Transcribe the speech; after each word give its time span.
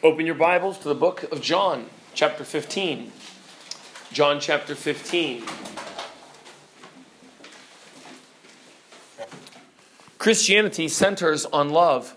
Open 0.00 0.24
your 0.26 0.36
Bibles 0.36 0.78
to 0.78 0.88
the 0.88 0.94
book 0.94 1.24
of 1.32 1.42
John, 1.42 1.86
chapter 2.14 2.44
15. 2.44 3.10
John 4.12 4.38
chapter 4.38 4.76
15. 4.76 5.42
Christianity 10.18 10.86
centers 10.86 11.46
on 11.46 11.70
love. 11.70 12.14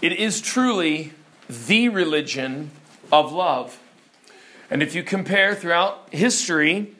It 0.00 0.12
is 0.12 0.40
truly 0.40 1.14
the 1.50 1.88
religion 1.88 2.70
of 3.10 3.32
love. 3.32 3.80
And 4.70 4.84
if 4.84 4.94
you 4.94 5.02
compare 5.02 5.56
throughout 5.56 6.14
history, 6.14 6.94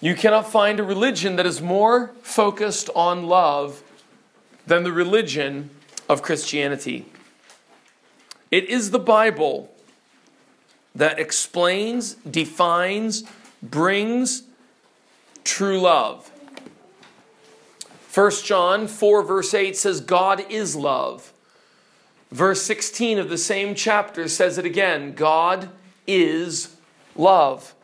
you 0.00 0.16
cannot 0.16 0.50
find 0.50 0.80
a 0.80 0.82
religion 0.82 1.36
that 1.36 1.46
is 1.46 1.62
more 1.62 2.08
focused 2.20 2.90
on 2.96 3.28
love 3.28 3.84
than 4.66 4.82
the 4.82 4.92
religion 4.92 5.70
of 6.08 6.20
Christianity. 6.20 7.06
It 8.54 8.66
is 8.66 8.92
the 8.92 9.00
Bible 9.00 9.68
that 10.94 11.18
explains, 11.18 12.14
defines, 12.14 13.24
brings 13.60 14.44
true 15.42 15.80
love. 15.80 16.30
1 18.14 18.30
John 18.44 18.86
4, 18.86 19.22
verse 19.24 19.54
8 19.54 19.76
says, 19.76 20.00
God 20.00 20.46
is 20.48 20.76
love. 20.76 21.32
Verse 22.30 22.62
16 22.62 23.18
of 23.18 23.28
the 23.28 23.38
same 23.38 23.74
chapter 23.74 24.28
says 24.28 24.56
it 24.56 24.64
again 24.64 25.14
God 25.14 25.70
is 26.06 26.76
love. 27.16 27.74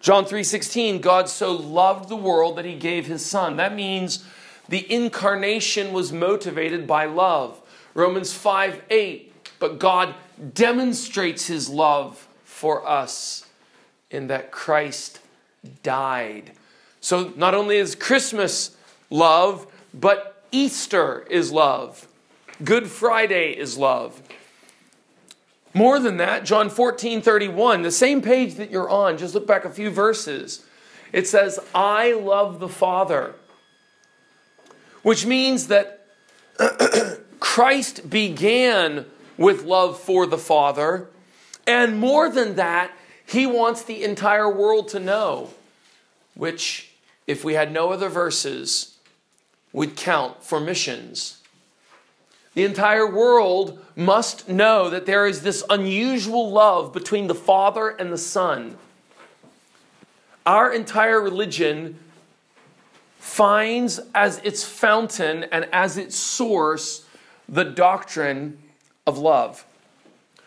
John 0.00 0.24
3:16 0.24 1.00
God 1.00 1.28
so 1.28 1.52
loved 1.52 2.08
the 2.08 2.16
world 2.16 2.56
that 2.56 2.64
he 2.64 2.74
gave 2.74 3.06
his 3.06 3.24
son. 3.24 3.56
That 3.56 3.76
means 3.76 4.24
the 4.68 4.92
incarnation 4.92 5.92
was 5.92 6.12
motivated 6.12 6.88
by 6.88 7.04
love. 7.04 7.60
Romans 7.94 8.32
5 8.32 8.82
8, 8.90 9.32
but 9.58 9.78
God 9.78 10.14
demonstrates 10.54 11.46
his 11.46 11.68
love 11.68 12.26
for 12.44 12.86
us 12.86 13.46
in 14.10 14.28
that 14.28 14.50
Christ 14.50 15.20
died. 15.82 16.52
So 17.00 17.32
not 17.36 17.54
only 17.54 17.76
is 17.76 17.94
Christmas 17.94 18.76
love, 19.10 19.66
but 19.92 20.44
Easter 20.52 21.26
is 21.30 21.52
love. 21.52 22.08
Good 22.62 22.88
Friday 22.88 23.52
is 23.52 23.76
love. 23.76 24.22
More 25.74 25.98
than 25.98 26.16
that, 26.16 26.44
John 26.44 26.70
14 26.70 27.20
31, 27.20 27.82
the 27.82 27.90
same 27.90 28.22
page 28.22 28.54
that 28.54 28.70
you're 28.70 28.88
on, 28.88 29.18
just 29.18 29.34
look 29.34 29.46
back 29.46 29.64
a 29.64 29.70
few 29.70 29.90
verses. 29.90 30.64
It 31.12 31.26
says, 31.26 31.58
I 31.74 32.12
love 32.12 32.60
the 32.60 32.68
Father 32.68 33.34
which 35.06 35.24
means 35.24 35.68
that 35.68 36.04
Christ 37.38 38.10
began 38.10 39.06
with 39.36 39.64
love 39.64 39.98
for 39.98 40.26
the 40.26 40.38
Father, 40.38 41.08
and 41.66 41.98
more 41.98 42.30
than 42.30 42.56
that, 42.56 42.92
he 43.26 43.46
wants 43.46 43.82
the 43.82 44.04
entire 44.04 44.48
world 44.48 44.88
to 44.88 45.00
know, 45.00 45.50
which, 46.34 46.92
if 47.26 47.44
we 47.44 47.54
had 47.54 47.72
no 47.72 47.90
other 47.90 48.08
verses, 48.08 48.96
would 49.72 49.96
count 49.96 50.42
for 50.44 50.60
missions. 50.60 51.42
The 52.54 52.64
entire 52.64 53.06
world 53.06 53.84
must 53.96 54.48
know 54.48 54.88
that 54.88 55.04
there 55.04 55.26
is 55.26 55.42
this 55.42 55.62
unusual 55.68 56.50
love 56.50 56.92
between 56.92 57.26
the 57.26 57.34
Father 57.34 57.88
and 57.88 58.10
the 58.12 58.18
Son. 58.18 58.78
Our 60.46 60.72
entire 60.72 61.20
religion 61.20 61.98
finds 63.18 64.00
as 64.14 64.38
its 64.38 64.64
fountain 64.64 65.44
and 65.50 65.68
as 65.72 65.98
its 65.98 66.16
source 66.16 67.04
the 67.48 67.64
doctrine 67.64 68.56
of 69.06 69.18
love. 69.18 69.64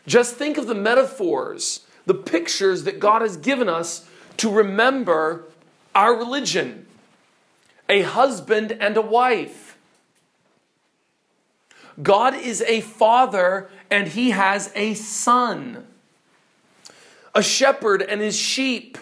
Just 0.06 0.36
think 0.36 0.58
of 0.58 0.68
the 0.68 0.76
metaphors, 0.76 1.82
the 2.06 2.14
pictures 2.14 2.84
that 2.84 3.00
God 3.00 3.22
has 3.22 3.38
given 3.38 3.70
us 3.70 4.08
to 4.38 4.50
remember 4.50 5.46
our 5.94 6.16
religion 6.16 6.86
a 7.88 8.04
husband 8.04 8.72
and 8.80 8.96
a 8.96 9.02
wife. 9.02 9.78
God 12.02 12.36
is 12.36 12.62
a 12.62 12.82
father 12.82 13.70
and 13.90 14.08
he 14.08 14.30
has 14.30 14.72
a 14.76 14.94
son, 14.94 15.88
a 17.34 17.42
shepherd 17.42 18.02
and 18.02 18.22
his 18.22 18.38
sheep, 18.38 18.98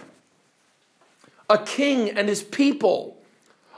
a 1.49 1.57
king 1.57 2.09
and 2.09 2.29
his 2.29 2.41
people 2.41 3.16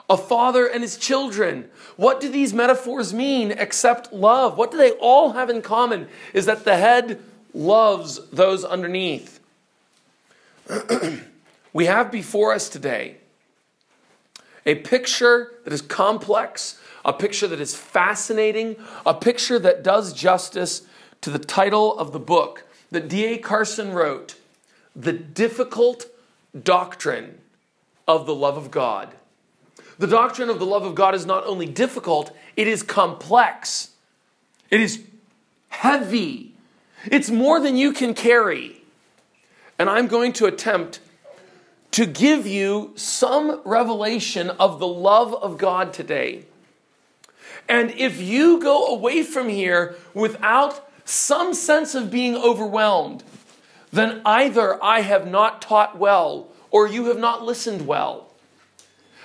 a 0.09 0.17
father 0.17 0.65
and 0.65 0.81
his 0.81 0.97
children. 0.97 1.69
What 1.95 2.19
do 2.19 2.29
these 2.29 2.53
metaphors 2.53 3.13
mean 3.13 3.51
except 3.51 4.11
love? 4.11 4.57
What 4.57 4.71
do 4.71 4.77
they 4.77 4.91
all 4.91 5.33
have 5.33 5.49
in 5.49 5.61
common? 5.61 6.07
Is 6.33 6.45
that 6.47 6.65
the 6.65 6.77
head 6.77 7.19
loves 7.53 8.19
those 8.29 8.63
underneath. 8.63 9.39
we 11.73 11.85
have 11.85 12.11
before 12.11 12.53
us 12.53 12.69
today 12.69 13.15
a 14.65 14.75
picture 14.75 15.53
that 15.63 15.73
is 15.73 15.81
complex, 15.81 16.79
a 17.03 17.13
picture 17.13 17.47
that 17.47 17.59
is 17.59 17.75
fascinating, 17.75 18.75
a 19.05 19.13
picture 19.13 19.57
that 19.57 19.83
does 19.83 20.13
justice 20.13 20.83
to 21.21 21.29
the 21.29 21.39
title 21.39 21.97
of 21.97 22.11
the 22.11 22.19
book 22.19 22.65
that 22.91 23.07
D.A. 23.07 23.37
Carson 23.37 23.93
wrote 23.93 24.35
The 24.95 25.13
Difficult 25.13 26.05
Doctrine 26.61 27.39
of 28.07 28.25
the 28.25 28.35
Love 28.35 28.57
of 28.57 28.69
God. 28.69 29.15
The 29.99 30.07
doctrine 30.07 30.49
of 30.49 30.59
the 30.59 30.65
love 30.65 30.85
of 30.85 30.95
God 30.95 31.13
is 31.13 31.25
not 31.25 31.45
only 31.45 31.65
difficult, 31.65 32.35
it 32.55 32.67
is 32.67 32.83
complex. 32.83 33.91
It 34.71 34.79
is 34.79 35.03
heavy. 35.67 36.55
It's 37.05 37.29
more 37.29 37.59
than 37.59 37.75
you 37.75 37.91
can 37.91 38.13
carry. 38.13 38.81
And 39.77 39.89
I'm 39.89 40.07
going 40.07 40.31
to 40.33 40.45
attempt 40.45 41.01
to 41.91 42.05
give 42.05 42.47
you 42.47 42.93
some 42.95 43.61
revelation 43.65 44.49
of 44.51 44.79
the 44.79 44.87
love 44.87 45.33
of 45.33 45.57
God 45.57 45.91
today. 45.91 46.45
And 47.67 47.91
if 47.91 48.21
you 48.21 48.61
go 48.61 48.87
away 48.87 49.23
from 49.23 49.49
here 49.49 49.95
without 50.13 50.89
some 51.03 51.53
sense 51.53 51.93
of 51.93 52.09
being 52.09 52.37
overwhelmed, 52.37 53.23
then 53.91 54.21
either 54.23 54.81
I 54.81 55.01
have 55.01 55.27
not 55.27 55.61
taught 55.61 55.97
well 55.97 56.47
or 56.71 56.87
you 56.87 57.05
have 57.05 57.19
not 57.19 57.43
listened 57.43 57.85
well. 57.85 58.28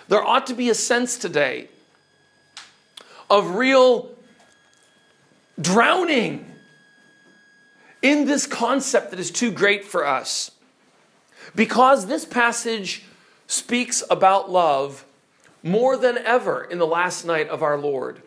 There 0.08 0.22
ought 0.22 0.46
to 0.48 0.54
be 0.54 0.68
a 0.70 0.74
sense 0.74 1.16
today 1.16 1.68
of 3.30 3.54
real 3.54 4.10
drowning 5.60 6.50
in 8.02 8.26
this 8.26 8.46
concept 8.46 9.10
that 9.10 9.18
is 9.18 9.30
too 9.30 9.50
great 9.50 9.84
for 9.84 10.06
us. 10.06 10.50
Because 11.54 12.06
this 12.06 12.24
passage 12.24 13.04
speaks 13.46 14.02
about 14.10 14.50
love 14.50 15.04
more 15.62 15.96
than 15.96 16.18
ever 16.18 16.62
in 16.62 16.78
the 16.78 16.86
last 16.86 17.24
night 17.24 17.48
of 17.48 17.62
our 17.62 17.78
Lord. 17.78 18.22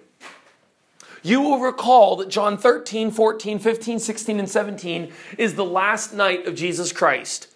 You 1.21 1.41
will 1.41 1.59
recall 1.59 2.15
that 2.17 2.29
John 2.29 2.57
13, 2.57 3.11
14, 3.11 3.59
15, 3.59 3.99
16, 3.99 4.39
and 4.39 4.49
17 4.49 5.11
is 5.37 5.55
the 5.55 5.65
last 5.65 6.13
night 6.13 6.47
of 6.47 6.55
Jesus 6.55 6.91
Christ. 6.91 7.47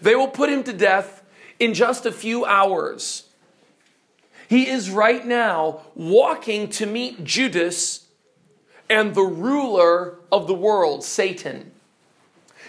They 0.00 0.14
will 0.14 0.28
put 0.28 0.50
him 0.50 0.62
to 0.64 0.72
death 0.72 1.24
in 1.58 1.74
just 1.74 2.06
a 2.06 2.12
few 2.12 2.44
hours. 2.44 3.28
He 4.48 4.68
is 4.68 4.90
right 4.90 5.26
now 5.26 5.80
walking 5.94 6.68
to 6.70 6.86
meet 6.86 7.24
Judas 7.24 8.06
and 8.88 9.14
the 9.14 9.22
ruler 9.22 10.18
of 10.30 10.46
the 10.46 10.54
world, 10.54 11.02
Satan. 11.02 11.72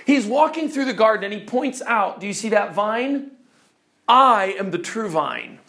He's 0.06 0.26
walking 0.26 0.70
through 0.70 0.86
the 0.86 0.94
garden 0.94 1.32
and 1.32 1.42
he 1.42 1.46
points 1.46 1.82
out, 1.82 2.20
Do 2.20 2.28
you 2.28 2.34
see 2.34 2.50
that 2.50 2.74
vine? 2.74 3.32
I 4.08 4.56
am 4.58 4.72
the 4.72 4.78
true 4.78 5.10
vine. 5.10 5.60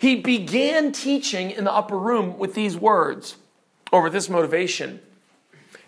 He 0.00 0.16
began 0.16 0.92
teaching 0.92 1.50
in 1.50 1.64
the 1.64 1.72
upper 1.72 1.98
room 1.98 2.38
with 2.38 2.54
these 2.54 2.76
words, 2.76 3.36
or 3.92 4.02
with 4.02 4.12
this 4.12 4.28
motivation. 4.28 5.00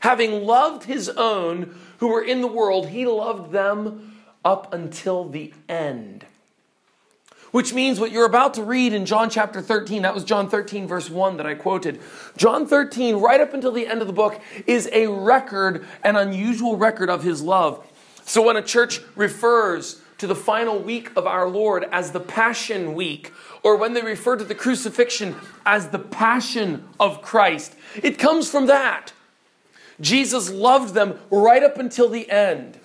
Having 0.01 0.45
loved 0.45 0.85
his 0.85 1.09
own 1.09 1.79
who 1.99 2.09
were 2.09 2.23
in 2.23 2.43
the 2.43 2.47
world, 2.47 2.89
he 2.89 3.07
loved 3.07 3.53
them 3.53 4.12
up 4.45 4.73
until 4.73 5.29
the 5.29 5.53
end. 5.69 6.25
Which 7.51 7.75
means 7.75 8.01
what 8.01 8.13
you're 8.13 8.25
about 8.25 8.55
to 8.55 8.63
read 8.63 8.95
in 8.95 9.05
John 9.05 9.29
chapter 9.29 9.61
13, 9.61 10.03
that 10.03 10.15
was 10.15 10.25
John 10.25 10.49
13, 10.49 10.87
verse 10.87 11.11
1 11.11 11.37
that 11.37 11.47
I 11.47 11.55
quoted. 11.55 12.01
John 12.37 12.67
13, 12.67 13.17
right 13.17 13.41
up 13.41 13.53
until 13.53 13.73
the 13.73 13.87
end 13.87 14.01
of 14.01 14.07
the 14.07 14.13
book, 14.13 14.41
is 14.67 14.89
a 14.91 15.07
record, 15.09 15.85
an 16.03 16.17
unusual 16.17 16.79
record 16.79 17.11
of 17.11 17.23
his 17.23 17.43
love. 17.43 17.87
So 18.25 18.41
when 18.43 18.57
a 18.57 18.63
church 18.63 19.01
refers 19.17 20.01
to 20.17 20.27
the 20.27 20.35
final 20.35 20.79
week 20.79 21.11
of 21.15 21.27
our 21.27 21.49
Lord 21.49 21.85
as 21.93 22.13
the 22.13 22.21
Passion 22.21 22.95
Week, 22.95 23.33
or 23.63 23.77
when 23.77 23.93
they 23.93 24.03
refer 24.03 24.37
to 24.37 24.45
the 24.45 24.55
crucifixion 24.55 25.37
as 25.67 25.89
the 25.89 25.99
Passion 25.99 26.89
of 26.99 27.21
Christ, 27.21 27.75
it 28.03 28.19
comes 28.19 28.51
from 28.51 28.67
that. 28.67 29.13
Jesus 30.01 30.51
loved 30.51 30.95
them 30.95 31.19
right 31.31 31.63
up 31.63 31.77
until 31.77 32.09
the 32.09 32.31
end. 32.31 32.79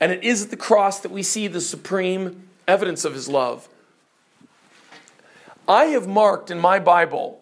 And 0.00 0.12
it 0.12 0.22
is 0.22 0.44
at 0.44 0.50
the 0.50 0.56
cross 0.56 1.00
that 1.00 1.10
we 1.10 1.22
see 1.22 1.48
the 1.48 1.60
supreme 1.60 2.48
evidence 2.68 3.04
of 3.04 3.14
his 3.14 3.28
love. 3.28 3.68
I 5.68 5.86
have 5.86 6.06
marked 6.06 6.50
in 6.50 6.58
my 6.58 6.78
Bible 6.78 7.40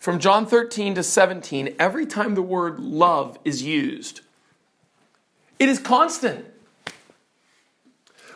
from 0.00 0.18
John 0.18 0.46
13 0.46 0.94
to 0.94 1.02
17, 1.02 1.76
every 1.78 2.06
time 2.06 2.34
the 2.34 2.42
word 2.42 2.80
love 2.80 3.38
is 3.44 3.62
used, 3.62 4.22
it 5.58 5.68
is 5.68 5.78
constant. 5.78 6.46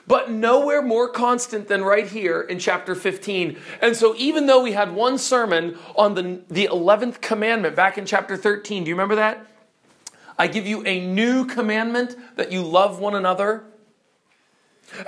But 0.07 0.31
nowhere 0.31 0.83
more 0.83 1.09
constant 1.09 1.69
than 1.69 1.83
right 1.83 2.07
here 2.07 2.43
in 2.43 2.59
chapter 2.59 2.95
15. 2.95 3.57
And 3.81 3.97
so, 3.97 4.15
even 4.19 4.45
though 4.45 4.63
we 4.63 4.73
had 4.73 4.95
one 4.95 5.17
sermon 5.17 5.79
on 5.97 6.13
the, 6.13 6.43
the 6.51 6.69
11th 6.71 7.23
commandment 7.23 7.75
back 7.75 7.97
in 7.97 8.05
chapter 8.05 8.37
13, 8.37 8.85
do 8.85 8.91
you 8.91 8.95
remember 8.95 9.15
that? 9.15 9.47
I 10.39 10.47
give 10.47 10.67
you 10.67 10.85
a 10.85 11.05
new 11.07 11.47
commandment 11.47 12.17
that 12.37 12.51
you 12.51 12.63
love 12.63 12.99
one 12.99 13.15
another. 13.15 13.65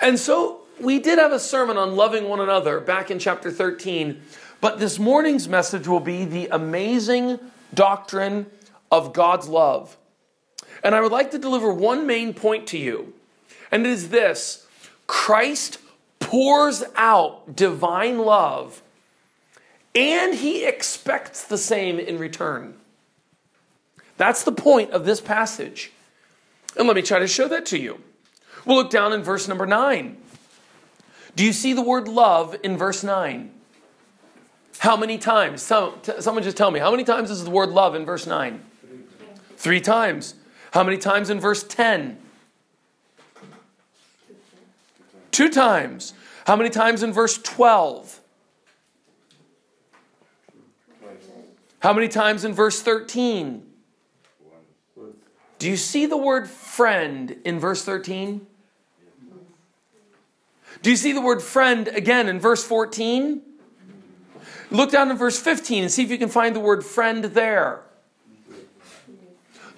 And 0.01 0.19
so, 0.19 0.61
we 0.81 0.99
did 0.99 1.19
have 1.19 1.33
a 1.33 1.41
sermon 1.41 1.77
on 1.77 1.97
loving 1.97 2.29
one 2.29 2.41
another 2.41 2.81
back 2.81 3.11
in 3.11 3.19
chapter 3.19 3.51
13. 3.51 4.21
But 4.61 4.79
this 4.79 4.99
morning's 4.99 5.49
message 5.49 5.89
will 5.89 6.01
be 6.01 6.25
the 6.25 6.49
amazing 6.49 7.39
doctrine 7.73 8.47
of 8.91 9.13
God's 9.13 9.49
love. 9.49 9.97
And 10.83 10.95
I 10.95 11.01
would 11.01 11.13
like 11.13 11.31
to 11.33 11.39
deliver 11.39 11.73
one 11.73 12.07
main 12.07 12.35
point 12.35 12.67
to 12.69 12.79
you, 12.79 13.15
and 13.71 13.87
it 13.87 13.91
is 13.91 14.11
this 14.11 14.67
Christ 15.07 15.79
pours 16.21 16.85
out 16.95 17.57
divine 17.57 18.19
love, 18.19 18.83
and 19.95 20.35
he 20.35 20.65
expects 20.65 21.43
the 21.45 21.59
same 21.59 21.99
in 21.99 22.19
return. 22.19 22.75
That's 24.17 24.45
the 24.45 24.53
point 24.53 24.91
of 24.91 25.05
this 25.05 25.21
passage. 25.21 25.93
And 26.77 26.87
let 26.87 26.97
me 26.97 27.03
try 27.03 27.19
to 27.19 27.27
show 27.27 27.49
that 27.49 27.67
to 27.67 27.79
you. 27.79 28.01
We'll 28.65 28.77
look 28.77 28.91
down 28.91 29.13
in 29.13 29.23
verse 29.23 29.49
number 29.49 29.67
9. 29.67 30.17
Do 31.35 31.45
you 31.45 31.53
see 31.53 31.73
the 31.73 31.83
word 31.83 32.09
love 32.09 32.57
in 32.63 32.77
verse 32.77 33.05
9? 33.05 33.51
How 34.79 34.97
many 34.97 35.19
times? 35.19 35.63
someone 35.63 36.43
just 36.43 36.57
tell 36.57 36.71
me. 36.71 36.81
How 36.81 36.91
many 36.91 37.05
times 37.05 37.31
is 37.31 37.45
the 37.45 37.51
word 37.51 37.71
love 37.71 37.95
in 37.95 38.05
verse 38.05 38.27
9? 38.27 38.63
Three 39.57 39.81
times. 39.81 40.35
How 40.73 40.83
many 40.83 40.99
times 40.99 41.31
in 41.31 41.41
verse 41.41 41.63
10? 41.63 42.19
Two 45.31 45.51
times. 45.51 46.15
How 46.47 46.57
many 46.57 46.71
times 46.71 47.03
in 47.03 47.13
verse 47.13 47.39
12? 47.39 48.21
How 51.81 51.93
many 51.93 52.09
times 52.09 52.45
in 52.45 52.53
verse 52.53 52.81
13? 52.81 53.66
Do 55.59 55.69
you 55.69 55.77
see 55.77 56.07
the 56.07 56.17
word 56.17 56.49
friend 56.49 57.37
in 57.45 57.59
verse 57.59 57.85
13? 57.85 58.47
Do 60.83 60.91
you 60.91 60.97
see 60.97 61.13
the 61.13 61.21
word 61.21 61.43
friend 61.43 61.89
again 61.89 62.29
in 62.29 62.39
verse 62.39 62.63
14? 62.63 63.41
Look 64.71 64.91
down 64.91 65.11
in 65.11 65.17
verse 65.17 65.41
15 65.41 65.85
and 65.85 65.93
see 65.93 66.03
if 66.03 66.11
you 66.11 66.19
can 66.19 66.29
find 66.29 66.55
the 66.55 66.61
word 66.61 66.85
friend 66.85 67.25
there. 67.25 67.81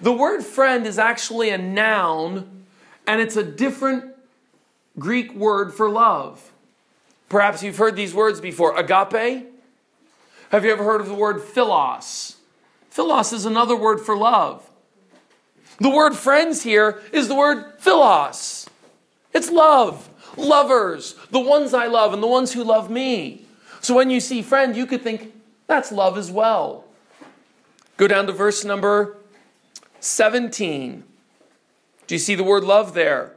The 0.01 0.11
word 0.11 0.43
friend 0.43 0.85
is 0.85 0.97
actually 0.97 1.49
a 1.49 1.57
noun, 1.57 2.63
and 3.05 3.19
it's 3.19 3.35
a 3.35 3.43
different 3.43 4.05
Greek 4.97 5.33
word 5.35 5.73
for 5.73 5.89
love. 5.89 6.51
Perhaps 7.27 7.63
you've 7.63 7.77
heard 7.77 7.95
these 7.95 8.13
words 8.13 8.39
before 8.39 8.77
agape. 8.77 9.47
Have 10.51 10.65
you 10.65 10.71
ever 10.71 10.83
heard 10.83 11.01
of 11.01 11.07
the 11.07 11.13
word 11.13 11.41
philos? 11.41 12.37
Philos 12.89 13.33
is 13.33 13.45
another 13.45 13.75
word 13.75 13.99
for 13.99 14.17
love. 14.17 14.68
The 15.79 15.89
word 15.89 16.15
friends 16.15 16.63
here 16.63 17.01
is 17.11 17.27
the 17.27 17.35
word 17.35 17.75
philos. 17.79 18.67
It's 19.33 19.49
love, 19.49 20.09
lovers, 20.35 21.15
the 21.31 21.39
ones 21.39 21.73
I 21.73 21.87
love 21.87 22.13
and 22.13 22.21
the 22.21 22.27
ones 22.27 22.53
who 22.53 22.63
love 22.63 22.89
me. 22.89 23.45
So 23.81 23.95
when 23.95 24.09
you 24.09 24.19
see 24.19 24.41
friend, 24.41 24.75
you 24.75 24.85
could 24.85 25.01
think 25.01 25.33
that's 25.67 25.91
love 25.91 26.17
as 26.17 26.31
well. 26.31 26.85
Go 27.97 28.07
down 28.07 28.27
to 28.27 28.33
verse 28.33 28.65
number 28.65 29.17
17. 29.99 31.03
Do 32.07 32.15
you 32.15 32.19
see 32.19 32.35
the 32.35 32.43
word 32.43 32.63
love 32.63 32.93
there? 32.93 33.35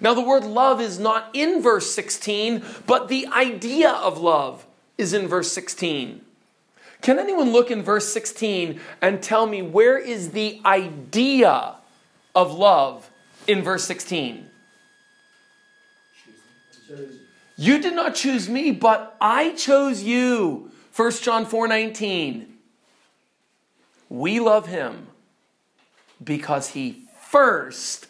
Now, 0.00 0.14
the 0.14 0.22
word 0.22 0.44
love 0.44 0.80
is 0.80 0.98
not 0.98 1.30
in 1.32 1.62
verse 1.62 1.94
16, 1.94 2.64
but 2.86 3.06
the 3.06 3.28
idea 3.28 3.90
of 3.90 4.18
love 4.18 4.66
is 4.98 5.12
in 5.12 5.28
verse 5.28 5.52
16. 5.52 6.25
Can 7.06 7.20
anyone 7.20 7.52
look 7.52 7.70
in 7.70 7.84
verse 7.84 8.12
16 8.12 8.80
and 9.00 9.22
tell 9.22 9.46
me 9.46 9.62
where 9.62 9.96
is 9.96 10.32
the 10.32 10.60
idea 10.64 11.76
of 12.34 12.52
love 12.52 13.08
in 13.46 13.62
verse 13.62 13.84
16? 13.84 14.50
You 17.56 17.80
did 17.80 17.94
not 17.94 18.16
choose 18.16 18.48
me, 18.48 18.72
but 18.72 19.16
I 19.20 19.54
chose 19.54 20.02
you. 20.02 20.72
1 20.96 21.12
John 21.22 21.46
4 21.46 21.68
19. 21.68 22.52
We 24.08 24.40
love 24.40 24.66
him 24.66 25.06
because 26.24 26.70
he 26.70 27.04
first 27.20 28.08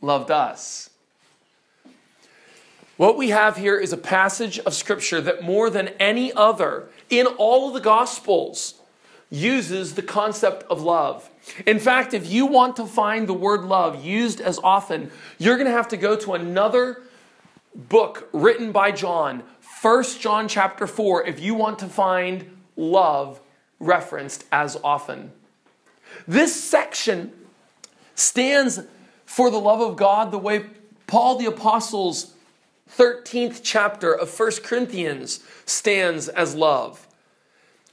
loved 0.00 0.32
us. 0.32 0.87
What 2.98 3.16
we 3.16 3.28
have 3.28 3.56
here 3.56 3.78
is 3.78 3.92
a 3.92 3.96
passage 3.96 4.58
of 4.58 4.74
scripture 4.74 5.20
that 5.20 5.40
more 5.40 5.70
than 5.70 5.86
any 6.00 6.32
other 6.32 6.88
in 7.08 7.26
all 7.26 7.68
of 7.68 7.74
the 7.74 7.80
gospels 7.80 8.74
uses 9.30 9.94
the 9.94 10.02
concept 10.02 10.64
of 10.68 10.82
love. 10.82 11.30
In 11.64 11.78
fact, 11.78 12.12
if 12.12 12.28
you 12.28 12.44
want 12.44 12.74
to 12.74 12.86
find 12.86 13.28
the 13.28 13.34
word 13.34 13.62
love 13.62 14.04
used 14.04 14.40
as 14.40 14.58
often, 14.64 15.12
you're 15.38 15.54
going 15.54 15.68
to 15.68 15.72
have 15.72 15.86
to 15.88 15.96
go 15.96 16.16
to 16.16 16.34
another 16.34 17.02
book 17.72 18.28
written 18.32 18.72
by 18.72 18.90
John, 18.90 19.44
1 19.80 20.04
John 20.18 20.48
chapter 20.48 20.88
4, 20.88 21.24
if 21.24 21.38
you 21.38 21.54
want 21.54 21.78
to 21.78 21.86
find 21.86 22.50
love 22.76 23.38
referenced 23.78 24.44
as 24.50 24.76
often. 24.82 25.30
This 26.26 26.52
section 26.52 27.32
stands 28.16 28.80
for 29.24 29.52
the 29.52 29.60
love 29.60 29.80
of 29.80 29.94
God 29.94 30.32
the 30.32 30.38
way 30.38 30.66
Paul 31.06 31.38
the 31.38 31.46
Apostle's 31.46 32.34
13th 32.96 33.60
chapter 33.62 34.12
of 34.12 34.38
1 34.38 34.50
Corinthians 34.62 35.40
stands 35.66 36.28
as 36.28 36.54
love. 36.54 37.06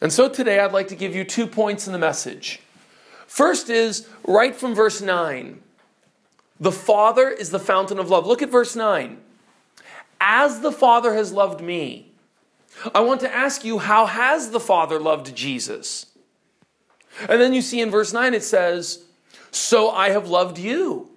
And 0.01 0.11
so 0.11 0.29
today 0.29 0.59
I'd 0.59 0.71
like 0.71 0.87
to 0.89 0.95
give 0.95 1.15
you 1.15 1.23
two 1.23 1.47
points 1.47 1.87
in 1.87 1.93
the 1.93 1.99
message. 1.99 2.59
First 3.27 3.69
is 3.69 4.07
right 4.25 4.55
from 4.55 4.75
verse 4.75 5.01
9. 5.01 5.61
The 6.59 6.71
Father 6.71 7.29
is 7.29 7.49
the 7.49 7.59
fountain 7.59 7.99
of 7.99 8.09
love. 8.09 8.25
Look 8.25 8.41
at 8.41 8.49
verse 8.49 8.75
9 8.75 9.21
as 10.21 10.61
the 10.61 10.71
Father 10.71 11.13
has 11.13 11.31
loved 11.31 11.61
me. 11.61 12.11
I 12.93 13.01
want 13.01 13.21
to 13.21 13.33
ask 13.33 13.63
you, 13.63 13.79
how 13.79 14.05
has 14.05 14.51
the 14.51 14.59
Father 14.59 14.99
loved 14.99 15.35
Jesus? 15.35 16.07
And 17.29 17.39
then 17.39 17.53
you 17.53 17.61
see 17.61 17.79
in 17.79 17.91
verse 17.91 18.11
9 18.11 18.33
it 18.33 18.43
says, 18.43 19.05
So 19.51 19.89
I 19.89 20.09
have 20.09 20.27
loved 20.29 20.57
you. 20.57 21.09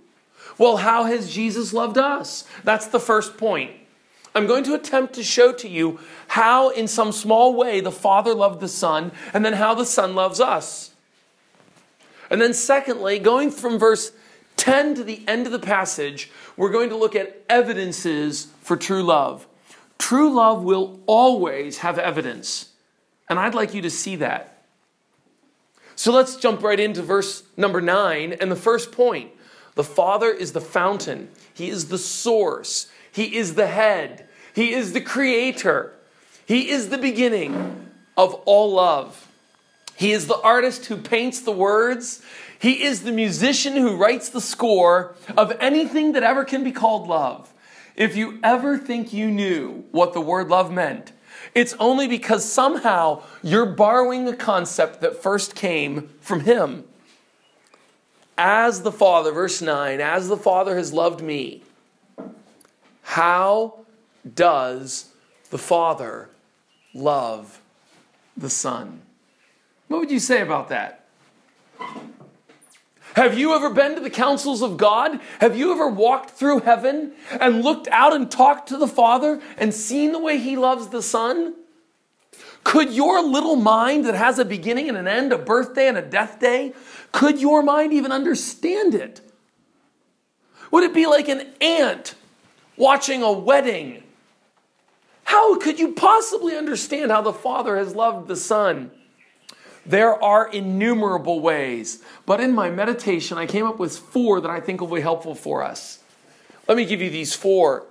Well, 0.57 0.78
how 0.78 1.05
has 1.05 1.31
Jesus 1.31 1.73
loved 1.73 1.99
us? 1.99 2.45
That's 2.64 2.87
the 2.87 3.00
first 3.00 3.37
point. 3.37 3.73
I'm 4.35 4.47
going 4.47 4.64
to 4.64 4.75
attempt 4.75 5.14
to 5.14 5.23
show 5.23 5.52
to 5.52 5.69
you 5.69 5.99
how, 6.28 6.71
in 6.71 6.87
some 6.87 7.12
small 7.12 7.55
way, 7.55 7.81
the 7.81 7.93
Father 7.93 8.35
loved 8.35 8.61
the 8.61 8.69
Son, 8.69 9.12
and 9.35 9.45
then 9.45 9.55
how 9.55 9.75
the 9.75 9.85
Son 9.85 10.14
loves 10.14 10.40
us. 10.40 10.93
And 12.31 12.40
then, 12.40 12.55
secondly, 12.55 13.19
going 13.19 13.50
from 13.50 13.78
verse 13.78 14.12
10 14.57 14.97
to 14.97 15.05
the 15.05 15.23
end 15.26 15.47
of 15.47 15.52
the 15.52 15.59
passage, 15.59 16.31
we're 16.57 16.71
going 16.71 16.90
to 16.90 16.97
look 16.97 17.17
at 17.17 17.43
evidences 17.49 18.49
for 18.61 18.76
true 18.76 19.02
love. 19.02 19.47
True 19.99 20.35
love 20.35 20.62
will 20.62 21.00
always 21.07 21.78
have 21.78 21.99
evidence. 21.99 22.71
And 23.28 23.38
I'd 23.38 23.55
like 23.55 23.75
you 23.75 23.83
to 23.83 23.90
see 23.90 24.17
that. 24.17 24.62
So 25.97 26.12
let's 26.12 26.37
jump 26.37 26.62
right 26.62 26.78
into 26.78 27.02
verse 27.02 27.43
number 27.57 27.81
9 27.81 28.35
and 28.35 28.50
the 28.50 28.57
first 28.57 28.93
point. 28.93 29.33
The 29.78 29.85
Father 29.85 30.32
is 30.32 30.54
the 30.54 30.61
fountain, 30.61 31.28
He 31.54 31.68
is 31.68 31.87
the 31.87 31.99
source, 31.99 32.90
He 33.12 33.37
is 33.37 33.54
the 33.54 33.68
head, 33.68 34.28
He 34.52 34.73
is 34.73 34.92
the 34.92 35.00
creator, 35.00 35.92
He 36.47 36.68
is 36.68 36.88
the 36.88 36.99
beginning 36.99 37.88
of 38.16 38.35
all 38.44 38.73
love. 38.73 39.28
He 39.94 40.11
is 40.11 40.26
the 40.26 40.40
artist 40.40 40.87
who 40.87 40.97
paints 40.97 41.40
the 41.40 41.52
words. 41.52 42.20
He 42.58 42.82
is 42.82 43.04
the 43.04 43.12
musician 43.12 43.76
who 43.76 43.97
writes 43.97 44.30
the 44.30 44.40
score 44.40 45.14
of 45.37 45.52
anything 45.61 46.11
that 46.14 46.25
ever 46.25 46.44
can 46.44 46.64
be 46.64 46.73
called 46.73 47.06
love. 47.06 47.54
If 47.94 48.16
you 48.16 48.40
ever 48.42 48.78
think 48.78 49.12
you 49.12 49.30
knew 49.30 49.85
what 49.92 50.12
the 50.12 50.20
word 50.20 50.49
love 50.49 50.73
meant, 50.73 51.12
it's 51.54 51.75
only 51.78 52.08
because 52.08 52.44
somehow 52.44 53.23
you're 53.44 53.64
borrowing 53.64 54.26
a 54.26 54.35
concept 54.35 55.02
that 55.02 55.23
first 55.23 55.54
came 55.54 56.11
from 56.20 56.40
him. 56.40 56.88
As 58.40 58.83
the 58.83 58.92
Father, 58.92 59.33
verse 59.33 59.61
9, 59.61 60.00
as 60.00 60.28
the 60.28 60.37
Father 60.37 60.76
has 60.76 60.92
loved 60.92 61.21
me, 61.21 61.64
how 63.02 63.80
does 64.33 65.11
the 65.50 65.59
Father 65.59 66.30
love 66.95 67.61
the 68.37 68.49
Son? 68.49 69.02
What 69.88 69.99
would 69.99 70.11
you 70.12 70.21
say 70.21 70.40
about 70.40 70.68
that? 70.68 71.04
Have 73.14 73.37
you 73.37 73.54
ever 73.57 73.71
been 73.71 73.97
to 73.97 74.00
the 74.00 74.11
councils 74.11 74.62
of 74.62 74.76
God? 74.76 75.18
Have 75.40 75.57
you 75.57 75.73
ever 75.73 75.88
walked 75.88 76.30
through 76.30 76.61
heaven 76.61 77.14
and 77.40 77.64
looked 77.64 77.88
out 77.88 78.14
and 78.14 78.30
talked 78.30 78.68
to 78.68 78.76
the 78.76 78.87
Father 78.87 79.40
and 79.57 79.75
seen 79.75 80.12
the 80.12 80.21
way 80.21 80.38
He 80.38 80.57
loves 80.57 80.88
the 80.88 81.02
Son? 81.02 81.57
Could 82.62 82.92
your 82.92 83.21
little 83.23 83.57
mind 83.57 84.04
that 84.04 84.14
has 84.14 84.38
a 84.38 84.45
beginning 84.45 84.88
and 84.88 84.97
an 84.97 85.09
end, 85.09 85.33
a 85.33 85.38
birthday 85.38 85.88
and 85.88 85.97
a 85.97 86.02
death 86.02 86.38
day, 86.38 86.75
could 87.12 87.41
your 87.41 87.62
mind 87.62 87.93
even 87.93 88.12
understand 88.12 88.95
it? 88.95 89.21
Would 90.71 90.85
it 90.85 90.95
be 90.95 91.07
like 91.07 91.29
an 91.29 91.47
ant 91.61 92.15
watching 92.77 93.23
a 93.23 93.33
wedding? 93.33 94.03
How 95.25 95.59
could 95.59 95.79
you 95.79 95.93
possibly 95.93 96.57
understand 96.57 97.11
how 97.11 97.23
the 97.23 97.33
Father 97.33 97.77
has 97.77 97.95
loved 97.95 98.29
the 98.29 98.37
Son? 98.37 98.91
There 99.85 100.23
are 100.23 100.50
innumerable 100.50 101.41
ways, 101.41 102.03
but 102.27 102.41
in 102.41 102.55
my 102.55 102.71
meditation, 102.71 103.38
I 103.38 103.47
came 103.47 103.67
up 103.67 103.79
with 103.79 103.97
four 103.97 104.41
that 104.41 104.50
I 104.50 104.61
think 104.61 104.81
will 104.81 104.88
be 104.88 105.00
helpful 105.00 105.35
for 105.35 105.62
us. 105.62 106.00
Let 106.67 106.77
me 106.77 106.85
give 106.85 107.00
you 107.00 107.09
these 107.09 107.35
four. 107.35 107.87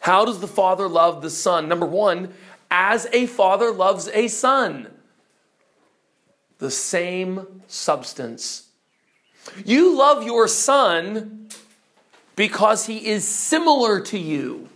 How 0.00 0.24
does 0.24 0.40
the 0.40 0.46
Father 0.46 0.86
love 0.86 1.22
the 1.22 1.30
Son? 1.30 1.68
Number 1.68 1.86
one, 1.86 2.32
as 2.70 3.06
a 3.12 3.26
father 3.26 3.70
loves 3.70 4.08
a 4.08 4.28
son, 4.28 4.88
the 6.58 6.70
same 6.70 7.62
substance. 7.66 8.68
You 9.64 9.96
love 9.96 10.24
your 10.24 10.48
son 10.48 11.48
because 12.34 12.86
he 12.86 13.08
is 13.08 13.26
similar 13.26 14.00
to 14.00 14.18
you. 14.18 14.68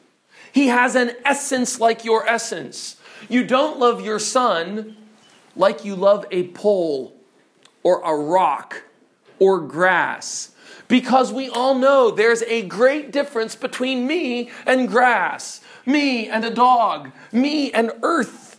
He 0.52 0.68
has 0.68 0.94
an 0.94 1.12
essence 1.24 1.80
like 1.80 2.04
your 2.04 2.26
essence. 2.26 2.96
You 3.28 3.44
don't 3.44 3.78
love 3.78 4.04
your 4.04 4.18
son 4.18 4.96
like 5.56 5.84
you 5.84 5.94
love 5.94 6.26
a 6.30 6.48
pole 6.48 7.14
or 7.82 8.00
a 8.02 8.14
rock 8.14 8.82
or 9.38 9.60
grass. 9.60 10.52
Because 10.88 11.32
we 11.32 11.48
all 11.48 11.76
know 11.76 12.10
there's 12.10 12.42
a 12.42 12.62
great 12.62 13.12
difference 13.12 13.54
between 13.54 14.06
me 14.06 14.50
and 14.66 14.88
grass, 14.88 15.60
me 15.86 16.28
and 16.28 16.44
a 16.44 16.50
dog, 16.50 17.12
me 17.30 17.72
and 17.72 17.92
earth, 18.02 18.49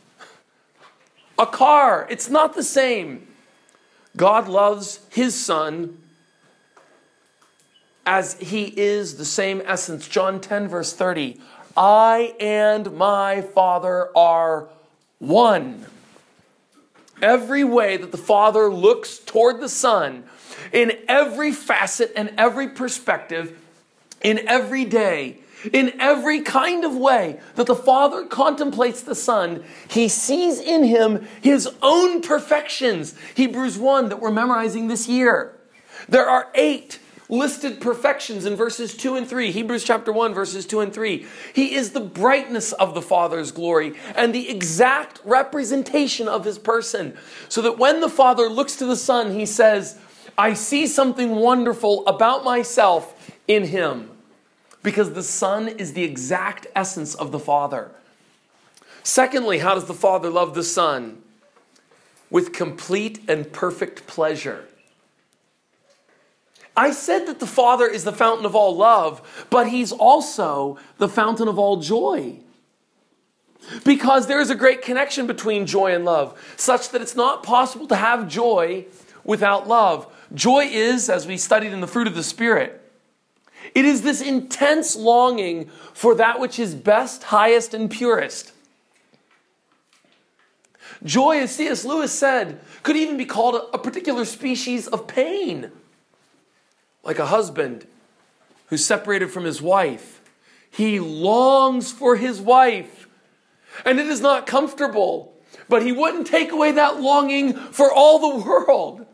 a 1.41 1.45
car. 1.47 2.05
It's 2.09 2.29
not 2.29 2.53
the 2.53 2.63
same. 2.63 3.27
God 4.15 4.47
loves 4.47 4.99
his 5.09 5.33
son 5.33 5.97
as 8.05 8.39
he 8.39 8.65
is 8.65 9.17
the 9.17 9.25
same 9.25 9.61
essence. 9.65 10.07
John 10.07 10.39
10, 10.39 10.67
verse 10.67 10.93
30. 10.93 11.41
I 11.75 12.35
and 12.39 12.93
my 12.93 13.41
Father 13.41 14.15
are 14.15 14.67
one. 15.17 15.87
Every 17.21 17.63
way 17.63 17.97
that 17.97 18.11
the 18.11 18.17
Father 18.17 18.71
looks 18.71 19.17
toward 19.17 19.61
the 19.61 19.69
Son, 19.69 20.23
in 20.73 20.91
every 21.07 21.51
facet 21.51 22.11
and 22.15 22.33
every 22.37 22.69
perspective, 22.69 23.59
in 24.21 24.47
every 24.47 24.85
day, 24.85 25.37
in 25.71 25.93
every 25.99 26.41
kind 26.41 26.83
of 26.83 26.95
way 26.95 27.39
that 27.55 27.67
the 27.67 27.75
Father 27.75 28.25
contemplates 28.25 29.01
the 29.01 29.15
Son, 29.15 29.63
he 29.89 30.07
sees 30.07 30.59
in 30.59 30.83
him 30.83 31.27
his 31.41 31.69
own 31.81 32.21
perfections. 32.21 33.15
Hebrews 33.35 33.77
1 33.77 34.09
that 34.09 34.19
we're 34.19 34.31
memorizing 34.31 34.87
this 34.87 35.07
year. 35.07 35.57
There 36.09 36.27
are 36.27 36.49
eight 36.55 36.99
listed 37.31 37.79
perfections 37.79 38.45
in 38.45 38.55
verses 38.55 38.95
2 38.95 39.15
and 39.15 39.27
3. 39.27 39.51
Hebrews 39.51 39.85
chapter 39.85 40.11
1, 40.11 40.33
verses 40.33 40.65
2 40.65 40.81
and 40.81 40.93
3. 40.93 41.25
He 41.53 41.73
is 41.73 41.91
the 41.91 42.01
brightness 42.01 42.73
of 42.73 42.93
the 42.93 43.01
Father's 43.01 43.51
glory 43.51 43.93
and 44.15 44.35
the 44.35 44.49
exact 44.49 45.21
representation 45.23 46.27
of 46.27 46.43
his 46.43 46.59
person. 46.59 47.17
So 47.47 47.61
that 47.61 47.77
when 47.77 48.01
the 48.01 48.09
Father 48.09 48.49
looks 48.49 48.75
to 48.77 48.85
the 48.85 48.97
Son, 48.97 49.33
he 49.33 49.45
says, 49.45 49.97
I 50.37 50.53
see 50.53 50.85
something 50.85 51.35
wonderful 51.35 52.05
about 52.05 52.43
myself 52.43 53.31
in 53.47 53.63
him. 53.65 54.10
Because 54.83 55.13
the 55.13 55.23
Son 55.23 55.67
is 55.67 55.93
the 55.93 56.03
exact 56.03 56.67
essence 56.75 57.13
of 57.15 57.31
the 57.31 57.39
Father. 57.39 57.91
Secondly, 59.03 59.59
how 59.59 59.75
does 59.75 59.85
the 59.85 59.93
Father 59.93 60.29
love 60.29 60.53
the 60.53 60.63
Son? 60.63 61.21
With 62.29 62.53
complete 62.53 63.19
and 63.27 63.51
perfect 63.51 64.07
pleasure. 64.07 64.65
I 66.75 66.91
said 66.91 67.25
that 67.25 67.39
the 67.39 67.47
Father 67.47 67.87
is 67.87 68.03
the 68.03 68.13
fountain 68.13 68.45
of 68.45 68.55
all 68.55 68.75
love, 68.75 69.45
but 69.49 69.67
He's 69.67 69.91
also 69.91 70.77
the 70.97 71.09
fountain 71.09 71.47
of 71.47 71.59
all 71.59 71.77
joy. 71.77 72.39
Because 73.83 74.27
there 74.27 74.39
is 74.39 74.49
a 74.49 74.55
great 74.55 74.81
connection 74.81 75.27
between 75.27 75.67
joy 75.67 75.93
and 75.93 76.05
love, 76.05 76.39
such 76.55 76.89
that 76.89 77.01
it's 77.01 77.15
not 77.15 77.43
possible 77.43 77.87
to 77.87 77.95
have 77.95 78.27
joy 78.27 78.85
without 79.23 79.67
love. 79.67 80.11
Joy 80.33 80.65
is, 80.71 81.09
as 81.09 81.27
we 81.27 81.37
studied 81.37 81.73
in 81.73 81.81
the 81.81 81.87
fruit 81.87 82.07
of 82.07 82.15
the 82.15 82.23
Spirit, 82.23 82.80
it 83.73 83.85
is 83.85 84.01
this 84.01 84.21
intense 84.21 84.95
longing 84.95 85.69
for 85.93 86.15
that 86.15 86.39
which 86.39 86.59
is 86.59 86.75
best, 86.75 87.23
highest, 87.23 87.73
and 87.73 87.89
purest. 87.89 88.51
Joy, 91.03 91.39
as 91.39 91.55
C.S. 91.55 91.83
Lewis 91.83 92.11
said, 92.11 92.59
could 92.83 92.95
even 92.95 93.17
be 93.17 93.25
called 93.25 93.69
a 93.73 93.77
particular 93.77 94.25
species 94.25 94.87
of 94.87 95.07
pain 95.07 95.71
like 97.03 97.17
a 97.17 97.25
husband 97.25 97.87
who's 98.67 98.85
separated 98.85 99.31
from 99.31 99.43
his 99.43 99.61
wife. 99.61 100.21
He 100.69 100.99
longs 100.99 101.91
for 101.91 102.15
his 102.15 102.39
wife, 102.39 103.07
and 103.83 103.99
it 103.99 104.07
is 104.07 104.21
not 104.21 104.45
comfortable, 104.45 105.33
but 105.67 105.83
he 105.83 105.91
wouldn't 105.91 106.27
take 106.27 106.51
away 106.51 106.71
that 106.73 107.01
longing 107.01 107.53
for 107.53 107.91
all 107.91 108.19
the 108.19 108.45
world. 108.45 109.05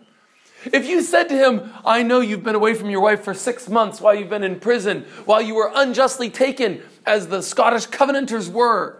If 0.74 0.88
you 0.88 1.01
said 1.01 1.29
to 1.29 1.36
him, 1.36 1.71
I 1.86 2.03
know 2.03 2.19
you've 2.19 2.43
been 2.43 2.55
away 2.55 2.74
from 2.74 2.89
your 2.89 3.01
wife 3.01 3.24
for 3.24 3.33
six 3.33 3.69
months 3.69 4.01
while 4.01 4.15
you've 4.15 4.29
been 4.29 4.43
in 4.43 4.59
prison, 4.59 5.05
while 5.25 5.41
you 5.41 5.55
were 5.55 5.71
unjustly 5.74 6.29
taken, 6.29 6.81
as 7.05 7.27
the 7.27 7.41
Scottish 7.41 7.86
Covenanters 7.88 8.50
were. 8.50 8.97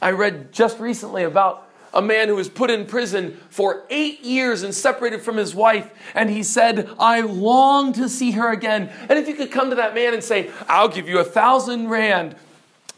I 0.00 0.10
read 0.10 0.52
just 0.52 0.78
recently 0.78 1.22
about 1.22 1.66
a 1.94 2.02
man 2.02 2.28
who 2.28 2.36
was 2.36 2.50
put 2.50 2.70
in 2.70 2.84
prison 2.84 3.40
for 3.48 3.84
eight 3.88 4.20
years 4.20 4.62
and 4.62 4.74
separated 4.74 5.22
from 5.22 5.38
his 5.38 5.54
wife. 5.54 5.90
And 6.14 6.28
he 6.28 6.42
said, 6.42 6.90
I 6.98 7.22
long 7.22 7.94
to 7.94 8.08
see 8.08 8.32
her 8.32 8.52
again. 8.52 8.90
And 9.08 9.18
if 9.18 9.26
you 9.26 9.34
could 9.34 9.50
come 9.50 9.70
to 9.70 9.76
that 9.76 9.94
man 9.94 10.12
and 10.12 10.22
say, 10.22 10.50
I'll 10.68 10.88
give 10.88 11.08
you 11.08 11.18
a 11.18 11.24
thousand 11.24 11.88
rand. 11.88 12.36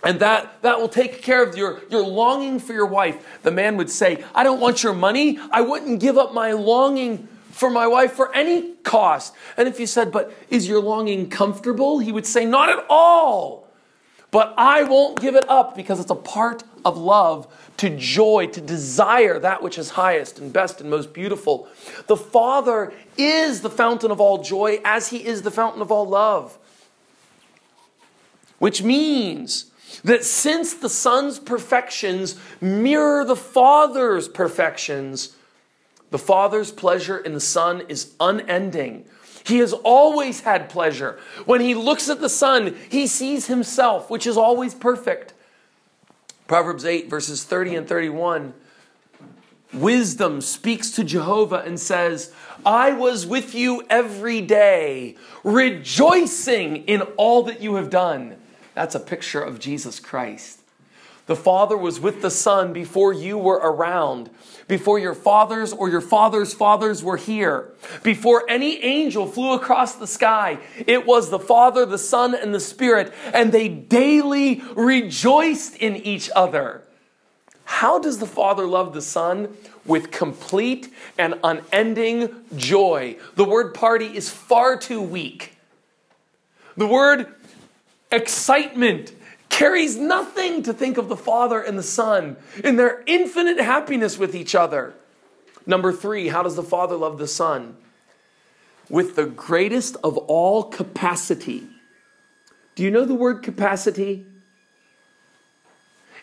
And 0.02 0.20
that, 0.20 0.62
that 0.62 0.78
will 0.78 0.88
take 0.88 1.22
care 1.22 1.42
of 1.42 1.56
your, 1.56 1.80
your 1.90 2.04
longing 2.04 2.58
for 2.58 2.72
your 2.72 2.86
wife. 2.86 3.40
The 3.42 3.50
man 3.50 3.76
would 3.76 3.90
say, 3.90 4.24
I 4.34 4.42
don't 4.42 4.60
want 4.60 4.82
your 4.82 4.94
money. 4.94 5.38
I 5.50 5.60
wouldn't 5.60 6.00
give 6.00 6.16
up 6.18 6.32
my 6.32 6.52
longing 6.52 7.28
for 7.58 7.70
my 7.70 7.86
wife 7.86 8.12
for 8.12 8.34
any 8.34 8.74
cost. 8.84 9.34
And 9.56 9.66
if 9.66 9.80
you 9.80 9.86
said, 9.86 10.12
But 10.12 10.32
is 10.48 10.68
your 10.68 10.80
longing 10.80 11.28
comfortable? 11.28 11.98
He 11.98 12.12
would 12.12 12.26
say, 12.26 12.44
Not 12.44 12.68
at 12.68 12.84
all. 12.88 13.66
But 14.30 14.54
I 14.58 14.82
won't 14.84 15.20
give 15.20 15.34
it 15.34 15.48
up 15.48 15.74
because 15.74 16.00
it's 16.00 16.10
a 16.10 16.14
part 16.14 16.62
of 16.84 16.98
love 16.98 17.46
to 17.78 17.96
joy, 17.96 18.46
to 18.48 18.60
desire 18.60 19.38
that 19.38 19.62
which 19.62 19.78
is 19.78 19.90
highest 19.90 20.38
and 20.38 20.52
best 20.52 20.80
and 20.80 20.90
most 20.90 21.12
beautiful. 21.12 21.66
The 22.06 22.16
Father 22.16 22.92
is 23.16 23.62
the 23.62 23.70
fountain 23.70 24.10
of 24.10 24.20
all 24.20 24.42
joy 24.42 24.80
as 24.84 25.08
He 25.08 25.24
is 25.24 25.42
the 25.42 25.50
fountain 25.50 25.80
of 25.80 25.90
all 25.90 26.06
love. 26.06 26.58
Which 28.58 28.82
means 28.82 29.70
that 30.04 30.24
since 30.24 30.74
the 30.74 30.88
Son's 30.88 31.38
perfections 31.38 32.38
mirror 32.60 33.24
the 33.24 33.36
Father's 33.36 34.28
perfections, 34.28 35.36
the 36.10 36.18
Father's 36.18 36.72
pleasure 36.72 37.18
in 37.18 37.34
the 37.34 37.40
Son 37.40 37.82
is 37.88 38.14
unending. 38.20 39.04
He 39.44 39.58
has 39.58 39.72
always 39.72 40.40
had 40.40 40.68
pleasure. 40.68 41.18
When 41.46 41.60
he 41.60 41.74
looks 41.74 42.08
at 42.08 42.20
the 42.20 42.28
Son, 42.28 42.76
he 42.90 43.06
sees 43.06 43.46
himself, 43.46 44.10
which 44.10 44.26
is 44.26 44.36
always 44.36 44.74
perfect. 44.74 45.32
Proverbs 46.46 46.84
8, 46.84 47.08
verses 47.08 47.44
30 47.44 47.76
and 47.76 47.88
31. 47.88 48.54
Wisdom 49.72 50.40
speaks 50.40 50.90
to 50.92 51.04
Jehovah 51.04 51.62
and 51.64 51.78
says, 51.78 52.32
I 52.64 52.92
was 52.92 53.26
with 53.26 53.54
you 53.54 53.84
every 53.90 54.40
day, 54.40 55.16
rejoicing 55.44 56.84
in 56.86 57.02
all 57.16 57.42
that 57.44 57.60
you 57.60 57.74
have 57.74 57.90
done. 57.90 58.36
That's 58.74 58.94
a 58.94 59.00
picture 59.00 59.42
of 59.42 59.58
Jesus 59.58 60.00
Christ. 60.00 60.60
The 61.26 61.36
Father 61.36 61.76
was 61.76 62.00
with 62.00 62.22
the 62.22 62.30
Son 62.30 62.72
before 62.72 63.12
you 63.12 63.36
were 63.36 63.60
around, 63.62 64.30
before 64.68 64.98
your 64.98 65.14
fathers 65.14 65.72
or 65.72 65.88
your 65.88 66.00
father's 66.00 66.54
fathers 66.54 67.02
were 67.02 67.16
here, 67.16 67.70
before 68.02 68.44
any 68.48 68.82
angel 68.84 69.26
flew 69.26 69.54
across 69.54 69.94
the 69.94 70.06
sky. 70.06 70.58
It 70.86 71.06
was 71.06 71.30
the 71.30 71.38
Father, 71.38 71.84
the 71.86 71.98
Son, 71.98 72.34
and 72.34 72.54
the 72.54 72.60
Spirit, 72.60 73.12
and 73.32 73.50
they 73.50 73.68
daily 73.68 74.62
rejoiced 74.76 75.76
in 75.76 75.96
each 75.96 76.30
other. 76.36 76.82
How 77.64 77.98
does 77.98 78.18
the 78.18 78.26
Father 78.26 78.66
love 78.66 78.94
the 78.94 79.02
Son? 79.02 79.56
With 79.84 80.10
complete 80.10 80.92
and 81.16 81.40
unending 81.42 82.34
joy. 82.56 83.16
The 83.36 83.44
word 83.44 83.72
party 83.72 84.14
is 84.14 84.28
far 84.28 84.76
too 84.76 85.00
weak. 85.00 85.56
The 86.76 86.86
word 86.86 87.34
excitement 88.12 89.12
carries 89.58 89.96
nothing 89.96 90.62
to 90.62 90.72
think 90.72 90.96
of 90.98 91.08
the 91.08 91.16
Father 91.16 91.60
and 91.60 91.76
the 91.76 91.82
Son 91.82 92.36
in 92.62 92.76
their 92.76 93.02
infinite 93.06 93.58
happiness 93.58 94.16
with 94.16 94.32
each 94.32 94.54
other. 94.54 94.94
Number 95.66 95.92
three, 95.92 96.28
how 96.28 96.44
does 96.44 96.54
the 96.54 96.62
Father 96.62 96.94
love 96.94 97.18
the 97.18 97.26
Son? 97.26 97.76
With 98.88 99.16
the 99.16 99.26
greatest 99.26 99.96
of 100.04 100.16
all 100.16 100.62
capacity. 100.62 101.66
Do 102.76 102.84
you 102.84 102.92
know 102.92 103.04
the 103.04 103.16
word 103.16 103.42
capacity? 103.42 104.24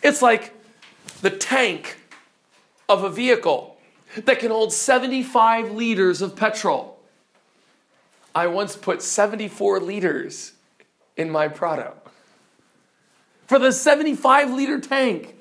It's 0.01 0.21
like 0.21 0.53
the 1.19 1.29
tank 1.29 1.97
of 2.87 3.03
a 3.03 3.09
vehicle 3.09 3.75
that 4.15 4.39
can 4.39 4.49
hold 4.49 4.71
75 4.71 5.71
liters 5.71 6.21
of 6.21 6.37
petrol. 6.37 7.01
I 8.33 8.47
once 8.47 8.77
put 8.77 9.01
74 9.01 9.81
liters 9.81 10.53
in 11.17 11.29
my 11.29 11.49
Prado. 11.49 11.95
For 13.45 13.59
the 13.59 13.71
75 13.71 14.51
liter 14.51 14.79
tank, 14.79 15.35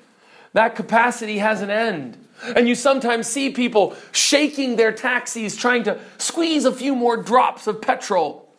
that 0.53 0.75
capacity 0.75 1.39
has 1.39 1.61
an 1.61 1.69
end. 1.69 2.17
And 2.55 2.67
you 2.67 2.75
sometimes 2.75 3.27
see 3.27 3.49
people 3.49 3.95
shaking 4.11 4.75
their 4.75 4.91
taxis, 4.91 5.55
trying 5.55 5.83
to 5.83 5.99
squeeze 6.17 6.65
a 6.65 6.71
few 6.71 6.95
more 6.95 7.17
drops 7.17 7.65
of 7.67 7.81
petrol 7.81 8.49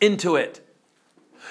into 0.00 0.36
it 0.36 0.60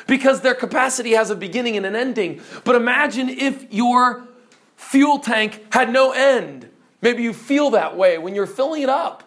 because 0.08 0.42
their 0.42 0.56
capacity 0.56 1.12
has 1.12 1.30
a 1.30 1.36
beginning 1.36 1.78
and 1.78 1.86
an 1.86 1.96
ending. 1.96 2.42
But 2.64 2.76
imagine 2.76 3.30
if 3.30 3.72
your 3.72 4.28
fuel 4.76 5.20
tank 5.20 5.66
had 5.72 5.92
no 5.92 6.12
end. 6.12 6.70
Maybe 7.02 7.24
you 7.24 7.34
feel 7.34 7.72
that 7.72 7.98
way 7.98 8.18
when 8.18 8.36
you're 8.36 8.48
filling 8.48 8.82
it 8.82 8.90
up. 8.90 9.24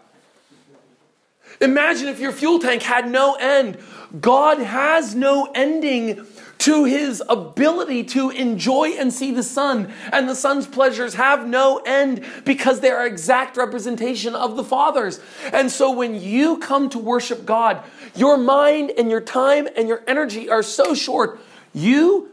Imagine 1.60 2.08
if 2.08 2.20
your 2.20 2.32
fuel 2.32 2.58
tank 2.58 2.82
had 2.82 3.10
no 3.10 3.34
end. 3.34 3.78
God 4.20 4.58
has 4.58 5.14
no 5.14 5.50
ending 5.54 6.26
to 6.66 6.82
his 6.82 7.22
ability 7.28 8.02
to 8.02 8.28
enjoy 8.30 8.88
and 8.98 9.12
see 9.12 9.30
the 9.30 9.42
Son. 9.44 9.92
And 10.12 10.28
the 10.28 10.34
Son's 10.34 10.66
pleasures 10.66 11.14
have 11.14 11.46
no 11.46 11.80
end 11.86 12.26
because 12.44 12.80
they 12.80 12.90
are 12.90 13.06
exact 13.06 13.56
representation 13.56 14.34
of 14.34 14.56
the 14.56 14.64
Father's. 14.64 15.20
And 15.52 15.70
so 15.70 15.92
when 15.92 16.20
you 16.20 16.58
come 16.58 16.88
to 16.88 16.98
worship 16.98 17.46
God, 17.46 17.84
your 18.16 18.36
mind 18.36 18.90
and 18.98 19.12
your 19.12 19.20
time 19.20 19.68
and 19.76 19.86
your 19.86 20.02
energy 20.08 20.50
are 20.50 20.64
so 20.64 20.92
short. 20.92 21.38
You, 21.72 22.32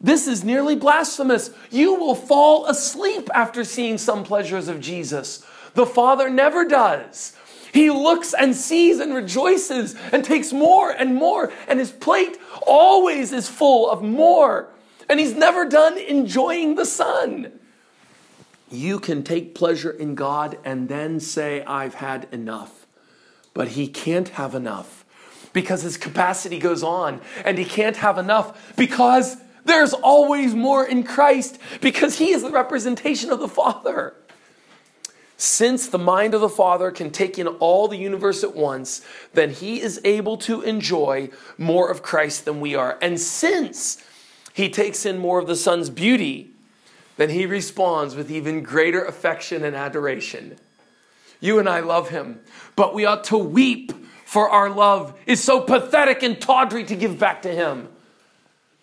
this 0.00 0.26
is 0.26 0.42
nearly 0.42 0.74
blasphemous. 0.74 1.50
You 1.70 1.96
will 1.96 2.14
fall 2.14 2.64
asleep 2.64 3.28
after 3.34 3.64
seeing 3.64 3.98
some 3.98 4.24
pleasures 4.24 4.68
of 4.68 4.80
Jesus. 4.80 5.44
The 5.74 5.84
Father 5.84 6.30
never 6.30 6.64
does. 6.64 7.36
He 7.72 7.90
looks 7.90 8.34
and 8.34 8.54
sees 8.54 9.00
and 9.00 9.14
rejoices 9.14 9.96
and 10.12 10.24
takes 10.24 10.52
more 10.52 10.90
and 10.90 11.14
more, 11.14 11.50
and 11.66 11.78
his 11.78 11.90
plate 11.90 12.38
always 12.66 13.32
is 13.32 13.48
full 13.48 13.90
of 13.90 14.02
more. 14.02 14.68
And 15.08 15.18
he's 15.18 15.34
never 15.34 15.64
done 15.64 15.96
enjoying 15.98 16.74
the 16.74 16.84
Son. 16.84 17.58
You 18.70 19.00
can 19.00 19.22
take 19.22 19.54
pleasure 19.54 19.90
in 19.90 20.14
God 20.14 20.58
and 20.64 20.88
then 20.88 21.18
say, 21.18 21.62
I've 21.64 21.94
had 21.94 22.28
enough. 22.30 22.86
But 23.54 23.68
he 23.68 23.88
can't 23.88 24.28
have 24.30 24.54
enough 24.54 25.04
because 25.52 25.82
his 25.82 25.96
capacity 25.96 26.58
goes 26.58 26.82
on, 26.82 27.20
and 27.44 27.58
he 27.58 27.64
can't 27.64 27.96
have 27.96 28.18
enough 28.18 28.74
because 28.76 29.36
there's 29.64 29.92
always 29.92 30.54
more 30.54 30.84
in 30.84 31.04
Christ 31.04 31.58
because 31.80 32.18
he 32.18 32.30
is 32.30 32.42
the 32.42 32.50
representation 32.50 33.30
of 33.30 33.40
the 33.40 33.48
Father. 33.48 34.14
Since 35.42 35.88
the 35.88 35.98
mind 35.98 36.34
of 36.34 36.40
the 36.40 36.48
Father 36.48 36.92
can 36.92 37.10
take 37.10 37.36
in 37.36 37.48
all 37.48 37.88
the 37.88 37.96
universe 37.96 38.44
at 38.44 38.54
once, 38.54 39.04
then 39.34 39.50
he 39.50 39.80
is 39.80 40.00
able 40.04 40.36
to 40.36 40.62
enjoy 40.62 41.30
more 41.58 41.90
of 41.90 42.00
Christ 42.00 42.44
than 42.44 42.60
we 42.60 42.76
are. 42.76 42.96
And 43.02 43.18
since 43.20 44.00
he 44.52 44.68
takes 44.68 45.04
in 45.04 45.18
more 45.18 45.40
of 45.40 45.48
the 45.48 45.56
Son's 45.56 45.90
beauty, 45.90 46.52
then 47.16 47.30
he 47.30 47.44
responds 47.44 48.14
with 48.14 48.30
even 48.30 48.62
greater 48.62 49.04
affection 49.04 49.64
and 49.64 49.74
adoration. 49.74 50.58
You 51.40 51.58
and 51.58 51.68
I 51.68 51.80
love 51.80 52.10
him, 52.10 52.38
but 52.76 52.94
we 52.94 53.04
ought 53.04 53.24
to 53.24 53.36
weep 53.36 53.92
for 54.24 54.48
our 54.48 54.70
love 54.70 55.18
is 55.26 55.42
so 55.42 55.60
pathetic 55.60 56.22
and 56.22 56.40
tawdry 56.40 56.84
to 56.84 56.94
give 56.94 57.18
back 57.18 57.42
to 57.42 57.52
him. 57.52 57.88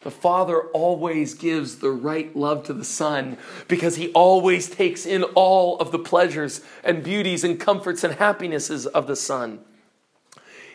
The 0.01 0.11
Father 0.11 0.61
always 0.61 1.33
gives 1.33 1.77
the 1.77 1.91
right 1.91 2.33
love 2.35 2.63
to 2.65 2.73
the 2.73 2.85
Son 2.85 3.37
because 3.67 3.97
He 3.97 4.11
always 4.13 4.69
takes 4.69 5.05
in 5.05 5.23
all 5.23 5.77
of 5.79 5.91
the 5.91 5.99
pleasures 5.99 6.61
and 6.83 7.03
beauties 7.03 7.43
and 7.43 7.59
comforts 7.59 8.03
and 8.03 8.13
happinesses 8.15 8.85
of 8.85 9.07
the 9.07 9.17
Son. 9.17 9.59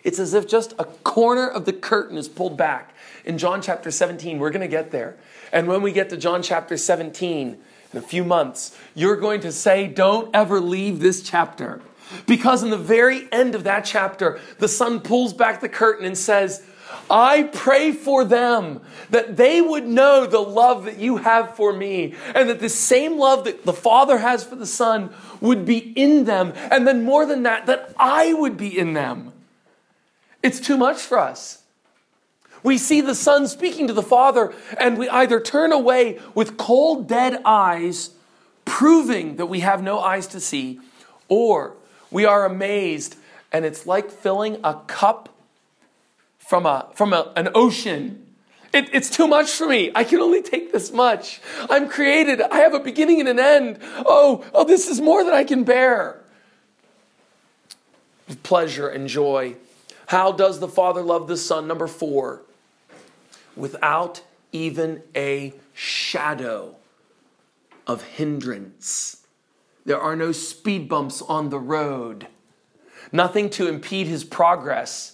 It's 0.03 0.19
as 0.19 0.35
if 0.35 0.47
just 0.47 0.75
a 0.79 0.85
corner 0.85 1.49
of 1.49 1.65
the 1.65 1.73
curtain 1.73 2.19
is 2.19 2.29
pulled 2.29 2.59
back. 2.59 2.95
In 3.25 3.39
John 3.39 3.63
chapter 3.63 3.91
17, 3.91 4.39
we're 4.39 4.51
going 4.51 4.61
to 4.61 4.69
get 4.69 4.91
there. 4.91 5.17
And 5.51 5.67
when 5.67 5.81
we 5.81 5.93
get 5.93 6.11
to 6.11 6.19
John 6.19 6.43
chapter 6.43 6.77
17, 6.77 7.57
in 7.95 7.99
a 7.99 8.03
few 8.03 8.25
months, 8.25 8.77
you're 8.95 9.17
going 9.17 9.41
to 9.41 9.53
say, 9.53 9.87
Don't 9.87 10.35
ever 10.35 10.61
leave 10.61 11.01
this 11.01 11.23
chapter. 11.23 11.81
Because 12.27 12.63
in 12.63 12.69
the 12.69 12.77
very 12.77 13.29
end 13.33 13.55
of 13.55 13.65
that 13.65 13.87
chapter, 13.87 14.39
the 14.59 14.69
Son 14.69 15.01
pulls 15.01 15.33
back 15.33 15.61
the 15.61 15.69
curtain 15.71 16.05
and 16.05 16.19
says, 16.19 16.63
I 17.11 17.45
pray 17.45 17.93
for 17.93 18.25
them 18.25 18.81
that 19.11 19.37
they 19.37 19.61
would 19.61 19.87
know 19.87 20.27
the 20.27 20.41
love 20.41 20.85
that 20.85 20.99
you 20.99 21.19
have 21.19 21.55
for 21.57 21.73
me 21.73 22.15
and 22.35 22.49
that 22.49 22.61
the 22.61 22.69
same 22.69 23.19
love 23.19 23.45
that 23.45 23.65
the 23.65 23.73
Father 23.73 24.19
has 24.19 24.45
for 24.45 24.57
the 24.57 24.67
Son 24.67 25.13
would 25.41 25.65
be 25.65 25.79
in 25.79 26.25
them. 26.25 26.53
And 26.57 26.87
then 26.87 27.05
more 27.05 27.27
than 27.27 27.43
that, 27.43 27.67
that 27.67 27.95
I 27.99 28.33
would 28.33 28.57
be 28.57 28.79
in 28.79 28.95
them. 28.95 29.33
It's 30.43 30.61
too 30.61 30.77
much 30.77 30.99
for 30.99 31.19
us. 31.19 31.63
We 32.63 32.79
see 32.79 33.03
the 33.03 33.15
Son 33.15 33.47
speaking 33.47 33.87
to 33.89 33.93
the 33.93 34.03
Father, 34.03 34.55
and 34.79 34.97
we 34.97 35.09
either 35.11 35.39
turn 35.39 35.71
away 35.71 36.19
with 36.35 36.57
cold, 36.57 37.07
dead 37.07 37.43
eyes, 37.45 38.11
proving 38.65 39.37
that 39.37 39.47
we 39.47 39.61
have 39.61 39.83
no 39.83 40.01
eyes 40.01 40.27
to 40.29 40.41
see, 40.41 40.81
or 41.29 41.75
we 42.11 42.25
are 42.25 42.47
amazed, 42.47 43.17
and 43.53 43.67
it's 43.67 43.87
like 43.87 44.11
filling 44.11 44.59
a 44.65 44.81
cup 44.87 45.29
from, 46.47 46.67
a, 46.67 46.89
from 46.95 47.13
a, 47.13 47.33
an 47.37 47.49
ocean. 47.55 48.27
It, 48.73 48.91
it's 48.93 49.09
too 49.09 49.29
much 49.29 49.51
for 49.51 49.67
me. 49.67 49.91
I 49.95 50.05
can 50.05 50.21
only 50.21 50.43
take 50.43 50.73
this 50.73 50.93
much. 50.93 51.41
I'm 51.71 51.89
created. 51.89 52.41
I 52.43 52.59
have 52.59 52.75
a 52.75 52.81
beginning 52.81 53.21
and 53.21 53.29
an 53.29 53.39
end. 53.39 53.79
Oh, 54.05 54.45
oh, 54.53 54.65
this 54.65 54.89
is 54.89 55.01
more 55.01 55.25
than 55.25 55.33
I 55.33 55.45
can 55.45 55.65
bear. 55.65 56.21
With 58.29 58.43
pleasure 58.43 58.89
and 58.89 59.09
joy. 59.09 59.57
How 60.07 60.33
does 60.33 60.61
the 60.61 60.69
Father 60.69 61.03
love 61.03 61.29
the 61.29 61.37
Son? 61.37 61.67
Number 61.67 61.87
four, 61.87 62.43
without 63.57 64.23
even 64.53 65.03
a 65.17 65.55
shadow 65.73 66.77
of 67.87 68.03
hindrance. 68.03 69.27
There 69.85 70.01
are 70.01 70.17
no 70.17 70.33
speed 70.33 70.89
bumps 70.89 71.21
on 71.23 71.51
the 71.51 71.59
road, 71.59 72.27
nothing 73.13 73.51
to 73.51 73.69
impede 73.69 74.07
his 74.07 74.25
progress. 74.25 75.14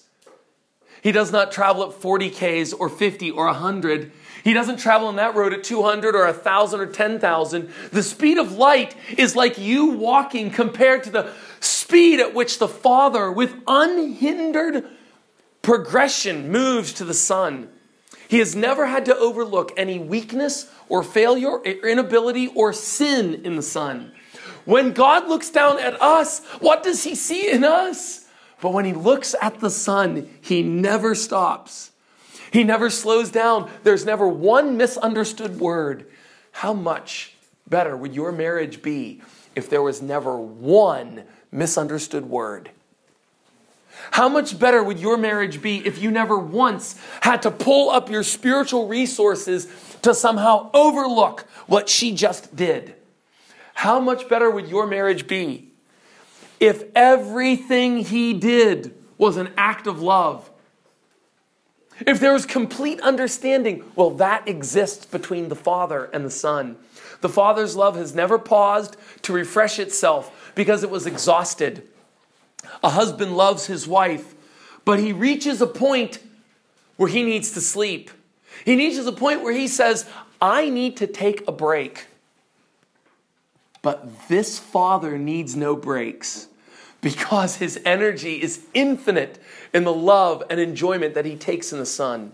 He 1.03 1.13
does 1.13 1.33
not 1.33 1.53
travel 1.53 1.85
at 1.85 1.95
40 1.95 2.31
Ks 2.31 2.73
or 2.73 2.89
50 2.89 3.31
or 3.31 3.47
100. 3.47 4.13
He 4.45 4.53
doesn't 4.53 4.79
travel 4.79 5.09
on 5.09 5.17
that 5.17 5.35
road 5.35 5.53
at 5.53 5.65
200 5.65 6.15
or 6.15 6.25
1,000 6.25 6.81
or 6.81 6.87
10,000. 6.87 7.71
The 7.91 8.03
speed 8.03 8.39
of 8.39 8.53
light 8.53 8.95
is 9.17 9.37
like 9.37 9.59
you 9.59 9.91
walking 9.91 10.51
compared 10.51 11.05
to 11.05 11.11
the 11.11 11.33
speed 11.61 12.21
at 12.21 12.35
which 12.35 12.59
the 12.59 12.69
Father, 12.69 13.31
with 13.31 13.55
unhindered 13.67 14.87
progression, 15.63 16.51
moves 16.51 16.93
to 16.95 17.05
the 17.05 17.15
Son. 17.15 17.69
He 18.29 18.39
has 18.39 18.55
never 18.55 18.87
had 18.87 19.05
to 19.07 19.17
overlook 19.17 19.73
any 19.77 19.99
weakness 19.99 20.71
or 20.89 21.03
failure 21.03 21.51
or 21.51 21.65
inability 21.65 22.47
or 22.49 22.73
sin 22.73 23.43
in 23.45 23.57
the 23.57 23.63
Son. 23.63 24.13
When 24.65 24.93
God 24.93 25.29
looks 25.29 25.51
down 25.51 25.81
at 25.81 26.01
us, 26.01 26.45
what 26.61 26.83
does 26.83 27.05
He 27.05 27.15
see 27.15 27.51
in 27.51 27.65
us? 27.65 28.20
But 28.61 28.73
when 28.73 28.85
he 28.85 28.93
looks 28.93 29.35
at 29.41 29.61
the 29.61 29.71
Son, 29.71 30.29
he 30.41 30.63
never 30.63 31.15
stops. 31.15 31.91
He 32.53 32.65
never 32.65 32.91
slows 32.91 33.31
down. 33.31 33.71
There's 33.85 34.05
never 34.05 34.27
one 34.29 34.77
misunderstood 34.77 35.61
word. 35.61 36.07
How 36.53 36.73
much 36.73 37.35
better 37.69 37.97
would 37.97 38.15
your 38.15 38.33
marriage 38.33 38.83
be 38.83 39.23
if 39.55 39.71
there 39.71 39.83
was 39.83 40.03
never 40.03 40.37
one 40.37 41.25
misunderstood 41.51 42.27
word? 42.27 42.71
How 44.13 44.29
much 44.29 44.59
better 44.59 44.83
would 44.83 44.99
your 44.99 45.17
marriage 45.17 45.63
be 45.63 45.87
if 45.87 46.03
you 46.03 46.11
never 46.11 46.39
once 46.39 47.01
had 47.21 47.43
to 47.43 47.51
pull 47.51 47.91
up 47.91 48.11
your 48.11 48.23
spiritual 48.23 48.89
resources 48.89 49.69
to 50.03 50.15
somehow 50.15 50.71
overlook 50.73 51.43
what 51.67 51.89
she 51.89 52.15
just 52.15 52.55
did? 52.57 52.95
How 53.75 54.01
much 54.01 54.29
better 54.29 54.51
would 54.51 54.69
your 54.69 54.87
marriage 54.87 55.27
be 55.27 55.70
if 56.61 56.85
everything 56.95 58.05
he 58.05 58.35
did 58.35 58.95
was 59.17 59.39
an 59.39 59.51
act 59.57 59.87
of 59.87 60.01
love, 60.03 60.51
if 62.07 62.21
there 62.21 62.33
was 62.33 62.47
complete 62.47 63.01
understanding, 63.01 63.85
well, 63.97 64.11
that 64.11 64.47
exists 64.47 65.07
between 65.07 65.49
the 65.49 65.57
Father 65.57 66.05
and 66.13 66.25
the 66.25 66.31
Son. 66.31 66.77
The 67.21 67.29
Father's 67.29 67.77
love 67.77 67.97
has 67.97 68.15
never 68.15 68.39
paused 68.39 68.97
to 69.23 69.33
refresh 69.33 69.79
itself 69.79 70.53
because 70.55 70.83
it 70.83 70.91
was 70.91 71.07
exhausted. 71.07 71.87
A 72.83 72.91
husband 72.91 73.37
loves 73.37 73.67
his 73.67 73.87
wife, 73.87 74.35
but 74.85 74.99
he 74.99 75.13
reaches 75.13 75.61
a 75.61 75.67
point 75.67 76.19
where 76.97 77.09
he 77.09 77.23
needs 77.23 77.51
to 77.53 77.61
sleep. 77.61 78.11
He 78.65 78.77
reaches 78.77 79.07
a 79.07 79.13
point 79.13 79.43
where 79.43 79.53
he 79.53 79.69
says, 79.69 80.07
I 80.41 80.71
need 80.71 80.97
to 80.99 81.07
take 81.07 81.47
a 81.47 81.53
break. 81.53 82.07
But 83.83 84.29
this 84.29 84.59
father 84.59 85.19
needs 85.19 85.57
no 85.57 85.77
breaks 85.77 86.49
because 87.01 87.57
his 87.57 87.81
energy 87.85 88.43
is 88.43 88.67
infinite 88.75 89.43
in 89.73 89.85
the 89.85 89.93
love 89.93 90.43
and 90.51 90.61
enjoyment 90.61 91.15
that 91.15 91.25
he 91.25 91.37
takes 91.37 91.73
in 91.73 91.79
the 91.79 91.87
Son. 91.87 92.33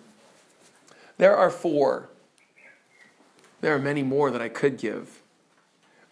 There 1.19 1.37
are 1.37 1.51
four. 1.51 2.09
There 3.61 3.75
are 3.75 3.79
many 3.79 4.03
more 4.03 4.31
that 4.31 4.43
I 4.43 4.49
could 4.49 4.77
give. 4.77 5.23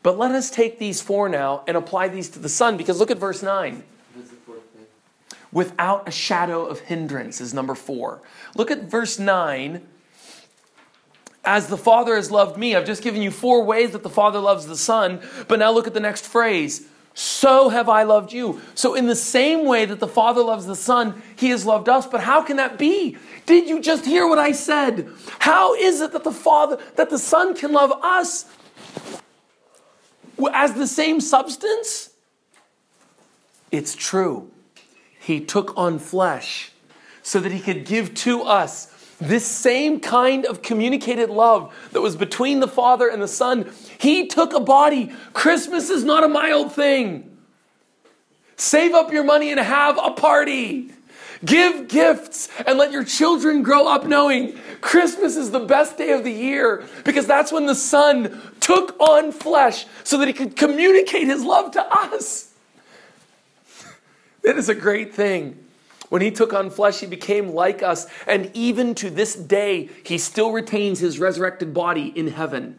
But 0.02 0.18
let 0.18 0.32
us 0.32 0.50
take 0.50 0.78
these 0.78 1.00
four 1.00 1.28
now 1.28 1.62
and 1.66 1.76
apply 1.76 2.08
these 2.08 2.28
to 2.30 2.38
the 2.38 2.48
Son, 2.48 2.76
because 2.76 2.98
look 3.00 3.10
at 3.10 3.18
verse 3.18 3.42
9. 3.42 3.82
Without 5.50 6.08
a 6.08 6.10
shadow 6.10 6.66
of 6.66 6.80
hindrance 6.80 7.40
is 7.40 7.54
number 7.54 7.74
four. 7.74 8.20
Look 8.56 8.70
at 8.70 8.82
verse 8.82 9.18
9. 9.18 9.86
As 11.44 11.68
the 11.68 11.76
Father 11.76 12.16
has 12.16 12.30
loved 12.30 12.58
me, 12.58 12.74
I've 12.74 12.86
just 12.86 13.02
given 13.02 13.22
you 13.22 13.30
four 13.30 13.62
ways 13.64 13.92
that 13.92 14.02
the 14.02 14.10
Father 14.10 14.40
loves 14.40 14.66
the 14.66 14.76
Son, 14.76 15.20
but 15.46 15.58
now 15.58 15.70
look 15.70 15.86
at 15.86 15.94
the 15.94 16.00
next 16.00 16.26
phrase. 16.26 16.86
So 17.14 17.68
have 17.68 17.88
I 17.88 18.02
loved 18.02 18.32
you. 18.32 18.60
So, 18.74 18.94
in 18.94 19.06
the 19.06 19.14
same 19.14 19.66
way 19.66 19.84
that 19.84 20.00
the 20.00 20.08
Father 20.08 20.42
loves 20.42 20.66
the 20.66 20.74
Son, 20.74 21.22
He 21.36 21.50
has 21.50 21.64
loved 21.64 21.88
us. 21.88 22.06
But 22.06 22.20
how 22.20 22.42
can 22.42 22.56
that 22.56 22.76
be? 22.76 23.16
Did 23.46 23.68
you 23.68 23.80
just 23.80 24.04
hear 24.04 24.26
what 24.26 24.38
I 24.38 24.50
said? 24.50 25.08
How 25.38 25.74
is 25.74 26.00
it 26.00 26.12
that 26.12 26.24
the 26.24 26.32
Father, 26.32 26.78
that 26.96 27.10
the 27.10 27.18
Son 27.18 27.54
can 27.54 27.72
love 27.72 27.92
us 28.02 28.46
as 30.52 30.74
the 30.74 30.88
same 30.88 31.20
substance? 31.20 32.10
It's 33.70 33.94
true. 33.94 34.50
He 35.18 35.40
took 35.40 35.76
on 35.76 35.98
flesh 35.98 36.72
so 37.22 37.40
that 37.40 37.52
he 37.52 37.60
could 37.60 37.86
give 37.86 38.14
to 38.14 38.42
us 38.42 38.93
this 39.20 39.46
same 39.46 40.00
kind 40.00 40.44
of 40.46 40.62
communicated 40.62 41.30
love 41.30 41.74
that 41.92 42.00
was 42.00 42.16
between 42.16 42.60
the 42.60 42.68
Father 42.68 43.08
and 43.08 43.22
the 43.22 43.28
Son. 43.28 43.70
He 43.98 44.26
took 44.26 44.52
a 44.52 44.60
body. 44.60 45.12
Christmas 45.32 45.90
is 45.90 46.04
not 46.04 46.24
a 46.24 46.28
mild 46.28 46.72
thing. 46.72 47.30
Save 48.56 48.94
up 48.94 49.12
your 49.12 49.24
money 49.24 49.50
and 49.50 49.60
have 49.60 49.98
a 50.02 50.10
party. 50.12 50.90
Give 51.44 51.88
gifts 51.88 52.48
and 52.66 52.78
let 52.78 52.92
your 52.92 53.04
children 53.04 53.62
grow 53.62 53.86
up 53.86 54.06
knowing 54.06 54.58
Christmas 54.80 55.36
is 55.36 55.50
the 55.50 55.60
best 55.60 55.98
day 55.98 56.12
of 56.12 56.24
the 56.24 56.32
year 56.32 56.84
because 57.04 57.26
that's 57.26 57.52
when 57.52 57.66
the 57.66 57.74
Son 57.74 58.40
took 58.60 58.98
on 59.00 59.32
flesh 59.32 59.86
so 60.04 60.18
that 60.18 60.28
he 60.28 60.32
could 60.32 60.56
communicate 60.56 61.26
his 61.26 61.44
love 61.44 61.72
to 61.72 61.84
us. 61.84 62.50
That 64.42 64.58
is 64.58 64.68
a 64.68 64.74
great 64.74 65.14
thing. 65.14 65.63
When 66.14 66.22
he 66.22 66.30
took 66.30 66.52
on 66.52 66.70
flesh, 66.70 67.00
he 67.00 67.08
became 67.08 67.48
like 67.48 67.82
us. 67.82 68.06
And 68.24 68.48
even 68.54 68.94
to 68.94 69.10
this 69.10 69.34
day, 69.34 69.88
he 70.04 70.16
still 70.16 70.52
retains 70.52 71.00
his 71.00 71.18
resurrected 71.18 71.74
body 71.74 72.12
in 72.14 72.28
heaven. 72.28 72.78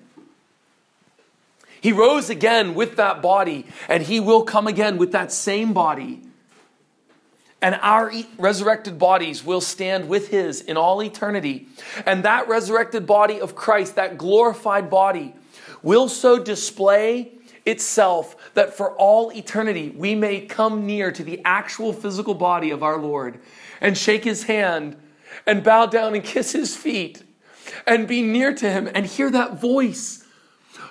He 1.82 1.92
rose 1.92 2.30
again 2.30 2.76
with 2.76 2.96
that 2.96 3.22
body, 3.22 3.68
and 3.90 4.04
he 4.04 4.22
will 4.22 4.44
come 4.44 4.68
again 4.68 4.98
with 4.98 5.12
that 5.12 5.34
same 5.34 5.74
body. 5.74 6.22
And 7.62 7.78
our 7.82 8.14
resurrected 8.38 8.98
bodies 8.98 9.44
will 9.44 9.60
stand 9.60 10.08
with 10.08 10.30
his 10.30 10.62
in 10.62 10.78
all 10.78 11.04
eternity. 11.04 11.68
And 12.06 12.24
that 12.24 12.48
resurrected 12.48 13.06
body 13.06 13.42
of 13.42 13.54
Christ, 13.54 13.96
that 13.96 14.18
glorified 14.18 14.90
body, 14.90 15.36
will 15.84 16.08
so 16.08 16.42
display 16.42 17.34
itself 17.66 18.45
that 18.56 18.74
for 18.74 18.92
all 18.96 19.32
eternity 19.32 19.90
we 19.90 20.16
may 20.16 20.42
come 20.42 20.86
near 20.86 21.12
to 21.12 21.24
the 21.24 21.42
actual 21.46 21.94
physical 21.94 22.34
body 22.34 22.72
of 22.72 22.84
our 22.84 22.98
Lord 22.98 23.40
and 23.80 23.98
shake 23.98 24.24
his 24.24 24.44
hand 24.44 24.98
and 25.46 25.64
bow 25.64 25.86
down 25.86 26.16
and 26.16 26.24
kiss 26.24 26.52
his 26.52 26.76
feet 26.76 27.24
and 27.86 28.08
be 28.08 28.22
near 28.22 28.54
to 28.54 28.70
him 28.70 28.90
and 28.94 29.06
hear 29.06 29.30
that 29.32 29.60
voice. 29.62 30.26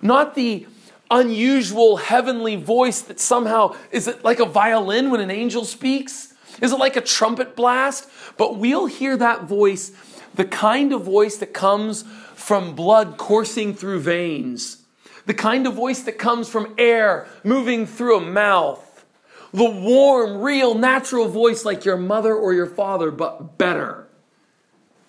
Not 0.03 0.35
the 0.35 0.67
unusual 1.11 1.97
heavenly 1.97 2.57
voice 2.57 3.01
that 3.03 3.21
somehow 3.21 3.75
is 3.91 4.09
it 4.09 4.25
like 4.25 4.41
a 4.41 4.45
violin 4.45 5.11
when 5.11 5.21
an 5.21 5.31
angel 5.31 5.65
speaks? 5.65 6.35
Is 6.61 6.73
it 6.73 6.79
like 6.79 6.97
a 6.97 7.01
trumpet 7.01 7.57
blast? 7.57 8.09
But 8.37 8.57
we'll 8.57 8.87
hear 8.87 9.17
that 9.17 9.45
voice, 9.45 9.93
the 10.35 10.45
kind 10.45 10.93
of 10.93 11.03
voice 11.03 11.37
that 11.39 11.53
comes 11.53 12.03
from 12.35 12.75
blood 12.75 13.17
coursing 13.17 13.75
through 13.75 14.01
veins, 14.01 14.84
the 15.27 15.35
kind 15.35 15.67
of 15.67 15.75
voice 15.75 16.03
that 16.03 16.19
comes 16.19 16.49
from 16.49 16.75
air 16.79 17.27
moving 17.43 17.87
through 17.87 18.19
a 18.19 18.21
mouth, 18.21 19.05
the 19.53 19.69
warm, 19.69 20.41
real, 20.43 20.75
natural 20.75 21.29
voice 21.29 21.65
like 21.65 21.85
your 21.85 21.97
mother 21.97 22.35
or 22.35 22.53
your 22.53 22.67
father, 22.67 23.11
but 23.11 23.57
better. 23.57 24.07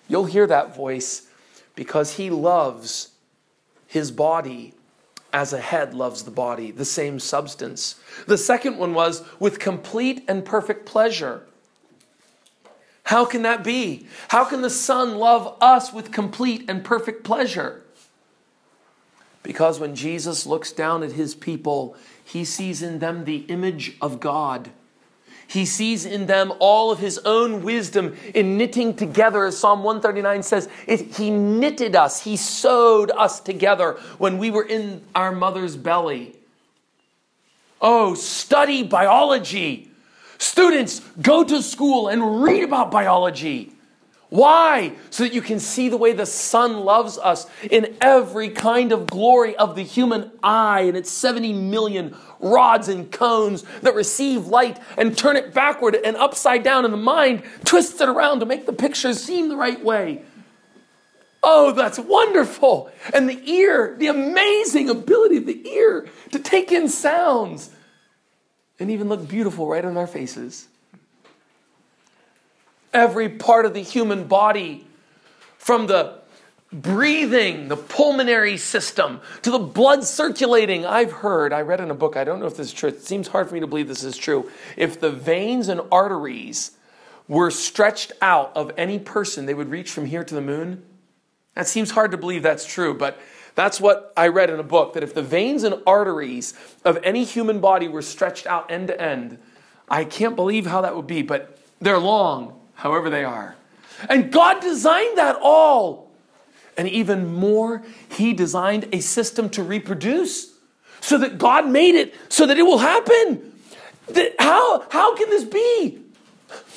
You'll 0.08 0.26
hear 0.26 0.48
that 0.48 0.76
voice 0.76 1.28
because 1.76 2.16
he 2.16 2.30
loves 2.30 3.10
his 3.88 4.12
body 4.12 4.74
as 5.34 5.52
a 5.52 5.60
head 5.60 5.94
loves 5.94 6.24
the 6.24 6.32
body, 6.32 6.72
the 6.72 6.86
same 6.86 7.20
substance. 7.20 7.96
The 8.26 8.38
second 8.38 8.78
one 8.78 8.94
was 8.94 9.24
with 9.40 9.60
complete 9.60 10.24
and 10.30 10.46
perfect 10.46 10.86
pleasure. 10.86 11.46
How 13.04 13.26
can 13.26 13.44
that 13.44 13.64
be? 13.64 14.08
How 14.30 14.46
can 14.46 14.62
the 14.62 14.70
Son 14.70 15.18
love 15.18 15.58
us 15.62 15.94
with 15.94 16.12
complete 16.12 16.66
and 16.68 16.84
perfect 16.84 17.24
pleasure? 17.24 17.85
Because 19.46 19.80
when 19.80 19.94
Jesus 19.94 20.48
looks 20.48 20.72
down 20.72 21.04
at 21.04 21.12
his 21.12 21.36
people, 21.36 21.96
he 22.24 22.44
sees 22.44 22.82
in 22.82 22.98
them 22.98 23.26
the 23.26 23.46
image 23.48 23.96
of 24.02 24.20
God. 24.20 24.72
He 25.48 25.68
sees 25.68 26.04
in 26.04 26.26
them 26.26 26.52
all 26.58 26.90
of 26.90 26.98
his 26.98 27.20
own 27.20 27.62
wisdom 27.62 28.18
in 28.34 28.58
knitting 28.58 28.96
together, 28.96 29.46
as 29.46 29.56
Psalm 29.56 29.84
139 29.84 30.42
says, 30.42 30.68
it, 30.88 31.16
He 31.16 31.30
knitted 31.30 31.96
us, 31.96 32.24
He 32.24 32.38
sewed 32.38 33.12
us 33.12 33.40
together 33.40 34.00
when 34.18 34.40
we 34.40 34.50
were 34.50 34.64
in 34.64 35.04
our 35.14 35.32
mother's 35.32 35.78
belly. 35.78 36.36
Oh, 37.80 38.16
study 38.16 38.82
biology. 38.82 39.92
Students, 40.40 41.02
go 41.22 41.44
to 41.44 41.62
school 41.62 42.08
and 42.08 42.42
read 42.42 42.64
about 42.64 42.90
biology. 42.90 43.75
Why? 44.30 44.94
So 45.12 45.24
that 45.24 45.34
you 45.34 45.42
can 45.42 45.60
see 45.60 45.88
the 45.90 45.98
way 45.98 46.14
the 46.14 46.26
Son 46.26 46.80
loves 46.80 47.18
us 47.18 47.48
in 47.70 47.96
every 48.02 48.50
kind 48.50 48.92
of 48.92 49.08
glory 49.08 49.56
of 49.56 49.76
the 49.76 49.84
human 49.84 50.32
eye 50.42 50.82
and 50.82 50.98
its 50.98 51.12
70 51.12 51.54
million 51.54 52.16
rods 52.40 52.90
and 52.90 53.12
cones 53.12 53.64
that 53.82 53.96
receive 53.96 54.48
light 54.48 54.80
and 54.98 55.18
turn 55.18 55.36
it 55.36 55.54
backward 55.54 55.96
and 55.96 56.18
upside 56.18 56.64
down, 56.64 56.86
and 56.86 56.94
the 56.94 56.98
mind 56.98 57.44
twists 57.64 58.02
it 58.02 58.10
around 58.10 58.40
to 58.40 58.46
make 58.46 58.66
the 58.66 58.74
picture 58.74 59.14
seem 59.14 59.50
the 59.50 59.56
right 59.56 59.84
way. 59.84 60.24
Oh, 61.44 61.72
that's 61.72 62.00
wonderful. 62.00 62.92
And 63.14 63.30
the 63.30 63.40
ear, 63.50 63.96
the 64.00 64.08
amazing 64.08 64.90
ability 64.90 65.38
of 65.38 65.46
the 65.46 65.70
ear 65.70 66.10
to 66.32 66.40
take 66.40 66.72
in 66.72 66.90
sounds 66.90 67.70
and 68.80 68.90
even 68.90 69.08
look 69.08 69.28
beautiful 69.28 69.68
right 69.68 69.86
on 69.86 69.96
our 69.96 70.08
faces 70.08 70.68
every 72.96 73.30
part 73.30 73.66
of 73.66 73.74
the 73.74 73.82
human 73.82 74.24
body, 74.24 74.88
from 75.58 75.86
the 75.86 76.18
breathing, 76.72 77.68
the 77.68 77.78
pulmonary 77.78 78.58
system, 78.58 79.22
to 79.44 79.52
the 79.52 79.60
blood 79.60 80.04
circulating. 80.04 80.86
I've 80.86 81.12
heard, 81.12 81.54
I 81.54 81.62
read 81.62 81.82
in 81.82 81.92
a 81.92 81.96
book, 81.96 82.18
I 82.18 82.24
don't 82.24 82.40
know 82.40 82.48
if 82.48 82.58
this 82.58 82.68
is 82.68 82.74
true, 82.74 82.90
it 82.90 83.04
seems 83.04 83.28
hard 83.28 83.48
for 83.48 83.54
me 83.54 83.60
to 83.60 83.68
believe 83.68 83.88
this 83.88 84.04
is 84.04 84.18
true. 84.18 84.50
If 84.76 85.00
the 85.00 85.12
veins 85.12 85.68
and 85.68 85.82
arteries 85.92 86.72
were 87.28 87.52
stretched 87.52 88.12
out 88.22 88.52
of 88.56 88.72
any 88.78 89.00
person, 89.00 89.46
they 89.46 89.54
would 89.54 89.70
reach 89.70 89.92
from 89.92 90.06
here 90.06 90.24
to 90.24 90.36
the 90.36 90.42
moon. 90.42 90.84
That 91.56 91.68
seems 91.68 91.92
hard 91.92 92.12
to 92.12 92.18
believe 92.18 92.44
that's 92.44 92.66
true, 92.66 92.94
but 92.94 93.20
that's 93.56 93.80
what 93.80 94.14
I 94.18 94.28
read 94.28 94.50
in 94.50 94.60
a 94.60 94.64
book 94.64 94.94
that 94.94 95.04
if 95.04 95.14
the 95.14 95.22
veins 95.22 95.64
and 95.64 95.82
arteries 95.88 96.54
of 96.84 97.00
any 97.04 97.24
human 97.24 97.62
body 97.62 97.88
were 97.88 98.02
stretched 98.02 98.48
out 98.48 98.70
end 98.70 98.90
to 98.90 99.02
end, 99.02 99.38
I 99.88 100.04
can't 100.04 100.36
believe 100.36 100.66
how 100.66 100.82
that 100.82 100.96
would 100.96 101.08
be, 101.08 101.22
but 101.22 101.58
they're 101.80 102.00
long 102.00 102.60
however 102.76 103.10
they 103.10 103.24
are. 103.24 103.56
And 104.10 104.32
God 104.32 104.62
designed 104.62 105.18
that 105.18 105.38
all. 105.42 106.12
And 106.78 106.90
even 106.90 107.34
more, 107.34 107.84
He 108.10 108.34
designed 108.34 108.90
a 108.92 109.00
system 109.00 109.50
to 109.52 109.64
reproduce 109.64 110.54
so 111.00 111.18
that 111.20 111.38
God 111.38 111.70
made 111.70 111.96
it 111.96 112.14
so 112.30 112.46
that 112.46 112.58
it 112.58 112.64
will 112.64 112.80
happen. 112.80 113.54
How, 114.40 114.86
how 114.90 115.16
can 115.16 115.30
this 115.30 115.44
be? 115.44 116.00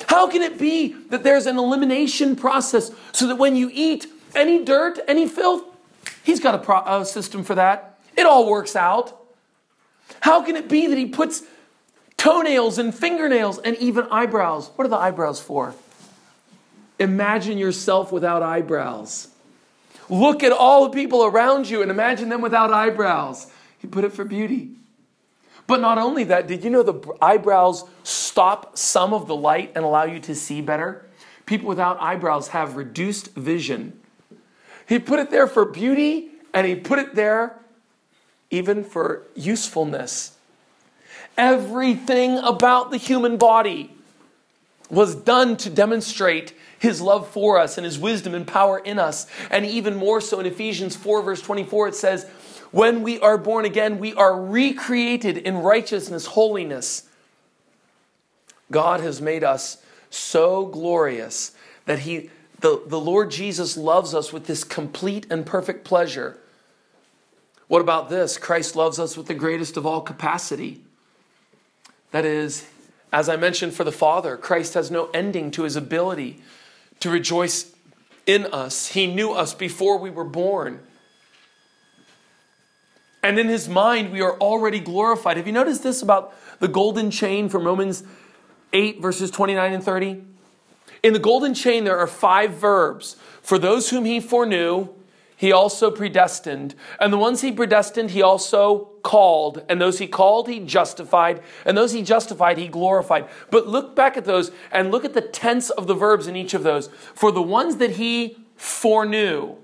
How 0.06 0.28
can 0.28 0.42
it 0.42 0.58
be 0.58 0.94
that 1.10 1.22
there's 1.24 1.46
an 1.46 1.58
elimination 1.58 2.36
process 2.36 2.90
so 3.12 3.26
that 3.26 3.36
when 3.36 3.56
you 3.56 3.70
eat 3.72 4.06
any 4.34 4.64
dirt, 4.64 4.98
any 5.08 5.26
filth, 5.26 5.64
He's 6.22 6.40
got 6.40 6.54
a, 6.54 6.58
pro- 6.58 7.00
a 7.00 7.04
system 7.04 7.42
for 7.42 7.54
that? 7.54 7.98
It 8.16 8.26
all 8.26 8.48
works 8.48 8.76
out. 8.76 9.18
How 10.20 10.42
can 10.42 10.56
it 10.56 10.68
be 10.68 10.86
that 10.86 10.98
He 10.98 11.06
puts 11.06 11.42
toenails 12.16 12.78
and 12.78 12.94
fingernails 12.94 13.58
and 13.58 13.76
even 13.76 14.06
eyebrows? 14.10 14.70
What 14.76 14.84
are 14.86 14.90
the 14.90 14.96
eyebrows 14.96 15.40
for? 15.40 15.74
Imagine 16.98 17.58
yourself 17.58 18.10
without 18.10 18.42
eyebrows. 18.42 19.28
Look 20.08 20.42
at 20.42 20.52
all 20.52 20.84
the 20.84 20.90
people 20.90 21.24
around 21.24 21.68
you 21.68 21.82
and 21.82 21.90
imagine 21.90 22.28
them 22.28 22.40
without 22.40 22.72
eyebrows. 22.72 23.46
He 23.78 23.86
put 23.86 24.04
it 24.04 24.12
for 24.12 24.24
beauty. 24.24 24.70
But 25.66 25.80
not 25.80 25.98
only 25.98 26.24
that, 26.24 26.46
did 26.46 26.64
you 26.64 26.70
know 26.70 26.82
the 26.82 27.14
eyebrows 27.20 27.84
stop 28.02 28.78
some 28.78 29.12
of 29.12 29.26
the 29.26 29.36
light 29.36 29.72
and 29.74 29.84
allow 29.84 30.04
you 30.04 30.18
to 30.20 30.34
see 30.34 30.62
better? 30.62 31.04
People 31.44 31.68
without 31.68 32.00
eyebrows 32.00 32.48
have 32.48 32.76
reduced 32.76 33.34
vision. 33.34 33.98
He 34.88 34.98
put 34.98 35.18
it 35.18 35.30
there 35.30 35.46
for 35.46 35.66
beauty 35.66 36.30
and 36.54 36.66
he 36.66 36.74
put 36.74 36.98
it 36.98 37.14
there 37.14 37.58
even 38.50 38.82
for 38.82 39.24
usefulness. 39.34 40.36
Everything 41.36 42.38
about 42.38 42.90
the 42.90 42.96
human 42.96 43.36
body 43.36 43.92
was 44.90 45.14
done 45.14 45.56
to 45.58 45.70
demonstrate 45.70 46.54
his 46.78 47.00
love 47.00 47.28
for 47.28 47.58
us 47.58 47.76
and 47.76 47.84
his 47.84 47.98
wisdom 47.98 48.34
and 48.34 48.46
power 48.46 48.78
in 48.78 48.98
us. 48.98 49.26
And 49.50 49.66
even 49.66 49.96
more 49.96 50.20
so 50.20 50.40
in 50.40 50.46
Ephesians 50.46 50.96
4, 50.96 51.22
verse 51.22 51.42
24, 51.42 51.88
it 51.88 51.94
says, 51.94 52.24
When 52.70 53.02
we 53.02 53.18
are 53.20 53.38
born 53.38 53.64
again, 53.64 53.98
we 53.98 54.14
are 54.14 54.40
recreated 54.40 55.38
in 55.38 55.58
righteousness, 55.58 56.26
holiness. 56.26 57.08
God 58.70 59.00
has 59.00 59.20
made 59.20 59.44
us 59.44 59.82
so 60.10 60.66
glorious 60.66 61.52
that 61.86 62.00
he 62.00 62.30
the, 62.60 62.82
the 62.86 62.98
Lord 62.98 63.30
Jesus 63.30 63.76
loves 63.76 64.14
us 64.14 64.32
with 64.32 64.46
this 64.46 64.64
complete 64.64 65.26
and 65.30 65.46
perfect 65.46 65.84
pleasure. 65.84 66.36
What 67.68 67.80
about 67.80 68.10
this? 68.10 68.36
Christ 68.36 68.74
loves 68.74 68.98
us 68.98 69.16
with 69.16 69.26
the 69.26 69.34
greatest 69.34 69.76
of 69.76 69.86
all 69.86 70.00
capacity. 70.00 70.82
That 72.10 72.24
is, 72.24 72.66
as 73.12 73.28
I 73.28 73.36
mentioned 73.36 73.74
for 73.74 73.84
the 73.84 73.92
Father, 73.92 74.36
Christ 74.36 74.74
has 74.74 74.90
no 74.90 75.08
ending 75.14 75.50
to 75.52 75.62
his 75.62 75.76
ability 75.76 76.40
to 77.00 77.10
rejoice 77.10 77.72
in 78.26 78.46
us. 78.46 78.88
He 78.88 79.06
knew 79.06 79.32
us 79.32 79.54
before 79.54 79.98
we 79.98 80.10
were 80.10 80.24
born. 80.24 80.80
And 83.22 83.38
in 83.38 83.48
his 83.48 83.68
mind, 83.68 84.12
we 84.12 84.20
are 84.20 84.38
already 84.38 84.80
glorified. 84.80 85.36
Have 85.36 85.46
you 85.46 85.52
noticed 85.52 85.82
this 85.82 86.02
about 86.02 86.34
the 86.60 86.68
golden 86.68 87.10
chain 87.10 87.48
from 87.48 87.64
Romans 87.64 88.04
8, 88.72 89.00
verses 89.00 89.30
29 89.30 89.72
and 89.72 89.82
30? 89.82 90.24
In 91.02 91.12
the 91.12 91.18
golden 91.18 91.54
chain, 91.54 91.84
there 91.84 91.98
are 91.98 92.06
five 92.06 92.54
verbs. 92.54 93.16
For 93.42 93.58
those 93.58 93.90
whom 93.90 94.04
he 94.04 94.20
foreknew, 94.20 94.88
he 95.36 95.52
also 95.52 95.90
predestined. 95.90 96.74
And 97.00 97.12
the 97.12 97.18
ones 97.18 97.40
he 97.40 97.52
predestined, 97.52 98.10
he 98.10 98.22
also 98.22 98.90
called. 99.08 99.64
And 99.70 99.80
those 99.80 99.98
he 99.98 100.06
called, 100.06 100.48
he 100.48 100.60
justified. 100.60 101.42
And 101.64 101.78
those 101.78 101.92
he 101.92 102.02
justified, 102.02 102.58
he 102.58 102.68
glorified. 102.68 103.26
But 103.50 103.66
look 103.66 103.96
back 103.96 104.18
at 104.18 104.26
those 104.26 104.50
and 104.70 104.90
look 104.90 105.02
at 105.02 105.14
the 105.14 105.22
tense 105.22 105.70
of 105.70 105.86
the 105.86 105.94
verbs 105.94 106.26
in 106.26 106.36
each 106.36 106.52
of 106.52 106.62
those. 106.62 106.88
For 107.14 107.32
the 107.32 107.40
ones 107.40 107.76
that 107.76 107.92
he 107.92 108.36
foreknew, 108.54 109.56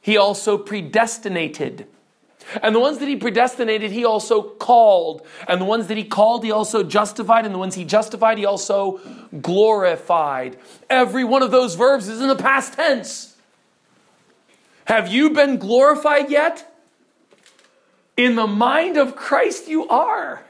he 0.00 0.16
also 0.16 0.56
predestinated. 0.56 1.86
And 2.62 2.74
the 2.74 2.80
ones 2.80 2.98
that 2.98 3.08
he 3.08 3.16
predestinated, 3.16 3.90
he 3.90 4.02
also 4.02 4.40
called. 4.40 5.26
And 5.46 5.60
the 5.60 5.66
ones 5.66 5.88
that 5.88 5.98
he 5.98 6.04
called, 6.04 6.42
he 6.42 6.50
also 6.50 6.82
justified. 6.82 7.44
And 7.44 7.54
the 7.54 7.58
ones 7.58 7.74
he 7.74 7.84
justified, 7.84 8.38
he 8.38 8.46
also 8.46 8.98
glorified. 9.42 10.56
Every 10.88 11.24
one 11.24 11.42
of 11.42 11.50
those 11.50 11.74
verbs 11.74 12.08
is 12.08 12.22
in 12.22 12.28
the 12.28 12.36
past 12.36 12.72
tense. 12.72 13.36
Have 14.86 15.08
you 15.08 15.30
been 15.30 15.58
glorified 15.58 16.30
yet? 16.30 16.73
In 18.16 18.36
the 18.36 18.46
mind 18.46 18.96
of 18.96 19.16
Christ, 19.16 19.68
you 19.68 19.88
are. 19.88 20.44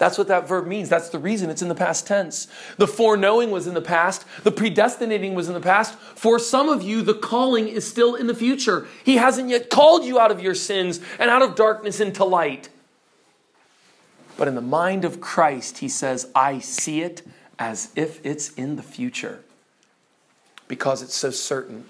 That's 0.00 0.16
what 0.16 0.28
that 0.28 0.48
verb 0.48 0.66
means. 0.66 0.88
That's 0.88 1.10
the 1.10 1.18
reason 1.18 1.50
it's 1.50 1.60
in 1.60 1.68
the 1.68 1.74
past 1.74 2.06
tense. 2.06 2.48
The 2.78 2.86
foreknowing 2.86 3.50
was 3.50 3.66
in 3.66 3.74
the 3.74 3.82
past, 3.82 4.24
the 4.44 4.50
predestinating 4.50 5.34
was 5.34 5.48
in 5.48 5.52
the 5.52 5.60
past. 5.60 5.94
For 5.94 6.38
some 6.38 6.70
of 6.70 6.82
you, 6.82 7.02
the 7.02 7.12
calling 7.12 7.68
is 7.68 7.86
still 7.86 8.14
in 8.14 8.26
the 8.26 8.34
future. 8.34 8.86
He 9.04 9.16
hasn't 9.16 9.50
yet 9.50 9.68
called 9.68 10.06
you 10.06 10.18
out 10.18 10.30
of 10.30 10.42
your 10.42 10.54
sins 10.54 11.00
and 11.18 11.28
out 11.28 11.42
of 11.42 11.54
darkness 11.54 12.00
into 12.00 12.24
light. 12.24 12.70
But 14.38 14.48
in 14.48 14.54
the 14.54 14.62
mind 14.62 15.04
of 15.04 15.20
Christ, 15.20 15.78
he 15.78 15.88
says, 15.88 16.30
I 16.34 16.60
see 16.60 17.02
it 17.02 17.20
as 17.58 17.92
if 17.94 18.24
it's 18.24 18.54
in 18.54 18.76
the 18.76 18.82
future 18.82 19.40
because 20.66 21.02
it's 21.02 21.14
so 21.14 21.30
certain. 21.30 21.84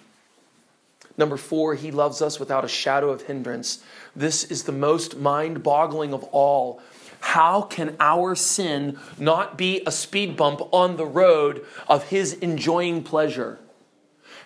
Number 1.20 1.37
four, 1.37 1.74
he 1.74 1.90
loves 1.90 2.22
us 2.22 2.40
without 2.40 2.64
a 2.64 2.68
shadow 2.68 3.11
of 3.11 3.20
hindrance. 3.20 3.85
This 4.16 4.42
is 4.42 4.62
the 4.62 4.72
most 4.72 5.18
mind 5.18 5.62
boggling 5.62 6.14
of 6.14 6.24
all 6.33 6.80
how 7.20 7.61
can 7.61 7.96
our 8.00 8.35
sin 8.35 8.98
not 9.18 9.59
be 9.59 9.83
a 9.87 9.92
speed 9.92 10.38
bump 10.38 10.62
on 10.72 10.96
the 10.96 11.04
road 11.04 11.62
of 11.87 12.04
his 12.09 12.33
enjoying 12.33 13.02
pleasure? 13.02 13.59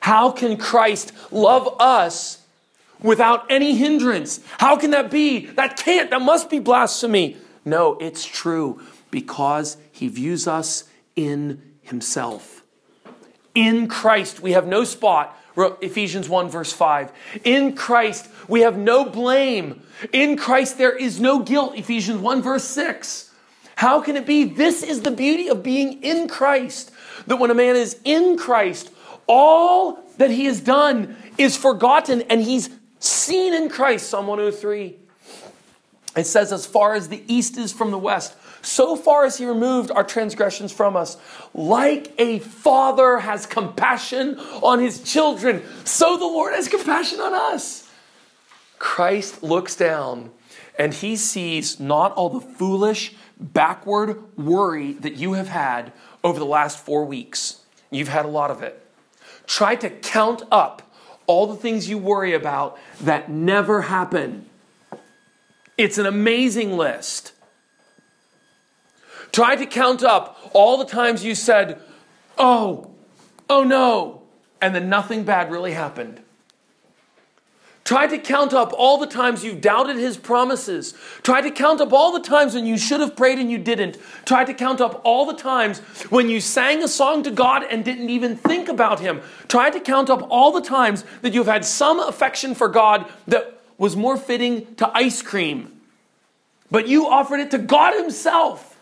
How 0.00 0.32
can 0.32 0.56
Christ 0.56 1.12
love 1.30 1.76
us 1.78 2.42
without 3.00 3.46
any 3.48 3.76
hindrance? 3.76 4.40
How 4.58 4.76
can 4.76 4.90
that 4.90 5.08
be? 5.08 5.46
That 5.46 5.76
can't, 5.76 6.10
that 6.10 6.22
must 6.22 6.50
be 6.50 6.58
blasphemy. 6.58 7.36
No, 7.64 7.96
it's 8.00 8.26
true 8.26 8.82
because 9.12 9.76
he 9.92 10.08
views 10.08 10.48
us 10.48 10.82
in 11.14 11.62
himself. 11.82 12.64
In 13.54 13.86
Christ, 13.86 14.40
we 14.40 14.50
have 14.50 14.66
no 14.66 14.82
spot 14.82 15.38
Ephesians 15.56 16.28
1, 16.28 16.48
verse 16.48 16.72
5. 16.72 17.12
In 17.44 17.74
Christ, 17.74 18.28
we 18.48 18.60
have 18.60 18.76
no 18.76 19.04
blame. 19.04 19.82
In 20.12 20.36
Christ, 20.36 20.78
there 20.78 20.96
is 20.96 21.20
no 21.20 21.40
guilt. 21.40 21.76
Ephesians 21.76 22.20
1, 22.20 22.42
verse 22.42 22.64
6. 22.64 23.30
How 23.76 24.00
can 24.00 24.16
it 24.16 24.26
be? 24.26 24.44
This 24.44 24.82
is 24.82 25.02
the 25.02 25.10
beauty 25.10 25.48
of 25.48 25.62
being 25.62 26.02
in 26.02 26.28
Christ. 26.28 26.90
That 27.26 27.36
when 27.36 27.50
a 27.50 27.54
man 27.54 27.76
is 27.76 28.00
in 28.04 28.36
Christ, 28.36 28.90
all 29.26 29.98
that 30.18 30.30
he 30.30 30.46
has 30.46 30.60
done 30.60 31.16
is 31.38 31.56
forgotten 31.56 32.22
and 32.22 32.40
he's 32.40 32.70
seen 32.98 33.54
in 33.54 33.68
Christ. 33.68 34.08
Psalm 34.08 34.26
103. 34.26 34.96
It 36.16 36.24
says, 36.24 36.52
as 36.52 36.66
far 36.66 36.94
as 36.94 37.08
the 37.08 37.22
east 37.26 37.56
is 37.56 37.72
from 37.72 37.90
the 37.90 37.98
west, 37.98 38.36
so 38.64 38.96
far 38.96 39.24
as 39.24 39.38
he 39.38 39.46
removed 39.46 39.90
our 39.90 40.04
transgressions 40.04 40.72
from 40.72 40.96
us. 40.96 41.16
Like 41.52 42.12
a 42.18 42.38
father 42.40 43.18
has 43.18 43.46
compassion 43.46 44.38
on 44.62 44.80
his 44.80 45.02
children, 45.02 45.62
so 45.84 46.16
the 46.16 46.24
Lord 46.24 46.54
has 46.54 46.68
compassion 46.68 47.20
on 47.20 47.34
us. 47.34 47.88
Christ 48.78 49.42
looks 49.42 49.76
down 49.76 50.30
and 50.78 50.92
he 50.92 51.16
sees 51.16 51.78
not 51.78 52.12
all 52.12 52.28
the 52.28 52.40
foolish, 52.40 53.14
backward 53.38 54.36
worry 54.36 54.92
that 54.94 55.14
you 55.14 55.34
have 55.34 55.48
had 55.48 55.92
over 56.22 56.38
the 56.38 56.46
last 56.46 56.78
four 56.78 57.04
weeks. 57.04 57.62
You've 57.90 58.08
had 58.08 58.24
a 58.24 58.28
lot 58.28 58.50
of 58.50 58.62
it. 58.62 58.80
Try 59.46 59.76
to 59.76 59.90
count 59.90 60.42
up 60.50 60.82
all 61.26 61.46
the 61.46 61.56
things 61.56 61.88
you 61.88 61.98
worry 61.98 62.34
about 62.34 62.78
that 63.00 63.30
never 63.30 63.82
happen. 63.82 64.46
It's 65.76 65.98
an 65.98 66.06
amazing 66.06 66.76
list. 66.76 67.32
Try 69.34 69.56
to 69.56 69.66
count 69.66 70.04
up 70.04 70.38
all 70.52 70.78
the 70.78 70.84
times 70.84 71.24
you 71.24 71.34
said, 71.34 71.80
oh, 72.38 72.92
oh 73.50 73.64
no, 73.64 74.22
and 74.60 74.72
then 74.72 74.88
nothing 74.88 75.24
bad 75.24 75.50
really 75.50 75.72
happened. 75.72 76.20
Try 77.82 78.06
to 78.06 78.16
count 78.16 78.54
up 78.54 78.72
all 78.78 78.96
the 78.96 79.08
times 79.08 79.42
you've 79.42 79.60
doubted 79.60 79.96
his 79.96 80.16
promises. 80.16 80.94
Try 81.24 81.40
to 81.40 81.50
count 81.50 81.80
up 81.80 81.92
all 81.92 82.12
the 82.12 82.20
times 82.20 82.54
when 82.54 82.64
you 82.64 82.78
should 82.78 83.00
have 83.00 83.16
prayed 83.16 83.40
and 83.40 83.50
you 83.50 83.58
didn't. 83.58 83.98
Try 84.24 84.44
to 84.44 84.54
count 84.54 84.80
up 84.80 85.00
all 85.04 85.26
the 85.26 85.34
times 85.34 85.80
when 86.10 86.28
you 86.28 86.40
sang 86.40 86.84
a 86.84 86.86
song 86.86 87.24
to 87.24 87.32
God 87.32 87.64
and 87.68 87.84
didn't 87.84 88.10
even 88.10 88.36
think 88.36 88.68
about 88.68 89.00
him. 89.00 89.20
Try 89.48 89.68
to 89.68 89.80
count 89.80 90.10
up 90.10 90.24
all 90.30 90.52
the 90.52 90.62
times 90.62 91.04
that 91.22 91.34
you've 91.34 91.48
had 91.48 91.64
some 91.64 91.98
affection 91.98 92.54
for 92.54 92.68
God 92.68 93.04
that 93.26 93.60
was 93.78 93.96
more 93.96 94.16
fitting 94.16 94.76
to 94.76 94.88
ice 94.96 95.22
cream. 95.22 95.80
But 96.70 96.86
you 96.86 97.08
offered 97.08 97.40
it 97.40 97.50
to 97.50 97.58
God 97.58 98.00
himself. 98.00 98.73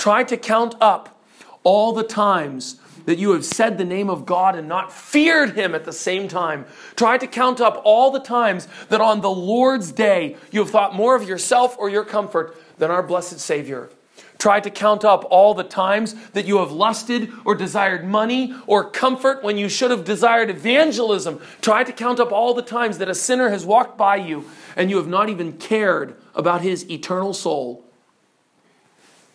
Try 0.00 0.24
to 0.24 0.38
count 0.38 0.76
up 0.80 1.22
all 1.62 1.92
the 1.92 2.02
times 2.02 2.80
that 3.04 3.18
you 3.18 3.32
have 3.32 3.44
said 3.44 3.76
the 3.76 3.84
name 3.84 4.08
of 4.08 4.24
God 4.24 4.56
and 4.56 4.66
not 4.66 4.90
feared 4.90 5.50
Him 5.50 5.74
at 5.74 5.84
the 5.84 5.92
same 5.92 6.26
time. 6.26 6.64
Try 6.96 7.18
to 7.18 7.26
count 7.26 7.60
up 7.60 7.82
all 7.84 8.10
the 8.10 8.18
times 8.18 8.66
that 8.88 9.02
on 9.02 9.20
the 9.20 9.30
Lord's 9.30 9.92
day 9.92 10.38
you 10.50 10.60
have 10.60 10.70
thought 10.70 10.94
more 10.94 11.14
of 11.14 11.28
yourself 11.28 11.76
or 11.78 11.90
your 11.90 12.06
comfort 12.06 12.56
than 12.78 12.90
our 12.90 13.02
blessed 13.02 13.40
Savior. 13.40 13.90
Try 14.38 14.60
to 14.60 14.70
count 14.70 15.04
up 15.04 15.26
all 15.28 15.52
the 15.52 15.64
times 15.64 16.14
that 16.30 16.46
you 16.46 16.60
have 16.60 16.72
lusted 16.72 17.30
or 17.44 17.54
desired 17.54 18.02
money 18.02 18.54
or 18.66 18.88
comfort 18.88 19.42
when 19.42 19.58
you 19.58 19.68
should 19.68 19.90
have 19.90 20.06
desired 20.06 20.48
evangelism. 20.48 21.42
Try 21.60 21.84
to 21.84 21.92
count 21.92 22.18
up 22.20 22.32
all 22.32 22.54
the 22.54 22.62
times 22.62 22.96
that 22.96 23.10
a 23.10 23.14
sinner 23.14 23.50
has 23.50 23.66
walked 23.66 23.98
by 23.98 24.16
you 24.16 24.48
and 24.76 24.88
you 24.88 24.96
have 24.96 25.08
not 25.08 25.28
even 25.28 25.58
cared 25.58 26.16
about 26.34 26.62
his 26.62 26.90
eternal 26.90 27.34
soul. 27.34 27.89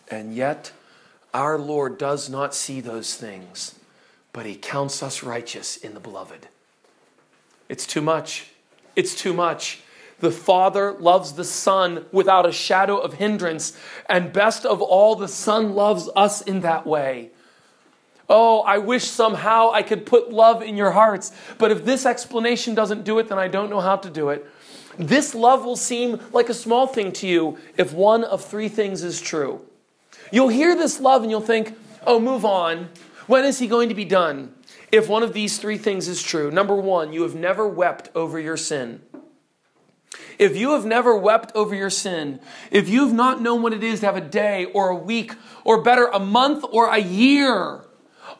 And 0.08 0.34
yet, 0.34 0.72
our 1.34 1.58
Lord 1.58 1.98
does 1.98 2.30
not 2.30 2.54
see 2.54 2.80
those 2.80 3.14
things, 3.14 3.74
but 4.32 4.46
He 4.46 4.54
counts 4.54 5.02
us 5.02 5.22
righteous 5.22 5.76
in 5.76 5.94
the 5.94 6.00
beloved. 6.00 6.48
It's 7.68 7.86
too 7.86 8.00
much. 8.00 8.46
It's 8.94 9.14
too 9.14 9.32
much. 9.32 9.80
The 10.20 10.30
Father 10.30 10.92
loves 10.92 11.32
the 11.32 11.44
Son 11.44 12.06
without 12.10 12.46
a 12.46 12.52
shadow 12.52 12.96
of 12.96 13.14
hindrance, 13.14 13.76
and 14.08 14.32
best 14.32 14.64
of 14.64 14.80
all, 14.80 15.14
the 15.14 15.28
Son 15.28 15.74
loves 15.74 16.08
us 16.16 16.40
in 16.40 16.60
that 16.60 16.86
way. 16.86 17.30
Oh, 18.28 18.60
I 18.60 18.78
wish 18.78 19.04
somehow 19.04 19.70
I 19.72 19.82
could 19.82 20.06
put 20.06 20.32
love 20.32 20.62
in 20.62 20.76
your 20.76 20.92
hearts, 20.92 21.32
but 21.58 21.70
if 21.70 21.84
this 21.84 22.06
explanation 22.06 22.74
doesn't 22.74 23.04
do 23.04 23.18
it, 23.18 23.28
then 23.28 23.38
I 23.38 23.48
don't 23.48 23.70
know 23.70 23.80
how 23.80 23.96
to 23.96 24.10
do 24.10 24.30
it. 24.30 24.46
This 24.98 25.34
love 25.34 25.64
will 25.64 25.76
seem 25.76 26.20
like 26.32 26.48
a 26.48 26.54
small 26.54 26.86
thing 26.86 27.12
to 27.12 27.28
you 27.28 27.58
if 27.76 27.92
one 27.92 28.24
of 28.24 28.44
three 28.44 28.68
things 28.68 29.02
is 29.02 29.20
true. 29.20 29.60
You'll 30.30 30.48
hear 30.48 30.76
this 30.76 31.00
love 31.00 31.22
and 31.22 31.30
you'll 31.30 31.40
think, 31.40 31.76
oh, 32.06 32.20
move 32.20 32.44
on. 32.44 32.88
When 33.26 33.44
is 33.44 33.58
he 33.58 33.66
going 33.66 33.88
to 33.88 33.94
be 33.94 34.04
done? 34.04 34.54
If 34.92 35.08
one 35.08 35.22
of 35.22 35.32
these 35.32 35.58
three 35.58 35.78
things 35.78 36.08
is 36.08 36.22
true, 36.22 36.50
number 36.50 36.76
one, 36.76 37.12
you 37.12 37.22
have 37.22 37.34
never 37.34 37.66
wept 37.66 38.10
over 38.14 38.38
your 38.38 38.56
sin. 38.56 39.02
If 40.38 40.56
you 40.56 40.72
have 40.72 40.84
never 40.84 41.16
wept 41.16 41.52
over 41.54 41.74
your 41.74 41.90
sin, 41.90 42.40
if 42.70 42.88
you 42.88 43.04
have 43.04 43.14
not 43.14 43.40
known 43.40 43.62
what 43.62 43.72
it 43.72 43.82
is 43.82 44.00
to 44.00 44.06
have 44.06 44.16
a 44.16 44.20
day 44.20 44.66
or 44.66 44.90
a 44.90 44.96
week 44.96 45.32
or 45.64 45.82
better, 45.82 46.06
a 46.06 46.18
month 46.18 46.64
or 46.70 46.88
a 46.88 46.98
year 46.98 47.84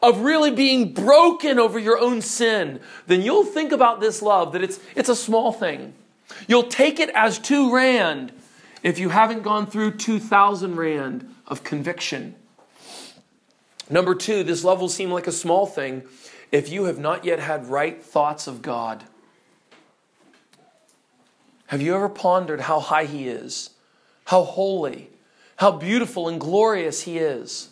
of 0.01 0.21
really 0.21 0.51
being 0.51 0.93
broken 0.93 1.59
over 1.59 1.79
your 1.79 1.99
own 1.99 2.21
sin, 2.21 2.79
then 3.07 3.21
you'll 3.21 3.45
think 3.45 3.71
about 3.71 3.99
this 3.99 4.21
love 4.21 4.53
that 4.53 4.63
it's, 4.63 4.79
it's 4.95 5.09
a 5.09 5.15
small 5.15 5.51
thing. 5.51 5.93
You'll 6.47 6.63
take 6.63 6.99
it 6.99 7.09
as 7.15 7.39
two 7.39 7.73
rand 7.73 8.31
if 8.83 8.99
you 8.99 9.09
haven't 9.09 9.43
gone 9.43 9.67
through 9.67 9.91
2,000 9.91 10.75
rand 10.75 11.33
of 11.47 11.63
conviction. 11.63 12.35
Number 13.89 14.15
two, 14.15 14.43
this 14.43 14.63
love 14.63 14.81
will 14.81 14.89
seem 14.89 15.11
like 15.11 15.27
a 15.27 15.31
small 15.31 15.65
thing 15.65 16.03
if 16.51 16.69
you 16.69 16.85
have 16.85 16.99
not 16.99 17.25
yet 17.25 17.39
had 17.39 17.67
right 17.67 18.01
thoughts 18.01 18.47
of 18.47 18.61
God. 18.61 19.03
Have 21.67 21.81
you 21.81 21.95
ever 21.95 22.09
pondered 22.09 22.61
how 22.61 22.79
high 22.79 23.05
He 23.05 23.27
is, 23.27 23.71
how 24.25 24.43
holy, 24.43 25.09
how 25.57 25.71
beautiful 25.71 26.27
and 26.27 26.39
glorious 26.39 27.03
He 27.03 27.17
is? 27.17 27.69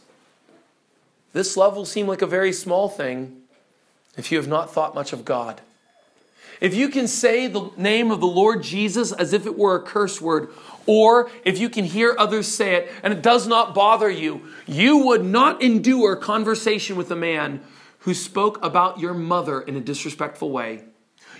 This 1.33 1.57
love 1.57 1.75
will 1.75 1.85
seem 1.85 2.07
like 2.07 2.21
a 2.21 2.27
very 2.27 2.53
small 2.53 2.89
thing 2.89 3.41
if 4.17 4.31
you 4.31 4.37
have 4.37 4.47
not 4.47 4.71
thought 4.71 4.95
much 4.95 5.13
of 5.13 5.25
God. 5.25 5.61
If 6.61 6.73
you 6.73 6.87
can 6.87 7.07
say 7.07 7.47
the 7.47 7.69
name 7.75 8.11
of 8.11 8.21
the 8.21 8.27
Lord 8.27 8.63
Jesus 8.63 9.11
as 9.11 9.33
if 9.33 9.45
it 9.45 9.57
were 9.57 9.75
a 9.75 9.81
curse 9.81 10.21
word, 10.21 10.49
or 10.85 11.29
if 11.43 11.57
you 11.57 11.69
can 11.69 11.85
hear 11.85 12.15
others 12.17 12.47
say 12.47 12.75
it 12.75 12.91
and 13.03 13.13
it 13.13 13.21
does 13.21 13.47
not 13.47 13.73
bother 13.73 14.09
you, 14.09 14.41
you 14.67 14.97
would 14.97 15.23
not 15.23 15.61
endure 15.61 16.15
conversation 16.15 16.95
with 16.95 17.11
a 17.11 17.15
man 17.15 17.61
who 17.99 18.13
spoke 18.13 18.63
about 18.63 18.99
your 18.99 19.13
mother 19.13 19.61
in 19.61 19.75
a 19.75 19.81
disrespectful 19.81 20.51
way. 20.51 20.83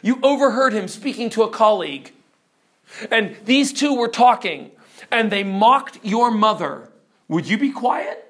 You 0.02 0.20
overheard 0.24 0.74
him 0.74 0.88
speaking 0.88 1.30
to 1.32 1.44
a 1.44 1.50
colleague, 1.50 2.12
and 3.12 3.36
these 3.46 3.72
two 3.72 3.96
were 3.96 4.08
talking, 4.08 4.72
and 5.12 5.32
they 5.32 5.44
mocked 5.44 6.00
your 6.04 6.32
mother. 6.32 6.90
Would 7.28 7.48
you 7.48 7.58
be 7.58 7.72
quiet? 7.72 8.22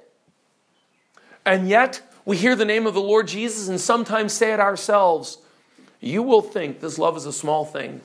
And 1.45 1.69
yet, 1.69 2.01
we 2.25 2.37
hear 2.37 2.55
the 2.55 2.65
name 2.65 2.87
of 2.87 2.93
the 2.93 3.01
Lord 3.01 3.27
Jesus 3.27 3.67
and 3.67 3.79
sometimes 3.79 4.33
say 4.33 4.51
it 4.51 4.59
ourselves. 4.59 5.37
You 5.99 6.23
will 6.23 6.41
think 6.41 6.79
this 6.79 6.97
love 6.97 7.15
is 7.17 7.25
a 7.25 7.33
small 7.33 7.65
thing 7.65 8.01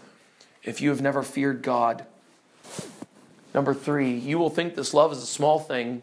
if 0.63 0.81
you 0.81 0.91
have 0.91 1.01
never 1.01 1.23
feared 1.23 1.63
God. 1.63 2.05
Number 3.55 3.75
three, 3.75 4.13
you 4.13 4.39
will 4.39 4.51
think 4.51 4.75
this 4.75 4.95
love 4.95 5.13
is 5.13 5.23
a 5.23 5.27
small 5.27 5.59
thing 5.59 6.03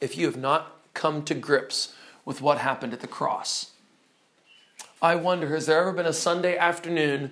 if 0.00 0.16
you 0.16 0.26
have 0.26 0.36
not 0.36 0.76
come 0.94 1.22
to 1.24 1.34
grips 1.34 1.94
with 2.24 2.40
what 2.40 2.58
happened 2.58 2.92
at 2.92 3.00
the 3.00 3.06
cross. 3.06 3.72
I 5.00 5.14
wonder, 5.14 5.54
has 5.54 5.66
there 5.66 5.80
ever 5.80 5.92
been 5.92 6.06
a 6.06 6.12
Sunday 6.12 6.56
afternoon 6.56 7.30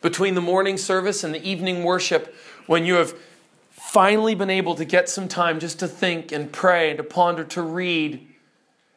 between 0.00 0.34
the 0.34 0.40
morning 0.40 0.76
service 0.76 1.22
and 1.22 1.34
the 1.34 1.48
evening 1.48 1.84
worship 1.84 2.34
when 2.66 2.84
you 2.84 2.94
have 2.94 3.14
finally 3.70 4.34
been 4.34 4.50
able 4.50 4.74
to 4.74 4.84
get 4.84 5.08
some 5.08 5.28
time 5.28 5.60
just 5.60 5.78
to 5.78 5.88
think 5.88 6.32
and 6.32 6.52
pray 6.52 6.90
and 6.90 6.96
to 6.96 7.04
ponder, 7.04 7.44
to 7.44 7.62
read, 7.62 8.26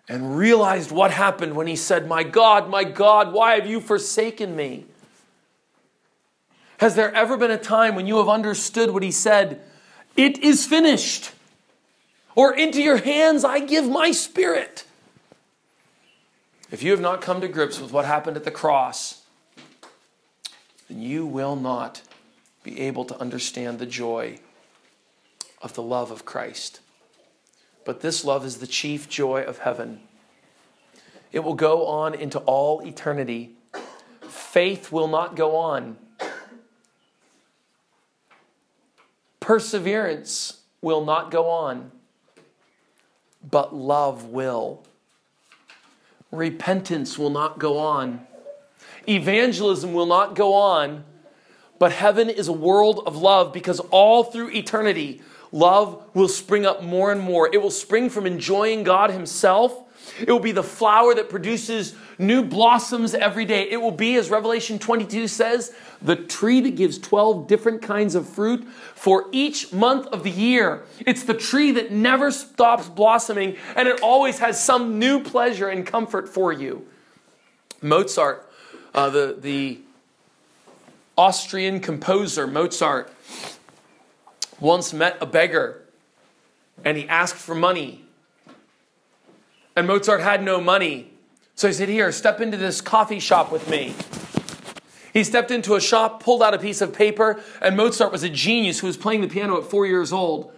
and 0.08 0.38
realized 0.38 0.92
what 0.92 1.12
happened 1.12 1.56
when 1.56 1.68
he 1.68 1.76
said, 1.76 2.08
My 2.08 2.24
God, 2.24 2.70
my 2.70 2.84
God, 2.84 3.34
why 3.34 3.56
have 3.56 3.68
you 3.68 3.80
forsaken 3.80 4.56
me? 4.56 4.86
Has 6.80 6.96
there 6.96 7.14
ever 7.14 7.38
been 7.38 7.52
a 7.52 7.58
time 7.58 7.96
when 7.96 8.08
you 8.08 8.18
have 8.18 8.28
understood 8.28 8.92
what 8.92 9.04
he 9.04 9.12
said? 9.12 9.62
It 10.16 10.40
is 10.40 10.66
finished. 10.66 11.32
Or 12.36 12.54
into 12.56 12.82
your 12.82 12.98
hands 12.98 13.46
I 13.46 13.60
give 13.60 13.90
my 13.90 14.12
spirit. 14.12 14.86
If 16.72 16.84
you 16.84 16.92
have 16.92 17.00
not 17.00 17.22
come 17.22 17.40
to 17.42 17.48
grips 17.48 17.80
with 17.80 17.94
what 17.94 18.06
happened 18.06 18.36
at 18.36 18.44
the 18.44 18.52
cross, 18.52 19.24
then 20.90 21.02
you 21.02 21.26
will 21.26 21.56
not 21.56 22.02
be 22.64 22.82
able 22.82 23.06
to 23.06 23.20
understand 23.20 23.80
the 23.80 23.86
joy 23.86 24.40
of 25.62 25.74
the 25.74 25.84
love 25.84 26.12
of 26.12 26.26
Christ. 26.26 26.82
But 27.86 28.02
this 28.02 28.26
love 28.26 28.44
is 28.44 28.58
the 28.58 28.68
chief 28.68 29.08
joy 29.08 29.44
of 29.44 29.60
heaven. 29.60 30.02
It 31.32 31.40
will 31.40 31.54
go 31.54 31.86
on 31.86 32.14
into 32.14 32.40
all 32.40 32.82
eternity. 32.82 33.52
Faith 34.28 34.92
will 34.92 35.08
not 35.08 35.36
go 35.36 35.56
on 35.56 35.98
Perseverance 39.46 40.62
will 40.82 41.06
not 41.06 41.30
go 41.30 41.48
on, 41.48 41.92
but 43.48 43.76
love 43.76 44.26
will. 44.26 44.82
Repentance 46.32 47.20
will 47.20 47.30
not 47.30 47.60
go 47.60 47.78
on. 47.78 48.26
Evangelism 49.08 49.94
will 49.94 50.08
not 50.08 50.34
go 50.34 50.56
on, 50.56 51.04
but 51.78 51.92
heaven 51.92 52.28
is 52.28 52.48
a 52.48 52.54
world 52.54 53.04
of 53.06 53.18
love 53.18 53.54
because 53.54 53.80
all 53.92 54.24
through 54.24 54.50
eternity, 54.50 55.22
love 55.52 56.04
will 56.16 56.28
spring 56.28 56.66
up 56.66 56.82
more 56.82 57.12
and 57.12 57.22
more. 57.22 57.48
It 57.54 57.62
will 57.62 57.70
spring 57.70 58.10
from 58.10 58.26
enjoying 58.26 58.82
God 58.82 59.12
Himself 59.12 59.85
it 60.20 60.30
will 60.30 60.40
be 60.40 60.52
the 60.52 60.64
flower 60.64 61.14
that 61.16 61.30
produces 61.30 61.96
new 62.18 62.44
blossoms 62.44 63.14
every 63.14 63.46
day. 63.46 63.70
It 63.70 63.78
will 63.78 63.92
be, 63.92 64.16
as 64.16 64.30
Revelation 64.30 64.80
22 64.80 65.28
says, 65.28 65.74
the 66.02 66.16
tree 66.16 66.62
that 66.62 66.76
gives 66.76 66.98
12 67.00 67.48
different 67.48 67.82
kinds 67.82 68.16
of 68.16 68.28
fruit 68.28 68.66
for 68.96 69.26
each 69.32 69.74
month 69.74 70.08
of 70.08 70.24
the 70.24 70.32
year. 70.32 70.84
It's 71.00 71.24
the 71.24 71.34
tree 71.34 71.72
that 71.72 71.92
never 71.92 72.32
stops 72.32 72.88
blossoming 72.88 73.58
and 73.76 73.88
it 73.88 74.02
always 74.02 74.40
has 74.40 74.64
some 74.64 75.00
new 75.00 75.22
pleasure 75.22 75.68
and 75.68 75.86
comfort 75.86 76.30
for 76.30 76.54
you. 76.54 76.88
Mozart, 77.82 78.50
uh, 78.94 79.10
the, 79.10 79.38
the 79.40 79.80
Austrian 81.18 81.80
composer 81.80 82.48
Mozart, 82.48 83.12
once 84.60 84.94
met 84.94 85.18
a 85.20 85.26
beggar 85.26 85.82
and 86.84 86.98
he 86.98 87.08
asked 87.08 87.36
for 87.36 87.56
money 87.56 88.05
and 89.76 89.88
Mozart 89.88 90.22
had 90.22 90.44
no 90.44 90.62
money. 90.62 91.12
So 91.56 91.68
he 91.68 91.74
said, 91.74 91.90
Here, 91.90 92.12
step 92.12 92.42
into 92.42 92.58
this 92.58 92.82
coffee 92.82 93.20
shop 93.20 93.52
with 93.52 93.70
me. 93.70 93.96
He 95.14 95.24
stepped 95.24 95.50
into 95.50 95.76
a 95.76 95.82
shop, 95.82 96.22
pulled 96.22 96.44
out 96.44 96.54
a 96.54 96.60
piece 96.60 96.82
of 96.82 96.94
paper, 96.94 97.40
and 97.62 97.78
Mozart 97.78 98.12
was 98.12 98.24
a 98.24 98.30
genius 98.30 98.80
who 98.80 98.88
was 98.88 98.98
playing 98.98 99.22
the 99.22 99.30
piano 99.30 99.58
at 99.58 99.64
four 99.64 99.86
years 99.86 100.12
old. 100.12 100.54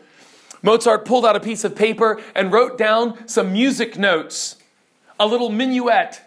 Mozart 0.63 1.05
pulled 1.05 1.25
out 1.25 1.35
a 1.35 1.39
piece 1.39 1.63
of 1.63 1.75
paper 1.75 2.19
and 2.33 2.51
wrote 2.51 2.77
down 2.77 3.27
some 3.27 3.53
music 3.53 3.97
notes, 3.97 4.55
a 5.19 5.27
little 5.27 5.49
minuet, 5.49 6.21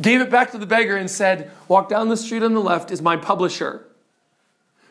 gave 0.00 0.22
it 0.22 0.30
back 0.30 0.52
to 0.52 0.58
the 0.58 0.66
beggar 0.66 0.96
and 0.96 1.10
said, 1.10 1.50
Walk 1.68 1.90
down 1.90 2.08
the 2.08 2.16
street 2.16 2.42
on 2.42 2.54
the 2.54 2.60
left 2.60 2.90
is 2.90 3.02
my 3.02 3.16
publisher. 3.16 3.84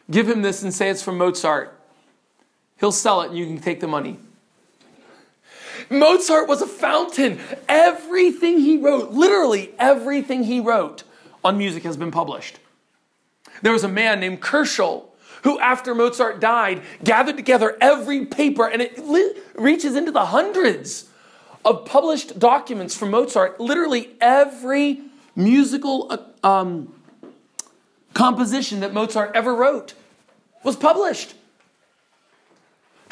Give 0.09 0.29
him 0.29 0.43
this 0.43 0.61
and 0.61 0.71
say 0.71 0.89
it's 0.89 1.01
from 1.01 1.17
Mozart. 1.17 1.75
He'll 2.79 2.91
sell 2.91 3.21
it 3.21 3.29
and 3.29 3.37
you 3.37 3.47
can 3.47 3.59
take 3.59 3.79
the 3.79 3.87
money. 3.87 4.19
Mozart 5.89 6.47
was 6.47 6.61
a 6.61 6.67
fountain. 6.67 7.39
Everything 7.67 8.59
he 8.59 8.77
wrote, 8.77 9.11
literally 9.11 9.73
everything 9.79 10.43
he 10.43 10.59
wrote 10.59 11.03
on 11.43 11.57
music 11.57 11.83
has 11.83 11.97
been 11.97 12.11
published. 12.11 12.59
There 13.61 13.73
was 13.73 13.83
a 13.83 13.89
man 13.89 14.19
named 14.19 14.41
Köchel 14.41 15.05
who, 15.43 15.59
after 15.59 15.93
Mozart 15.93 16.39
died, 16.39 16.81
gathered 17.03 17.37
together 17.37 17.77
every 17.79 18.25
paper, 18.25 18.67
and 18.67 18.81
it 18.81 18.97
li- 18.97 19.33
reaches 19.53 19.95
into 19.95 20.11
the 20.11 20.25
hundreds 20.25 21.07
of 21.63 21.85
published 21.85 22.39
documents 22.39 22.95
from 22.95 23.11
Mozart. 23.11 23.59
Literally 23.59 24.15
every 24.19 25.01
musical 25.35 26.07
uh, 26.11 26.47
um, 26.47 26.93
composition 28.13 28.79
that 28.79 28.93
Mozart 28.93 29.31
ever 29.35 29.53
wrote 29.53 29.93
was 30.63 30.75
published. 30.75 31.35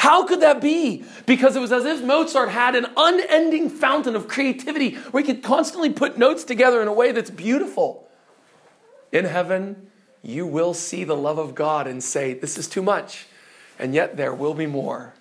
How 0.03 0.25
could 0.25 0.41
that 0.41 0.59
be? 0.59 1.05
Because 1.25 1.55
it 1.55 1.61
was 1.61 1.71
as 1.71 1.85
if 1.85 2.03
Mozart 2.03 2.49
had 2.49 2.75
an 2.75 2.87
unending 2.97 3.69
fountain 3.69 4.17
of 4.17 4.27
creativity 4.27 4.95
where 4.95 5.23
he 5.23 5.33
could 5.33 5.41
constantly 5.41 5.91
put 5.91 6.17
notes 6.17 6.43
together 6.43 6.81
in 6.81 6.89
a 6.89 6.93
way 6.93 7.13
that's 7.13 7.29
beautiful. 7.29 8.05
In 9.13 9.23
heaven, 9.23 9.87
you 10.21 10.45
will 10.45 10.73
see 10.73 11.05
the 11.05 11.15
love 11.15 11.37
of 11.37 11.55
God 11.55 11.87
and 11.87 12.03
say, 12.03 12.33
This 12.33 12.57
is 12.57 12.67
too 12.67 12.81
much. 12.81 13.27
And 13.79 13.95
yet 13.95 14.17
there 14.17 14.33
will 14.33 14.53
be 14.53 14.65
more. 14.65 15.13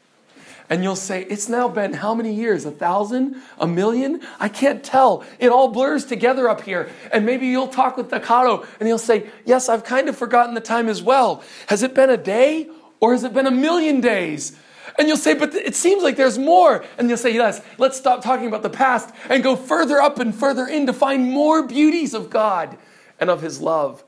And 0.68 0.82
you'll 0.82 0.96
say, 0.96 1.22
It's 1.26 1.48
now 1.48 1.68
been 1.68 1.92
how 1.92 2.12
many 2.12 2.34
years? 2.34 2.64
A 2.64 2.72
thousand? 2.72 3.36
A 3.60 3.68
million? 3.68 4.20
I 4.40 4.48
can't 4.48 4.82
tell. 4.82 5.24
It 5.38 5.50
all 5.50 5.68
blurs 5.68 6.04
together 6.06 6.48
up 6.48 6.62
here. 6.62 6.90
And 7.12 7.24
maybe 7.24 7.46
you'll 7.46 7.68
talk 7.68 7.96
with 7.96 8.08
Nakaro 8.08 8.66
and 8.80 8.88
he'll 8.88 8.98
say, 8.98 9.30
Yes, 9.44 9.68
I've 9.68 9.84
kind 9.84 10.08
of 10.08 10.16
forgotten 10.16 10.54
the 10.54 10.60
time 10.60 10.88
as 10.88 11.00
well. 11.00 11.44
Has 11.68 11.84
it 11.84 11.94
been 11.94 12.10
a 12.10 12.16
day 12.16 12.68
or 12.98 13.12
has 13.12 13.22
it 13.22 13.32
been 13.32 13.46
a 13.46 13.52
million 13.52 14.00
days? 14.00 14.58
And 14.98 15.08
you'll 15.08 15.16
say, 15.16 15.34
but 15.34 15.54
it 15.54 15.74
seems 15.74 16.02
like 16.02 16.16
there's 16.16 16.38
more. 16.38 16.84
And 16.98 17.08
you'll 17.08 17.18
say, 17.18 17.34
yes, 17.34 17.60
let's 17.78 17.96
stop 17.96 18.22
talking 18.22 18.46
about 18.46 18.62
the 18.62 18.70
past 18.70 19.14
and 19.28 19.42
go 19.42 19.56
further 19.56 20.00
up 20.00 20.18
and 20.18 20.34
further 20.34 20.66
in 20.66 20.86
to 20.86 20.92
find 20.92 21.30
more 21.30 21.66
beauties 21.66 22.14
of 22.14 22.30
God 22.30 22.76
and 23.20 23.30
of 23.30 23.42
His 23.42 23.60
love. 23.60 24.04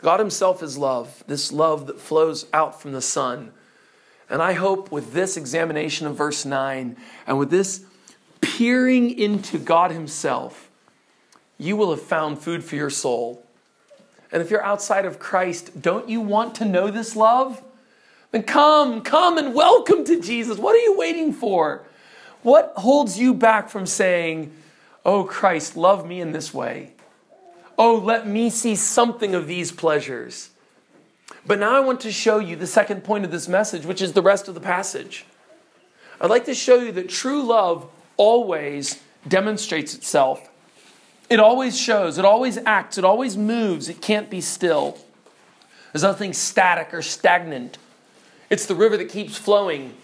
God 0.00 0.20
Himself 0.20 0.62
is 0.62 0.78
love, 0.78 1.22
this 1.26 1.52
love 1.52 1.86
that 1.86 2.00
flows 2.00 2.46
out 2.52 2.80
from 2.80 2.92
the 2.92 3.02
Son. 3.02 3.52
And 4.28 4.42
I 4.42 4.54
hope 4.54 4.90
with 4.90 5.12
this 5.12 5.36
examination 5.36 6.06
of 6.06 6.16
verse 6.16 6.44
9 6.44 6.96
and 7.26 7.38
with 7.38 7.50
this 7.50 7.84
peering 8.40 9.16
into 9.18 9.58
God 9.58 9.90
Himself, 9.90 10.70
you 11.58 11.76
will 11.76 11.90
have 11.90 12.02
found 12.02 12.38
food 12.38 12.64
for 12.64 12.76
your 12.76 12.90
soul. 12.90 13.44
And 14.32 14.42
if 14.42 14.50
you're 14.50 14.64
outside 14.64 15.04
of 15.04 15.18
Christ, 15.18 15.82
don't 15.82 16.08
you 16.08 16.20
want 16.20 16.54
to 16.56 16.64
know 16.64 16.90
this 16.90 17.14
love? 17.14 17.62
Then 18.32 18.42
come, 18.42 19.02
come 19.02 19.38
and 19.38 19.54
welcome 19.54 20.04
to 20.06 20.20
Jesus. 20.20 20.58
What 20.58 20.74
are 20.74 20.80
you 20.80 20.96
waiting 20.96 21.32
for? 21.32 21.84
What 22.42 22.72
holds 22.76 23.18
you 23.18 23.34
back 23.34 23.68
from 23.68 23.86
saying, 23.86 24.52
Oh 25.04 25.24
Christ, 25.24 25.76
love 25.76 26.06
me 26.06 26.20
in 26.20 26.32
this 26.32 26.52
way? 26.52 26.92
Oh, 27.78 27.96
let 27.96 28.26
me 28.26 28.50
see 28.50 28.74
something 28.74 29.34
of 29.34 29.46
these 29.46 29.70
pleasures. 29.70 30.50
But 31.46 31.58
now 31.58 31.76
I 31.76 31.80
want 31.80 32.00
to 32.00 32.12
show 32.12 32.38
you 32.38 32.56
the 32.56 32.66
second 32.66 33.04
point 33.04 33.24
of 33.24 33.30
this 33.30 33.48
message, 33.48 33.84
which 33.84 34.00
is 34.00 34.12
the 34.12 34.22
rest 34.22 34.48
of 34.48 34.54
the 34.54 34.60
passage. 34.60 35.26
I'd 36.20 36.30
like 36.30 36.44
to 36.46 36.54
show 36.54 36.76
you 36.76 36.92
that 36.92 37.08
true 37.08 37.42
love 37.42 37.90
always 38.16 39.02
demonstrates 39.26 39.94
itself. 39.94 40.48
It 41.28 41.40
always 41.40 41.78
shows, 41.78 42.18
it 42.18 42.24
always 42.24 42.58
acts, 42.58 42.98
it 42.98 43.04
always 43.04 43.36
moves, 43.36 43.88
it 43.88 44.00
can't 44.00 44.30
be 44.30 44.40
still. 44.40 44.98
There's 45.92 46.02
nothing 46.02 46.32
static 46.32 46.94
or 46.94 47.02
stagnant. 47.02 47.78
It's 48.52 48.66
the 48.66 48.74
river 48.74 48.98
that 48.98 49.08
keeps 49.08 49.38
flowing, 49.38 49.94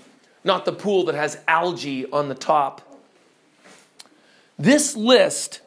not 0.42 0.64
the 0.64 0.72
pool 0.72 1.04
that 1.04 1.14
has 1.14 1.38
algae 1.46 2.10
on 2.10 2.30
the 2.30 2.34
top. 2.34 2.80
This 4.58 4.96
list 4.96 5.60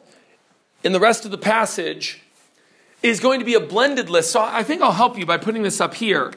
in 0.82 0.90
the 0.90 0.98
rest 0.98 1.24
of 1.24 1.30
the 1.30 1.38
passage 1.38 2.22
is 3.00 3.20
going 3.20 3.38
to 3.38 3.46
be 3.46 3.54
a 3.54 3.60
blended 3.60 4.10
list. 4.10 4.32
So 4.32 4.42
I 4.42 4.64
think 4.64 4.82
I'll 4.82 4.90
help 4.90 5.16
you 5.16 5.24
by 5.24 5.36
putting 5.36 5.62
this 5.62 5.80
up 5.80 5.94
here. 5.94 6.32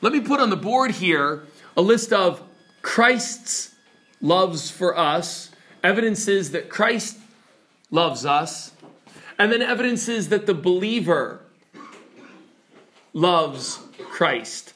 Let 0.00 0.12
me 0.12 0.18
put 0.18 0.40
on 0.40 0.50
the 0.50 0.56
board 0.56 0.90
here 0.90 1.44
a 1.76 1.80
list 1.80 2.12
of 2.12 2.42
Christ's 2.82 3.72
loves 4.20 4.68
for 4.68 4.98
us, 4.98 5.52
evidences 5.84 6.50
that 6.50 6.68
Christ 6.68 7.18
loves 7.92 8.26
us, 8.26 8.72
and 9.38 9.52
then 9.52 9.62
evidences 9.62 10.28
that 10.30 10.46
the 10.46 10.54
believer 10.54 11.45
loves 13.16 13.80
Christ. 14.10 14.74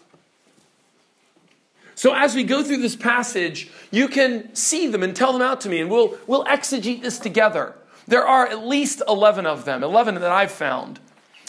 So 1.95 2.15
as 2.15 2.35
we 2.35 2.43
go 2.43 2.63
through 2.63 2.79
this 2.79 2.97
passage, 2.97 3.71
you 3.91 4.09
can 4.09 4.55
see 4.55 4.87
them 4.87 5.03
and 5.03 5.15
tell 5.15 5.35
them 5.35 5.43
out 5.43 5.61
to 5.61 5.69
me, 5.69 5.79
and 5.79 5.91
we'll, 5.91 6.17
we'll 6.27 6.47
exegete 6.47 7.03
this 7.03 7.19
together. 7.19 7.75
There 8.09 8.27
are 8.27 8.47
at 8.47 8.67
least 8.67 9.03
11 9.07 9.45
of 9.45 9.67
them, 9.67 9.85
11 9.85 10.15
that 10.15 10.33
I've 10.33 10.51
found. 10.51 10.99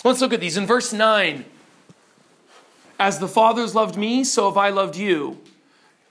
Let's 0.04 0.20
look 0.20 0.34
at 0.34 0.42
these. 0.42 0.58
In 0.58 0.66
verse 0.66 0.92
9, 0.92 1.46
as 3.00 3.20
the 3.20 3.28
Father's 3.30 3.74
loved 3.74 3.96
me, 3.96 4.26
so 4.26 4.50
have 4.50 4.58
I 4.58 4.70
loved 4.70 4.98
you. 4.98 5.40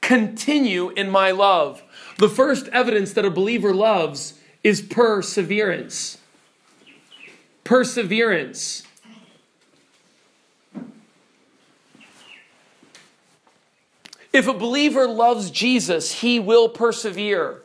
Continue 0.00 0.88
in 0.90 1.10
my 1.10 1.30
love. 1.30 1.82
The 2.16 2.30
first 2.30 2.68
evidence 2.68 3.12
that 3.12 3.26
a 3.26 3.30
believer 3.30 3.74
loves 3.74 4.40
is 4.64 4.80
perseverance. 4.80 6.16
Perseverance. 7.64 8.84
If 14.32 14.46
a 14.46 14.54
believer 14.54 15.08
loves 15.08 15.50
Jesus, 15.50 16.20
he 16.20 16.38
will 16.38 16.68
persevere. 16.68 17.62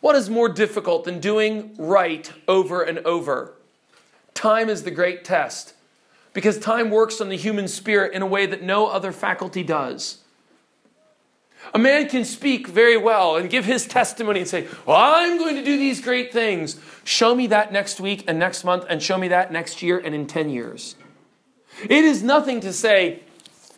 What 0.00 0.16
is 0.16 0.28
more 0.28 0.48
difficult 0.48 1.04
than 1.04 1.20
doing 1.20 1.74
right 1.78 2.30
over 2.48 2.82
and 2.82 2.98
over? 3.00 3.54
Time 4.34 4.68
is 4.68 4.82
the 4.82 4.90
great 4.90 5.24
test 5.24 5.74
because 6.32 6.58
time 6.58 6.90
works 6.90 7.20
on 7.20 7.28
the 7.28 7.36
human 7.36 7.68
spirit 7.68 8.12
in 8.12 8.22
a 8.22 8.26
way 8.26 8.46
that 8.46 8.62
no 8.62 8.86
other 8.86 9.12
faculty 9.12 9.62
does. 9.62 10.18
A 11.74 11.78
man 11.78 12.08
can 12.08 12.24
speak 12.24 12.66
very 12.66 12.96
well 12.96 13.36
and 13.36 13.48
give 13.48 13.64
his 13.64 13.86
testimony 13.86 14.40
and 14.40 14.48
say, 14.48 14.66
Well, 14.84 14.96
I'm 14.96 15.38
going 15.38 15.54
to 15.54 15.64
do 15.64 15.76
these 15.78 16.00
great 16.00 16.32
things. 16.32 16.80
Show 17.04 17.34
me 17.34 17.46
that 17.48 17.72
next 17.72 18.00
week 18.00 18.24
and 18.26 18.38
next 18.38 18.64
month, 18.64 18.84
and 18.88 19.00
show 19.00 19.16
me 19.16 19.28
that 19.28 19.52
next 19.52 19.82
year 19.82 19.98
and 19.98 20.14
in 20.14 20.26
10 20.26 20.50
years. 20.50 20.96
It 21.84 22.04
is 22.04 22.22
nothing 22.22 22.60
to 22.60 22.72
say, 22.72 23.22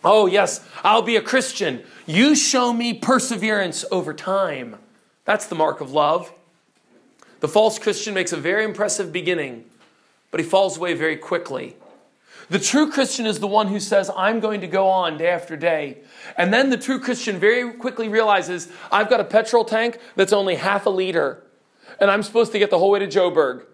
Oh, 0.04 0.26
yes, 0.26 0.66
I'll 0.82 1.02
be 1.02 1.16
a 1.16 1.22
Christian. 1.22 1.82
You 2.06 2.36
show 2.36 2.72
me 2.72 2.92
perseverance 2.92 3.84
over 3.90 4.12
time. 4.12 4.76
That's 5.24 5.46
the 5.46 5.54
mark 5.54 5.80
of 5.80 5.92
love. 5.92 6.32
The 7.40 7.48
false 7.48 7.78
Christian 7.78 8.14
makes 8.14 8.32
a 8.32 8.36
very 8.36 8.64
impressive 8.64 9.12
beginning, 9.12 9.64
but 10.30 10.40
he 10.40 10.46
falls 10.46 10.76
away 10.76 10.94
very 10.94 11.16
quickly. 11.16 11.76
The 12.50 12.58
true 12.58 12.90
Christian 12.90 13.24
is 13.24 13.40
the 13.40 13.46
one 13.46 13.68
who 13.68 13.80
says, 13.80 14.10
I'm 14.14 14.40
going 14.40 14.60
to 14.60 14.66
go 14.66 14.88
on 14.88 15.16
day 15.16 15.28
after 15.28 15.56
day. 15.56 15.98
And 16.36 16.52
then 16.52 16.68
the 16.68 16.76
true 16.76 17.00
Christian 17.00 17.38
very 17.38 17.72
quickly 17.72 18.08
realizes, 18.08 18.68
I've 18.92 19.08
got 19.08 19.20
a 19.20 19.24
petrol 19.24 19.64
tank 19.64 19.98
that's 20.14 20.32
only 20.32 20.56
half 20.56 20.84
a 20.84 20.90
liter, 20.90 21.42
and 21.98 22.10
I'm 22.10 22.22
supposed 22.22 22.52
to 22.52 22.58
get 22.58 22.70
the 22.70 22.78
whole 22.78 22.90
way 22.90 22.98
to 22.98 23.06
Joburg. 23.06 23.64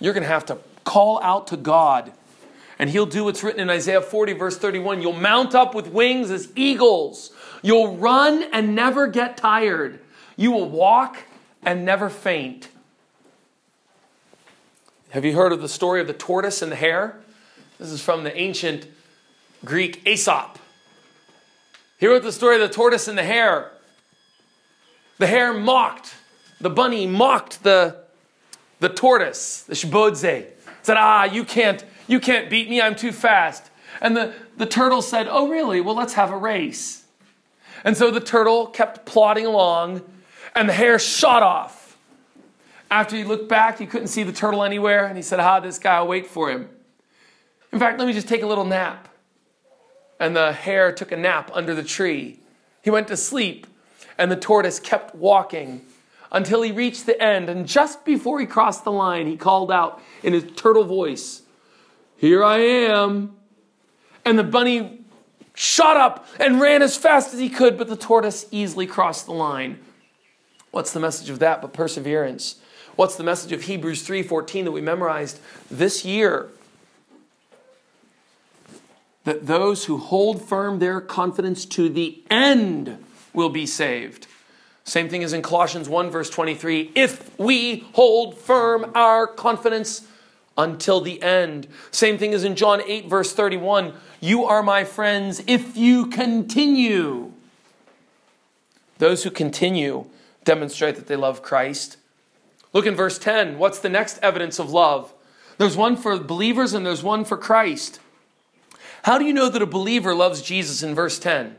You're 0.00 0.12
going 0.12 0.24
to 0.24 0.28
have 0.28 0.46
to 0.46 0.58
call 0.84 1.22
out 1.22 1.46
to 1.48 1.56
God, 1.56 2.12
and 2.78 2.90
He'll 2.90 3.06
do 3.06 3.24
what's 3.24 3.42
written 3.42 3.60
in 3.60 3.70
Isaiah 3.70 4.00
40, 4.00 4.34
verse 4.34 4.58
31. 4.58 5.02
You'll 5.02 5.12
mount 5.12 5.54
up 5.54 5.74
with 5.74 5.88
wings 5.88 6.30
as 6.30 6.52
eagles, 6.54 7.32
you'll 7.62 7.96
run 7.96 8.44
and 8.52 8.74
never 8.74 9.06
get 9.06 9.36
tired. 9.36 10.00
You 10.36 10.52
will 10.52 10.68
walk 10.68 11.18
and 11.62 11.84
never 11.84 12.08
faint. 12.08 12.68
Have 15.10 15.24
you 15.24 15.34
heard 15.34 15.52
of 15.52 15.60
the 15.60 15.68
story 15.68 16.00
of 16.00 16.06
the 16.06 16.12
tortoise 16.12 16.62
and 16.62 16.70
the 16.70 16.76
hare? 16.76 17.18
This 17.78 17.90
is 17.90 18.02
from 18.02 18.24
the 18.24 18.36
ancient 18.36 18.86
Greek 19.64 20.06
Aesop. 20.06 20.58
He 21.98 22.06
wrote 22.06 22.22
the 22.22 22.32
story 22.32 22.54
of 22.56 22.60
the 22.60 22.74
tortoise 22.74 23.08
and 23.08 23.18
the 23.18 23.24
hare. 23.24 23.72
The 25.18 25.26
hare 25.26 25.52
mocked, 25.52 26.14
the 26.60 26.70
bunny 26.70 27.06
mocked 27.06 27.64
the, 27.64 27.96
the 28.80 28.88
tortoise, 28.88 29.62
the 29.62 29.74
shibodze. 29.74 30.46
Said, 30.82 30.96
ah, 30.96 31.24
you 31.24 31.44
can't, 31.44 31.84
you 32.08 32.18
can't 32.18 32.50
beat 32.50 32.68
me, 32.68 32.80
I'm 32.80 32.96
too 32.96 33.12
fast. 33.12 33.70
And 34.00 34.16
the, 34.16 34.34
the 34.56 34.66
turtle 34.66 35.02
said, 35.02 35.28
oh, 35.30 35.48
really? 35.48 35.80
Well, 35.80 35.94
let's 35.94 36.14
have 36.14 36.30
a 36.30 36.36
race. 36.36 37.04
And 37.84 37.96
so 37.96 38.10
the 38.10 38.20
turtle 38.20 38.66
kept 38.66 39.06
plodding 39.06 39.46
along 39.46 40.02
and 40.54 40.68
the 40.68 40.72
hare 40.72 40.98
shot 40.98 41.42
off. 41.42 41.96
After 42.90 43.16
he 43.16 43.24
looked 43.24 43.48
back, 43.48 43.78
he 43.78 43.86
couldn't 43.86 44.08
see 44.08 44.22
the 44.22 44.32
turtle 44.32 44.64
anywhere, 44.64 45.04
and 45.04 45.16
he 45.16 45.22
said, 45.22 45.40
Ah, 45.40 45.60
this 45.60 45.78
guy 45.78 46.00
will 46.00 46.08
wait 46.08 46.26
for 46.26 46.50
him. 46.50 46.70
In 47.70 47.78
fact, 47.78 47.98
let 47.98 48.08
me 48.08 48.14
just 48.14 48.28
take 48.28 48.42
a 48.42 48.46
little 48.46 48.64
nap. 48.64 49.08
And 50.18 50.34
the 50.34 50.52
hare 50.52 50.90
took 50.90 51.12
a 51.12 51.16
nap 51.16 51.50
under 51.52 51.74
the 51.74 51.82
tree. 51.82 52.40
He 52.82 52.90
went 52.90 53.08
to 53.08 53.16
sleep, 53.16 53.66
and 54.16 54.30
the 54.30 54.36
tortoise 54.36 54.80
kept 54.80 55.14
walking 55.14 55.82
until 56.32 56.62
he 56.62 56.72
reached 56.72 57.06
the 57.06 57.20
end. 57.22 57.48
And 57.48 57.68
just 57.68 58.04
before 58.04 58.40
he 58.40 58.46
crossed 58.46 58.84
the 58.84 58.92
line, 58.92 59.26
he 59.26 59.36
called 59.36 59.70
out 59.70 60.02
in 60.22 60.32
his 60.32 60.44
turtle 60.56 60.84
voice, 60.84 61.42
Here 62.18 62.42
I 62.44 62.58
am. 62.58 63.36
And 64.24 64.38
the 64.38 64.44
bunny 64.44 65.04
shot 65.54 65.96
up 65.96 66.26
and 66.38 66.60
ran 66.60 66.82
as 66.82 66.96
fast 66.96 67.32
as 67.32 67.40
he 67.40 67.48
could, 67.48 67.78
but 67.78 67.88
the 67.88 67.96
tortoise 67.96 68.46
easily 68.50 68.86
crossed 68.86 69.26
the 69.26 69.32
line. 69.32 69.78
What's 70.72 70.92
the 70.92 71.00
message 71.00 71.30
of 71.30 71.38
that 71.38 71.62
but 71.62 71.72
perseverance? 71.72 72.56
What's 72.96 73.14
the 73.14 73.22
message 73.22 73.52
of 73.52 73.62
Hebrews 73.62 74.02
3:14 74.02 74.64
that 74.64 74.72
we 74.72 74.80
memorized 74.80 75.38
this 75.70 76.04
year? 76.04 76.50
That 79.22 79.46
those 79.46 79.84
who 79.84 79.98
hold 79.98 80.42
firm 80.42 80.80
their 80.80 81.00
confidence 81.00 81.64
to 81.66 81.88
the 81.88 82.20
end 82.28 83.04
will 83.32 83.48
be 83.48 83.64
saved. 83.64 84.26
Same 84.82 85.08
thing 85.08 85.22
as 85.22 85.32
in 85.32 85.42
Colossians 85.42 85.88
1 85.88 86.10
verse 86.10 86.30
23, 86.30 86.90
if 86.96 87.38
we 87.38 87.86
hold 87.92 88.36
firm 88.36 88.90
our 88.94 89.26
confidence 89.26 90.02
until 90.58 91.00
the 91.00 91.22
end. 91.22 91.68
Same 91.92 92.18
thing 92.18 92.34
as 92.34 92.44
in 92.44 92.56
John 92.56 92.82
8 92.84 93.06
verse 93.06 93.32
31, 93.32 93.94
you 94.20 94.44
are 94.44 94.62
my 94.62 94.84
friends 94.84 95.42
if 95.46 95.76
you 95.76 96.06
continue. 96.06 97.32
Those 98.98 99.22
who 99.22 99.30
continue 99.30 100.06
demonstrate 100.44 100.96
that 100.96 101.06
they 101.06 101.16
love 101.16 101.40
Christ. 101.40 101.96
Look 102.72 102.84
in 102.84 102.96
verse 102.96 103.18
10. 103.18 103.58
What's 103.58 103.78
the 103.78 103.88
next 103.88 104.18
evidence 104.22 104.58
of 104.58 104.70
love? 104.70 105.14
There's 105.56 105.76
one 105.76 105.96
for 105.96 106.18
believers 106.18 106.74
and 106.74 106.84
there's 106.84 107.02
one 107.02 107.24
for 107.24 107.36
Christ. 107.36 108.00
How 109.02 109.18
do 109.18 109.24
you 109.24 109.32
know 109.32 109.48
that 109.48 109.62
a 109.62 109.66
believer 109.66 110.14
loves 110.14 110.42
Jesus 110.42 110.82
in 110.82 110.94
verse 110.94 111.18
10? 111.18 111.56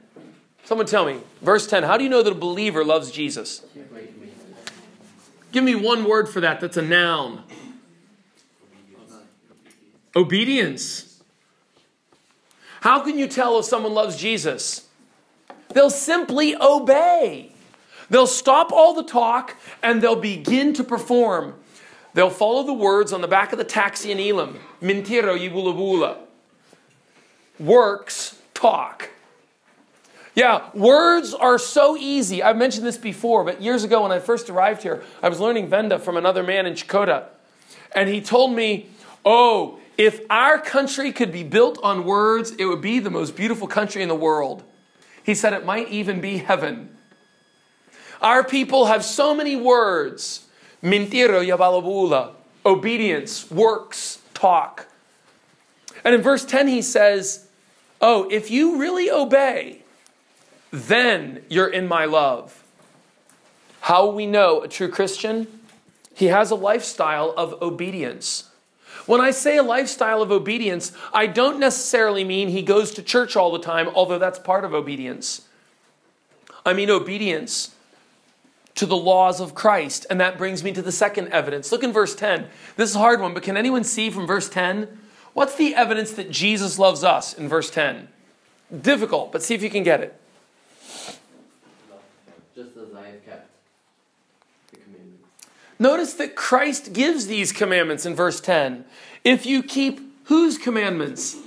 Someone 0.66 0.86
tell 0.86 1.06
me. 1.06 1.20
Verse 1.42 1.66
10. 1.66 1.84
How 1.84 1.98
do 1.98 2.04
you 2.04 2.10
know 2.10 2.22
that 2.22 2.32
a 2.32 2.36
believer 2.36 2.84
loves 2.84 3.12
Jesus? 3.12 3.64
Give 5.52 5.64
me 5.64 5.74
one 5.74 6.06
word 6.06 6.30
for 6.30 6.42
that 6.42 6.60
that's 6.60 6.78
a 6.78 6.82
noun. 6.82 7.44
Obedience. 10.16 11.22
How 12.82 13.02
can 13.02 13.18
you 13.18 13.28
tell 13.28 13.60
if 13.60 13.66
someone 13.66 13.94
loves 13.94 14.16
Jesus? 14.16 14.88
They'll 15.74 15.90
simply 15.90 16.56
obey. 16.56 17.52
They'll 18.10 18.28
stop 18.28 18.72
all 18.72 18.94
the 18.94 19.04
talk 19.04 19.56
and 19.84 20.02
they'll 20.02 20.16
begin 20.16 20.74
to 20.74 20.84
perform. 20.84 21.56
They'll 22.14 22.30
follow 22.30 22.64
the 22.64 22.74
words 22.74 23.14
on 23.14 23.22
the 23.22 23.28
back 23.28 23.52
of 23.52 23.60
the 23.60 23.64
taxi 23.64 24.12
in 24.12 24.20
Elim. 24.20 24.60
Mintiro 24.82 25.38
yibulabula. 25.38 26.18
Works 27.60 28.40
talk. 28.54 29.10
Yeah, 30.34 30.70
words 30.74 31.34
are 31.34 31.60
so 31.60 31.98
easy. 31.98 32.42
I've 32.42 32.56
mentioned 32.58 32.86
this 32.86 32.98
before, 32.98 33.44
but 33.44 33.62
years 33.62 33.84
ago 33.84 34.04
when 34.04 34.12
I 34.12 34.20
first 34.20 34.50
arrived 34.50 34.84
here, 34.84 35.04
I 35.22 35.30
was 35.30 35.40
learning 35.40 35.68
Venda 35.68 36.00
from 36.00 36.18
another 36.18 36.44
man 36.44 36.66
in 36.66 36.74
Chakota. 36.74 37.26
And 37.94 38.10
he 38.10 38.22
told 38.22 38.56
me, 38.56 38.90
Oh, 39.26 39.79
if 40.00 40.22
our 40.30 40.58
country 40.58 41.12
could 41.12 41.30
be 41.30 41.44
built 41.44 41.78
on 41.84 42.06
words, 42.06 42.52
it 42.52 42.64
would 42.64 42.80
be 42.80 43.00
the 43.00 43.10
most 43.10 43.36
beautiful 43.36 43.68
country 43.68 44.02
in 44.02 44.08
the 44.08 44.16
world. 44.16 44.64
He 45.22 45.36
said 45.36 45.52
it 45.52 45.66
might 45.66 45.90
even 45.90 46.22
be 46.22 46.38
heaven. 46.38 46.96
Our 48.22 48.46
people 48.46 48.86
have 48.86 49.04
so 49.04 49.36
many 49.36 49.58
words. 49.58 50.48
Mintiro 50.82 51.46
yabalabula. 51.46 52.32
Obedience, 52.66 53.52
works, 53.52 54.20
talk. 54.34 54.88
And 56.06 56.16
in 56.16 56.22
verse 56.22 56.46
10, 56.46 56.70
he 56.70 56.82
says, 56.82 57.50
Oh, 58.00 58.26
if 58.32 58.50
you 58.50 58.78
really 58.78 59.12
obey, 59.12 59.82
then 60.72 61.44
you're 61.50 61.68
in 61.68 61.90
my 61.90 62.06
love. 62.06 62.64
How 63.82 64.10
we 64.10 64.26
know 64.26 64.62
a 64.62 64.70
true 64.70 64.88
Christian? 64.88 65.60
He 66.14 66.28
has 66.28 66.52
a 66.52 66.56
lifestyle 66.56 67.34
of 67.36 67.62
obedience. 67.62 68.49
When 69.10 69.22
I 69.22 69.32
say 69.32 69.58
a 69.58 69.64
lifestyle 69.64 70.22
of 70.22 70.32
obedience, 70.32 70.92
I 71.12 71.26
don't 71.26 71.60
necessarily 71.60 72.24
mean 72.24 72.50
he 72.50 72.62
goes 72.62 72.92
to 72.92 73.02
church 73.02 73.36
all 73.36 73.52
the 73.52 73.58
time, 73.58 73.88
although 73.88 74.20
that's 74.20 74.38
part 74.38 74.64
of 74.64 74.76
obedience. 74.76 75.48
I 76.64 76.74
mean 76.74 76.92
obedience 76.92 77.74
to 78.76 78.86
the 78.86 78.96
laws 78.96 79.42
of 79.42 79.56
Christ. 79.56 80.06
And 80.12 80.22
that 80.22 80.38
brings 80.38 80.64
me 80.64 80.74
to 80.74 80.84
the 80.84 80.92
second 80.92 81.30
evidence. 81.30 81.72
Look 81.72 81.84
in 81.84 81.92
verse 81.92 82.14
10. 82.14 82.50
This 82.76 82.92
is 82.92 82.98
a 82.98 83.00
hard 83.00 83.20
one, 83.20 83.34
but 83.34 83.42
can 83.42 83.58
anyone 83.58 83.84
see 83.84 84.12
from 84.12 84.28
verse 84.28 84.48
10? 84.48 84.88
What's 85.34 85.56
the 85.56 85.74
evidence 85.74 86.12
that 86.12 86.30
Jesus 86.30 86.78
loves 86.78 87.04
us 87.04 87.34
in 87.34 87.50
verse 87.50 87.72
10? 87.72 88.10
Difficult, 88.80 89.32
but 89.32 89.42
see 89.42 89.56
if 89.56 89.64
you 89.64 89.72
can 89.72 89.82
get 89.82 90.02
it. 90.02 90.22
Just 92.56 92.78
as 92.78 92.94
I 92.96 93.08
have 93.08 93.26
kept 93.26 93.50
the 94.70 94.78
commandments. 94.78 95.24
Notice 95.80 96.14
that 96.16 96.36
Christ 96.36 96.92
gives 96.92 97.28
these 97.28 97.54
commandments 97.54 98.06
in 98.06 98.14
verse 98.14 98.42
10. 98.42 98.84
If 99.24 99.46
you 99.46 99.64
keep 99.64 100.02
whose 100.26 100.58
commandments? 100.58 101.38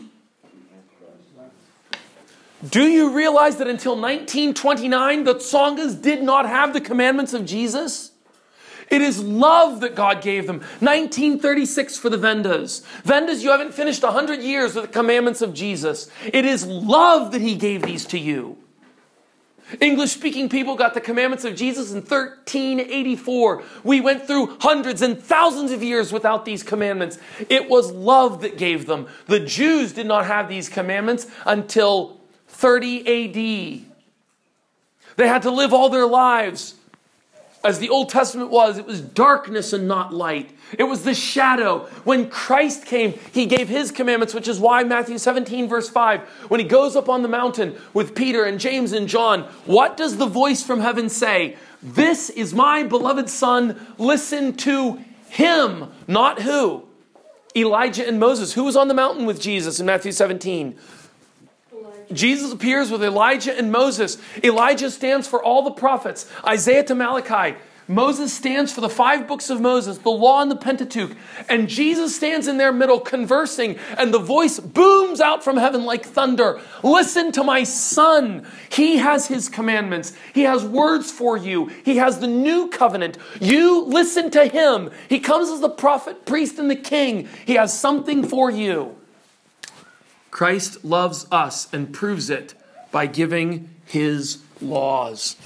Do 2.68 2.84
you 2.84 3.14
realize 3.14 3.56
that 3.56 3.66
until 3.66 3.92
1929, 3.92 5.24
the 5.24 5.34
Tsongas 5.34 6.00
did 6.00 6.22
not 6.22 6.46
have 6.46 6.72
the 6.72 6.80
commandments 6.80 7.34
of 7.34 7.44
Jesus? 7.44 8.12
It 8.88 9.02
is 9.02 9.22
love 9.22 9.80
that 9.80 9.94
God 9.94 10.22
gave 10.22 10.46
them. 10.46 10.58
1936 10.80 11.98
for 11.98 12.10
the 12.10 12.18
Vendas. 12.18 12.82
Vendas, 13.02 13.42
you 13.42 13.50
haven't 13.50 13.74
finished 13.74 14.02
100 14.02 14.40
years 14.40 14.74
with 14.74 14.84
the 14.84 14.92
commandments 14.92 15.42
of 15.42 15.54
Jesus. 15.54 16.10
It 16.32 16.44
is 16.44 16.66
love 16.66 17.32
that 17.32 17.40
He 17.40 17.54
gave 17.54 17.82
these 17.82 18.04
to 18.06 18.18
you. 18.18 18.58
English 19.80 20.12
speaking 20.12 20.48
people 20.48 20.76
got 20.76 20.94
the 20.94 21.00
commandments 21.00 21.44
of 21.44 21.56
Jesus 21.56 21.90
in 21.90 21.98
1384. 21.98 23.62
We 23.84 24.00
went 24.00 24.26
through 24.26 24.56
hundreds 24.60 25.02
and 25.02 25.20
thousands 25.20 25.72
of 25.72 25.82
years 25.82 26.12
without 26.12 26.44
these 26.44 26.62
commandments. 26.62 27.18
It 27.48 27.68
was 27.68 27.90
love 27.92 28.42
that 28.42 28.58
gave 28.58 28.86
them. 28.86 29.06
The 29.26 29.40
Jews 29.40 29.92
did 29.92 30.06
not 30.06 30.26
have 30.26 30.48
these 30.48 30.68
commandments 30.68 31.26
until 31.46 32.20
30 32.48 33.00
AD. 33.00 33.92
They 35.16 35.28
had 35.28 35.42
to 35.42 35.50
live 35.50 35.72
all 35.72 35.88
their 35.88 36.06
lives 36.06 36.74
as 37.64 37.78
the 37.78 37.88
Old 37.88 38.08
Testament 38.08 38.50
was, 38.50 38.76
it 38.76 38.86
was 38.86 39.00
darkness 39.00 39.72
and 39.72 39.86
not 39.86 40.12
light. 40.12 40.50
It 40.78 40.84
was 40.84 41.04
the 41.04 41.14
shadow. 41.14 41.80
When 42.04 42.28
Christ 42.28 42.86
came, 42.86 43.14
he 43.32 43.46
gave 43.46 43.68
his 43.68 43.92
commandments, 43.92 44.34
which 44.34 44.48
is 44.48 44.58
why 44.58 44.82
Matthew 44.82 45.18
17, 45.18 45.68
verse 45.68 45.88
5, 45.88 46.20
when 46.48 46.60
he 46.60 46.66
goes 46.66 46.96
up 46.96 47.08
on 47.08 47.22
the 47.22 47.28
mountain 47.28 47.76
with 47.94 48.14
Peter 48.14 48.44
and 48.44 48.58
James 48.58 48.92
and 48.92 49.08
John, 49.08 49.42
what 49.64 49.96
does 49.96 50.16
the 50.16 50.26
voice 50.26 50.62
from 50.62 50.80
heaven 50.80 51.08
say? 51.08 51.56
This 51.82 52.30
is 52.30 52.52
my 52.52 52.82
beloved 52.82 53.28
Son. 53.28 53.94
Listen 53.98 54.56
to 54.58 55.02
him, 55.28 55.90
not 56.08 56.42
who? 56.42 56.84
Elijah 57.54 58.06
and 58.06 58.18
Moses. 58.18 58.54
Who 58.54 58.64
was 58.64 58.76
on 58.76 58.88
the 58.88 58.94
mountain 58.94 59.26
with 59.26 59.40
Jesus 59.40 59.78
in 59.78 59.86
Matthew 59.86 60.12
17? 60.12 60.78
Jesus 62.14 62.52
appears 62.52 62.90
with 62.90 63.02
Elijah 63.02 63.56
and 63.56 63.72
Moses. 63.72 64.18
Elijah 64.42 64.90
stands 64.90 65.26
for 65.26 65.42
all 65.42 65.62
the 65.62 65.70
prophets, 65.70 66.30
Isaiah 66.46 66.84
to 66.84 66.94
Malachi. 66.94 67.56
Moses 67.88 68.32
stands 68.32 68.72
for 68.72 68.80
the 68.80 68.88
five 68.88 69.26
books 69.26 69.50
of 69.50 69.60
Moses, 69.60 69.98
the 69.98 70.10
law 70.10 70.40
and 70.40 70.50
the 70.50 70.56
Pentateuch. 70.56 71.16
And 71.48 71.68
Jesus 71.68 72.14
stands 72.14 72.46
in 72.46 72.56
their 72.56 72.72
middle 72.72 73.00
conversing, 73.00 73.78
and 73.98 74.14
the 74.14 74.18
voice 74.18 74.60
booms 74.60 75.20
out 75.20 75.42
from 75.42 75.56
heaven 75.56 75.84
like 75.84 76.04
thunder 76.04 76.60
Listen 76.82 77.32
to 77.32 77.42
my 77.42 77.64
son. 77.64 78.46
He 78.70 78.98
has 78.98 79.26
his 79.26 79.48
commandments, 79.48 80.12
he 80.32 80.42
has 80.42 80.64
words 80.64 81.10
for 81.10 81.36
you, 81.36 81.66
he 81.84 81.96
has 81.96 82.20
the 82.20 82.26
new 82.26 82.68
covenant. 82.68 83.18
You 83.40 83.84
listen 83.84 84.30
to 84.30 84.46
him. 84.46 84.90
He 85.08 85.18
comes 85.18 85.48
as 85.50 85.60
the 85.60 85.68
prophet, 85.68 86.24
priest, 86.24 86.58
and 86.58 86.70
the 86.70 86.76
king. 86.76 87.28
He 87.44 87.54
has 87.54 87.78
something 87.78 88.26
for 88.26 88.50
you. 88.50 88.96
Christ 90.32 90.82
loves 90.82 91.26
us 91.30 91.72
and 91.74 91.92
proves 91.92 92.30
it 92.30 92.54
by 92.90 93.06
giving 93.06 93.68
his 93.84 94.42
laws. 94.62 95.36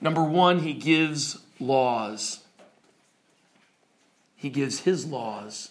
Number 0.00 0.22
one, 0.24 0.58
he 0.58 0.74
gives 0.74 1.38
laws. 1.60 2.40
He 4.34 4.50
gives 4.50 4.80
his 4.80 5.06
laws. 5.06 5.70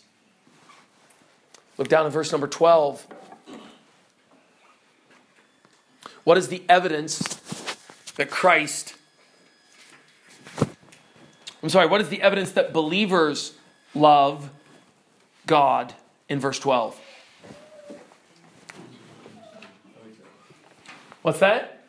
Look 1.78 1.90
down 1.90 2.06
at 2.06 2.14
verse 2.14 2.32
number 2.32 2.48
12. 2.48 3.06
What 6.24 6.38
is 6.38 6.48
the 6.48 6.64
evidence 6.70 7.20
that 8.16 8.32
Christ, 8.32 8.96
I'm 11.62 11.68
sorry, 11.68 11.88
what 11.88 12.00
is 12.00 12.08
the 12.08 12.22
evidence 12.22 12.54
that 12.54 12.72
believers 12.72 13.56
love 13.94 14.50
God? 15.46 15.94
In 16.34 16.40
verse 16.40 16.60
12. 16.60 17.00
What's 21.22 21.40
that? 21.40 21.86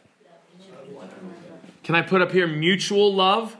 Can 1.82 1.96
I 1.96 2.02
put 2.02 2.22
up 2.22 2.30
here 2.30 2.46
mutual 2.46 3.12
love? 3.12 3.56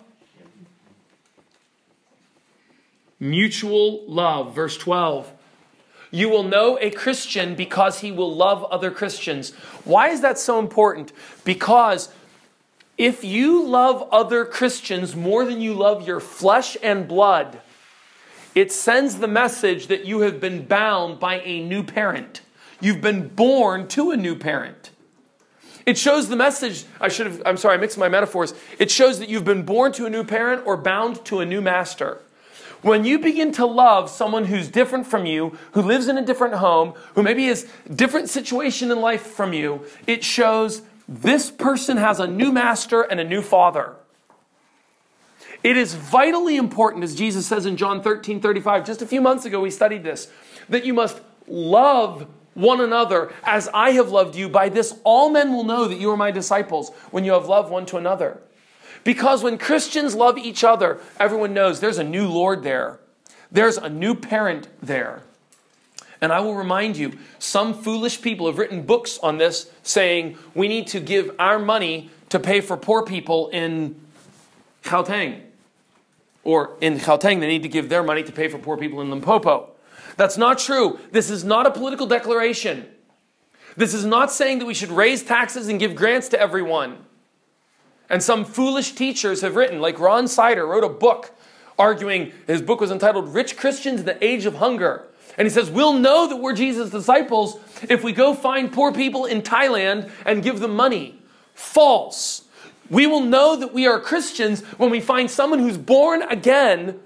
Mutual 3.18 4.04
love, 4.06 4.54
verse 4.54 4.76
12. 4.76 5.32
You 6.10 6.28
will 6.28 6.44
know 6.44 6.78
a 6.80 6.90
Christian 6.90 7.54
because 7.56 8.00
he 8.00 8.12
will 8.12 8.32
love 8.32 8.62
other 8.64 8.90
Christians. 8.90 9.52
Why 9.84 10.10
is 10.10 10.20
that 10.20 10.38
so 10.38 10.58
important? 10.60 11.12
Because 11.44 12.10
if 12.96 13.24
you 13.24 13.66
love 13.66 14.06
other 14.12 14.44
Christians 14.44 15.16
more 15.16 15.44
than 15.44 15.60
you 15.60 15.74
love 15.74 16.06
your 16.06 16.20
flesh 16.20 16.76
and 16.82 17.08
blood, 17.08 17.60
it 18.54 18.70
sends 18.70 19.16
the 19.16 19.28
message 19.28 19.88
that 19.88 20.04
you 20.04 20.20
have 20.20 20.40
been 20.40 20.64
bound 20.64 21.18
by 21.18 21.40
a 21.40 21.60
new 21.60 21.82
parent. 21.82 22.42
You've 22.80 23.00
been 23.00 23.28
born 23.28 23.88
to 23.88 24.10
a 24.10 24.16
new 24.16 24.36
parent. 24.36 24.90
It 25.86 25.98
shows 25.98 26.28
the 26.28 26.36
message, 26.36 26.84
I 27.00 27.08
should 27.08 27.26
have, 27.26 27.42
I'm 27.44 27.56
sorry, 27.56 27.74
I 27.74 27.76
mixed 27.78 27.98
my 27.98 28.08
metaphors. 28.08 28.54
It 28.78 28.90
shows 28.90 29.18
that 29.18 29.28
you've 29.28 29.44
been 29.44 29.64
born 29.64 29.92
to 29.92 30.06
a 30.06 30.10
new 30.10 30.24
parent 30.24 30.66
or 30.66 30.76
bound 30.76 31.24
to 31.26 31.40
a 31.40 31.46
new 31.46 31.60
master. 31.60 32.20
When 32.80 33.04
you 33.04 33.18
begin 33.18 33.52
to 33.52 33.66
love 33.66 34.10
someone 34.10 34.44
who's 34.44 34.68
different 34.68 35.06
from 35.06 35.26
you, 35.26 35.56
who 35.72 35.82
lives 35.82 36.08
in 36.08 36.18
a 36.18 36.24
different 36.24 36.54
home, 36.54 36.94
who 37.14 37.22
maybe 37.22 37.46
has 37.46 37.66
different 37.94 38.28
situation 38.28 38.90
in 38.90 39.00
life 39.00 39.22
from 39.22 39.52
you, 39.52 39.84
it 40.06 40.22
shows 40.22 40.82
this 41.08 41.50
person 41.50 41.96
has 41.96 42.20
a 42.20 42.26
new 42.26 42.52
master 42.52 43.02
and 43.02 43.20
a 43.20 43.24
new 43.24 43.42
father. 43.42 43.94
It 45.64 45.78
is 45.78 45.94
vitally 45.94 46.56
important, 46.56 47.04
as 47.04 47.14
Jesus 47.14 47.46
says 47.46 47.64
in 47.64 47.78
John 47.78 48.02
13 48.02 48.38
35, 48.40 48.84
just 48.84 49.00
a 49.00 49.06
few 49.06 49.22
months 49.22 49.46
ago 49.46 49.60
we 49.60 49.70
studied 49.70 50.04
this, 50.04 50.30
that 50.68 50.84
you 50.84 50.92
must 50.92 51.22
love 51.48 52.28
one 52.52 52.82
another 52.82 53.32
as 53.42 53.68
I 53.72 53.92
have 53.92 54.10
loved 54.10 54.36
you. 54.36 54.50
By 54.50 54.68
this, 54.68 54.94
all 55.04 55.30
men 55.30 55.54
will 55.54 55.64
know 55.64 55.88
that 55.88 55.98
you 55.98 56.10
are 56.10 56.18
my 56.18 56.30
disciples 56.30 56.90
when 57.10 57.24
you 57.24 57.32
have 57.32 57.46
loved 57.46 57.70
one 57.70 57.86
to 57.86 57.96
another. 57.96 58.42
Because 59.04 59.42
when 59.42 59.56
Christians 59.56 60.14
love 60.14 60.36
each 60.36 60.64
other, 60.64 61.00
everyone 61.18 61.54
knows 61.54 61.80
there's 61.80 61.98
a 61.98 62.04
new 62.04 62.28
Lord 62.28 62.62
there, 62.62 63.00
there's 63.50 63.78
a 63.78 63.88
new 63.88 64.14
parent 64.14 64.68
there. 64.82 65.22
And 66.20 66.30
I 66.30 66.40
will 66.40 66.54
remind 66.54 66.96
you, 66.98 67.18
some 67.38 67.74
foolish 67.74 68.20
people 68.20 68.46
have 68.46 68.58
written 68.58 68.82
books 68.82 69.18
on 69.22 69.38
this 69.38 69.70
saying 69.82 70.36
we 70.54 70.68
need 70.68 70.86
to 70.88 71.00
give 71.00 71.34
our 71.38 71.58
money 71.58 72.10
to 72.28 72.38
pay 72.38 72.60
for 72.60 72.76
poor 72.76 73.02
people 73.02 73.48
in 73.48 73.98
Gauteng. 74.82 75.40
Or 76.44 76.76
in 76.80 76.98
Gauteng, 76.98 77.40
they 77.40 77.48
need 77.48 77.62
to 77.62 77.68
give 77.68 77.88
their 77.88 78.02
money 78.02 78.22
to 78.22 78.32
pay 78.32 78.48
for 78.48 78.58
poor 78.58 78.76
people 78.76 79.00
in 79.00 79.10
Limpopo. 79.10 79.70
That's 80.16 80.36
not 80.36 80.58
true. 80.58 80.98
This 81.10 81.30
is 81.30 81.42
not 81.42 81.66
a 81.66 81.70
political 81.70 82.06
declaration. 82.06 82.86
This 83.76 83.94
is 83.94 84.04
not 84.04 84.30
saying 84.30 84.60
that 84.60 84.66
we 84.66 84.74
should 84.74 84.90
raise 84.90 85.22
taxes 85.22 85.68
and 85.68 85.80
give 85.80 85.96
grants 85.96 86.28
to 86.28 86.40
everyone. 86.40 86.98
And 88.08 88.22
some 88.22 88.44
foolish 88.44 88.92
teachers 88.92 89.40
have 89.40 89.56
written, 89.56 89.80
like 89.80 89.98
Ron 89.98 90.28
Sider 90.28 90.66
wrote 90.66 90.84
a 90.84 90.88
book 90.88 91.32
arguing, 91.78 92.32
his 92.46 92.62
book 92.62 92.80
was 92.80 92.90
entitled 92.90 93.34
Rich 93.34 93.56
Christians 93.56 94.00
in 94.00 94.06
the 94.06 94.24
Age 94.24 94.46
of 94.46 94.56
Hunger. 94.56 95.04
And 95.36 95.46
he 95.46 95.50
says, 95.50 95.70
We'll 95.70 95.94
know 95.94 96.28
that 96.28 96.36
we're 96.36 96.54
Jesus' 96.54 96.90
disciples 96.90 97.58
if 97.88 98.04
we 98.04 98.12
go 98.12 98.34
find 98.34 98.72
poor 98.72 98.92
people 98.92 99.24
in 99.24 99.42
Thailand 99.42 100.10
and 100.24 100.42
give 100.42 100.60
them 100.60 100.76
money. 100.76 101.18
False. 101.54 102.43
We 102.90 103.06
will 103.06 103.20
know 103.20 103.56
that 103.56 103.72
we 103.72 103.86
are 103.86 103.98
Christians 103.98 104.62
when 104.78 104.90
we 104.90 105.00
find 105.00 105.30
someone 105.30 105.58
who's 105.58 105.78
born 105.78 106.22
again 106.22 107.00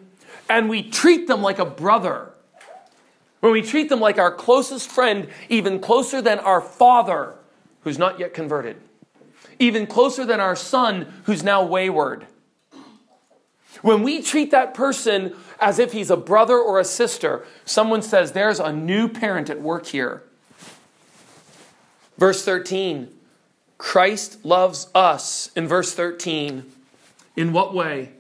and 0.49 0.69
we 0.69 0.83
treat 0.83 1.27
them 1.27 1.43
like 1.43 1.59
a 1.59 1.65
brother. 1.65 2.31
When 3.41 3.53
we 3.53 3.63
treat 3.63 3.89
them 3.89 4.01
like 4.01 4.19
our 4.19 4.33
closest 4.33 4.91
friend, 4.91 5.29
even 5.49 5.79
closer 5.79 6.21
than 6.21 6.39
our 6.41 6.61
father 6.61 7.35
who's 7.83 7.99
not 7.99 8.19
yet 8.19 8.35
converted, 8.35 8.77
even 9.59 9.87
closer 9.87 10.25
than 10.25 10.41
our 10.41 10.57
son 10.57 11.13
who's 11.25 11.43
now 11.43 11.65
wayward. 11.65 12.27
When 13.83 14.03
we 14.03 14.23
treat 14.23 14.51
that 14.51 14.75
person 14.75 15.37
as 15.61 15.79
if 15.79 15.93
he's 15.93 16.11
a 16.11 16.17
brother 16.17 16.59
or 16.59 16.81
a 16.81 16.85
sister, 16.85 17.45
someone 17.65 18.03
says, 18.03 18.33
There's 18.33 18.59
a 18.59 18.73
new 18.73 19.09
parent 19.09 19.51
at 19.51 19.61
work 19.61 19.87
here. 19.87 20.25
Verse 22.17 22.45
13 22.45 23.15
Christ 23.79 24.45
loves 24.45 24.89
us 24.95 25.51
in 25.57 25.69
verse 25.69 25.95
13. 25.95 26.65
In 27.37 27.53
what 27.53 27.73
way? 27.73 28.11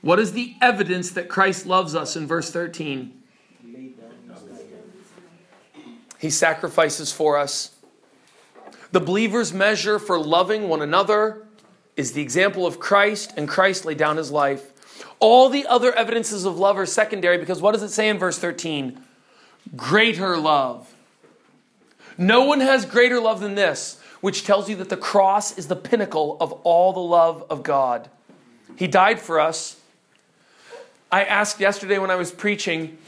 What 0.00 0.20
is 0.20 0.32
the 0.32 0.54
evidence 0.62 1.10
that 1.10 1.28
Christ 1.28 1.66
loves 1.66 1.94
us 1.94 2.16
in 2.16 2.26
verse 2.26 2.50
13? 2.50 3.12
He 6.18 6.30
sacrifices 6.30 7.12
for 7.12 7.36
us. 7.36 7.74
The 8.92 9.00
believer's 9.00 9.52
measure 9.52 9.98
for 9.98 10.18
loving 10.18 10.68
one 10.68 10.82
another 10.82 11.46
is 11.96 12.12
the 12.12 12.22
example 12.22 12.66
of 12.66 12.78
Christ, 12.78 13.34
and 13.36 13.48
Christ 13.48 13.84
laid 13.84 13.98
down 13.98 14.16
his 14.16 14.30
life. 14.30 14.72
All 15.20 15.48
the 15.48 15.66
other 15.66 15.92
evidences 15.92 16.44
of 16.44 16.58
love 16.58 16.78
are 16.78 16.86
secondary 16.86 17.38
because 17.38 17.60
what 17.60 17.72
does 17.72 17.82
it 17.82 17.90
say 17.90 18.08
in 18.08 18.18
verse 18.18 18.38
13? 18.38 19.00
Greater 19.76 20.36
love. 20.36 20.94
No 22.18 22.44
one 22.44 22.60
has 22.60 22.84
greater 22.84 23.20
love 23.20 23.40
than 23.40 23.54
this, 23.54 24.00
which 24.20 24.44
tells 24.44 24.68
you 24.68 24.74
that 24.76 24.88
the 24.88 24.96
cross 24.96 25.56
is 25.56 25.68
the 25.68 25.76
pinnacle 25.76 26.36
of 26.40 26.52
all 26.64 26.92
the 26.92 27.00
love 27.00 27.46
of 27.48 27.62
God. 27.62 28.10
He 28.76 28.88
died 28.88 29.20
for 29.20 29.38
us. 29.38 29.80
I 31.10 31.24
asked 31.24 31.60
yesterday 31.60 31.98
when 31.98 32.10
I 32.10 32.16
was 32.16 32.32
preaching, 32.32 32.98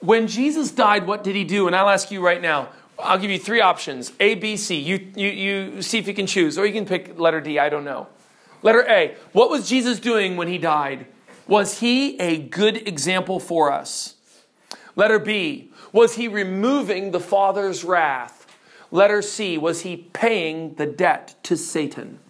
when 0.00 0.28
Jesus 0.28 0.70
died, 0.70 1.06
what 1.06 1.24
did 1.24 1.34
he 1.34 1.44
do? 1.44 1.66
And 1.66 1.74
I'll 1.74 1.88
ask 1.88 2.10
you 2.10 2.24
right 2.24 2.40
now. 2.40 2.68
I'll 2.98 3.18
give 3.18 3.30
you 3.30 3.38
three 3.38 3.60
options 3.60 4.12
A, 4.20 4.34
B, 4.34 4.56
C. 4.56 4.78
You, 4.78 5.10
you, 5.16 5.28
you 5.28 5.82
see 5.82 5.98
if 5.98 6.06
you 6.06 6.14
can 6.14 6.26
choose, 6.26 6.58
or 6.58 6.66
you 6.66 6.72
can 6.72 6.84
pick 6.84 7.18
letter 7.18 7.40
D. 7.40 7.58
I 7.58 7.68
don't 7.68 7.84
know. 7.84 8.06
Letter 8.62 8.86
A. 8.88 9.16
What 9.32 9.50
was 9.50 9.68
Jesus 9.68 9.98
doing 9.98 10.36
when 10.36 10.46
he 10.46 10.58
died? 10.58 11.06
Was 11.48 11.80
he 11.80 12.18
a 12.20 12.38
good 12.38 12.86
example 12.86 13.40
for 13.40 13.72
us? 13.72 14.14
Letter 14.94 15.18
B. 15.18 15.72
Was 15.92 16.14
he 16.14 16.28
removing 16.28 17.10
the 17.10 17.20
Father's 17.20 17.82
wrath? 17.82 18.41
Letter 18.92 19.22
C. 19.22 19.58
Was 19.58 19.80
he 19.80 19.96
paying 19.96 20.74
the 20.74 20.86
debt 20.86 21.34
to 21.44 21.56
Satan? 21.56 22.20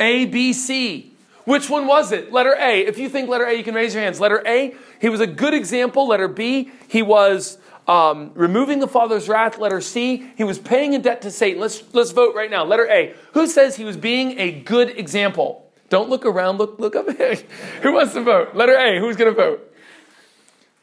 A, 0.00 0.24
B, 0.24 0.52
C. 0.54 1.12
Which 1.44 1.68
one 1.68 1.86
was 1.86 2.12
it? 2.12 2.32
Letter 2.32 2.54
A. 2.58 2.86
If 2.86 2.98
you 2.98 3.08
think 3.08 3.28
letter 3.28 3.44
A, 3.44 3.52
you 3.52 3.64
can 3.64 3.74
raise 3.74 3.94
your 3.94 4.02
hands. 4.02 4.20
Letter 4.20 4.42
A, 4.46 4.74
he 5.00 5.08
was 5.08 5.20
a 5.20 5.26
good 5.26 5.54
example. 5.54 6.06
Letter 6.06 6.28
B, 6.28 6.70
he 6.86 7.02
was 7.02 7.58
um, 7.88 8.30
removing 8.34 8.78
the 8.78 8.86
Father's 8.86 9.28
wrath. 9.28 9.58
Letter 9.58 9.80
C, 9.80 10.30
he 10.36 10.44
was 10.44 10.58
paying 10.58 10.94
a 10.94 11.00
debt 11.00 11.22
to 11.22 11.30
Satan. 11.30 11.60
Let's, 11.60 11.82
let's 11.92 12.12
vote 12.12 12.34
right 12.36 12.50
now. 12.50 12.64
Letter 12.64 12.86
A, 12.88 13.14
who 13.32 13.48
says 13.48 13.76
he 13.76 13.84
was 13.84 13.96
being 13.96 14.38
a 14.38 14.52
good 14.52 14.96
example? 14.96 15.68
Don't 15.88 16.08
look 16.08 16.24
around, 16.24 16.58
look, 16.58 16.78
look 16.78 16.94
up 16.94 17.10
who 17.82 17.92
wants 17.92 18.14
to 18.14 18.22
vote? 18.22 18.54
Letter 18.54 18.76
A, 18.76 19.00
who's 19.00 19.16
going 19.16 19.34
to 19.34 19.36
vote? 19.36 19.74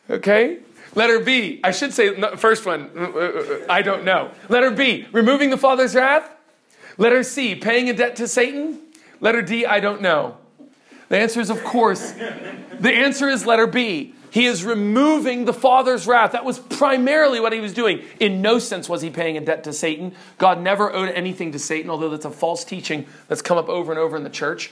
Okay. 0.09 0.59
Letter 0.95 1.19
B, 1.19 1.59
I 1.63 1.71
should 1.71 1.93
say, 1.93 2.19
first 2.35 2.65
one, 2.65 2.89
uh, 2.95 3.01
uh, 3.01 3.19
uh, 3.19 3.65
I 3.69 3.81
don't 3.81 4.03
know. 4.03 4.31
Letter 4.47 4.71
B, 4.71 5.07
removing 5.11 5.49
the 5.49 5.57
Father's 5.57 5.95
wrath. 5.95 6.29
Letter 6.97 7.23
C, 7.23 7.55
paying 7.55 7.89
a 7.89 7.93
debt 7.93 8.15
to 8.17 8.27
Satan. 8.27 8.79
Letter 9.21 9.41
D, 9.41 9.65
I 9.65 9.79
don't 9.79 10.01
know. 10.01 10.37
The 11.09 11.17
answer 11.17 11.39
is, 11.39 11.49
of 11.49 11.63
course, 11.63 12.11
the 12.79 12.93
answer 12.93 13.27
is 13.27 13.45
letter 13.45 13.67
B. 13.67 14.13
He 14.31 14.45
is 14.45 14.63
removing 14.63 15.45
the 15.45 15.53
Father's 15.53 16.05
wrath. 16.05 16.33
That 16.33 16.45
was 16.45 16.59
primarily 16.59 17.39
what 17.39 17.51
he 17.51 17.59
was 17.59 17.73
doing. 17.73 18.03
In 18.19 18.41
no 18.43 18.59
sense 18.59 18.87
was 18.87 19.01
he 19.01 19.09
paying 19.09 19.35
a 19.37 19.41
debt 19.41 19.63
to 19.63 19.73
Satan. 19.73 20.13
God 20.37 20.61
never 20.61 20.93
owed 20.93 21.09
anything 21.09 21.51
to 21.53 21.59
Satan, 21.59 21.89
although 21.89 22.09
that's 22.09 22.25
a 22.25 22.31
false 22.31 22.63
teaching 22.63 23.07
that's 23.27 23.41
come 23.41 23.57
up 23.57 23.69
over 23.69 23.91
and 23.91 23.99
over 23.99 24.15
in 24.15 24.23
the 24.23 24.29
church. 24.29 24.71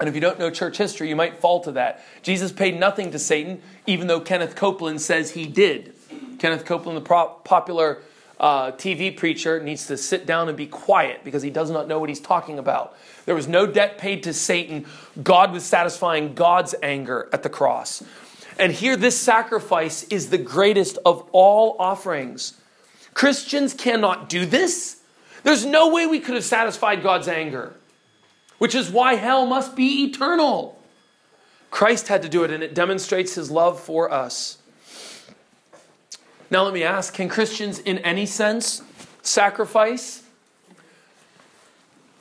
And 0.00 0.08
if 0.08 0.14
you 0.14 0.20
don't 0.20 0.38
know 0.38 0.50
church 0.50 0.78
history, 0.78 1.08
you 1.08 1.16
might 1.16 1.36
fall 1.36 1.60
to 1.60 1.72
that. 1.72 2.04
Jesus 2.22 2.52
paid 2.52 2.78
nothing 2.78 3.10
to 3.10 3.18
Satan, 3.18 3.60
even 3.86 4.06
though 4.06 4.20
Kenneth 4.20 4.54
Copeland 4.54 5.00
says 5.00 5.32
he 5.32 5.46
did. 5.46 5.94
Kenneth 6.38 6.64
Copeland, 6.64 6.96
the 6.96 7.26
popular 7.44 7.98
uh, 8.38 8.70
TV 8.72 9.16
preacher, 9.16 9.60
needs 9.60 9.86
to 9.88 9.96
sit 9.96 10.24
down 10.24 10.48
and 10.48 10.56
be 10.56 10.66
quiet 10.66 11.24
because 11.24 11.42
he 11.42 11.50
does 11.50 11.70
not 11.70 11.88
know 11.88 11.98
what 11.98 12.08
he's 12.08 12.20
talking 12.20 12.58
about. 12.58 12.96
There 13.26 13.34
was 13.34 13.48
no 13.48 13.66
debt 13.66 13.98
paid 13.98 14.22
to 14.22 14.32
Satan. 14.32 14.86
God 15.22 15.52
was 15.52 15.64
satisfying 15.64 16.34
God's 16.34 16.74
anger 16.82 17.28
at 17.32 17.42
the 17.42 17.50
cross. 17.50 18.02
And 18.58 18.72
here, 18.72 18.96
this 18.96 19.18
sacrifice 19.18 20.04
is 20.04 20.30
the 20.30 20.38
greatest 20.38 20.98
of 21.04 21.28
all 21.32 21.76
offerings. 21.78 22.58
Christians 23.14 23.74
cannot 23.74 24.28
do 24.28 24.46
this. 24.46 25.00
There's 25.42 25.64
no 25.64 25.88
way 25.92 26.06
we 26.06 26.20
could 26.20 26.34
have 26.34 26.44
satisfied 26.44 27.02
God's 27.02 27.28
anger, 27.28 27.74
which 28.58 28.74
is 28.74 28.90
why 28.90 29.14
hell 29.14 29.46
must 29.46 29.74
be 29.74 30.04
eternal. 30.04 30.78
Christ 31.70 32.08
had 32.08 32.22
to 32.22 32.28
do 32.28 32.44
it, 32.44 32.50
and 32.50 32.62
it 32.62 32.74
demonstrates 32.74 33.34
his 33.34 33.50
love 33.50 33.80
for 33.80 34.10
us. 34.10 34.58
Now, 36.50 36.64
let 36.64 36.72
me 36.72 36.82
ask 36.82 37.12
can 37.12 37.28
Christians, 37.28 37.78
in 37.78 37.98
any 37.98 38.26
sense, 38.26 38.82
sacrifice? 39.22 40.22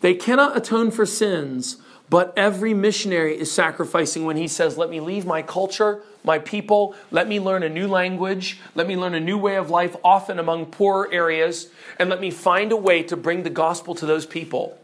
They 0.02 0.14
cannot 0.14 0.56
atone 0.56 0.92
for 0.92 1.06
sins, 1.06 1.78
but 2.10 2.34
every 2.38 2.74
missionary 2.74 3.40
is 3.40 3.52
sacrificing 3.52 4.26
when 4.26 4.38
he 4.38 4.48
says, 4.48 4.78
Let 4.78 4.90
me 4.90 5.00
leave 5.00 5.26
my 5.26 5.42
culture, 5.42 6.02
my 6.24 6.40
people, 6.40 6.94
let 7.10 7.28
me 7.28 7.40
learn 7.40 7.64
a 7.64 7.70
new 7.70 7.88
language, 7.88 8.60
let 8.76 8.86
me 8.86 8.96
learn 8.96 9.16
a 9.16 9.20
new 9.20 9.38
way 9.38 9.56
of 9.56 9.70
life, 9.70 9.96
often 10.04 10.40
among 10.40 10.68
poorer 10.68 11.12
areas, 11.12 11.70
and 11.98 12.10
let 12.10 12.20
me 12.20 12.32
find 12.32 12.72
a 12.72 12.78
way 12.78 13.02
to 13.04 13.18
bring 13.18 13.44
the 13.44 13.50
gospel 13.50 13.96
to 13.96 14.06
those 14.06 14.26
people. 14.26 14.78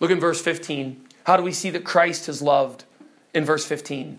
Look 0.00 0.10
in 0.10 0.20
verse 0.20 0.40
15. 0.40 1.04
How 1.24 1.36
do 1.36 1.42
we 1.42 1.52
see 1.52 1.70
that 1.70 1.84
Christ 1.84 2.26
has 2.26 2.40
loved 2.40 2.84
in 3.34 3.44
verse 3.44 3.66
15? 3.66 4.18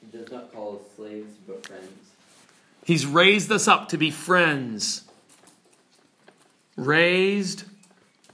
He 0.00 0.18
does 0.18 0.30
not 0.30 0.52
call 0.52 0.76
us 0.76 0.96
slaves, 0.96 1.34
but 1.46 1.66
friends. 1.66 1.86
He's 2.84 3.06
raised 3.06 3.52
us 3.52 3.68
up 3.68 3.88
to 3.90 3.98
be 3.98 4.10
friends. 4.10 5.04
Raised 6.76 7.64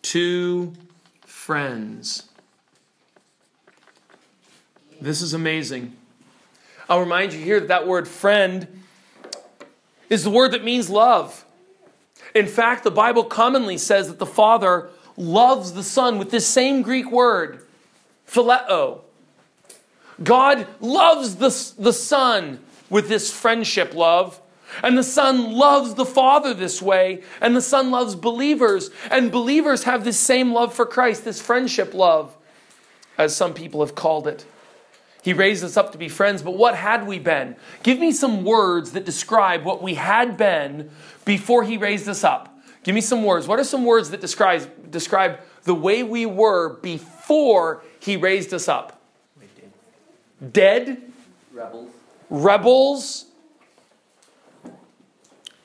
to 0.03 0.73
friends. 1.25 2.29
This 5.01 5.21
is 5.21 5.35
amazing. 5.35 5.95
I'll 6.89 7.01
remind 7.01 7.33
you 7.33 7.41
here 7.41 7.61
that 7.61 7.69
that 7.69 7.87
word 7.87 8.07
friend 8.07 8.83
is 10.09 10.23
the 10.23 10.31
word 10.31 10.53
that 10.53 10.63
means 10.63 10.89
love. 10.89 11.46
In 12.37 12.47
fact, 12.47 12.85
the 12.85 12.91
Bible 12.91 13.25
commonly 13.25 13.79
says 13.79 14.09
that 14.09 14.19
the 14.19 14.27
Father 14.27 14.91
loves 15.17 15.73
the 15.73 15.83
Son 15.83 16.19
with 16.19 16.31
this 16.31 16.47
same 16.47 16.83
Greek 16.83 17.11
word, 17.11 17.63
phileo. 18.29 19.01
God 20.23 20.67
loves 20.79 21.37
the, 21.37 21.49
the 21.83 21.95
Son 21.95 22.61
with 22.91 23.09
this 23.09 23.33
friendship 23.33 23.95
love. 23.95 24.39
And 24.83 24.99
the 24.99 25.03
Son 25.03 25.55
loves 25.55 25.95
the 25.95 26.05
Father 26.05 26.53
this 26.53 26.83
way, 26.83 27.23
and 27.41 27.57
the 27.57 27.63
Son 27.63 27.91
loves 27.91 28.15
believers, 28.15 28.91
and 29.11 29.33
believers 29.33 29.85
have 29.85 30.05
this 30.05 30.19
same 30.19 30.53
love 30.53 30.75
for 30.75 30.85
Christ, 30.85 31.25
this 31.25 31.41
friendship 31.41 31.95
love, 31.95 32.37
as 33.17 33.35
some 33.35 33.55
people 33.55 33.81
have 33.81 33.95
called 33.95 34.27
it. 34.27 34.45
He 35.27 35.33
raised 35.33 35.65
us 35.65 35.77
up 35.77 35.91
to 35.91 35.99
be 35.99 36.09
friends, 36.09 36.41
but 36.41 36.53
what 36.53 36.77
had 36.77 37.05
we 37.05 37.19
been? 37.19 37.57
Give 37.83 37.99
me 37.99 38.13
some 38.13 38.45
words 38.45 38.93
that 38.93 39.05
describe 39.05 39.65
what 39.65 39.83
we 39.83 39.95
had 39.95 40.37
been 40.37 40.89
before 41.25 41.65
He 41.65 41.77
raised 41.77 42.09
us 42.09 42.23
up. 42.23 42.57
Give 42.85 42.95
me 42.95 43.01
some 43.01 43.25
words. 43.25 43.49
What 43.49 43.59
are 43.59 43.65
some 43.65 43.85
words 43.85 44.11
that 44.11 44.21
describe, 44.21 44.93
describe 44.93 45.41
the 45.65 45.75
way 45.75 46.05
we 46.05 46.27
were 46.27 46.75
before 46.75 47.83
He 47.99 48.17
raised 48.17 48.55
us 48.55 48.69
up? 48.69 49.03
Dead. 50.53 51.03
Rebels. 51.53 51.91
Rebels 52.31 53.25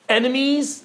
enemies, 0.08 0.82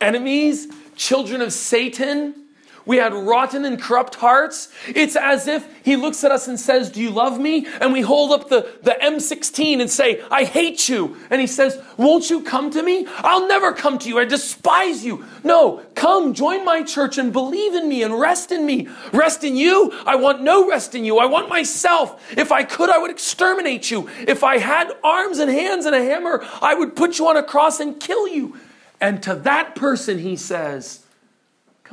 enemies, 0.00 0.68
children 0.94 1.40
of 1.40 1.52
Satan. 1.52 2.43
We 2.86 2.98
had 2.98 3.14
rotten 3.14 3.64
and 3.64 3.80
corrupt 3.80 4.16
hearts. 4.16 4.68
It's 4.88 5.16
as 5.16 5.48
if 5.48 5.66
he 5.82 5.96
looks 5.96 6.22
at 6.22 6.32
us 6.32 6.48
and 6.48 6.60
says, 6.60 6.90
Do 6.90 7.00
you 7.00 7.10
love 7.10 7.40
me? 7.40 7.66
And 7.80 7.92
we 7.92 8.02
hold 8.02 8.32
up 8.32 8.48
the, 8.48 8.70
the 8.82 8.96
M16 9.02 9.80
and 9.80 9.90
say, 9.90 10.22
I 10.30 10.44
hate 10.44 10.88
you. 10.88 11.16
And 11.30 11.40
he 11.40 11.46
says, 11.46 11.80
Won't 11.96 12.28
you 12.28 12.42
come 12.42 12.70
to 12.70 12.82
me? 12.82 13.06
I'll 13.18 13.48
never 13.48 13.72
come 13.72 13.98
to 13.98 14.08
you. 14.08 14.18
I 14.18 14.26
despise 14.26 15.04
you. 15.04 15.24
No, 15.42 15.82
come, 15.94 16.34
join 16.34 16.64
my 16.64 16.82
church 16.82 17.16
and 17.16 17.32
believe 17.32 17.74
in 17.74 17.88
me 17.88 18.02
and 18.02 18.18
rest 18.20 18.52
in 18.52 18.66
me. 18.66 18.88
Rest 19.12 19.44
in 19.44 19.56
you? 19.56 19.92
I 20.04 20.16
want 20.16 20.42
no 20.42 20.68
rest 20.68 20.94
in 20.94 21.04
you. 21.06 21.18
I 21.18 21.26
want 21.26 21.48
myself. 21.48 22.22
If 22.36 22.52
I 22.52 22.64
could, 22.64 22.90
I 22.90 22.98
would 22.98 23.10
exterminate 23.10 23.90
you. 23.90 24.10
If 24.28 24.44
I 24.44 24.58
had 24.58 24.92
arms 25.02 25.38
and 25.38 25.50
hands 25.50 25.86
and 25.86 25.94
a 25.94 26.02
hammer, 26.02 26.44
I 26.60 26.74
would 26.74 26.96
put 26.96 27.18
you 27.18 27.28
on 27.28 27.36
a 27.36 27.42
cross 27.42 27.80
and 27.80 27.98
kill 27.98 28.28
you. 28.28 28.58
And 29.00 29.22
to 29.22 29.34
that 29.34 29.74
person, 29.74 30.18
he 30.18 30.36
says, 30.36 31.03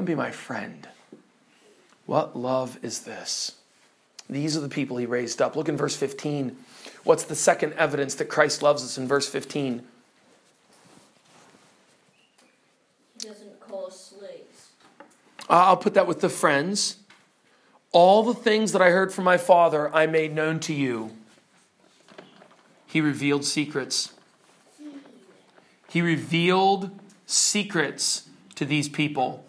Come 0.01 0.05
be 0.07 0.15
my 0.15 0.31
friend. 0.31 0.87
What 2.07 2.35
love 2.35 2.79
is 2.81 3.01
this? 3.01 3.57
These 4.27 4.57
are 4.57 4.59
the 4.59 4.67
people 4.67 4.97
he 4.97 5.05
raised 5.05 5.43
up. 5.43 5.55
Look 5.55 5.69
in 5.69 5.77
verse 5.77 5.95
15. 5.95 6.57
What's 7.03 7.23
the 7.25 7.35
second 7.35 7.73
evidence 7.73 8.15
that 8.15 8.25
Christ 8.25 8.63
loves 8.63 8.83
us 8.83 8.97
in 8.97 9.07
verse 9.07 9.29
15? 9.29 9.83
He 13.21 13.27
doesn't 13.27 13.59
call 13.59 13.85
us 13.85 14.15
slaves. 14.17 14.69
I'll 15.47 15.77
put 15.77 15.93
that 15.93 16.07
with 16.07 16.21
the 16.21 16.29
friends. 16.29 16.95
All 17.91 18.23
the 18.23 18.33
things 18.33 18.71
that 18.71 18.81
I 18.81 18.89
heard 18.89 19.13
from 19.13 19.25
my 19.25 19.37
Father, 19.37 19.95
I 19.95 20.07
made 20.07 20.33
known 20.33 20.59
to 20.61 20.73
you. 20.73 21.11
He 22.87 23.01
revealed 23.01 23.45
secrets. 23.45 24.13
He 25.89 26.01
revealed 26.01 26.89
secrets 27.27 28.27
to 28.55 28.65
these 28.65 28.89
people. 28.89 29.45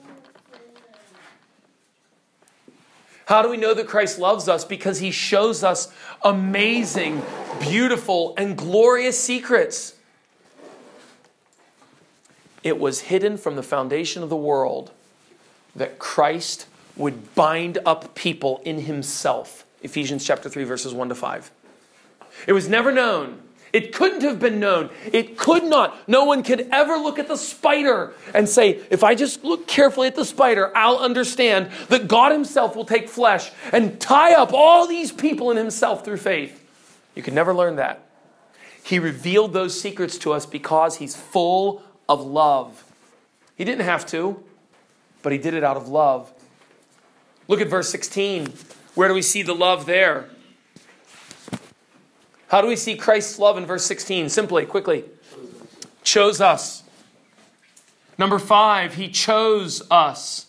How 3.33 3.41
do 3.41 3.49
we 3.49 3.57
know 3.57 3.73
that 3.73 3.87
Christ 3.87 4.19
loves 4.19 4.47
us? 4.47 4.63
Because 4.63 4.99
he 4.99 5.11
shows 5.11 5.65
us 5.65 5.91
amazing, 6.21 7.23
beautiful, 7.63 8.35
and 8.37 8.59
glorious 8.59 9.19
secrets. 9.19 9.95
It 12.63 12.79
was 12.79 13.01
hidden 13.01 13.39
from 13.39 13.57
the 13.57 13.63
foundation 13.63 14.23
of 14.23 14.29
the 14.29 14.37
world 14.37 14.91
that 15.75 15.99
Christ 15.99 16.67
would 16.95 17.35
bind 17.35 17.79
up 17.87 18.15
people 18.15 18.61
in 18.67 18.81
himself. 18.81 19.65
Ephesians 19.81 20.27
chapter 20.27 20.51
3 20.51 20.65
verses 20.65 20.93
1 20.93 21.09
to 21.09 21.15
5. 21.15 21.51
It 22.47 22.53
was 22.53 22.69
never 22.69 22.93
known. 22.93 23.42
It 23.73 23.95
couldn't 23.95 24.21
have 24.21 24.39
been 24.39 24.61
known. 24.61 24.91
It 25.13 25.39
could 25.39 25.65
not. 25.65 25.97
No 26.07 26.25
one 26.25 26.43
could 26.43 26.69
ever 26.71 26.97
look 26.97 27.19
at 27.19 27.27
the 27.27 27.37
spider 27.37 28.13
and 28.35 28.47
say, 28.47 28.83
if 28.91 29.03
I 29.03 29.15
just 29.15 29.45
look 29.45 29.67
carefully 29.67 30.09
at 30.09 30.15
the 30.15 30.27
spider, 30.27 30.77
I'll 30.77 30.99
understand 30.99 31.71
that 31.89 32.07
God 32.07 32.33
Himself 32.33 32.77
will 32.77 32.85
take 32.85 33.09
flesh 33.09 33.51
and 33.73 33.99
tie 33.99 34.35
up 34.35 34.53
all 34.53 34.87
these 34.87 35.11
people 35.11 35.51
in 35.51 35.57
Himself 35.57 36.05
through 36.05 36.19
faith. 36.19 36.63
You 37.15 37.23
could 37.23 37.33
never 37.33 37.55
learn 37.55 37.77
that. 37.77 38.07
He 38.85 38.99
revealed 38.99 39.55
those 39.55 39.81
secrets 39.81 40.19
to 40.19 40.33
us 40.33 40.45
because 40.45 40.99
He's 40.99 41.17
full 41.17 41.83
of 42.09 42.21
love. 42.21 42.85
He 43.57 43.65
didn't 43.65 43.87
have 43.87 44.05
to, 44.07 44.43
but 45.23 45.33
He 45.33 45.39
did 45.39 45.55
it 45.55 45.65
out 45.65 45.79
of 45.79 45.89
love. 45.89 46.31
Look 47.49 47.63
at 47.63 47.69
verse 47.69 47.89
16. 47.89 48.53
Where 48.95 49.09
do 49.09 49.15
we 49.15 49.23
see 49.23 49.43
the 49.43 49.55
love 49.55 49.87
there? 49.87 50.29
How 52.53 52.61
do 52.61 52.69
we 52.69 52.77
see 52.77 52.97
Christ's 52.97 53.39
love 53.39 53.57
in 53.57 53.65
verse 53.65 53.83
16? 53.87 54.29
Simply, 54.29 54.67
quickly. 54.67 55.05
Chose 56.05 56.39
us. 56.39 56.83
Number 58.19 58.39
five, 58.39 58.97
he 58.97 59.09
chose 59.09 59.83
us. 59.91 60.49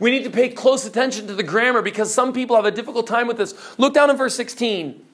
We 0.00 0.10
need 0.10 0.24
to 0.24 0.30
pay 0.30 0.48
close 0.48 0.86
attention 0.86 1.26
to 1.26 1.34
the 1.34 1.42
grammar 1.42 1.82
because 1.82 2.14
some 2.14 2.32
people 2.32 2.56
have 2.56 2.64
a 2.64 2.70
difficult 2.70 3.06
time 3.06 3.26
with 3.26 3.36
this. 3.36 3.54
Look 3.78 3.92
down 3.92 4.08
in 4.08 4.16
verse 4.16 4.34
16. 4.34 5.04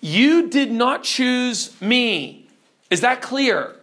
You 0.00 0.48
did 0.48 0.70
not 0.70 1.02
choose 1.02 1.78
me. 1.80 2.48
Is 2.88 3.00
that 3.00 3.20
clear? 3.20 3.74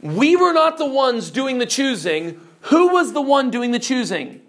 We 0.00 0.36
were 0.36 0.54
not 0.54 0.78
the 0.78 0.88
ones 0.88 1.30
doing 1.30 1.58
the 1.58 1.66
choosing. 1.66 2.40
Who 2.62 2.88
was 2.94 3.12
the 3.12 3.20
one 3.20 3.50
doing 3.50 3.72
the 3.72 3.78
choosing? 3.78 4.40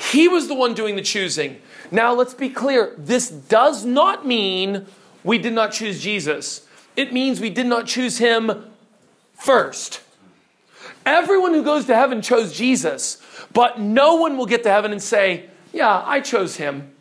He 0.00 0.28
was 0.28 0.48
the 0.48 0.54
one 0.54 0.72
doing 0.72 0.96
the 0.96 1.02
choosing. 1.02 1.60
Now, 1.90 2.14
let's 2.14 2.32
be 2.32 2.48
clear 2.48 2.94
this 2.96 3.28
does 3.28 3.84
not 3.84 4.26
mean 4.26 4.86
we 5.22 5.36
did 5.36 5.52
not 5.52 5.72
choose 5.72 6.00
Jesus, 6.02 6.66
it 6.96 7.12
means 7.12 7.40
we 7.40 7.50
did 7.50 7.66
not 7.66 7.86
choose 7.86 8.18
him 8.18 8.64
first. 9.34 10.00
Everyone 11.04 11.52
who 11.52 11.62
goes 11.62 11.84
to 11.86 11.94
heaven 11.94 12.22
chose 12.22 12.56
Jesus, 12.56 13.22
but 13.52 13.78
no 13.78 14.16
one 14.16 14.36
will 14.38 14.46
get 14.46 14.62
to 14.62 14.70
heaven 14.70 14.92
and 14.92 15.02
say, 15.02 15.46
Yeah, 15.72 16.02
I 16.04 16.20
chose 16.20 16.56
him. 16.56 16.92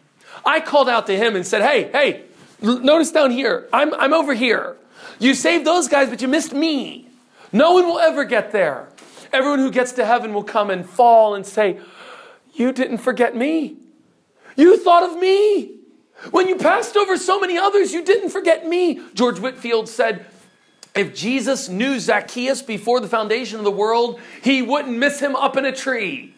I 0.46 0.60
called 0.60 0.90
out 0.90 1.08
to 1.08 1.16
him 1.16 1.36
and 1.36 1.48
said, 1.48 1.62
Hey, 1.62 1.90
hey, 1.92 2.24
notice 2.62 3.12
down 3.12 3.32
here, 3.32 3.68
I'm, 3.72 3.94
I'm 3.94 4.14
over 4.14 4.34
here. 4.34 4.76
You 5.20 5.34
saved 5.34 5.66
those 5.66 5.88
guys, 5.88 6.10
but 6.10 6.22
you 6.22 6.28
missed 6.28 6.54
me. 6.54 7.08
No 7.52 7.74
one 7.74 7.86
will 7.88 8.00
ever 8.00 8.26
get 8.26 8.52
there. 8.52 8.90
Everyone 9.32 9.60
who 9.60 9.72
gets 9.72 9.94
to 9.94 10.06
heaven 10.06 10.34
will 10.34 10.44
come 10.44 10.70
and 10.70 10.88
fall 10.88 11.36
and 11.36 11.46
say, 11.46 11.80
you 12.60 12.72
didn't 12.72 13.00
forget 13.00 13.36
me. 13.36 13.78
You 14.56 14.78
thought 14.78 15.04
of 15.04 15.18
me. 15.18 15.78
When 16.32 16.48
you 16.50 16.58
passed 16.58 16.98
over 16.98 17.16
so 17.16 17.40
many 17.40 17.58
others, 17.58 17.94
you 17.94 18.04
didn't 18.04 18.30
forget 18.30 18.68
me. 18.68 19.02
George 19.14 19.40
Whitefield 19.40 19.88
said, 19.88 20.26
if 20.94 21.16
Jesus 21.16 21.70
knew 21.70 22.00
Zacchaeus 22.00 22.62
before 22.62 23.00
the 23.00 23.08
foundation 23.08 23.58
of 23.58 23.64
the 23.64 23.72
world, 23.72 24.20
he 24.44 24.62
wouldn't 24.62 24.98
miss 24.98 25.20
him 25.22 25.36
up 25.36 25.56
in 25.56 25.64
a 25.64 25.72
tree. 25.72 26.36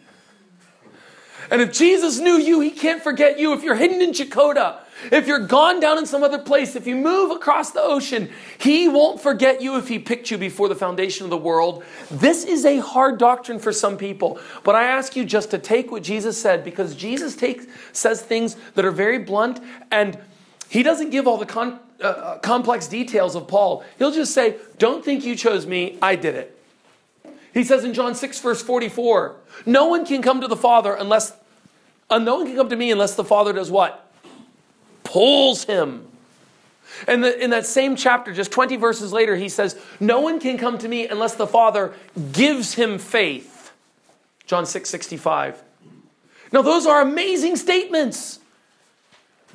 And 1.50 1.62
if 1.62 1.74
Jesus 1.74 2.20
knew 2.20 2.38
you, 2.38 2.60
he 2.60 2.70
can't 2.70 3.02
forget 3.02 3.40
you. 3.40 3.54
If 3.54 3.64
you're 3.64 3.76
hidden 3.76 4.02
in 4.02 4.12
Chakotah, 4.12 4.81
if 5.12 5.28
you're 5.28 5.48
gone 5.48 5.80
down 5.80 5.98
in 5.98 6.06
some 6.06 6.24
other 6.24 6.38
place, 6.38 6.76
if 6.76 6.86
you 6.86 6.96
move 6.96 7.32
across 7.32 7.72
the 7.72 7.82
ocean, 7.82 8.30
He 8.60 8.88
won't 8.88 9.22
forget 9.22 9.62
you 9.62 9.78
if 9.78 9.88
He 9.88 9.98
picked 9.98 10.30
you 10.30 10.38
before 10.38 10.68
the 10.68 10.76
foundation 10.76 11.24
of 11.24 11.30
the 11.30 11.38
world. 11.38 11.84
This 12.10 12.44
is 12.44 12.66
a 12.66 12.80
hard 12.80 13.18
doctrine 13.18 13.60
for 13.60 13.72
some 13.72 13.98
people, 13.98 14.40
but 14.64 14.76
I 14.76 14.84
ask 14.84 15.16
you 15.16 15.26
just 15.26 15.52
to 15.52 15.58
take 15.58 15.92
what 15.92 16.04
Jesus 16.04 16.40
said 16.40 16.64
because 16.64 16.96
Jesus 16.96 17.36
takes, 17.36 17.66
says 17.94 18.22
things 18.22 18.56
that 18.76 18.86
are 18.86 18.92
very 18.92 19.18
blunt 19.18 19.60
and 19.90 20.20
He 20.70 20.84
doesn't 20.84 21.10
give 21.10 21.28
all 21.28 21.38
the 21.38 21.46
con, 21.46 21.80
uh, 22.00 22.04
uh 22.04 22.38
complex 22.40 22.88
details 22.88 23.36
of 23.36 23.48
Paul. 23.48 23.84
He'll 23.98 24.12
just 24.12 24.34
say, 24.34 24.58
Don't 24.78 25.04
think 25.04 25.26
you 25.26 25.36
chose 25.36 25.66
me, 25.66 25.98
I 26.02 26.16
did 26.16 26.36
it. 26.36 26.58
He 27.54 27.64
says 27.64 27.84
in 27.84 27.94
John 27.94 28.16
6, 28.16 28.40
verse 28.40 28.62
44, 28.62 29.36
No 29.66 29.88
one 29.88 30.06
can 30.06 30.22
come 30.22 30.42
to 30.42 30.48
the 30.48 30.56
Father 30.56 30.94
unless, 30.94 31.34
uh, 32.10 32.18
no 32.18 32.38
one 32.38 32.48
can 32.48 32.56
come 32.56 32.70
to 32.70 32.76
me 32.76 32.92
unless 32.92 33.16
the 33.16 33.26
Father 33.26 33.52
does 33.54 33.70
what? 33.70 34.11
Pulls 35.12 35.66
him. 35.66 36.08
And 37.08 37.26
in 37.26 37.50
that 37.50 37.66
same 37.66 37.96
chapter, 37.96 38.34
just 38.34 38.52
20 38.52 38.78
verses 38.78 39.12
later, 39.12 39.36
he 39.36 39.50
says, 39.50 39.80
No 40.00 40.22
one 40.22 40.40
can 40.40 40.58
come 40.58 40.78
to 40.78 40.88
me 40.88 41.08
unless 41.08 41.36
the 41.36 41.48
Father 41.48 41.94
gives 42.32 42.76
him 42.76 42.98
faith. 42.98 43.72
John 44.46 44.66
6 44.66 44.90
65. 44.90 45.62
Now, 46.52 46.62
those 46.62 46.86
are 46.86 47.02
amazing 47.02 47.56
statements. 47.56 48.40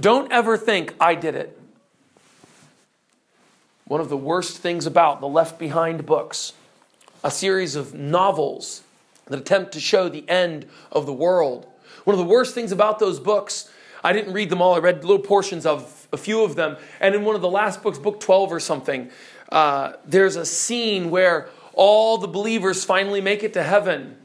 Don't 0.01 0.31
ever 0.33 0.57
think 0.57 0.95
I 1.01 1.15
did 1.15 1.35
it. 1.35 1.59
One 3.87 4.01
of 4.01 4.09
the 4.09 4.17
worst 4.17 4.59
things 4.59 4.87
about 4.87 5.21
the 5.21 5.29
Left 5.29 5.59
Behind 5.59 6.05
books, 6.05 6.53
a 7.23 7.31
series 7.31 7.77
of 7.77 7.95
novels 7.95 8.83
that 9.27 9.39
attempt 9.39 9.73
to 9.73 9.81
show 9.81 10.09
the 10.09 10.29
end 10.29 10.67
of 10.91 11.07
the 11.07 11.13
world. 11.13 11.67
One 12.05 12.15
of 12.15 12.19
the 12.19 12.31
worst 12.31 12.55
things 12.55 12.73
about 12.73 12.99
those 12.99 13.21
books 13.21 13.71
I 14.07 14.13
didn't 14.13 14.35
read 14.35 14.51
them 14.51 14.63
all. 14.63 14.77
I 14.77 14.79
read 14.79 15.03
little 15.03 15.19
portions 15.19 15.67
of 15.67 16.07
a 16.13 16.17
few 16.17 16.45
of 16.45 16.55
them. 16.55 16.77
And 17.01 17.17
in 17.17 17.25
one 17.25 17.35
of 17.35 17.41
the 17.41 17.51
last 17.51 17.83
books, 17.83 17.99
book 17.99 18.21
12 18.21 18.53
or 18.53 18.61
something, 18.61 19.11
uh, 19.51 19.95
there's 20.05 20.37
a 20.37 20.47
scene 20.47 21.11
where 21.11 21.49
all 21.73 22.17
the 22.17 22.29
believers 22.29 22.85
finally 22.85 23.21
make 23.21 23.43
it 23.43 23.53
to 23.55 23.65
heaven 23.65 24.17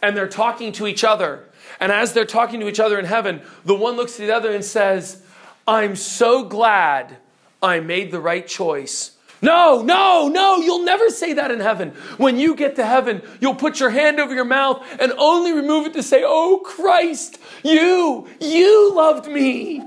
and 0.00 0.16
they're 0.16 0.28
talking 0.28 0.72
to 0.72 0.86
each 0.86 1.04
other. 1.04 1.44
And 1.78 1.92
as 1.92 2.14
they're 2.14 2.24
talking 2.24 2.58
to 2.60 2.68
each 2.68 2.80
other 2.80 2.98
in 2.98 3.04
heaven, 3.04 3.42
the 3.66 3.74
one 3.74 3.96
looks 3.96 4.16
to 4.16 4.22
the 4.22 4.34
other 4.34 4.50
and 4.50 4.64
says, 4.64 5.20
I'm 5.66 5.94
so 5.94 6.44
glad 6.44 7.18
I 7.62 7.80
made 7.80 8.10
the 8.10 8.20
right 8.20 8.46
choice 8.46 9.17
no, 9.40 9.82
no, 9.82 10.28
no, 10.28 10.56
you'll 10.56 10.84
never 10.84 11.10
say 11.10 11.34
that 11.34 11.50
in 11.50 11.60
heaven. 11.60 11.90
When 12.16 12.38
you 12.38 12.56
get 12.56 12.76
to 12.76 12.84
heaven, 12.84 13.22
you'll 13.40 13.54
put 13.54 13.78
your 13.78 13.90
hand 13.90 14.18
over 14.18 14.34
your 14.34 14.44
mouth 14.44 14.84
and 15.00 15.12
only 15.12 15.52
remove 15.52 15.86
it 15.86 15.92
to 15.94 16.02
say, 16.02 16.22
Oh 16.24 16.60
Christ, 16.64 17.38
you, 17.62 18.26
you 18.40 18.92
loved 18.94 19.28
me. 19.28 19.82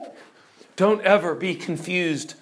Don't 0.76 1.02
ever 1.02 1.36
be 1.36 1.56
confused 1.56 2.36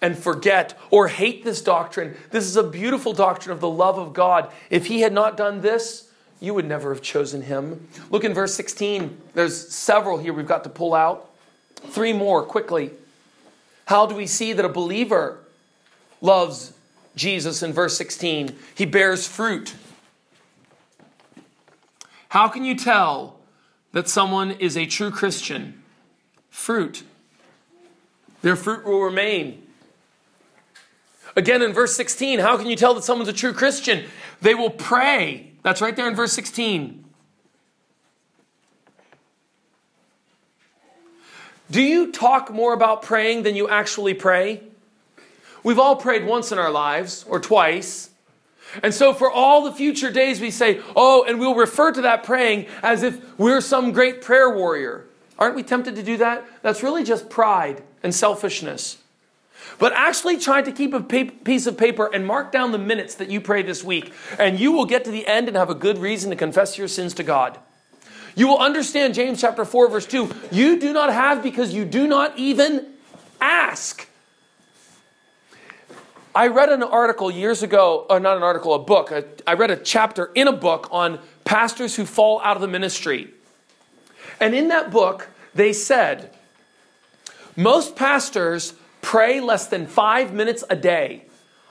and 0.00 0.16
forget 0.16 0.78
or 0.90 1.08
hate 1.08 1.44
this 1.44 1.60
doctrine. 1.60 2.16
This 2.30 2.44
is 2.44 2.56
a 2.56 2.62
beautiful 2.62 3.12
doctrine 3.12 3.52
of 3.52 3.60
the 3.60 3.68
love 3.68 3.98
of 3.98 4.14
God. 4.14 4.50
If 4.70 4.86
He 4.86 5.00
had 5.00 5.12
not 5.12 5.36
done 5.36 5.60
this, 5.60 6.10
you 6.40 6.54
would 6.54 6.66
never 6.66 6.94
have 6.94 7.02
chosen 7.02 7.42
Him. 7.42 7.88
Look 8.10 8.24
in 8.24 8.32
verse 8.32 8.54
16. 8.54 9.20
There's 9.34 9.68
several 9.68 10.18
here 10.18 10.32
we've 10.32 10.46
got 10.46 10.64
to 10.64 10.70
pull 10.70 10.94
out. 10.94 11.30
Three 11.76 12.12
more 12.12 12.42
quickly. 12.42 12.92
How 13.86 14.06
do 14.06 14.14
we 14.14 14.26
see 14.26 14.52
that 14.52 14.64
a 14.64 14.68
believer 14.68 15.40
loves 16.20 16.72
Jesus 17.16 17.62
in 17.62 17.72
verse 17.72 17.96
16. 17.96 18.56
He 18.74 18.84
bears 18.86 19.26
fruit. 19.26 19.74
How 22.30 22.48
can 22.48 22.64
you 22.64 22.74
tell 22.74 23.38
that 23.92 24.08
someone 24.08 24.52
is 24.52 24.76
a 24.76 24.86
true 24.86 25.10
Christian? 25.10 25.82
Fruit. 26.50 27.02
Their 28.42 28.56
fruit 28.56 28.84
will 28.84 29.00
remain. 29.00 29.62
Again, 31.36 31.62
in 31.62 31.72
verse 31.72 31.94
16, 31.94 32.40
how 32.40 32.56
can 32.56 32.66
you 32.66 32.76
tell 32.76 32.94
that 32.94 33.04
someone's 33.04 33.28
a 33.28 33.32
true 33.32 33.52
Christian? 33.52 34.04
They 34.40 34.54
will 34.54 34.70
pray. 34.70 35.52
That's 35.62 35.80
right 35.80 35.94
there 35.94 36.08
in 36.08 36.14
verse 36.14 36.32
16. 36.32 37.04
Do 41.70 41.82
you 41.82 42.12
talk 42.12 42.50
more 42.50 42.72
about 42.72 43.02
praying 43.02 43.42
than 43.42 43.54
you 43.54 43.68
actually 43.68 44.14
pray? 44.14 44.62
We've 45.68 45.78
all 45.78 45.96
prayed 45.96 46.24
once 46.24 46.50
in 46.50 46.58
our 46.58 46.70
lives 46.70 47.26
or 47.28 47.38
twice. 47.38 48.08
And 48.82 48.94
so 48.94 49.12
for 49.12 49.30
all 49.30 49.64
the 49.64 49.72
future 49.72 50.10
days, 50.10 50.40
we 50.40 50.50
say, 50.50 50.80
oh, 50.96 51.26
and 51.28 51.38
we'll 51.38 51.54
refer 51.54 51.92
to 51.92 52.00
that 52.00 52.24
praying 52.24 52.68
as 52.82 53.02
if 53.02 53.38
we're 53.38 53.60
some 53.60 53.92
great 53.92 54.22
prayer 54.22 54.48
warrior. 54.48 55.04
Aren't 55.38 55.56
we 55.56 55.62
tempted 55.62 55.94
to 55.96 56.02
do 56.02 56.16
that? 56.16 56.42
That's 56.62 56.82
really 56.82 57.04
just 57.04 57.28
pride 57.28 57.82
and 58.02 58.14
selfishness. 58.14 58.96
But 59.78 59.92
actually 59.92 60.38
try 60.38 60.62
to 60.62 60.72
keep 60.72 60.94
a 60.94 61.02
piece 61.02 61.66
of 61.66 61.76
paper 61.76 62.08
and 62.14 62.26
mark 62.26 62.50
down 62.50 62.72
the 62.72 62.78
minutes 62.78 63.16
that 63.16 63.28
you 63.28 63.38
pray 63.38 63.60
this 63.62 63.84
week, 63.84 64.14
and 64.38 64.58
you 64.58 64.72
will 64.72 64.86
get 64.86 65.04
to 65.04 65.10
the 65.10 65.26
end 65.26 65.48
and 65.48 65.56
have 65.58 65.68
a 65.68 65.74
good 65.74 65.98
reason 65.98 66.30
to 66.30 66.36
confess 66.36 66.78
your 66.78 66.88
sins 66.88 67.12
to 67.12 67.22
God. 67.22 67.58
You 68.34 68.48
will 68.48 68.58
understand 68.58 69.12
James 69.12 69.42
chapter 69.42 69.66
4 69.66 69.90
verse 69.90 70.06
2. 70.06 70.34
You 70.50 70.80
do 70.80 70.94
not 70.94 71.12
have 71.12 71.42
because 71.42 71.74
you 71.74 71.84
do 71.84 72.06
not 72.06 72.38
even 72.38 72.86
ask. 73.38 74.07
I 76.38 76.46
read 76.46 76.68
an 76.68 76.84
article 76.84 77.32
years 77.32 77.64
ago, 77.64 78.06
or 78.08 78.20
not 78.20 78.36
an 78.36 78.44
article, 78.44 78.72
a 78.72 78.78
book. 78.78 79.12
I 79.44 79.54
read 79.54 79.72
a 79.72 79.76
chapter 79.76 80.30
in 80.36 80.46
a 80.46 80.52
book 80.52 80.86
on 80.92 81.18
pastors 81.44 81.96
who 81.96 82.06
fall 82.06 82.40
out 82.42 82.56
of 82.56 82.60
the 82.60 82.68
ministry. 82.68 83.32
And 84.38 84.54
in 84.54 84.68
that 84.68 84.92
book, 84.92 85.30
they 85.52 85.72
said 85.72 86.32
most 87.56 87.96
pastors 87.96 88.74
pray 89.02 89.40
less 89.40 89.66
than 89.66 89.88
five 89.88 90.32
minutes 90.32 90.62
a 90.70 90.76
day. 90.76 91.24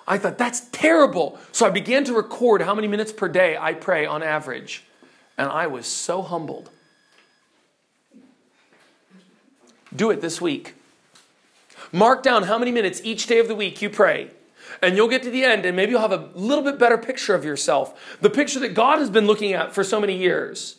I 0.06 0.18
thought, 0.18 0.38
that's 0.38 0.68
terrible. 0.74 1.40
So 1.54 1.66
I 1.66 1.70
began 1.70 2.04
to 2.04 2.14
record 2.14 2.62
how 2.62 2.76
many 2.76 2.90
minutes 2.90 3.14
per 3.14 3.30
day 3.30 3.56
I 3.58 3.74
pray 3.74 4.06
on 4.06 4.22
average. 4.22 4.84
And 5.38 5.48
I 5.48 5.68
was 5.68 5.86
so 5.88 6.22
humbled. 6.22 6.70
Do 9.96 10.12
it 10.12 10.20
this 10.20 10.42
week. 10.42 10.74
Mark 11.94 12.22
down 12.22 12.44
how 12.44 12.60
many 12.60 12.74
minutes 12.74 13.00
each 13.06 13.28
day 13.28 13.40
of 13.40 13.48
the 13.48 13.56
week 13.56 13.82
you 13.82 13.90
pray. 13.90 14.32
And 14.82 14.96
you'll 14.96 15.08
get 15.08 15.24
to 15.24 15.32
the 15.32 15.44
end, 15.44 15.66
and 15.66 15.76
maybe 15.76 15.92
you'll 15.92 16.02
have 16.02 16.12
a 16.12 16.30
little 16.36 16.64
bit 16.64 16.78
better 16.78 16.98
picture 16.98 17.34
of 17.34 17.44
yourself. 17.44 18.18
The 18.22 18.30
picture 18.30 18.60
that 18.60 18.74
God 18.74 19.00
has 19.00 19.10
been 19.10 19.26
looking 19.26 19.54
at 19.54 19.74
for 19.74 19.84
so 19.84 20.00
many 20.00 20.18
years. 20.18 20.78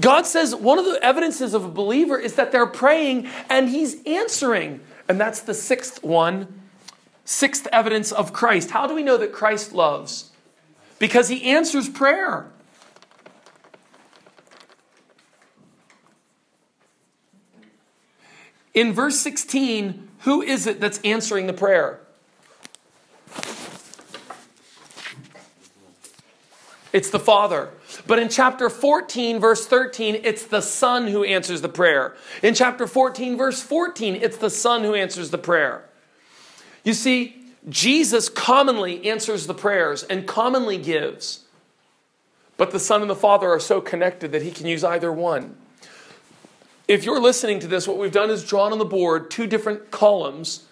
God 0.00 0.26
says 0.26 0.54
one 0.54 0.78
of 0.78 0.84
the 0.84 0.98
evidences 1.02 1.54
of 1.54 1.64
a 1.64 1.68
believer 1.68 2.18
is 2.18 2.34
that 2.34 2.52
they're 2.52 2.66
praying 2.66 3.28
and 3.48 3.68
He's 3.68 4.04
answering. 4.04 4.80
And 5.08 5.18
that's 5.18 5.40
the 5.40 5.54
sixth 5.54 6.02
one, 6.04 6.60
sixth 7.24 7.66
evidence 7.72 8.12
of 8.12 8.32
Christ. 8.32 8.70
How 8.70 8.86
do 8.86 8.94
we 8.94 9.02
know 9.02 9.16
that 9.16 9.32
Christ 9.32 9.72
loves? 9.72 10.30
Because 10.98 11.28
He 11.28 11.44
answers 11.44 11.88
prayer. 11.88 12.50
In 18.74 18.92
verse 18.92 19.18
16, 19.20 20.06
who 20.20 20.42
is 20.42 20.66
it 20.66 20.80
that's 20.80 20.98
answering 20.98 21.46
the 21.46 21.54
prayer? 21.54 22.00
It's 26.96 27.10
the 27.10 27.20
Father. 27.20 27.68
But 28.06 28.18
in 28.18 28.30
chapter 28.30 28.70
14, 28.70 29.38
verse 29.38 29.66
13, 29.66 30.22
it's 30.24 30.46
the 30.46 30.62
Son 30.62 31.08
who 31.08 31.24
answers 31.24 31.60
the 31.60 31.68
prayer. 31.68 32.16
In 32.42 32.54
chapter 32.54 32.86
14, 32.86 33.36
verse 33.36 33.62
14, 33.62 34.14
it's 34.14 34.38
the 34.38 34.48
Son 34.48 34.82
who 34.82 34.94
answers 34.94 35.28
the 35.28 35.36
prayer. 35.36 35.84
You 36.84 36.94
see, 36.94 37.36
Jesus 37.68 38.30
commonly 38.30 39.06
answers 39.10 39.46
the 39.46 39.52
prayers 39.52 40.04
and 40.04 40.26
commonly 40.26 40.78
gives. 40.78 41.44
But 42.56 42.70
the 42.70 42.80
Son 42.80 43.02
and 43.02 43.10
the 43.10 43.14
Father 43.14 43.50
are 43.50 43.60
so 43.60 43.82
connected 43.82 44.32
that 44.32 44.40
he 44.40 44.50
can 44.50 44.64
use 44.64 44.82
either 44.82 45.12
one. 45.12 45.54
If 46.88 47.04
you're 47.04 47.20
listening 47.20 47.60
to 47.60 47.66
this, 47.66 47.86
what 47.86 47.98
we've 47.98 48.10
done 48.10 48.30
is 48.30 48.42
drawn 48.42 48.72
on 48.72 48.78
the 48.78 48.86
board 48.86 49.30
two 49.30 49.46
different 49.46 49.90
columns 49.90 50.65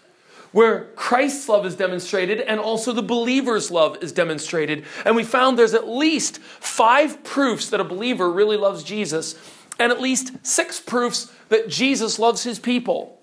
where 0.55 0.85
Christ's 0.95 1.49
love 1.49 1.67
is 1.67 1.75
demonstrated 1.75 2.41
and 2.41 2.61
also 2.61 2.93
the 2.93 3.03
believer's 3.03 3.73
love 3.73 3.99
is 4.05 4.13
demonstrated. 4.13 4.85
And 5.05 5.17
we 5.17 5.25
found 5.25 5.59
there's 5.59 5.75
at 5.75 5.89
least 5.89 6.39
five 6.39 7.25
proofs 7.25 7.71
that 7.71 7.81
a 7.81 7.85
believer 7.85 8.31
really 8.31 8.57
loves 8.57 8.85
Jesus, 8.85 9.35
and 9.81 9.91
at 9.91 10.01
least 10.01 10.47
six 10.47 10.79
proofs 10.79 11.33
that 11.49 11.69
Jesus 11.69 12.21
loves 12.21 12.45
his 12.45 12.61
people. 12.61 13.21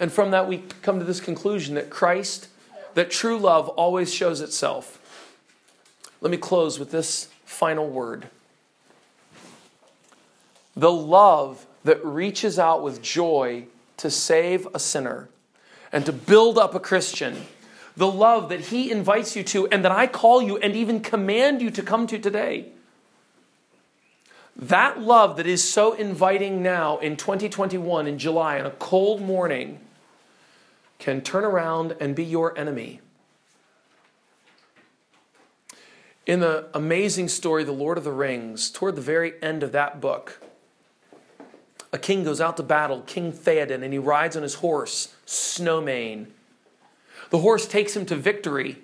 And 0.00 0.10
from 0.10 0.30
that, 0.30 0.48
we 0.48 0.64
come 0.80 0.98
to 0.98 1.04
this 1.04 1.20
conclusion 1.20 1.74
that 1.74 1.90
Christ, 1.90 2.48
that 2.94 3.10
true 3.10 3.38
love 3.38 3.68
always 3.68 4.12
shows 4.12 4.40
itself. 4.40 4.98
Let 6.22 6.30
me 6.30 6.38
close 6.38 6.78
with 6.78 6.92
this 6.92 7.28
final 7.44 7.86
word. 7.86 8.28
The 10.74 10.90
love 10.90 11.66
that 11.84 12.02
reaches 12.02 12.58
out 12.58 12.82
with 12.82 13.02
joy 13.02 13.66
to 13.98 14.08
save 14.08 14.66
a 14.72 14.78
sinner 14.78 15.28
and 15.92 16.06
to 16.06 16.12
build 16.12 16.58
up 16.58 16.74
a 16.74 16.80
Christian. 16.80 17.46
The 17.96 18.10
love 18.10 18.48
that 18.48 18.60
He 18.60 18.90
invites 18.90 19.36
you 19.36 19.42
to 19.44 19.68
and 19.68 19.84
that 19.84 19.92
I 19.92 20.06
call 20.06 20.42
you 20.42 20.56
and 20.56 20.74
even 20.74 21.00
command 21.00 21.60
you 21.60 21.70
to 21.70 21.82
come 21.82 22.06
to 22.06 22.18
today. 22.18 22.72
That 24.56 25.00
love 25.00 25.36
that 25.36 25.46
is 25.46 25.62
so 25.62 25.92
inviting 25.92 26.62
now 26.62 26.98
in 26.98 27.16
2021 27.16 28.06
in 28.06 28.18
July 28.18 28.58
on 28.58 28.66
a 28.66 28.70
cold 28.70 29.20
morning 29.20 29.80
can 30.98 31.20
turn 31.20 31.44
around 31.44 31.96
and 32.00 32.14
be 32.14 32.24
your 32.24 32.56
enemy. 32.56 33.00
In 36.26 36.40
the 36.40 36.68
amazing 36.72 37.28
story, 37.28 37.64
The 37.64 37.72
Lord 37.72 37.98
of 37.98 38.04
the 38.04 38.12
Rings, 38.12 38.70
toward 38.70 38.94
the 38.94 39.02
very 39.02 39.34
end 39.42 39.64
of 39.64 39.72
that 39.72 40.00
book, 40.00 40.40
a 41.92 41.98
king 41.98 42.22
goes 42.22 42.40
out 42.40 42.56
to 42.58 42.62
battle, 42.62 43.02
King 43.02 43.32
Theoden, 43.32 43.82
and 43.82 43.92
he 43.92 43.98
rides 43.98 44.36
on 44.36 44.42
his 44.42 44.54
horse, 44.54 45.14
Snowmane. 45.32 46.26
The 47.30 47.38
horse 47.38 47.66
takes 47.66 47.96
him 47.96 48.06
to 48.06 48.16
victory, 48.16 48.78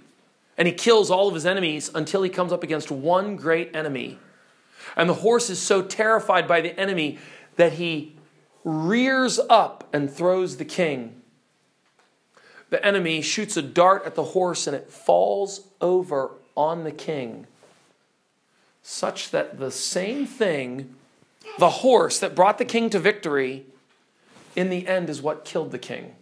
and 0.56 0.66
he 0.66 0.74
kills 0.74 1.10
all 1.10 1.28
of 1.28 1.34
his 1.34 1.46
enemies 1.46 1.90
until 1.94 2.22
he 2.22 2.30
comes 2.30 2.52
up 2.52 2.62
against 2.62 2.90
one 2.90 3.36
great 3.36 3.74
enemy. 3.74 4.18
And 4.96 5.08
the 5.08 5.14
horse 5.14 5.50
is 5.50 5.58
so 5.58 5.82
terrified 5.82 6.48
by 6.48 6.60
the 6.60 6.78
enemy 6.78 7.18
that 7.56 7.74
he 7.74 8.16
rears 8.64 9.38
up 9.50 9.88
and 9.92 10.10
throws 10.10 10.56
the 10.56 10.64
king. 10.64 11.20
The 12.70 12.84
enemy 12.84 13.22
shoots 13.22 13.56
a 13.56 13.62
dart 13.62 14.04
at 14.04 14.14
the 14.14 14.24
horse 14.24 14.66
and 14.66 14.76
it 14.76 14.90
falls 14.90 15.62
over 15.80 16.32
on 16.56 16.84
the 16.84 16.92
king, 16.92 17.46
such 18.82 19.30
that 19.30 19.58
the 19.58 19.70
same 19.70 20.26
thing 20.26 20.94
the 21.58 21.70
horse 21.70 22.18
that 22.20 22.34
brought 22.34 22.58
the 22.58 22.64
king 22.64 22.90
to 22.90 22.98
victory, 22.98 23.66
in 24.54 24.70
the 24.70 24.86
end, 24.86 25.10
is 25.10 25.22
what 25.22 25.44
killed 25.44 25.72
the 25.72 25.78
king. 25.78 26.14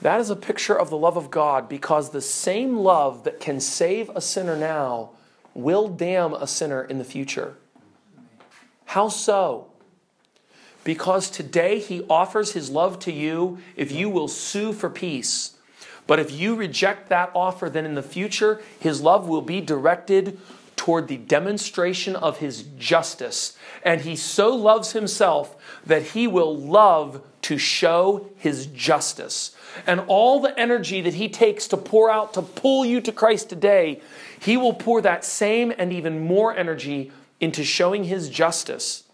That 0.00 0.20
is 0.20 0.30
a 0.30 0.36
picture 0.36 0.78
of 0.78 0.90
the 0.90 0.96
love 0.96 1.16
of 1.16 1.30
God 1.30 1.68
because 1.68 2.10
the 2.10 2.20
same 2.20 2.76
love 2.76 3.24
that 3.24 3.40
can 3.40 3.60
save 3.60 4.10
a 4.10 4.20
sinner 4.20 4.56
now 4.56 5.10
will 5.54 5.88
damn 5.88 6.34
a 6.34 6.46
sinner 6.46 6.82
in 6.82 6.98
the 6.98 7.04
future. 7.04 7.56
How 8.86 9.08
so? 9.08 9.66
Because 10.84 11.28
today 11.28 11.80
he 11.80 12.04
offers 12.08 12.52
his 12.52 12.70
love 12.70 12.98
to 13.00 13.12
you 13.12 13.58
if 13.76 13.90
you 13.90 14.08
will 14.08 14.28
sue 14.28 14.72
for 14.72 14.88
peace. 14.88 15.56
But 16.06 16.18
if 16.18 16.32
you 16.32 16.54
reject 16.54 17.10
that 17.10 17.30
offer, 17.34 17.68
then 17.68 17.84
in 17.84 17.94
the 17.94 18.02
future 18.02 18.62
his 18.78 19.02
love 19.02 19.28
will 19.28 19.42
be 19.42 19.60
directed 19.60 20.40
toward 20.78 21.08
the 21.08 21.18
demonstration 21.18 22.16
of 22.16 22.38
his 22.38 22.62
justice. 22.78 23.58
And 23.82 24.00
he 24.00 24.16
so 24.16 24.54
loves 24.54 24.92
himself 24.92 25.56
that 25.84 26.02
he 26.02 26.26
will 26.26 26.56
love 26.56 27.20
to 27.42 27.58
show 27.58 28.30
his 28.36 28.66
justice. 28.66 29.54
And 29.86 30.00
all 30.06 30.40
the 30.40 30.58
energy 30.58 31.00
that 31.02 31.14
he 31.14 31.28
takes 31.28 31.68
to 31.68 31.76
pour 31.76 32.10
out 32.10 32.32
to 32.34 32.42
pull 32.42 32.86
you 32.86 33.00
to 33.02 33.12
Christ 33.12 33.50
today, 33.50 34.00
he 34.40 34.56
will 34.56 34.72
pour 34.72 35.02
that 35.02 35.24
same 35.24 35.72
and 35.76 35.92
even 35.92 36.20
more 36.20 36.56
energy 36.56 37.12
into 37.40 37.64
showing 37.64 38.04
his 38.04 38.30
justice 38.30 39.04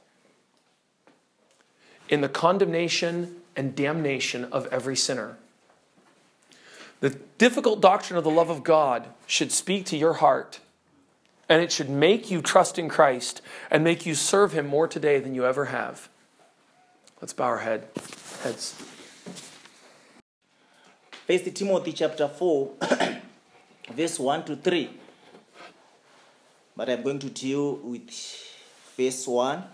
in 2.09 2.21
the 2.21 2.29
condemnation 2.29 3.37
and 3.57 3.75
damnation 3.75 4.45
of 4.45 4.67
every 4.67 4.97
sinner. 4.97 5.37
The 7.01 7.11
difficult 7.39 7.81
doctrine 7.81 8.19
of 8.19 8.25
the 8.25 8.31
love 8.31 8.51
of 8.51 8.63
God 8.63 9.09
should 9.27 9.51
speak 9.53 9.87
to 9.87 9.97
your 9.97 10.15
heart 10.15 10.61
and 11.49 11.63
it 11.63 11.73
should 11.73 11.91
make 11.91 12.31
you 12.31 12.41
trust 12.41 12.79
in 12.79 12.89
Christ 12.89 13.43
and 13.71 13.85
make 13.85 14.07
you 14.07 14.15
serve 14.15 14.53
Him 14.53 14.67
more 14.67 14.89
today 14.89 15.21
than 15.21 15.35
you 15.35 15.45
ever 15.45 15.67
have. 15.67 16.09
Let's 17.21 17.33
bow 17.33 17.45
our 17.45 17.59
head, 17.59 17.89
heads. 18.43 18.75
First 21.27 21.55
Timothy 21.55 21.93
chapter 21.93 22.29
4, 22.29 22.73
verse 23.93 24.19
1 24.19 24.45
to 24.45 24.57
3. 24.57 24.91
But 26.77 26.91
I'm 26.91 27.03
going 27.03 27.19
to 27.21 27.31
deal 27.31 27.77
with 27.77 28.11
verse 28.97 29.27
1. 29.27 29.65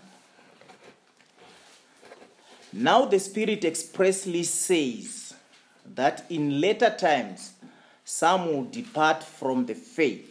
Now 2.73 3.05
the 3.05 3.19
Spirit 3.19 3.65
expressly 3.65 4.43
says 4.43 5.33
that 5.93 6.23
in 6.29 6.61
later 6.61 6.95
times 6.97 7.53
some 8.05 8.47
will 8.47 8.65
depart 8.65 9.23
from 9.23 9.65
the 9.65 9.73
faith 9.73 10.30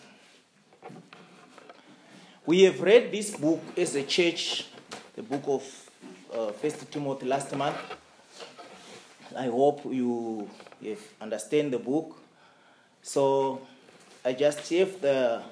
We 2.43 2.63
have 2.63 2.81
read 2.81 3.11
this 3.11 3.37
book 3.37 3.61
as 3.77 3.93
a 3.93 4.01
church, 4.01 4.65
the 5.15 5.21
book 5.21 5.43
of 5.45 5.89
uh, 6.33 6.51
First 6.53 6.91
Timothy 6.91 7.27
last 7.27 7.55
month. 7.55 7.77
I 9.37 9.45
hope 9.45 9.85
you 9.85 10.49
understand 11.21 11.71
the 11.71 11.77
book. 11.77 12.19
So 13.03 13.61
I 14.25 14.33
just 14.33 14.67
have 14.73 14.99
the 15.01 15.43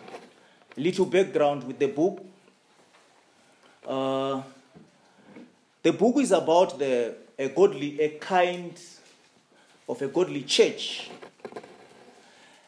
little 0.77 1.05
background 1.05 1.65
with 1.65 1.77
the 1.77 1.89
book. 1.89 2.25
Uh, 3.87 4.41
the 5.83 5.93
book 5.93 6.17
is 6.17 6.31
about 6.31 6.79
the 6.79 7.13
a 7.37 7.49
godly, 7.49 8.01
a 8.01 8.09
kind 8.17 8.73
of 9.87 10.01
a 10.01 10.07
godly 10.07 10.41
church. 10.41 11.11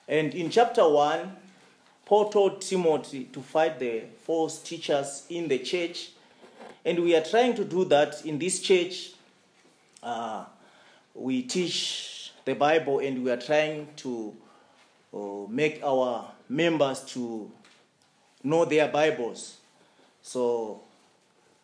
And 0.07 0.31
in 0.35 0.51
chapter 0.51 0.87
one, 0.87 1.37
Paul 2.11 2.27
told 2.27 2.59
Timothy 2.59 3.23
to 3.31 3.39
fight 3.39 3.79
the 3.79 4.01
false 4.25 4.61
teachers 4.61 5.25
in 5.29 5.47
the 5.47 5.59
church. 5.59 6.09
And 6.83 6.99
we 6.99 7.15
are 7.15 7.23
trying 7.23 7.55
to 7.55 7.63
do 7.63 7.85
that 7.85 8.25
in 8.25 8.37
this 8.37 8.59
church. 8.59 9.11
Uh, 10.03 10.43
we 11.13 11.43
teach 11.43 12.33
the 12.43 12.53
Bible 12.53 12.99
and 12.99 13.23
we 13.23 13.31
are 13.31 13.37
trying 13.37 13.87
to 13.95 14.35
uh, 15.13 15.47
make 15.47 15.81
our 15.85 16.29
members 16.49 16.99
to 17.13 17.49
know 18.43 18.65
their 18.65 18.89
Bibles. 18.89 19.59
So 20.21 20.81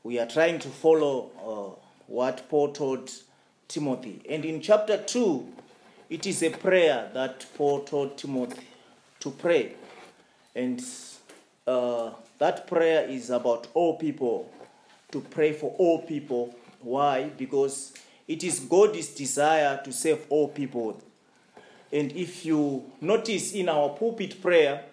we 0.01 0.17
are 0.17 0.27
trying 0.27 0.59
to 0.59 0.69
follow 0.69 1.29
uh, 1.43 1.87
what 2.07 2.47
Paul 2.47 2.71
told 2.71 3.11
Timothy. 3.67 4.21
And 4.29 4.45
in 4.45 4.61
chapter 4.61 4.95
2, 4.95 5.45
it 6.09 6.25
is 6.25 6.41
a 6.41 6.51
prayer 6.51 7.11
that 7.13 7.45
Paul 7.57 7.81
told 7.81 8.17
Timothy 8.17 8.65
to 9.19 9.31
pray. 9.31 9.75
And 10.58 10.84
uh, 11.68 12.10
that 12.39 12.66
prayer 12.66 13.08
is 13.08 13.30
about 13.30 13.68
all 13.76 13.95
people, 13.95 14.51
to 15.12 15.22
pray 15.22 15.53
for 15.53 15.76
all 15.78 16.01
people. 16.01 16.55
Why? 16.82 17.30
Because 17.38 17.93
it 18.28 18.43
is 18.43 18.62
God's 18.62 19.10
desire 19.10 19.80
to 19.86 19.91
save 19.93 20.26
all 20.30 20.47
people. 20.47 20.99
And 21.93 22.12
if 22.14 22.43
you 22.43 22.86
notice 22.99 23.53
in 23.53 23.70
our 23.70 23.89
pulpit 23.89 24.41
prayer, 24.41 24.84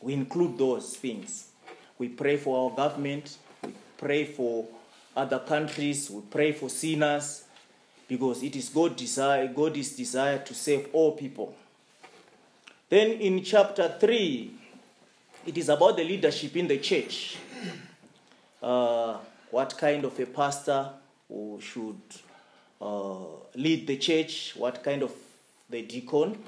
we 0.00 0.12
include 0.12 0.58
those 0.58 0.96
things. 0.96 1.50
We 1.96 2.08
pray 2.08 2.36
for 2.36 2.68
our 2.68 2.76
government, 2.76 3.38
we 3.62 3.72
pray 3.96 4.24
for 4.24 4.66
other 5.16 5.38
countries, 5.38 6.10
we 6.10 6.20
pray 6.22 6.50
for 6.50 6.68
sinners, 6.68 7.44
because 8.08 8.42
it 8.42 8.56
is 8.56 8.70
God's 8.70 8.96
desire, 8.96 9.46
God's 9.46 9.92
desire 9.92 10.38
to 10.38 10.52
save 10.52 10.88
all 10.92 11.12
people. 11.12 11.54
Then 12.90 13.12
in 13.12 13.44
chapter 13.44 13.96
3, 14.00 14.63
it 15.46 15.58
is 15.58 15.68
about 15.68 15.96
the 15.96 16.04
leadership 16.04 16.56
in 16.56 16.66
the 16.66 16.78
church. 16.78 17.36
Uh, 18.62 19.18
what 19.50 19.76
kind 19.76 20.04
of 20.04 20.18
a 20.18 20.26
pastor 20.26 20.90
who 21.28 21.58
should 21.60 22.00
uh, 22.80 23.16
lead 23.54 23.86
the 23.86 23.96
church, 23.96 24.54
what 24.56 24.82
kind 24.82 25.02
of 25.02 25.12
the 25.68 25.82
deacon. 25.82 26.38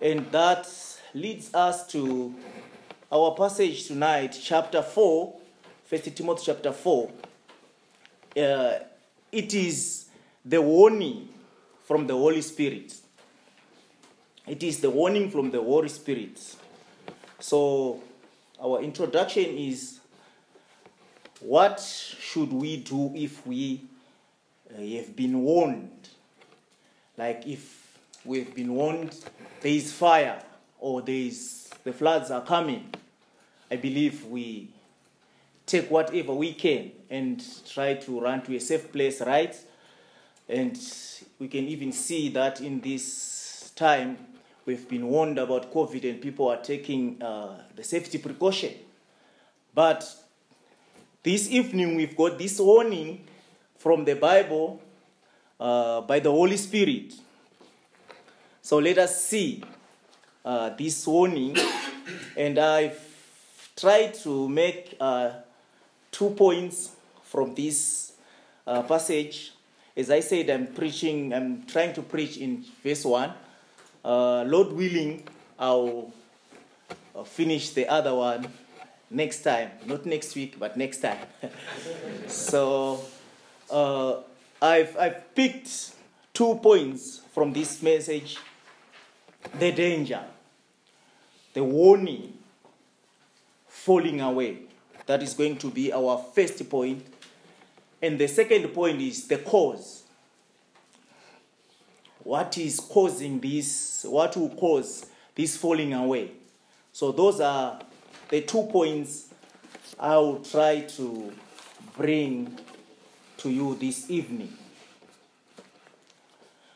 And 0.00 0.30
that 0.32 0.68
leads 1.14 1.54
us 1.54 1.86
to 1.88 2.34
our 3.12 3.34
passage 3.34 3.86
tonight, 3.86 4.38
chapter 4.42 4.82
4, 4.82 5.36
1 5.88 6.00
Timothy 6.00 6.42
chapter 6.46 6.72
4. 6.72 7.10
Uh, 8.36 8.72
it 9.32 9.54
is 9.54 10.06
the 10.44 10.60
warning 10.60 11.28
from 11.84 12.06
the 12.06 12.14
Holy 12.14 12.42
Spirit. 12.42 12.94
It 14.46 14.62
is 14.62 14.80
the 14.80 14.90
warning 14.90 15.30
from 15.30 15.50
the 15.50 15.62
Holy 15.62 15.88
Spirit. 15.88 16.56
So, 17.40 18.02
our 18.62 18.82
introduction 18.82 19.56
is 19.56 20.00
what 21.40 21.80
should 21.80 22.52
we 22.52 22.76
do 22.76 23.12
if 23.14 23.46
we 23.46 23.80
uh, 24.70 24.80
have 24.80 25.16
been 25.16 25.40
warned? 25.40 26.10
Like 27.16 27.46
if 27.46 27.96
we've 28.26 28.54
been 28.54 28.74
warned 28.74 29.16
there 29.62 29.72
is 29.72 29.92
fire 29.92 30.42
or 30.78 31.00
there 31.00 31.14
is 31.14 31.70
the 31.82 31.92
floods 31.94 32.30
are 32.30 32.42
coming. 32.42 32.92
I 33.70 33.76
believe 33.76 34.26
we 34.26 34.68
take 35.64 35.90
whatever 35.90 36.34
we 36.34 36.52
can 36.52 36.92
and 37.08 37.42
try 37.66 37.94
to 37.94 38.20
run 38.20 38.42
to 38.42 38.56
a 38.56 38.60
safe 38.60 38.92
place, 38.92 39.22
right? 39.22 39.56
And 40.46 40.78
we 41.38 41.48
can 41.48 41.66
even 41.68 41.92
see 41.92 42.28
that 42.30 42.60
in 42.60 42.80
this 42.80 43.72
time 43.76 44.18
we've 44.70 44.88
been 44.88 45.08
warned 45.08 45.36
about 45.36 45.74
COVID 45.74 46.08
and 46.08 46.20
people 46.20 46.48
are 46.48 46.62
taking 46.62 47.20
uh, 47.20 47.60
the 47.74 47.82
safety 47.82 48.18
precaution. 48.18 48.72
But 49.74 50.08
this 51.24 51.50
evening 51.50 51.96
we've 51.96 52.16
got 52.16 52.38
this 52.38 52.60
warning 52.60 53.26
from 53.78 54.04
the 54.04 54.14
Bible 54.14 54.80
uh, 55.58 56.02
by 56.02 56.20
the 56.20 56.30
Holy 56.30 56.56
Spirit. 56.56 57.14
So 58.62 58.78
let 58.78 58.98
us 58.98 59.24
see 59.24 59.64
uh, 60.44 60.70
this 60.78 61.04
warning, 61.04 61.56
and 62.36 62.56
I've 62.56 63.00
tried 63.74 64.14
to 64.22 64.48
make 64.48 64.94
uh, 65.00 65.32
two 66.12 66.30
points 66.30 66.92
from 67.24 67.56
this 67.56 68.12
uh, 68.68 68.82
passage. 68.82 69.52
As 69.96 70.12
I 70.12 70.20
said, 70.20 70.48
I'm 70.48 70.68
preaching, 70.68 71.34
I'm 71.34 71.64
trying 71.66 71.92
to 71.94 72.02
preach 72.02 72.36
in 72.36 72.64
verse 72.84 73.04
1. 73.04 73.32
Uh, 74.04 74.44
Lord 74.44 74.72
willing, 74.72 75.24
I'll 75.58 76.12
uh, 77.14 77.24
finish 77.24 77.70
the 77.70 77.88
other 77.88 78.14
one 78.14 78.48
next 79.10 79.42
time. 79.42 79.70
Not 79.86 80.06
next 80.06 80.34
week, 80.34 80.58
but 80.58 80.76
next 80.76 80.98
time. 80.98 81.18
so 82.26 83.04
uh, 83.70 84.16
I've, 84.62 84.96
I've 84.96 85.34
picked 85.34 85.92
two 86.32 86.54
points 86.62 87.20
from 87.34 87.52
this 87.52 87.82
message 87.82 88.38
the 89.58 89.72
danger, 89.72 90.22
the 91.54 91.64
warning, 91.64 92.34
falling 93.66 94.20
away. 94.20 94.58
That 95.06 95.22
is 95.22 95.34
going 95.34 95.56
to 95.58 95.70
be 95.70 95.92
our 95.92 96.24
first 96.34 96.68
point. 96.70 97.04
And 98.02 98.18
the 98.18 98.28
second 98.28 98.68
point 98.68 99.00
is 99.00 99.26
the 99.26 99.38
cause. 99.38 100.04
What 102.30 102.56
is 102.58 102.78
causing 102.78 103.40
this? 103.40 104.06
What 104.08 104.36
will 104.36 104.50
cause 104.50 105.04
this 105.34 105.56
falling 105.56 105.92
away? 105.94 106.30
So, 106.92 107.10
those 107.10 107.40
are 107.40 107.80
the 108.28 108.42
two 108.42 108.68
points 108.70 109.34
I 109.98 110.16
will 110.16 110.38
try 110.38 110.82
to 110.82 111.32
bring 111.96 112.56
to 113.38 113.50
you 113.50 113.74
this 113.74 114.08
evening. 114.08 114.56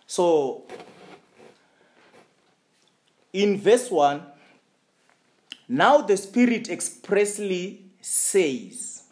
So, 0.08 0.64
in 3.32 3.60
verse 3.60 3.92
1, 3.92 4.22
now 5.68 5.98
the 5.98 6.16
Spirit 6.16 6.68
expressly 6.68 7.80
says, 8.00 9.04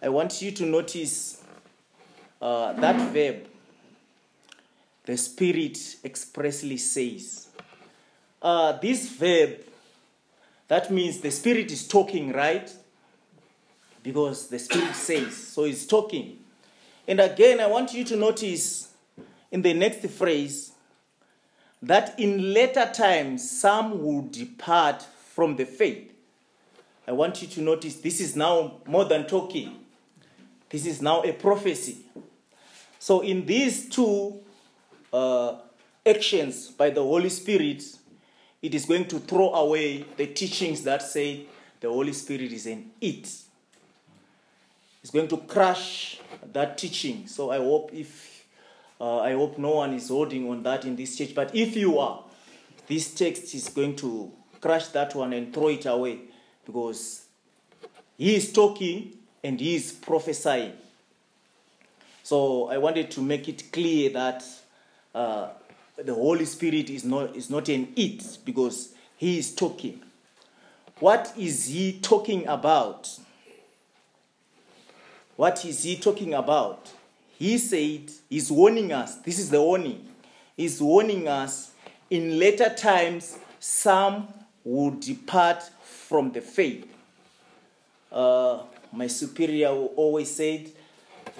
I 0.00 0.10
want 0.10 0.40
you 0.40 0.52
to 0.52 0.64
notice 0.64 1.42
uh, 2.40 2.74
that 2.74 3.12
verb, 3.12 3.48
the 5.04 5.16
Spirit 5.16 5.78
expressly 6.04 6.76
says. 6.76 7.48
Uh, 8.40 8.72
this 8.72 9.08
verb, 9.10 9.58
that 10.68 10.90
means 10.90 11.20
the 11.20 11.30
Spirit 11.30 11.70
is 11.70 11.86
talking, 11.86 12.32
right? 12.32 12.72
Because 14.02 14.48
the 14.48 14.58
Spirit 14.58 14.94
says, 14.94 15.36
so 15.36 15.64
he's 15.64 15.86
talking. 15.86 16.38
And 17.06 17.20
again, 17.20 17.60
I 17.60 17.66
want 17.66 17.94
you 17.94 18.04
to 18.04 18.16
notice 18.16 18.92
in 19.50 19.62
the 19.62 19.74
next 19.74 20.06
phrase 20.08 20.72
that 21.82 22.18
in 22.18 22.54
later 22.54 22.90
times 22.92 23.48
some 23.50 24.02
will 24.02 24.22
depart 24.22 25.02
from 25.02 25.56
the 25.56 25.64
faith. 25.64 26.12
I 27.06 27.12
want 27.12 27.42
you 27.42 27.48
to 27.48 27.60
notice 27.60 27.96
this 27.96 28.20
is 28.20 28.36
now 28.36 28.80
more 28.86 29.04
than 29.04 29.26
talking, 29.26 29.76
this 30.70 30.86
is 30.86 31.02
now 31.02 31.22
a 31.22 31.32
prophecy. 31.32 31.98
So, 32.98 33.20
in 33.20 33.44
these 33.44 33.88
two 33.88 34.40
uh, 35.12 35.56
actions 36.04 36.68
by 36.68 36.90
the 36.90 37.02
Holy 37.02 37.28
Spirit, 37.28 37.82
it 38.60 38.74
is 38.74 38.84
going 38.84 39.06
to 39.06 39.18
throw 39.18 39.52
away 39.54 40.04
the 40.16 40.26
teachings 40.26 40.82
that 40.84 41.02
say 41.02 41.46
the 41.80 41.88
Holy 41.88 42.12
Spirit 42.12 42.52
is 42.52 42.66
an 42.66 42.90
it. 43.00 43.28
It's 45.02 45.10
going 45.10 45.28
to 45.28 45.36
crush 45.36 46.20
that 46.52 46.78
teaching. 46.78 47.26
So 47.26 47.50
I 47.50 47.58
hope 47.58 47.92
if 47.92 48.44
uh, 49.00 49.18
I 49.18 49.32
hope 49.32 49.58
no 49.58 49.70
one 49.76 49.94
is 49.94 50.08
holding 50.08 50.48
on 50.48 50.62
that 50.62 50.84
in 50.84 50.94
this 50.94 51.16
church. 51.18 51.34
But 51.34 51.52
if 51.56 51.74
you 51.74 51.98
are, 51.98 52.22
this 52.86 53.12
text 53.12 53.52
is 53.52 53.68
going 53.68 53.96
to 53.96 54.30
crush 54.60 54.88
that 54.88 55.14
one 55.16 55.32
and 55.32 55.52
throw 55.52 55.68
it 55.68 55.86
away 55.86 56.20
because 56.64 57.26
he 58.16 58.36
is 58.36 58.52
talking 58.52 59.16
and 59.42 59.58
he 59.58 59.74
is 59.74 59.90
prophesying. 59.90 60.74
So 62.22 62.68
I 62.68 62.78
wanted 62.78 63.10
to 63.12 63.22
make 63.22 63.48
it 63.48 63.72
clear 63.72 64.10
that 64.10 64.44
uh, 65.14 65.48
the 65.96 66.14
Holy 66.14 66.44
Spirit 66.44 66.90
is 66.90 67.04
not, 67.04 67.36
is 67.36 67.50
not 67.50 67.68
an 67.68 67.92
it 67.96 68.38
because 68.44 68.94
He 69.16 69.38
is 69.38 69.54
talking. 69.54 70.00
What 70.98 71.32
is 71.36 71.66
He 71.66 71.98
talking 72.00 72.46
about? 72.46 73.08
What 75.36 75.64
is 75.64 75.82
He 75.82 75.96
talking 75.96 76.34
about? 76.34 76.90
He 77.38 77.58
said, 77.58 78.10
He's 78.28 78.50
warning 78.50 78.92
us. 78.92 79.16
This 79.16 79.38
is 79.38 79.50
the 79.50 79.60
warning. 79.60 80.06
He's 80.56 80.80
warning 80.80 81.28
us 81.28 81.72
in 82.12 82.38
later 82.38 82.68
times, 82.68 83.38
some 83.58 84.28
will 84.64 84.90
depart 84.90 85.62
from 85.82 86.30
the 86.30 86.42
faith. 86.42 86.86
Uh, 88.12 88.64
my 88.92 89.06
superior 89.06 89.70
always 89.70 90.36
said 90.36 90.70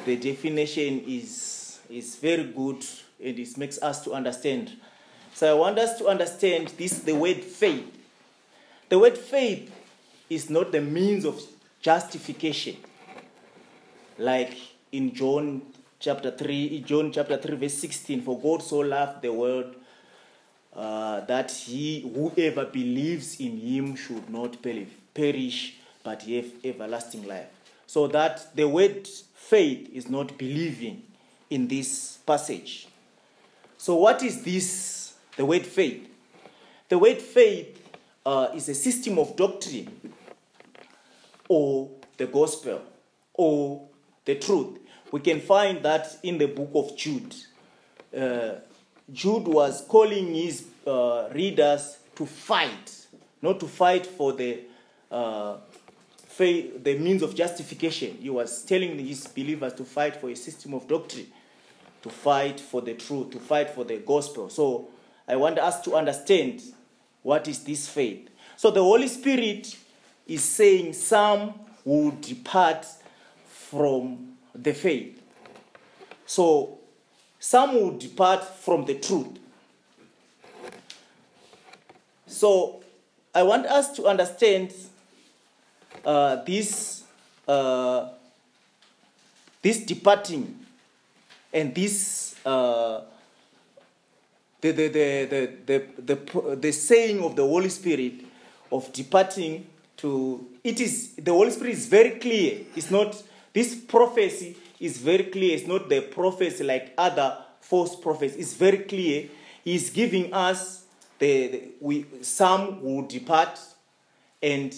the 0.07 0.17
definition 0.17 1.05
is, 1.07 1.79
is 1.91 2.17
very 2.17 2.45
good 2.45 2.83
and 3.23 3.39
it 3.39 3.57
makes 3.57 3.81
us 3.83 4.03
to 4.05 4.13
understand. 4.13 4.73
So 5.35 5.51
I 5.51 5.59
want 5.59 5.79
us 5.79 5.99
to 5.99 6.07
understand 6.07 6.69
this 6.77 7.01
the 7.01 7.15
word 7.15 7.39
faith. 7.39 7.87
The 8.89 8.99
word 8.99 9.17
faith 9.17 9.73
is 10.29 10.51
not 10.51 10.73
the 10.73 10.81
means 10.81 11.25
of 11.25 11.41
justification. 11.81 12.77
Like 14.19 14.57
in 14.93 15.15
John 15.15 15.63
chapter 15.99 16.31
3, 16.31 16.81
John 16.81 17.13
chapter 17.13 17.37
3, 17.37 17.57
verse 17.57 17.75
16, 17.75 18.23
for 18.23 18.39
God 18.39 18.63
so 18.63 18.79
loved 18.79 19.23
the 19.23 19.33
world 19.33 19.75
uh, 20.75 21.21
that 21.21 21.51
he 21.51 22.01
whoever 22.01 22.65
believes 22.65 23.41
in 23.41 23.59
him 23.59 23.95
should 23.95 24.29
not 24.31 24.57
perish 25.15 25.75
but 26.03 26.23
have 26.23 26.47
everlasting 26.65 27.27
life 27.27 27.49
so 27.87 28.07
that 28.07 28.55
the 28.57 28.67
word 28.67 29.07
faith 29.35 29.89
is 29.93 30.09
not 30.09 30.39
believing 30.39 31.03
in 31.51 31.69
this 31.69 32.19
passage 32.27 32.89
so 33.83 33.97
what 33.97 34.23
is 34.23 34.45
this? 34.45 35.15
The 35.37 35.45
word 35.45 35.67
faith. 35.67 36.09
The 36.89 36.97
word 36.97 37.21
faith 37.21 37.85
uh, 38.25 38.51
is 38.55 38.69
a 38.69 38.77
system 38.77 39.19
of 39.19 39.35
doctrine 39.35 39.91
or 41.49 41.91
the 42.17 42.27
gospel 42.29 42.81
or 43.35 43.89
the 44.25 44.37
truth. 44.37 44.79
We 45.11 45.19
can 45.19 45.41
find 45.41 45.83
that 45.83 46.17
in 46.23 46.39
the 46.39 46.47
book 46.47 46.71
of 46.75 46.97
jude. 46.97 47.35
Uh, 48.17 48.61
Jude 49.13 49.49
was 49.49 49.85
calling 49.89 50.33
his 50.33 50.65
uh, 50.87 51.29
readers 51.35 51.99
to 52.15 52.25
fight, 52.25 53.09
not 53.43 53.59
to 53.59 53.67
fight 53.67 54.07
for 54.07 54.33
the, 54.33 54.61
uh, 55.11 55.57
faith, 56.29 56.85
the 56.85 56.97
means 56.99 57.21
of 57.21 57.35
justification. 57.35 58.17
He 58.21 58.31
was 58.31 58.63
telling 58.63 58.97
his 59.01 59.27
believers 59.27 59.75
to 59.75 59.85
fight 59.85 60.21
for 60.21 60.31
a 60.31 60.37
system 60.37 60.73
of 60.75 60.87
doctrine, 60.87 61.27
to 62.03 62.11
fight 62.11 62.61
for 62.61 62.81
the 62.81 62.95
truth, 62.95 63.31
to 63.31 63.39
fight 63.39 63.71
for 63.71 63.85
the 63.85 63.99
gospel. 63.99 64.49
So 64.51 64.89
I 65.27 65.37
want 65.37 65.59
us 65.59 65.81
to 65.83 65.95
understand 65.95 66.63
what 67.23 67.49
is 67.49 67.65
this 67.65 67.89
faith. 67.89 68.29
So 68.57 68.71
the 68.71 68.83
Holy 68.83 69.09
Spirit 69.09 69.77
is 70.27 70.43
saying 70.43 70.93
some 70.93 71.55
will 71.85 72.13
depart 72.21 72.87
from 73.47 74.37
the 74.55 74.73
faith. 74.75 75.21
So 76.27 76.79
some 77.39 77.75
will 77.75 77.99
depart 77.99 78.45
from 78.45 78.85
the 78.85 78.95
truth. 78.95 79.41
So, 82.29 82.83
I 83.35 83.43
want 83.43 83.67
us 83.67 83.93
to 83.97 84.07
understand 84.07 84.73
uh, 86.05 86.37
this, 86.45 87.03
uh, 87.49 88.11
this 89.61 89.85
departing 89.85 90.62
and 91.53 91.75
this 91.75 92.37
uh, 92.45 93.03
the, 94.61 94.71
the, 94.71 94.89
the, 94.89 95.27
the, 95.67 95.85
the, 96.05 96.15
the, 96.15 96.57
the 96.57 96.73
saying 96.73 97.23
of 97.23 97.35
the 97.35 97.43
Holy 97.43 97.69
Spirit 97.69 98.25
of 98.71 98.93
departing 98.93 99.67
to 99.97 100.47
it 100.65 100.81
is 100.81 101.15
the 101.17 101.33
Holy 101.33 101.51
Spirit 101.51 101.73
is 101.73 101.87
very 101.87 102.11
clear. 102.19 102.61
It's 102.75 102.91
not 102.91 103.21
this 103.53 103.75
prophecy 103.75 104.57
is 104.81 104.99
very 104.99 105.25
clear. 105.25 105.57
It's 105.57 105.67
not 105.67 105.89
the 105.89 106.01
prophecy 106.01 106.65
like 106.65 106.93
other 106.97 107.39
false 107.61 107.95
prophets. 107.97 108.35
It's 108.37 108.55
very 108.55 108.79
clear. 108.79 109.29
He's 109.65 109.91
giving 109.91 110.33
us 110.33 110.85
the, 111.19 111.49
the 111.49 111.63
we 111.81 112.07
some 112.23 112.83
will 112.83 113.03
depart 113.03 113.59
and 114.43 114.75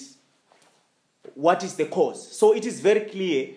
what 1.34 1.62
is 1.62 1.74
the 1.74 1.86
cause. 1.86 2.36
So 2.36 2.54
it 2.54 2.66
is 2.66 2.80
very 2.80 3.00
clear. 3.00 3.50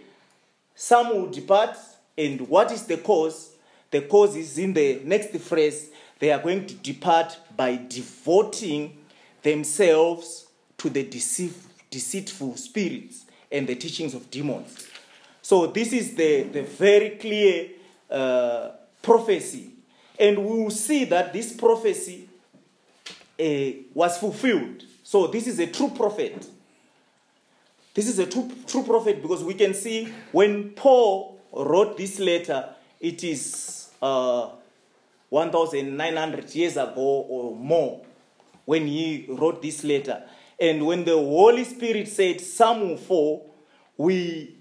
Some 0.74 1.09
will 1.09 1.30
depart, 1.30 1.78
and 2.18 2.41
what 2.47 2.72
is 2.72 2.84
the 2.84 2.97
cause? 2.97 3.51
The 3.91 4.01
cause 4.01 4.36
is 4.36 4.57
in 4.57 4.74
the 4.74 5.01
next 5.03 5.38
phrase. 5.38 5.91
They 6.20 6.32
are 6.32 6.41
going 6.41 6.65
to 6.65 6.74
depart 6.76 7.38
by 7.55 7.80
devoting 7.88 8.97
themselves 9.43 10.47
to 10.80 10.89
the 10.89 11.03
deceive, 11.03 11.55
deceitful 11.89 12.57
spirits 12.57 13.26
and 13.51 13.68
the 13.68 13.76
teachings 13.76 14.13
of 14.13 14.30
demons. 14.32 14.88
So 15.41 15.68
this 15.68 15.93
is 15.93 16.15
the, 16.15 16.43
the 16.43 16.63
very 16.63 17.11
clear 17.11 17.70
uh, 18.09 18.72
prophecy. 19.01 19.72
And 20.20 20.39
we 20.39 20.63
will 20.63 20.72
see 20.72 21.05
that 21.05 21.32
this 21.32 21.53
prophecy 21.53 22.28
uh, 23.39 23.84
was 23.93 24.18
fulfilled. 24.18 24.84
So 25.03 25.28
this 25.28 25.47
is 25.47 25.59
a 25.59 25.68
true 25.68 25.89
prophet. 25.89 26.45
This 27.93 28.07
is 28.09 28.20
a 28.20 28.26
true, 28.26 28.51
true 28.65 28.84
prophet 28.84 29.22
because 29.22 29.43
we 29.43 29.53
can 29.53 29.74
see 29.74 30.13
when 30.32 30.72
Paul 30.72 31.37
wrote 31.58 31.97
this 31.97 32.20
letter, 32.20 32.70
it 32.99 33.24
is 33.24 33.89
uh, 34.01 34.49
1,900 35.30 36.55
years 36.55 36.78
ago 36.78 37.26
or 37.30 37.55
more 37.55 38.01
when 38.66 38.88
he 38.88 39.26
wrote 39.30 39.62
this 39.62 39.84
letter. 39.84 40.24
And 40.60 40.86
when 40.86 41.05
the 41.05 41.14
Holy 41.16 41.64
Spirit 41.64 42.08
said, 42.08 42.41
will 42.60 42.97
fall, 42.97 43.55
we 43.95 44.55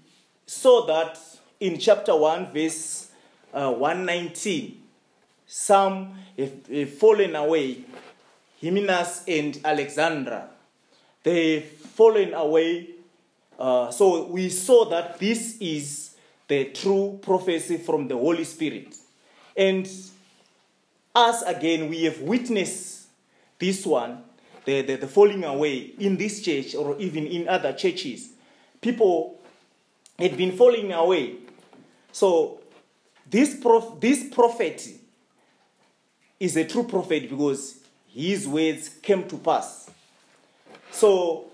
saw 0.45 0.85
that 0.85 1.19
in 1.59 1.77
chapter 1.79 2.15
1, 2.15 2.53
verse 2.53 3.09
uh, 3.53 3.71
119. 3.71 4.83
Some 5.45 6.13
have, 6.37 6.89
fallen 6.93 7.35
away, 7.35 7.83
Hymenaeus 8.61 9.23
and 9.27 9.59
Alexander. 9.63 10.47
They've 11.23 11.63
fallen 11.63 12.33
away. 12.33 12.89
Uh, 13.57 13.89
so 13.91 14.27
we 14.27 14.49
saw 14.49 14.85
that 14.89 15.19
this 15.19 15.57
is 15.59 16.06
the 16.47 16.65
true 16.65 17.19
prophecy 17.21 17.77
from 17.77 18.07
the 18.07 18.15
Holy 18.15 18.43
Spirit. 18.43 18.95
And 19.55 19.89
us 21.13 21.41
again, 21.43 21.89
we 21.89 22.03
have 22.03 22.21
witnessed 22.21 23.07
this 23.59 23.85
one, 23.85 24.23
the, 24.65 24.81
the, 24.81 24.95
the 24.97 25.07
falling 25.07 25.43
away 25.43 25.93
in 25.99 26.17
this 26.17 26.41
church 26.41 26.75
or 26.75 26.97
even 26.99 27.25
in 27.25 27.47
other 27.47 27.73
churches. 27.73 28.29
People 28.81 29.39
had 30.19 30.37
been 30.37 30.55
falling 30.55 30.93
away. 30.93 31.35
So 32.11 32.61
this, 33.29 33.59
prof- 33.59 33.99
this 33.99 34.29
prophet 34.33 34.87
is 36.39 36.55
a 36.55 36.65
true 36.65 36.83
prophet 36.83 37.29
because 37.29 37.79
his 38.07 38.47
words 38.47 38.89
came 39.01 39.27
to 39.27 39.37
pass. 39.37 39.89
So 40.91 41.47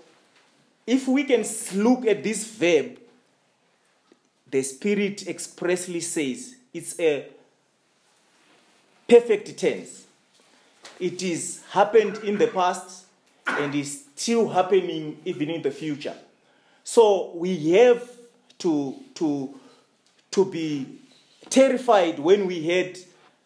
if 0.86 1.08
we 1.08 1.24
can 1.24 1.44
look 1.74 2.06
at 2.06 2.22
this 2.22 2.46
verb, 2.46 2.98
the 4.54 4.62
Spirit 4.62 5.26
expressly 5.26 5.98
says 5.98 6.54
it's 6.72 7.00
a 7.00 7.26
perfect 9.08 9.58
tense. 9.58 10.06
It 11.00 11.24
is 11.24 11.64
happened 11.70 12.18
in 12.18 12.38
the 12.38 12.46
past 12.46 13.06
and 13.48 13.74
is 13.74 14.04
still 14.14 14.48
happening 14.48 15.18
even 15.24 15.50
in 15.50 15.60
the 15.60 15.72
future. 15.72 16.14
So 16.84 17.32
we 17.34 17.72
have 17.72 18.08
to, 18.58 18.94
to, 19.14 19.58
to 20.30 20.44
be 20.44 21.00
terrified 21.50 22.20
when 22.20 22.46
we 22.46 22.64
heard 22.64 22.96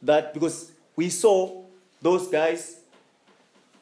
that 0.03 0.35
because 0.35 0.73
we 0.95 1.09
saw 1.09 1.63
those 2.03 2.29
guys, 2.29 2.81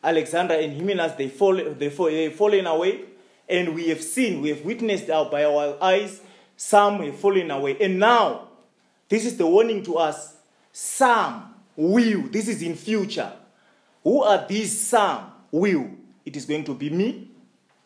Alexander 0.04 0.54
and 0.54 0.76
Hymenaeus, 0.76 1.14
they 1.14 1.28
fall, 1.28 1.56
they 1.56 1.90
fall, 1.90 2.06
they 2.06 2.30
fallen 2.30 2.68
away, 2.68 3.00
and 3.48 3.74
we 3.74 3.88
have 3.88 4.00
seen, 4.00 4.40
we 4.40 4.50
have 4.50 4.64
witnessed 4.64 5.10
out 5.10 5.32
by 5.32 5.44
our 5.44 5.76
eyes, 5.82 6.20
some 6.56 7.02
have 7.02 7.18
fallen 7.18 7.50
away. 7.50 7.76
And 7.80 7.98
now, 7.98 8.48
this 9.08 9.24
is 9.24 9.36
the 9.36 9.46
warning 9.46 9.82
to 9.84 9.96
us, 9.96 10.34
some 10.72 11.54
will, 11.76 12.22
this 12.28 12.48
is 12.48 12.62
in 12.62 12.74
future. 12.74 13.32
Who 14.02 14.22
are 14.22 14.46
these 14.46 14.78
some 14.78 15.32
will? 15.50 15.90
It 16.24 16.36
is 16.36 16.44
going 16.44 16.64
to 16.64 16.74
be 16.74 16.90
me, 16.90 17.30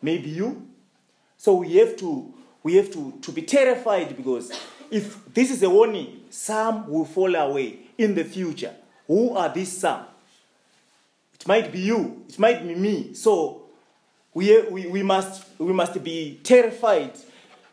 maybe 0.01 0.29
you. 0.29 0.67
So 1.37 1.55
we 1.55 1.75
have 1.77 1.95
to 1.97 2.33
we 2.63 2.75
have 2.75 2.91
to, 2.93 3.13
to 3.21 3.31
be 3.31 3.41
terrified 3.41 4.15
because 4.15 4.51
if 4.91 5.33
this 5.33 5.51
is 5.51 5.63
a 5.63 5.69
warning, 5.69 6.21
some 6.29 6.87
will 6.87 7.05
fall 7.05 7.33
away 7.35 7.79
in 7.97 8.13
the 8.13 8.23
future. 8.23 8.73
Who 9.07 9.35
are 9.35 9.49
these 9.49 9.75
some? 9.75 10.05
It 11.33 11.47
might 11.47 11.71
be 11.71 11.79
you, 11.79 12.23
it 12.29 12.37
might 12.37 12.65
be 12.65 12.75
me. 12.75 13.13
So 13.15 13.63
we, 14.33 14.61
we, 14.69 14.87
we, 14.87 15.03
must, 15.03 15.43
we 15.57 15.73
must 15.73 16.03
be 16.03 16.39
terrified 16.43 17.13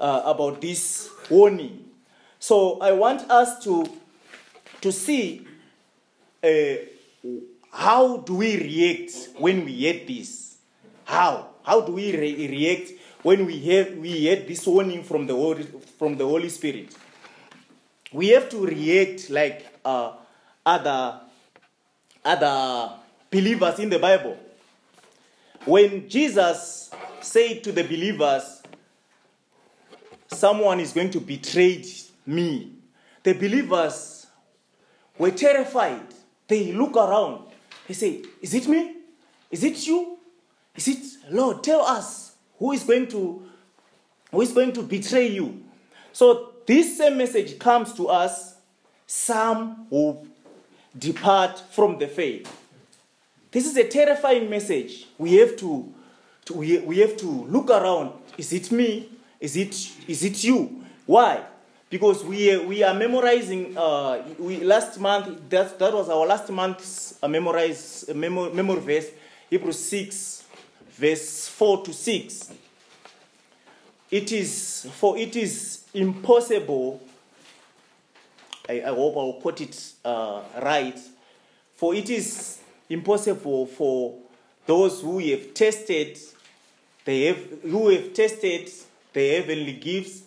uh, 0.01 0.23
about 0.25 0.61
this 0.61 1.11
warning. 1.31 1.85
So 2.39 2.81
I 2.81 2.93
want 2.93 3.31
us 3.31 3.63
to, 3.65 3.87
to 4.81 4.93
see 4.93 5.47
uh, 6.43 6.49
how 7.73 8.19
do 8.19 8.37
we 8.37 8.57
react 8.57 9.39
when 9.39 9.65
we 9.65 9.73
hear 9.73 10.07
this? 10.07 10.59
How? 11.05 11.49
How 11.65 11.81
do 11.81 11.93
we 11.93 12.17
re- 12.17 12.49
react 12.49 12.93
when 13.23 13.45
we 13.45 13.59
hear 13.59 13.95
we 13.97 14.11
hear 14.11 14.37
this 14.37 14.67
warning 14.67 15.03
from 15.03 15.27
the 15.27 15.35
Holy, 15.35 15.65
from 15.99 16.17
the 16.17 16.25
Holy 16.25 16.49
Spirit? 16.49 16.95
We 18.13 18.29
have 18.29 18.49
to 18.51 18.65
react 18.65 19.29
like 19.31 19.67
uh, 19.85 20.13
other 20.65 21.21
other 22.25 22.93
believers 23.31 23.79
in 23.79 23.91
the 23.91 23.99
Bible. 23.99 24.39
When 25.65 26.09
Jesus 26.09 26.91
said 27.21 27.65
to 27.65 27.73
the 27.73 27.83
believers, 27.83 28.58
"Someone 30.29 30.81
is 30.81 30.93
going 30.93 31.11
to 31.11 31.21
betray 31.21 31.85
me," 32.27 32.73
the 33.23 33.33
believers 33.33 34.27
were 35.19 35.31
terrified. 35.31 36.03
They 36.47 36.73
look 36.73 36.97
around. 36.97 37.45
They 37.87 37.95
say, 37.95 38.23
Is 38.41 38.55
it 38.55 38.69
me? 38.69 38.95
Is 39.51 39.65
it 39.65 39.87
you? 39.87 40.19
Is 40.75 40.89
it 40.89 40.99
Lord? 41.31 41.63
Tell 41.63 41.83
us 41.83 42.37
who 42.59 42.73
is 42.73 42.85
going 42.85 43.09
to 43.09 43.43
who 44.31 44.41
is 44.43 44.53
going 44.53 44.73
to 44.75 44.83
betray 44.83 45.29
you. 45.29 45.63
So 46.13 46.53
this 46.67 46.99
same 46.99 47.17
message 47.17 47.59
comes 47.59 47.93
to 47.95 48.09
us. 48.09 48.57
Some 49.07 49.87
who 49.89 50.27
depart 50.97 51.59
from 51.71 51.99
the 51.99 52.07
faith. 52.07 52.47
This 53.51 53.67
is 53.67 53.77
a 53.79 53.89
terrifying 53.89 54.51
message. 54.51 55.07
We 55.17 55.35
have 55.37 55.57
to, 55.57 55.95
to 56.45 56.53
we, 56.53 56.79
we 56.81 56.99
have 56.99 57.17
to 57.19 57.27
look 57.27 57.71
around. 57.71 58.13
Is 58.37 58.53
it 58.53 58.71
me? 58.71 59.09
Is 59.41 59.57
it 59.57 59.93
is 60.07 60.25
it 60.25 60.45
you? 60.45 60.85
Why? 61.07 61.45
because 61.91 62.23
we, 62.25 62.57
we 62.65 62.83
are 62.83 62.95
memorizing 62.95 63.77
uh, 63.77 64.23
we, 64.39 64.63
last 64.63 64.99
month 65.01 65.49
that, 65.49 65.79
that 65.79 65.93
was 65.93 66.09
our 66.09 66.27
last 66.27 66.51
month's 66.51 67.19
uh, 67.23 67.29
memorize 67.29 68.05
uh, 68.09 68.15
memo, 68.15 68.53
memory 68.53 68.81
verse 68.81 69.11
hebrews 69.49 69.79
6 69.79 70.45
verse 70.93 71.49
4 71.49 71.85
to 71.85 71.93
6 71.93 72.53
it 74.11 74.33
is 74.33 74.87
for 74.95 75.17
it 75.17 75.35
is 75.37 75.85
impossible 75.95 77.01
i, 78.69 78.83
I 78.83 78.89
hope 78.89 79.17
i'll 79.17 79.41
quote 79.41 79.61
it 79.61 79.93
uh, 80.05 80.43
right 80.63 80.99
for 81.75 81.95
it 81.95 82.11
is 82.11 82.61
impossible 82.91 83.67
for 83.67 84.15
those 84.67 85.01
who 85.01 85.19
have 85.21 85.55
tested 85.55 86.19
they 87.07 87.25
have 87.25 87.39
who 87.63 87.89
have 87.89 88.13
tested 88.13 88.71
the 89.13 89.29
heavenly 89.31 89.73
gifts 89.75 90.23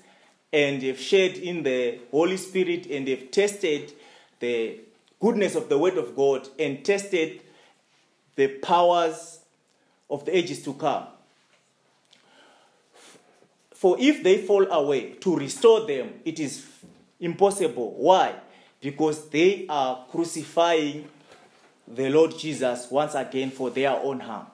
and 0.53 0.81
have 0.83 0.99
shared 0.99 1.37
in 1.37 1.63
the 1.63 1.99
Holy 2.11 2.37
Spirit 2.37 2.85
and 2.87 3.07
have 3.07 3.31
tested 3.31 3.93
the 4.39 4.79
goodness 5.19 5.55
of 5.55 5.69
the 5.69 5.77
Word 5.77 5.97
of 5.97 6.15
God 6.15 6.47
and 6.59 6.83
tested 6.83 7.41
the 8.35 8.47
powers 8.47 9.39
of 10.09 10.25
the 10.25 10.35
ages 10.35 10.63
to 10.63 10.73
come. 10.73 11.07
For 13.73 13.95
if 13.99 14.23
they 14.23 14.39
fall 14.39 14.69
away, 14.71 15.13
to 15.21 15.35
restore 15.35 15.87
them, 15.87 16.13
it 16.25 16.39
is 16.39 16.67
impossible. 17.19 17.93
Why? 17.97 18.35
Because 18.79 19.29
they 19.29 19.65
are 19.67 20.05
crucifying 20.11 21.07
the 21.87 22.09
Lord 22.09 22.37
Jesus 22.37 22.89
once 22.91 23.15
again 23.15 23.51
for 23.51 23.69
their 23.69 23.91
own 23.91 24.19
harm. 24.19 24.47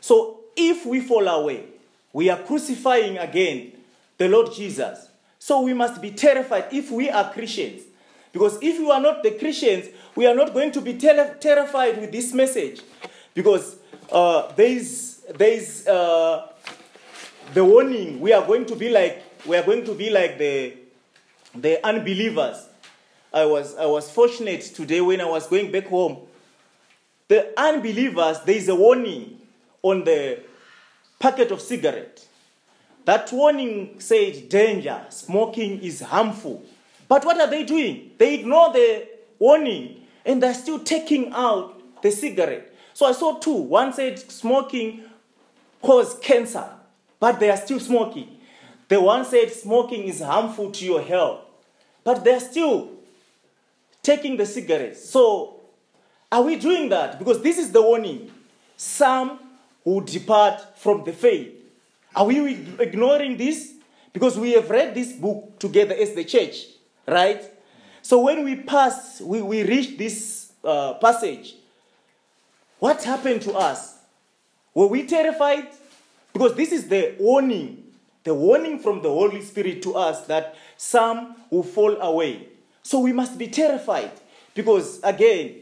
So 0.00 0.40
if 0.56 0.86
we 0.86 1.00
fall 1.00 1.26
away, 1.28 1.64
we 2.12 2.28
are 2.28 2.38
crucifying 2.38 3.18
again 3.18 3.72
the 4.18 4.28
Lord 4.28 4.52
Jesus. 4.52 5.08
So 5.38 5.62
we 5.62 5.74
must 5.74 6.02
be 6.02 6.10
terrified 6.10 6.66
if 6.72 6.90
we 6.90 7.08
are 7.08 7.32
Christians. 7.32 7.82
Because 8.32 8.58
if 8.62 8.78
we 8.78 8.90
are 8.90 9.00
not 9.00 9.22
the 9.22 9.32
Christians, 9.32 9.88
we 10.14 10.26
are 10.26 10.34
not 10.34 10.52
going 10.52 10.70
to 10.72 10.80
be 10.80 10.94
ter- 10.94 11.34
terrified 11.40 12.00
with 12.00 12.12
this 12.12 12.32
message. 12.32 12.82
Because 13.34 13.76
uh, 14.12 14.52
there 14.52 14.68
is, 14.68 15.22
there 15.34 15.52
is 15.52 15.86
uh, 15.86 16.48
the 17.54 17.64
warning. 17.64 18.20
We 18.20 18.32
are 18.32 18.46
going 18.46 18.66
to 18.66 18.76
be 18.76 18.88
like 18.90 19.24
we 19.46 19.56
are 19.56 19.62
going 19.62 19.84
to 19.84 19.94
be 19.94 20.10
like 20.10 20.38
the 20.38 20.74
the 21.54 21.84
unbelievers. 21.84 22.66
I 23.32 23.44
was 23.44 23.76
I 23.76 23.86
was 23.86 24.10
fortunate 24.10 24.62
today 24.62 25.00
when 25.00 25.20
I 25.20 25.24
was 25.24 25.46
going 25.46 25.72
back 25.72 25.86
home. 25.86 26.18
The 27.28 27.52
unbelievers, 27.58 28.40
there 28.44 28.56
is 28.56 28.68
a 28.68 28.74
warning 28.74 29.40
on 29.82 30.04
the 30.04 30.40
packet 31.20 31.52
of 31.52 31.60
cigarette. 31.60 32.26
That 33.04 33.30
warning 33.32 34.00
said, 34.00 34.48
danger, 34.48 35.06
smoking 35.10 35.80
is 35.80 36.00
harmful. 36.00 36.64
But 37.06 37.24
what 37.24 37.40
are 37.40 37.48
they 37.48 37.64
doing? 37.64 38.10
They 38.18 38.34
ignore 38.34 38.72
the 38.72 39.06
warning 39.38 40.06
and 40.24 40.42
they're 40.42 40.54
still 40.54 40.80
taking 40.80 41.32
out 41.32 42.02
the 42.02 42.10
cigarette. 42.10 42.74
So 42.94 43.06
I 43.06 43.12
saw 43.12 43.38
two. 43.38 43.54
One 43.54 43.92
said 43.92 44.18
smoking 44.18 45.04
causes 45.82 46.18
cancer, 46.20 46.68
but 47.18 47.40
they 47.40 47.50
are 47.50 47.56
still 47.56 47.80
smoking. 47.80 48.36
The 48.88 49.00
one 49.00 49.24
said 49.24 49.52
smoking 49.52 50.04
is 50.04 50.20
harmful 50.20 50.70
to 50.72 50.84
your 50.84 51.00
health, 51.00 51.40
but 52.04 52.24
they're 52.24 52.40
still 52.40 52.90
taking 54.02 54.36
the 54.36 54.46
cigarettes. 54.46 55.08
So 55.08 55.60
are 56.30 56.42
we 56.42 56.56
doing 56.56 56.88
that? 56.90 57.18
Because 57.18 57.42
this 57.42 57.58
is 57.58 57.72
the 57.72 57.82
warning. 57.82 58.30
Some 58.76 59.38
who 59.84 60.04
depart 60.04 60.78
from 60.78 61.04
the 61.04 61.12
faith. 61.12 61.54
Are 62.14 62.26
we 62.26 62.54
ignoring 62.78 63.36
this? 63.36 63.74
Because 64.12 64.38
we 64.38 64.52
have 64.52 64.68
read 64.68 64.94
this 64.94 65.12
book 65.12 65.58
together 65.58 65.94
as 65.94 66.14
the 66.14 66.24
church, 66.24 66.66
right? 67.06 67.42
So 68.02 68.20
when 68.20 68.44
we 68.44 68.56
pass, 68.56 69.20
we, 69.20 69.40
we 69.42 69.62
reach 69.62 69.96
this 69.96 70.52
uh, 70.64 70.94
passage, 70.94 71.54
what 72.78 73.04
happened 73.04 73.42
to 73.42 73.52
us? 73.52 73.98
Were 74.74 74.86
we 74.86 75.06
terrified? 75.06 75.68
Because 76.32 76.54
this 76.54 76.72
is 76.72 76.88
the 76.88 77.14
warning, 77.18 77.84
the 78.24 78.34
warning 78.34 78.78
from 78.78 79.02
the 79.02 79.08
Holy 79.08 79.42
Spirit 79.42 79.82
to 79.82 79.94
us 79.94 80.26
that 80.26 80.56
some 80.76 81.36
will 81.50 81.62
fall 81.62 82.00
away. 82.00 82.48
So 82.82 83.00
we 83.00 83.12
must 83.12 83.38
be 83.38 83.48
terrified. 83.48 84.12
Because 84.54 85.00
again, 85.02 85.56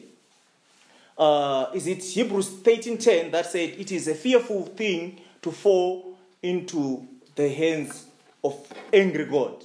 uh, 1.19 1.71
is 1.75 1.87
it 1.87 2.03
Hebrews 2.03 2.49
13:10 2.63 3.33
that 3.33 3.47
said 3.47 3.71
it 3.71 3.91
is 3.91 4.09
a 4.09 4.15
fearful 4.15 4.67
thing 4.67 5.21
to 5.43 5.51
fall 5.51 6.17
into 6.43 7.07
the 7.35 7.49
hands 7.49 8.07
of 8.45 8.55
angry 8.93 9.25
God. 9.27 9.65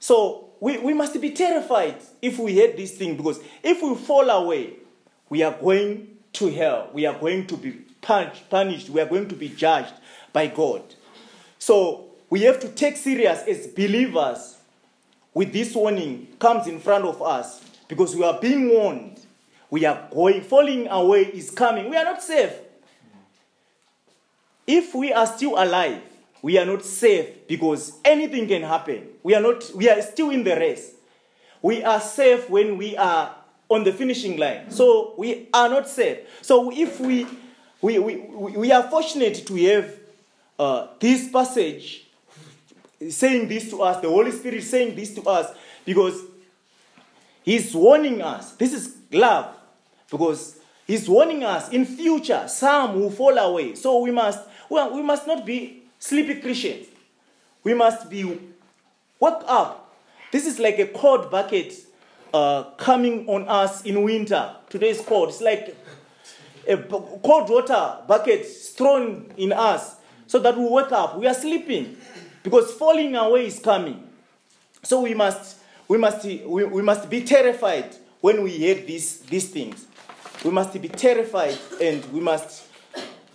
So 0.00 0.50
we, 0.60 0.78
we 0.78 0.94
must 0.94 1.20
be 1.20 1.30
terrified 1.30 1.96
if 2.20 2.38
we 2.38 2.52
hear 2.52 2.72
this 2.72 2.92
thing 2.96 3.16
because 3.16 3.40
if 3.62 3.82
we 3.82 3.94
fall 3.96 4.28
away, 4.30 4.74
we 5.28 5.42
are 5.42 5.52
going 5.52 6.08
to 6.34 6.50
hell. 6.50 6.90
We 6.92 7.06
are 7.06 7.18
going 7.18 7.46
to 7.48 7.56
be 7.56 7.72
punished, 8.00 8.48
punished. 8.48 8.88
We 8.88 9.00
are 9.00 9.06
going 9.06 9.28
to 9.28 9.34
be 9.34 9.48
judged 9.48 9.94
by 10.32 10.46
God. 10.48 10.82
So 11.58 12.06
we 12.30 12.42
have 12.42 12.60
to 12.60 12.68
take 12.68 12.96
serious 12.96 13.42
as 13.42 13.66
believers 13.66 14.56
with 15.34 15.52
this 15.52 15.74
warning 15.74 16.28
comes 16.38 16.66
in 16.66 16.80
front 16.80 17.04
of 17.04 17.22
us 17.22 17.62
because 17.88 18.16
we 18.16 18.24
are 18.24 18.38
being 18.40 18.70
warned. 18.70 19.11
We 19.72 19.86
are 19.86 20.06
going, 20.12 20.42
falling 20.42 20.86
away 20.88 21.22
is 21.22 21.50
coming. 21.50 21.88
We 21.88 21.96
are 21.96 22.04
not 22.04 22.22
safe. 22.22 22.52
If 24.66 24.94
we 24.94 25.14
are 25.14 25.26
still 25.26 25.54
alive, 25.56 26.02
we 26.42 26.58
are 26.58 26.66
not 26.66 26.84
safe 26.84 27.48
because 27.48 27.94
anything 28.04 28.46
can 28.46 28.64
happen. 28.64 29.08
We 29.22 29.34
are 29.34 29.40
not 29.40 29.64
we 29.74 29.88
are 29.88 30.02
still 30.02 30.28
in 30.28 30.44
the 30.44 30.56
race. 30.56 30.92
We 31.62 31.82
are 31.82 32.02
safe 32.02 32.50
when 32.50 32.76
we 32.76 32.98
are 32.98 33.34
on 33.70 33.84
the 33.84 33.94
finishing 33.94 34.36
line. 34.36 34.70
So 34.70 35.14
we 35.16 35.48
are 35.54 35.70
not 35.70 35.88
safe. 35.88 36.18
So 36.42 36.70
if 36.70 37.00
we 37.00 37.26
we, 37.80 37.98
we, 37.98 38.16
we 38.18 38.72
are 38.72 38.82
fortunate 38.90 39.46
to 39.46 39.56
have 39.56 39.94
uh, 40.58 40.86
this 41.00 41.30
passage 41.30 42.06
saying 43.08 43.48
this 43.48 43.70
to 43.70 43.80
us, 43.80 44.02
the 44.02 44.10
Holy 44.10 44.32
Spirit 44.32 44.64
saying 44.64 44.94
this 44.94 45.14
to 45.14 45.22
us, 45.22 45.50
because 45.86 46.20
He's 47.42 47.74
warning 47.74 48.20
us. 48.20 48.52
This 48.52 48.74
is 48.74 48.96
love. 49.10 49.60
Because 50.12 50.60
He's 50.86 51.08
warning 51.08 51.42
us 51.42 51.70
in 51.70 51.84
future, 51.84 52.46
some 52.46 53.00
will 53.00 53.10
fall 53.10 53.36
away. 53.38 53.74
So 53.74 53.98
we 53.98 54.12
must 54.12 54.40
well, 54.68 54.94
we 54.94 55.02
must 55.02 55.26
not 55.26 55.44
be 55.44 55.82
sleepy 55.98 56.40
Christians. 56.40 56.86
We 57.64 57.74
must 57.74 58.08
be 58.08 58.24
wake 59.18 59.42
up. 59.46 59.94
This 60.30 60.46
is 60.46 60.58
like 60.58 60.78
a 60.78 60.86
cold 60.86 61.30
bucket 61.30 61.74
uh, 62.32 62.64
coming 62.76 63.28
on 63.28 63.48
us 63.48 63.82
in 63.82 64.02
winter. 64.02 64.54
Today 64.70 64.90
is 64.90 65.00
cold. 65.00 65.30
It's 65.30 65.40
like 65.40 65.76
a 66.66 66.76
cold 66.76 67.50
water 67.50 67.98
bucket 68.06 68.46
thrown 68.46 69.32
in 69.36 69.52
us 69.52 69.96
so 70.26 70.38
that 70.38 70.56
we 70.56 70.66
wake 70.66 70.92
up. 70.92 71.18
We 71.18 71.26
are 71.26 71.34
sleeping 71.34 71.96
because 72.42 72.72
falling 72.72 73.14
away 73.14 73.46
is 73.46 73.58
coming. 73.58 74.08
So 74.82 75.02
we 75.02 75.14
must, 75.14 75.58
we 75.86 75.98
must, 75.98 76.24
we, 76.24 76.64
we 76.64 76.82
must 76.82 77.08
be 77.08 77.22
terrified 77.22 77.94
when 78.20 78.42
we 78.42 78.50
hear 78.50 78.74
these, 78.74 79.20
these 79.20 79.50
things. 79.50 79.86
We 80.44 80.50
must 80.50 80.80
be 80.80 80.88
terrified 80.88 81.58
and 81.80 82.04
we 82.12 82.20
must 82.20 82.68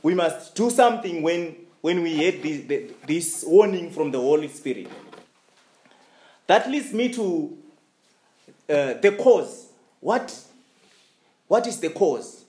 we 0.03 0.13
must 0.13 0.55
do 0.55 0.69
something 0.69 1.21
when, 1.21 1.55
when 1.81 2.01
we 2.03 2.13
hear 2.13 2.31
this, 2.31 2.91
this 3.05 3.43
warning 3.45 3.91
from 3.91 4.11
the 4.11 4.19
Holy 4.19 4.47
Spirit. 4.47 4.88
That 6.45 6.69
leads 6.69 6.93
me 6.93 7.11
to 7.13 7.57
uh, 8.69 8.93
the 8.93 9.17
cause. 9.19 9.69
What, 9.99 10.39
what 11.47 11.67
is 11.67 11.79
the 11.79 11.89
cause? 11.89 12.45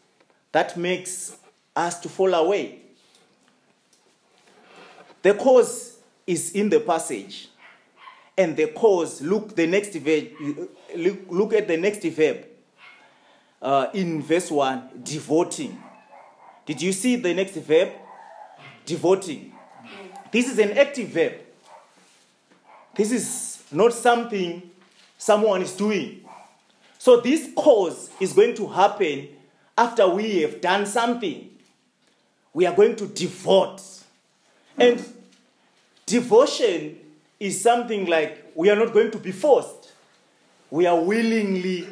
that 0.52 0.76
makes 0.76 1.36
us 1.76 2.00
to 2.00 2.08
fall 2.08 2.34
away. 2.34 2.80
The 5.22 5.34
cause 5.34 5.98
is 6.26 6.52
in 6.52 6.68
the 6.68 6.80
passage. 6.80 7.48
And 8.36 8.56
the 8.56 8.68
cause, 8.68 9.20
look 9.20 9.54
the 9.56 9.66
next 9.66 9.94
verb, 9.94 10.28
look, 10.96 11.18
look 11.28 11.52
at 11.52 11.66
the 11.66 11.76
next 11.76 12.04
verb 12.04 12.44
uh, 13.60 13.88
in 13.92 14.22
verse 14.22 14.50
1, 14.50 15.02
devoting. 15.02 15.82
Did 16.66 16.82
you 16.82 16.92
see 16.92 17.16
the 17.16 17.34
next 17.34 17.54
verb? 17.54 17.90
Devoting. 18.84 19.52
This 20.30 20.50
is 20.50 20.58
an 20.58 20.76
active 20.76 21.08
verb. 21.08 21.34
This 22.94 23.12
is 23.12 23.62
not 23.72 23.92
something 23.92 24.70
someone 25.16 25.62
is 25.62 25.72
doing. 25.72 26.24
So 26.98 27.20
this 27.20 27.50
cause 27.56 28.10
is 28.20 28.32
going 28.32 28.54
to 28.56 28.66
happen 28.66 29.28
after 29.76 30.08
we 30.08 30.42
have 30.42 30.60
done 30.60 30.84
something. 30.84 31.48
We 32.52 32.66
are 32.66 32.74
going 32.74 32.96
to 32.96 33.06
devote. 33.06 33.80
And 34.76 35.04
devotion 36.06 36.98
is 37.38 37.60
something 37.60 38.06
like 38.06 38.50
we 38.54 38.68
are 38.70 38.76
not 38.76 38.92
going 38.92 39.10
to 39.12 39.18
be 39.18 39.32
forced. 39.32 39.92
We 40.70 40.86
are 40.86 41.00
willingly 41.00 41.86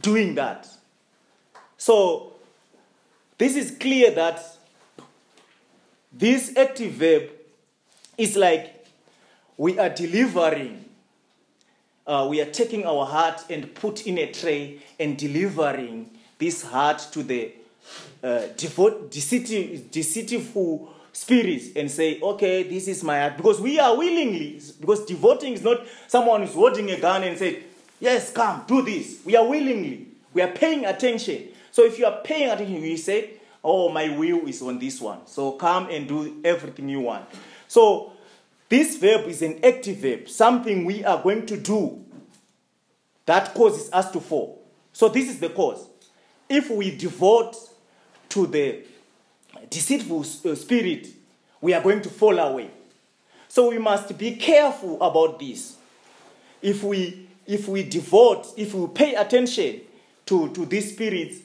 doing 0.00 0.34
that. 0.34 0.68
So 1.78 2.32
this 3.38 3.56
is 3.56 3.76
clear 3.78 4.10
that 4.12 4.42
this 6.12 6.56
active 6.56 6.92
verb 6.92 7.30
is 8.16 8.36
like 8.36 8.86
we 9.56 9.78
are 9.78 9.90
delivering 9.90 10.86
uh, 12.06 12.26
we 12.30 12.40
are 12.40 12.46
taking 12.46 12.86
our 12.86 13.04
heart 13.04 13.44
and 13.50 13.74
put 13.74 14.06
in 14.06 14.18
a 14.18 14.30
tray 14.30 14.78
and 15.00 15.18
delivering 15.18 16.08
this 16.38 16.62
heart 16.62 16.98
to 17.10 17.22
the 17.22 17.52
uh, 18.22 18.42
devote, 18.56 19.10
deceitful, 19.10 19.82
deceitful 19.90 20.94
spirits 21.12 21.70
and 21.74 21.90
say, 21.90 22.20
okay, 22.20 22.62
this 22.62 22.86
is 22.88 23.02
my 23.02 23.20
heart. 23.20 23.36
Because 23.36 23.60
we 23.60 23.80
are 23.80 23.96
willingly, 23.96 24.60
because 24.80 25.04
devoting 25.04 25.54
is 25.54 25.62
not 25.62 25.84
someone 26.06 26.42
who's 26.42 26.54
holding 26.54 26.90
a 26.90 27.00
gun 27.00 27.24
and 27.24 27.36
say, 27.36 27.64
yes, 27.98 28.32
come, 28.32 28.62
do 28.68 28.82
this. 28.82 29.18
We 29.24 29.34
are 29.34 29.46
willingly. 29.46 30.06
We 30.32 30.42
are 30.42 30.52
paying 30.52 30.84
attention. 30.84 31.48
So 31.76 31.84
if 31.84 31.98
you 31.98 32.06
are 32.06 32.20
paying 32.24 32.48
attention, 32.48 32.82
you 32.82 32.96
say, 32.96 33.32
oh, 33.62 33.90
my 33.90 34.08
will 34.08 34.48
is 34.48 34.62
on 34.62 34.78
this 34.78 34.98
one. 34.98 35.26
So 35.26 35.52
come 35.52 35.90
and 35.90 36.08
do 36.08 36.40
everything 36.42 36.88
you 36.88 37.00
want. 37.00 37.26
So 37.68 38.14
this 38.70 38.96
verb 38.96 39.28
is 39.28 39.42
an 39.42 39.62
active 39.62 39.98
verb, 39.98 40.26
something 40.26 40.86
we 40.86 41.04
are 41.04 41.22
going 41.22 41.44
to 41.44 41.58
do 41.58 42.02
that 43.26 43.52
causes 43.52 43.90
us 43.92 44.10
to 44.12 44.20
fall. 44.20 44.66
So 44.94 45.10
this 45.10 45.28
is 45.28 45.38
the 45.38 45.50
cause. 45.50 45.86
If 46.48 46.70
we 46.70 46.96
devote 46.96 47.56
to 48.30 48.46
the 48.46 48.82
deceitful 49.68 50.20
uh, 50.20 50.54
spirit, 50.54 51.08
we 51.60 51.74
are 51.74 51.82
going 51.82 52.00
to 52.00 52.08
fall 52.08 52.38
away. 52.38 52.70
So 53.48 53.68
we 53.68 53.76
must 53.76 54.16
be 54.16 54.36
careful 54.36 55.02
about 55.02 55.38
this. 55.38 55.76
If 56.62 56.82
we 56.82 57.28
if 57.46 57.68
we 57.68 57.82
devote, 57.82 58.46
if 58.56 58.72
we 58.72 58.86
pay 58.86 59.14
attention 59.14 59.82
to, 60.24 60.48
to 60.54 60.64
these 60.64 60.94
spirits, 60.94 61.40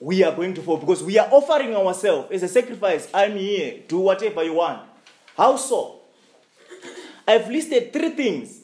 we 0.00 0.22
are 0.22 0.34
going 0.34 0.54
to 0.54 0.62
fall 0.62 0.76
because 0.76 1.02
we 1.02 1.18
are 1.18 1.28
offering 1.30 1.74
ourselves 1.74 2.30
as 2.30 2.42
a 2.42 2.48
sacrifice. 2.48 3.08
I'm 3.12 3.36
here, 3.36 3.80
do 3.88 3.98
whatever 3.98 4.42
you 4.44 4.54
want. 4.54 4.82
How 5.36 5.56
so? 5.56 6.00
I've 7.26 7.48
listed 7.50 7.92
three 7.92 8.10
things 8.10 8.60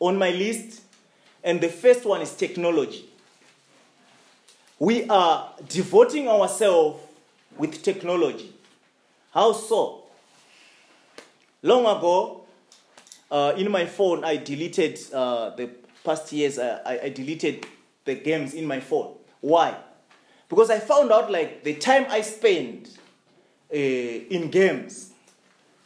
on 0.00 0.18
my 0.18 0.30
list, 0.30 0.82
and 1.42 1.60
the 1.60 1.68
first 1.68 2.04
one 2.04 2.20
is 2.20 2.34
technology. 2.34 3.08
We 4.78 5.08
are 5.08 5.52
devoting 5.68 6.28
ourselves 6.28 7.00
with 7.56 7.82
technology. 7.82 8.52
How 9.32 9.52
so? 9.52 10.04
Long 11.62 11.82
ago, 11.82 12.44
uh, 13.30 13.54
in 13.56 13.70
my 13.70 13.86
phone, 13.86 14.24
I 14.24 14.36
deleted 14.36 14.98
uh, 15.12 15.50
the 15.50 15.70
past 16.02 16.32
years. 16.32 16.58
I, 16.58 16.98
I 17.04 17.08
deleted 17.10 17.66
the 18.04 18.16
games 18.16 18.54
in 18.54 18.66
my 18.66 18.80
phone. 18.80 19.14
Why? 19.40 19.76
Because 20.54 20.70
I 20.70 20.78
found 20.78 21.10
out 21.10 21.32
like 21.32 21.64
the 21.64 21.74
time 21.74 22.06
I 22.08 22.20
spend 22.20 22.90
uh, 23.72 23.76
in 23.76 24.50
games 24.50 25.10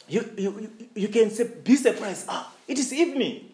you, 0.09 0.27
you, 0.37 0.71
you 0.95 1.07
can 1.07 1.29
say, 1.29 1.49
be 1.63 1.75
surprised. 1.75 2.25
Ah, 2.27 2.51
it 2.67 2.79
is 2.79 2.91
evening. 2.91 3.45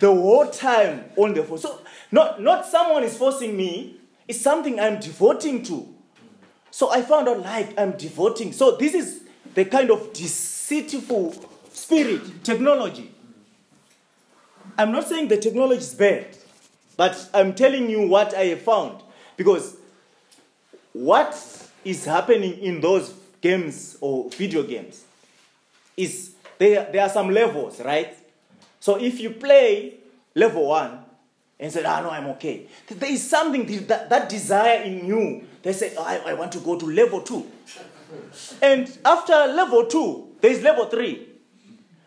The 0.00 0.12
whole 0.12 0.46
time 0.48 1.04
on 1.16 1.34
the 1.34 1.44
phone. 1.44 1.58
So, 1.58 1.80
not, 2.10 2.40
not 2.40 2.66
someone 2.66 3.04
is 3.04 3.16
forcing 3.16 3.56
me, 3.56 3.96
it's 4.26 4.40
something 4.40 4.80
I'm 4.80 4.98
devoting 4.98 5.62
to. 5.64 5.94
So, 6.70 6.90
I 6.90 7.02
found 7.02 7.28
out 7.28 7.40
like 7.40 7.78
I'm 7.78 7.92
devoting. 7.92 8.52
So, 8.52 8.76
this 8.76 8.94
is 8.94 9.24
the 9.54 9.66
kind 9.66 9.90
of 9.90 10.12
deceitful 10.14 11.34
spirit, 11.70 12.42
technology. 12.42 13.14
I'm 14.78 14.90
not 14.90 15.06
saying 15.06 15.28
the 15.28 15.36
technology 15.36 15.80
is 15.80 15.94
bad, 15.94 16.36
but 16.96 17.28
I'm 17.34 17.54
telling 17.54 17.90
you 17.90 18.08
what 18.08 18.34
I 18.34 18.46
have 18.46 18.62
found. 18.62 19.02
Because 19.36 19.76
what 20.94 21.36
is 21.84 22.06
happening 22.06 22.58
in 22.60 22.80
those 22.80 23.12
games 23.42 23.98
or 24.00 24.30
video 24.30 24.62
games 24.62 25.04
is 25.96 26.34
there, 26.56 26.88
there 26.90 27.02
are 27.02 27.08
some 27.10 27.28
levels, 27.30 27.80
right? 27.80 28.16
So 28.80 28.96
if 28.96 29.20
you 29.20 29.30
play 29.30 29.94
level 30.34 30.68
one 30.68 31.00
and 31.58 31.72
say, 31.72 31.84
ah, 31.84 32.00
no, 32.00 32.10
I'm 32.10 32.26
okay, 32.28 32.66
there 32.88 33.10
is 33.10 33.28
something, 33.28 33.66
that, 33.86 34.08
that 34.08 34.28
desire 34.28 34.82
in 34.82 35.06
you. 35.06 35.46
They 35.62 35.72
say, 35.72 35.94
oh, 35.98 36.04
I, 36.04 36.30
I 36.30 36.34
want 36.34 36.52
to 36.52 36.60
go 36.60 36.78
to 36.78 36.86
level 36.86 37.20
two. 37.20 37.46
And 38.62 38.96
after 39.04 39.32
level 39.32 39.86
two, 39.86 40.28
there 40.40 40.52
is 40.52 40.62
level 40.62 40.86
three. 40.86 41.28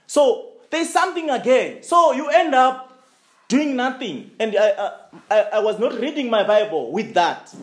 So 0.06 0.54
there's 0.70 0.90
something 0.90 1.30
again. 1.30 1.84
So 1.84 2.14
you 2.14 2.30
end 2.30 2.56
up 2.56 3.04
doing 3.48 3.76
nothing. 3.76 4.32
And 4.40 4.56
I, 4.58 4.92
I, 5.30 5.40
I 5.54 5.60
was 5.60 5.80
not 5.80 6.00
reading 6.00 6.30
my 6.30 6.44
Bible 6.46 6.92
with 6.92 7.14
that. 7.16 7.54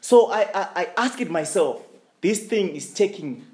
So 0.00 0.30
I, 0.30 0.40
I, 0.54 0.68
I 0.76 0.88
asked 0.96 1.28
myself, 1.28 1.82
this 2.20 2.46
thing 2.46 2.74
is 2.76 2.92
taking 2.92 3.46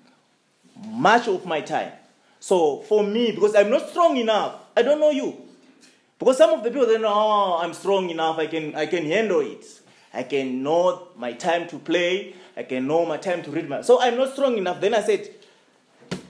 much 0.85 1.29
of 1.29 1.47
my 1.47 1.61
time. 1.61 1.93
So 2.41 2.79
for 2.83 3.03
me, 3.03 3.33
because 3.33 3.55
I'm 3.55 3.71
not 3.71 3.89
strong 3.91 4.17
enough, 4.17 4.55
I 4.77 4.83
don't 4.83 5.01
know 5.01 5.11
you. 5.11 5.37
Because 6.19 6.39
some 6.39 6.51
of 6.51 6.63
the 6.63 6.71
people 6.71 6.87
they 6.87 6.99
know, 6.99 7.13
oh, 7.13 7.59
I'm 7.61 7.75
strong 7.75 8.09
enough, 8.11 8.39
I 8.39 8.47
can 8.47 8.75
I 8.75 8.87
can 8.87 9.05
handle 9.05 9.41
it. 9.41 9.65
I 10.15 10.23
can 10.23 10.63
know 10.63 11.09
my 11.17 11.33
time 11.33 11.69
to 11.69 11.79
play, 11.79 12.35
I 12.57 12.63
can 12.63 12.87
know 12.87 13.05
my 13.05 13.19
time 13.19 13.43
to 13.43 13.51
read 13.51 13.69
my 13.69 13.83
so 13.83 14.01
I'm 14.01 14.17
not 14.17 14.33
strong 14.33 14.57
enough. 14.57 14.81
Then 14.81 14.95
I 14.95 15.03
said, 15.03 15.29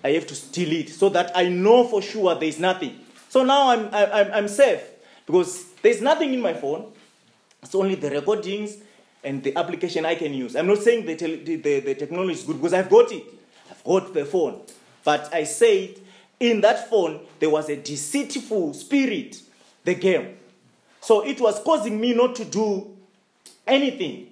I 0.02 0.10
have 0.12 0.26
to 0.26 0.34
steal 0.34 0.72
it 0.72 0.88
so 0.88 1.09
that 1.10 1.30
I 1.36 1.48
know 1.48 1.86
for 1.86 2.02
sure 2.02 2.34
there's 2.34 2.59
nothing. 2.59 2.98
So 3.28 3.44
now 3.44 3.70
I'm 3.70 3.88
I'm 3.93 4.32
I'm 4.32 4.48
safe 4.48 4.82
because 5.26 5.72
there's 5.82 6.01
nothing 6.01 6.34
in 6.34 6.40
my 6.40 6.55
phone. 6.55 6.93
It's 7.62 7.74
only 7.74 7.94
the 7.94 8.10
recordings 8.10 8.78
and 9.26 9.42
the 9.42 9.56
application 9.56 10.06
I 10.06 10.14
can 10.14 10.32
use. 10.32 10.56
I'm 10.56 10.66
not 10.66 10.78
saying 10.78 11.04
the, 11.04 11.14
the, 11.14 11.56
the, 11.56 11.80
the 11.80 11.94
technology 11.94 12.32
is 12.32 12.44
good 12.44 12.56
because 12.56 12.72
I've 12.72 12.88
got 12.88 13.12
it 13.12 13.24
I've 13.70 13.84
got 13.84 14.14
the 14.14 14.24
phone. 14.24 14.60
But 15.04 15.32
I 15.32 15.44
said, 15.44 16.00
in 16.40 16.60
that 16.62 16.90
phone, 16.90 17.20
there 17.38 17.50
was 17.50 17.68
a 17.68 17.76
deceitful 17.76 18.74
spirit, 18.74 19.40
the 19.84 19.94
game. 19.94 20.36
So 21.00 21.24
it 21.24 21.40
was 21.40 21.62
causing 21.62 22.00
me 22.00 22.14
not 22.14 22.34
to 22.36 22.44
do 22.44 22.96
anything. 23.66 24.28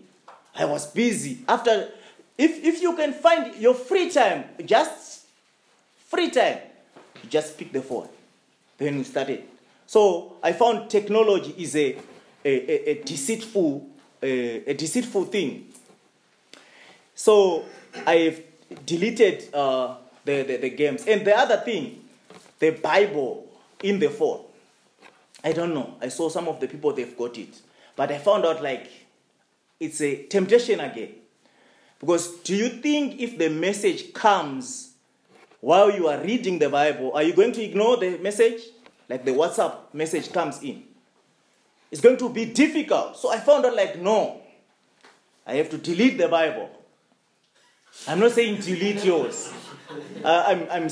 I 0.55 0.65
was 0.65 0.87
busy. 0.87 1.39
After, 1.49 1.91
if, 2.37 2.65
if 2.65 2.83
you 2.83 2.97
can 2.97 3.13
find 3.13 3.55
your 3.57 3.75
free 3.75 4.11
time, 4.11 4.45
just 4.65 5.27
free 6.09 6.31
time, 6.31 6.59
just 7.29 7.57
pick 7.57 7.73
the 7.73 7.83
phone. 7.83 8.09
Then 8.79 8.99
we 8.99 9.05
started. 9.05 9.45
So 9.87 10.37
I 10.43 10.53
found 10.53 10.91
technology 10.91 11.55
is 11.59 11.77
a, 11.77 11.97
a, 12.45 12.49
a, 12.49 12.91
a 12.91 13.03
deceitful, 13.03 13.87
a, 14.25 14.71
a 14.71 14.75
deceitful 14.75 15.27
thing. 15.27 15.67
So 17.15 17.65
I've 18.07 18.43
deleted 18.87 19.55
uh, 19.55 19.97
the, 20.25 20.43
the, 20.43 20.57
the 20.57 20.71
games. 20.71 21.07
And 21.07 21.25
the 21.25 21.37
other 21.37 21.59
thing, 21.59 22.03
the 22.59 22.71
Bible 22.71 23.47
in 23.83 23.99
the 23.99 24.09
phone. 24.09 24.45
I 25.45 25.53
don't 25.53 25.75
know. 25.75 25.97
I 26.01 26.09
saw 26.09 26.29
some 26.31 26.49
of 26.49 26.59
the 26.59 26.67
people, 26.67 26.93
they've 26.93 27.17
got 27.17 27.37
it. 27.37 27.61
But 27.97 28.11
I 28.11 28.19
found 28.19 28.47
out 28.47 28.63
like 28.63 28.91
it's 29.79 30.01
a 30.01 30.25
temptation 30.25 30.81
again. 30.81 31.11
Because 32.01 32.39
do 32.39 32.57
you 32.57 32.69
think 32.69 33.21
if 33.21 33.39
the 33.39 33.51
message 33.51 34.13
comes 34.15 34.93
while 35.61 35.91
you 35.91 36.09
are 36.09 36.21
reading 36.23 36.59
the 36.59 36.69
Bible, 36.69 37.13
are 37.15 37.23
you 37.23 37.35
going 37.35 37.53
to 37.53 37.63
ignore 37.63 37.97
the 37.99 38.19
message? 38.19 38.63
Like 39.09 39.25
the 39.25 39.33
WhatsApp 39.33 39.93
message 39.93 40.33
comes 40.33 40.63
in. 40.63 40.84
It's 41.95 42.01
going 42.01 42.17
to 42.17 42.29
be 42.29 42.47
difficult. 42.47 43.17
So 43.17 43.31
I 43.31 43.39
found 43.39 43.65
out 43.65 43.77
like, 43.77 44.01
no, 44.01 44.41
I 45.47 45.55
have 45.55 45.71
to 45.71 45.79
delete 45.79 46.19
the 46.19 46.27
Bible. 46.27 46.69
I'm 48.09 48.19
not 48.19 48.33
saying 48.33 48.63
delete 48.63 49.05
yours. 49.05 49.53
Uh, 50.25 50.45
I'm, 50.45 50.63
I'm, 50.73 50.91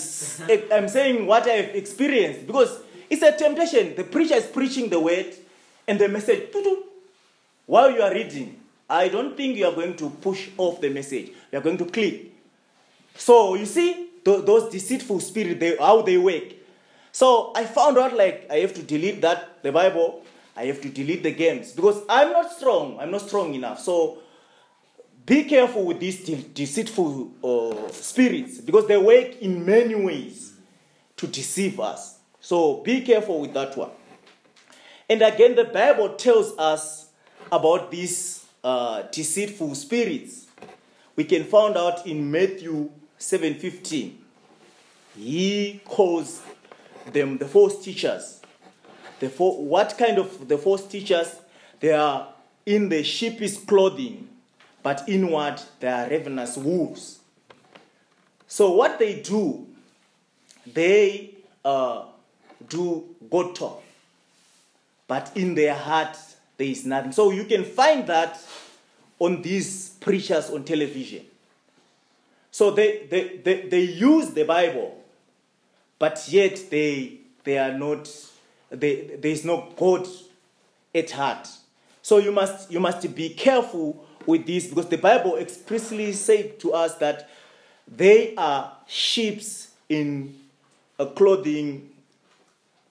I'm 0.70 0.88
saying 0.88 1.26
what 1.26 1.48
I've 1.48 1.74
experienced 1.74 2.46
because 2.46 2.78
it's 3.10 3.20
a 3.22 3.32
temptation. 3.36 3.96
The 3.96 4.04
preacher 4.04 4.36
is 4.36 4.46
preaching 4.46 4.90
the 4.90 5.00
word 5.00 5.26
and 5.88 5.98
the 5.98 6.08
message, 6.08 6.54
while 7.66 7.90
you 7.90 8.00
are 8.00 8.14
reading, 8.14 8.60
I 8.88 9.08
don't 9.08 9.36
think 9.36 9.56
you 9.56 9.66
are 9.66 9.74
going 9.74 9.96
to 9.96 10.08
push 10.08 10.50
off 10.56 10.80
the 10.80 10.90
message. 10.90 11.32
You 11.50 11.58
are 11.58 11.62
going 11.62 11.78
to 11.78 11.86
click. 11.86 12.32
So 13.16 13.56
you 13.56 13.66
see 13.66 14.08
th- 14.24 14.44
those 14.44 14.70
deceitful 14.70 15.18
spirits, 15.18 15.58
they, 15.58 15.76
how 15.78 16.02
they 16.02 16.16
work. 16.16 16.44
So 17.10 17.50
I 17.56 17.64
found 17.64 17.98
out 17.98 18.16
like 18.16 18.46
I 18.48 18.58
have 18.58 18.72
to 18.74 18.84
delete 18.84 19.20
that 19.22 19.64
the 19.64 19.72
Bible. 19.72 20.22
I 20.56 20.66
have 20.66 20.80
to 20.82 20.88
delete 20.88 21.22
the 21.22 21.30
games 21.30 21.72
because 21.72 22.02
I'm 22.08 22.32
not 22.32 22.52
strong. 22.52 22.98
I'm 23.00 23.10
not 23.10 23.22
strong 23.22 23.54
enough. 23.54 23.80
So 23.80 24.18
be 25.24 25.44
careful 25.44 25.84
with 25.84 26.00
these 26.00 26.24
de- 26.24 26.42
deceitful 26.42 27.30
uh, 27.42 27.90
spirits 27.92 28.58
because 28.58 28.86
they 28.86 28.96
work 28.96 29.40
in 29.40 29.64
many 29.64 29.94
ways 29.94 30.52
to 31.16 31.26
deceive 31.26 31.80
us. 31.80 32.18
So 32.40 32.82
be 32.82 33.00
careful 33.02 33.40
with 33.40 33.54
that 33.54 33.76
one. 33.76 33.90
And 35.08 35.22
again, 35.22 35.54
the 35.54 35.64
Bible 35.64 36.10
tells 36.14 36.56
us 36.58 37.08
about 37.50 37.90
these 37.90 38.44
uh, 38.64 39.02
deceitful 39.10 39.74
spirits. 39.74 40.46
We 41.16 41.24
can 41.24 41.44
find 41.44 41.76
out 41.76 42.06
in 42.06 42.30
Matthew 42.30 42.90
7:15. 43.18 44.16
He 45.16 45.80
calls 45.84 46.42
them 47.12 47.38
the 47.38 47.46
false 47.46 47.82
teachers. 47.84 48.41
The 49.22 49.28
what 49.28 49.94
kind 49.96 50.18
of 50.18 50.48
the 50.48 50.58
false 50.58 50.84
teachers? 50.84 51.36
They 51.78 51.92
are 51.92 52.26
in 52.66 52.88
the 52.88 53.04
sheep's 53.04 53.56
clothing, 53.56 54.28
but 54.82 55.04
inward 55.06 55.62
they 55.78 55.86
are 55.86 56.08
ravenous 56.08 56.56
wolves. 56.56 57.20
So 58.48 58.72
what 58.72 58.98
they 58.98 59.20
do, 59.20 59.64
they 60.66 61.34
uh, 61.64 62.06
do 62.68 63.04
God 63.30 63.54
talk, 63.54 63.84
but 65.06 65.30
in 65.36 65.54
their 65.54 65.74
heart 65.76 66.18
there 66.56 66.66
is 66.66 66.84
nothing. 66.84 67.12
So 67.12 67.30
you 67.30 67.44
can 67.44 67.62
find 67.62 68.04
that 68.08 68.40
on 69.20 69.40
these 69.40 69.90
preachers 70.00 70.50
on 70.50 70.64
television. 70.64 71.24
So 72.50 72.72
they, 72.72 73.06
they, 73.08 73.36
they, 73.36 73.68
they 73.68 73.82
use 73.82 74.30
the 74.30 74.44
Bible, 74.44 75.00
but 76.00 76.26
yet 76.28 76.70
they, 76.70 77.20
they 77.44 77.56
are 77.56 77.78
not, 77.78 78.10
they, 78.72 79.16
there 79.20 79.30
is 79.30 79.44
no 79.44 79.72
God 79.76 80.06
at 80.94 81.10
heart. 81.10 81.48
So 82.02 82.18
you 82.18 82.32
must, 82.32 82.70
you 82.70 82.80
must 82.80 83.14
be 83.14 83.30
careful 83.30 84.04
with 84.26 84.46
this 84.46 84.66
because 84.66 84.88
the 84.88 84.98
Bible 84.98 85.36
expressly 85.36 86.12
said 86.12 86.58
to 86.60 86.72
us 86.72 86.96
that 86.96 87.28
they 87.86 88.34
are 88.36 88.72
sheeps 88.86 89.70
in 89.88 90.34
a 90.98 91.06
clothing, 91.06 91.90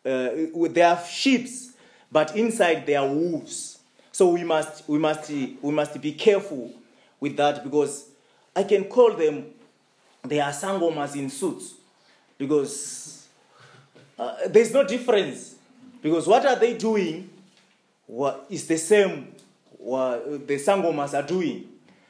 uh, 0.06 0.30
they 0.70 0.82
are 0.82 1.02
sheeps, 1.06 1.72
but 2.12 2.36
inside 2.36 2.86
they 2.86 2.96
are 2.96 3.08
wolves. 3.08 3.80
So 4.12 4.30
we 4.30 4.44
must, 4.44 4.88
we 4.88 5.00
must, 5.00 5.30
we 5.30 5.72
must 5.72 6.00
be 6.02 6.12
careful 6.14 6.72
with 7.20 7.38
that 7.38 7.64
because 7.64 8.06
I 8.56 8.64
can 8.64 8.86
call 8.86 9.14
them, 9.14 9.46
they 10.24 10.40
are 10.40 10.52
sangomas 10.52 11.16
in 11.16 11.30
suits 11.30 11.74
because 12.38 13.28
uh, 14.20 14.36
there's 14.48 14.74
no 14.74 14.86
difference. 14.86 15.51
Because 16.02 16.28
what 16.28 16.46
are 16.46 16.56
they 16.56 16.78
doing 16.78 17.30
what 18.12 18.46
is 18.50 18.68
the 18.68 18.78
same 18.78 19.34
what 19.78 20.48
the 20.48 20.56
sangomas 20.58 21.18
are 21.18 21.26
doing. 21.26 21.68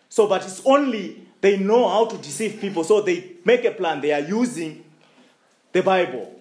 So, 0.10 0.28
but 0.28 0.44
it's 0.44 0.62
only 0.66 1.26
they 1.40 1.58
know 1.58 1.88
how 1.88 2.06
to 2.06 2.18
deceive 2.18 2.60
people. 2.60 2.84
So 2.84 3.02
they 3.02 3.34
make 3.46 3.64
a 3.66 3.72
plan. 3.72 4.02
They 4.02 4.12
are 4.12 4.20
using 4.20 4.84
the 5.72 5.82
Bible 5.82 6.40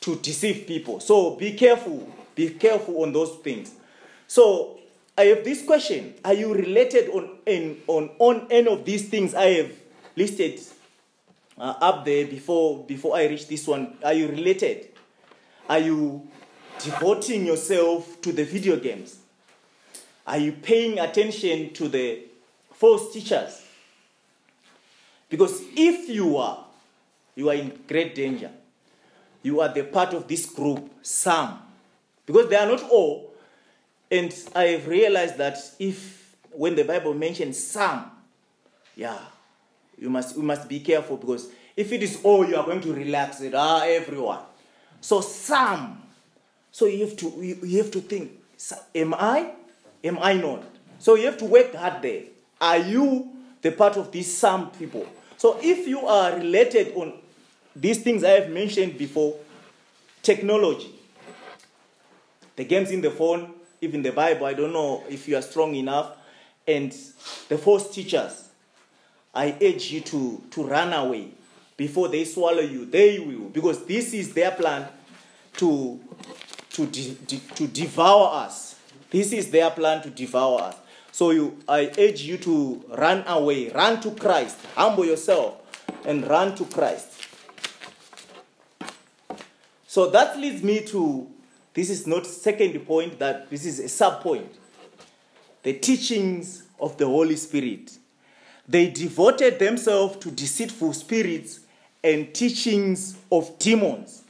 to 0.00 0.16
deceive 0.16 0.66
people. 0.66 1.00
So 1.00 1.34
be 1.34 1.54
careful. 1.54 2.08
Be 2.34 2.50
careful 2.50 3.02
on 3.02 3.12
those 3.12 3.34
things. 3.36 3.72
So 4.26 4.78
I 5.16 5.22
have 5.24 5.44
this 5.44 5.64
question: 5.64 6.14
Are 6.24 6.34
you 6.34 6.54
related 6.54 7.10
on 7.10 7.38
in, 7.46 7.78
on 7.86 8.10
on 8.18 8.46
any 8.50 8.68
of 8.68 8.84
these 8.84 9.08
things 9.08 9.34
I 9.34 9.46
have 9.54 9.72
listed 10.14 10.60
uh, 11.58 11.74
up 11.80 12.04
there 12.04 12.26
before 12.26 12.84
before 12.84 13.16
I 13.16 13.26
reach 13.26 13.48
this 13.48 13.66
one? 13.66 13.96
Are 14.04 14.12
you 14.12 14.28
related? 14.28 14.88
Are 15.68 15.78
you 15.80 16.28
devoting 16.78 17.46
yourself 17.46 18.20
to 18.22 18.32
the 18.32 18.44
video 18.44 18.76
games? 18.76 19.18
Are 20.26 20.38
you 20.38 20.52
paying 20.52 20.98
attention 20.98 21.72
to 21.74 21.88
the 21.88 22.24
false 22.72 23.12
teachers? 23.12 23.62
Because 25.28 25.62
if 25.74 26.08
you 26.08 26.36
are, 26.36 26.64
you 27.34 27.48
are 27.50 27.54
in 27.54 27.78
great 27.86 28.14
danger. 28.14 28.50
You 29.42 29.60
are 29.60 29.72
the 29.72 29.84
part 29.84 30.14
of 30.14 30.26
this 30.28 30.46
group, 30.46 30.90
some. 31.02 31.60
Because 32.26 32.48
they 32.48 32.56
are 32.56 32.66
not 32.66 32.82
all. 32.90 33.32
And 34.10 34.34
I 34.54 34.64
have 34.64 34.88
realized 34.88 35.38
that 35.38 35.58
if, 35.78 36.36
when 36.50 36.74
the 36.74 36.84
Bible 36.84 37.14
mentions 37.14 37.62
some, 37.62 38.10
yeah, 38.96 39.18
you 39.98 40.10
must, 40.10 40.36
you 40.36 40.42
must 40.42 40.68
be 40.68 40.80
careful 40.80 41.16
because 41.16 41.48
if 41.76 41.92
it 41.92 42.02
is 42.02 42.20
all, 42.22 42.46
you 42.46 42.56
are 42.56 42.64
going 42.64 42.80
to 42.80 42.92
relax 42.92 43.40
it, 43.40 43.54
ah, 43.54 43.82
everyone. 43.84 44.40
So 45.00 45.20
some. 45.20 46.02
So 46.78 46.86
you 46.86 47.06
have 47.08 47.16
to, 47.16 47.26
you, 47.40 47.58
you 47.64 47.78
have 47.78 47.90
to 47.90 48.00
think, 48.00 48.30
am 48.94 49.12
I? 49.12 49.50
Am 50.04 50.16
I 50.20 50.34
not? 50.34 50.62
So 51.00 51.16
you 51.16 51.26
have 51.26 51.36
to 51.38 51.44
work 51.44 51.74
hard 51.74 52.02
there. 52.02 52.22
Are 52.60 52.78
you 52.78 53.32
the 53.62 53.72
part 53.72 53.96
of 53.96 54.12
these 54.12 54.32
some 54.32 54.70
people? 54.70 55.04
So 55.38 55.58
if 55.60 55.88
you 55.88 56.06
are 56.06 56.36
related 56.36 56.94
on 56.94 57.14
these 57.74 58.00
things 58.04 58.22
I 58.22 58.30
have 58.30 58.50
mentioned 58.50 58.96
before, 58.96 59.34
technology, 60.22 60.94
the 62.54 62.64
games 62.64 62.92
in 62.92 63.00
the 63.00 63.10
phone, 63.10 63.54
even 63.80 64.02
the 64.02 64.12
Bible, 64.12 64.46
I 64.46 64.54
don't 64.54 64.72
know 64.72 65.02
if 65.08 65.26
you 65.26 65.36
are 65.36 65.42
strong 65.42 65.74
enough, 65.74 66.16
and 66.64 66.92
the 67.48 67.58
false 67.58 67.92
teachers, 67.92 68.50
I 69.34 69.56
urge 69.60 69.90
you 69.90 70.00
to, 70.02 70.44
to 70.52 70.62
run 70.62 70.92
away 70.92 71.30
before 71.76 72.06
they 72.06 72.24
swallow 72.24 72.60
you. 72.60 72.86
They 72.86 73.18
will, 73.18 73.48
because 73.48 73.84
this 73.84 74.14
is 74.14 74.32
their 74.32 74.52
plan 74.52 74.86
to, 75.54 75.98
to, 76.78 76.86
de- 76.86 77.14
de- 77.26 77.54
to 77.56 77.66
devour 77.66 78.30
us. 78.32 78.76
This 79.10 79.32
is 79.32 79.50
their 79.50 79.70
plan 79.70 80.00
to 80.02 80.10
devour 80.10 80.62
us. 80.62 80.76
So 81.10 81.30
you, 81.32 81.58
I 81.68 81.90
urge 81.98 82.20
you 82.22 82.36
to 82.38 82.84
run 82.90 83.24
away, 83.26 83.70
run 83.70 84.00
to 84.02 84.12
Christ, 84.12 84.56
humble 84.76 85.04
yourself, 85.04 85.56
and 86.04 86.24
run 86.28 86.54
to 86.54 86.64
Christ. 86.66 87.20
So 89.88 90.08
that 90.10 90.38
leads 90.38 90.62
me 90.62 90.84
to 90.86 91.28
this 91.74 91.90
is 91.90 92.06
not 92.06 92.26
second 92.26 92.78
point, 92.86 93.18
that 93.18 93.50
this 93.50 93.64
is 93.64 93.80
a 93.80 93.88
sub 93.88 94.22
point. 94.22 94.52
The 95.64 95.72
teachings 95.72 96.64
of 96.78 96.96
the 96.96 97.06
Holy 97.06 97.36
Spirit. 97.36 97.98
They 98.68 98.90
devoted 98.90 99.58
themselves 99.58 100.16
to 100.18 100.30
deceitful 100.30 100.92
spirits 100.92 101.60
and 102.04 102.32
teachings 102.32 103.16
of 103.32 103.58
demons. 103.58 104.22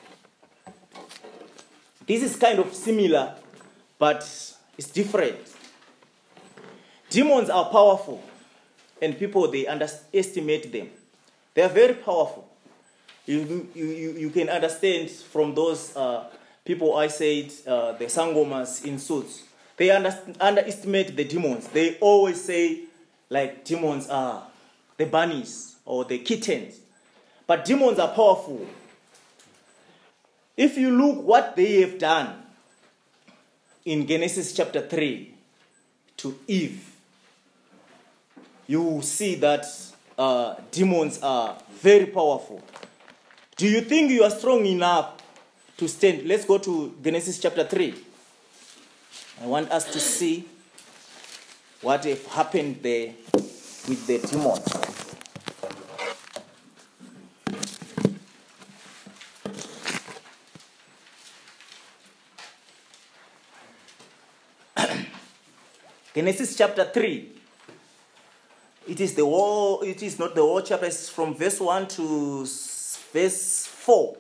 This 2.08 2.22
is 2.22 2.36
kind 2.36 2.58
of 2.58 2.74
similar, 2.74 3.34
but 3.98 4.22
it's 4.78 4.90
different. 4.90 5.36
Demons 7.10 7.50
are 7.50 7.66
powerful, 7.66 8.22
and 9.02 9.18
people 9.18 9.46
they 9.50 9.66
underestimate 9.66 10.72
them. 10.72 10.88
They 11.52 11.62
are 11.62 11.68
very 11.68 11.92
powerful. 11.92 12.48
You, 13.26 13.68
you, 13.74 13.84
you, 13.84 14.30
can 14.30 14.48
understand 14.48 15.10
from 15.10 15.54
those 15.54 15.94
uh, 15.94 16.30
people 16.64 16.96
I 16.96 17.08
said, 17.08 17.52
uh, 17.66 17.92
the 17.92 18.06
sangomas 18.06 18.86
in 18.86 18.98
suits. 18.98 19.42
They 19.76 19.90
under, 19.90 20.18
underestimate 20.40 21.14
the 21.14 21.24
demons. 21.24 21.68
They 21.68 21.98
always 21.98 22.42
say, 22.42 22.84
like, 23.28 23.66
demons 23.66 24.08
are 24.08 24.46
the 24.96 25.04
bunnies 25.04 25.76
or 25.84 26.06
the 26.06 26.18
kittens. 26.20 26.80
But 27.46 27.66
demons 27.66 27.98
are 27.98 28.08
powerful. 28.08 28.66
If 30.58 30.76
you 30.76 30.90
look 30.90 31.22
what 31.24 31.54
they 31.54 31.82
have 31.82 32.00
done 32.00 32.34
in 33.84 34.08
Genesis 34.08 34.52
chapter 34.52 34.80
3 34.80 35.32
to 36.16 36.36
Eve, 36.48 36.84
you 38.66 38.82
will 38.82 39.02
see 39.02 39.36
that 39.36 39.64
uh, 40.18 40.56
demons 40.72 41.20
are 41.22 41.56
very 41.80 42.06
powerful. 42.06 42.60
Do 43.56 43.68
you 43.68 43.82
think 43.82 44.10
you 44.10 44.24
are 44.24 44.30
strong 44.30 44.66
enough 44.66 45.22
to 45.76 45.88
stand? 45.88 46.26
Let's 46.26 46.44
go 46.44 46.58
to 46.58 46.92
Genesis 47.04 47.38
chapter 47.38 47.62
3. 47.62 47.94
I 49.42 49.46
want 49.46 49.70
us 49.70 49.84
to 49.92 50.00
see 50.00 50.44
what 51.82 52.02
have 52.02 52.26
happened 52.26 52.80
there 52.82 53.14
with 53.88 54.04
the 54.08 54.18
demons. 54.26 54.87
Genesis 66.18 66.56
chapter 66.56 66.84
3. 66.84 67.28
It 68.88 69.00
is 69.00 69.14
the 69.14 69.24
whole, 69.24 69.82
it 69.82 70.02
is 70.02 70.18
not 70.18 70.34
the 70.34 70.40
whole 70.40 70.60
chapter, 70.60 70.86
it's 70.86 71.08
from 71.08 71.32
verse 71.32 71.60
1 71.60 71.86
to 71.86 72.44
verse 73.12 73.66
4. 73.68 74.16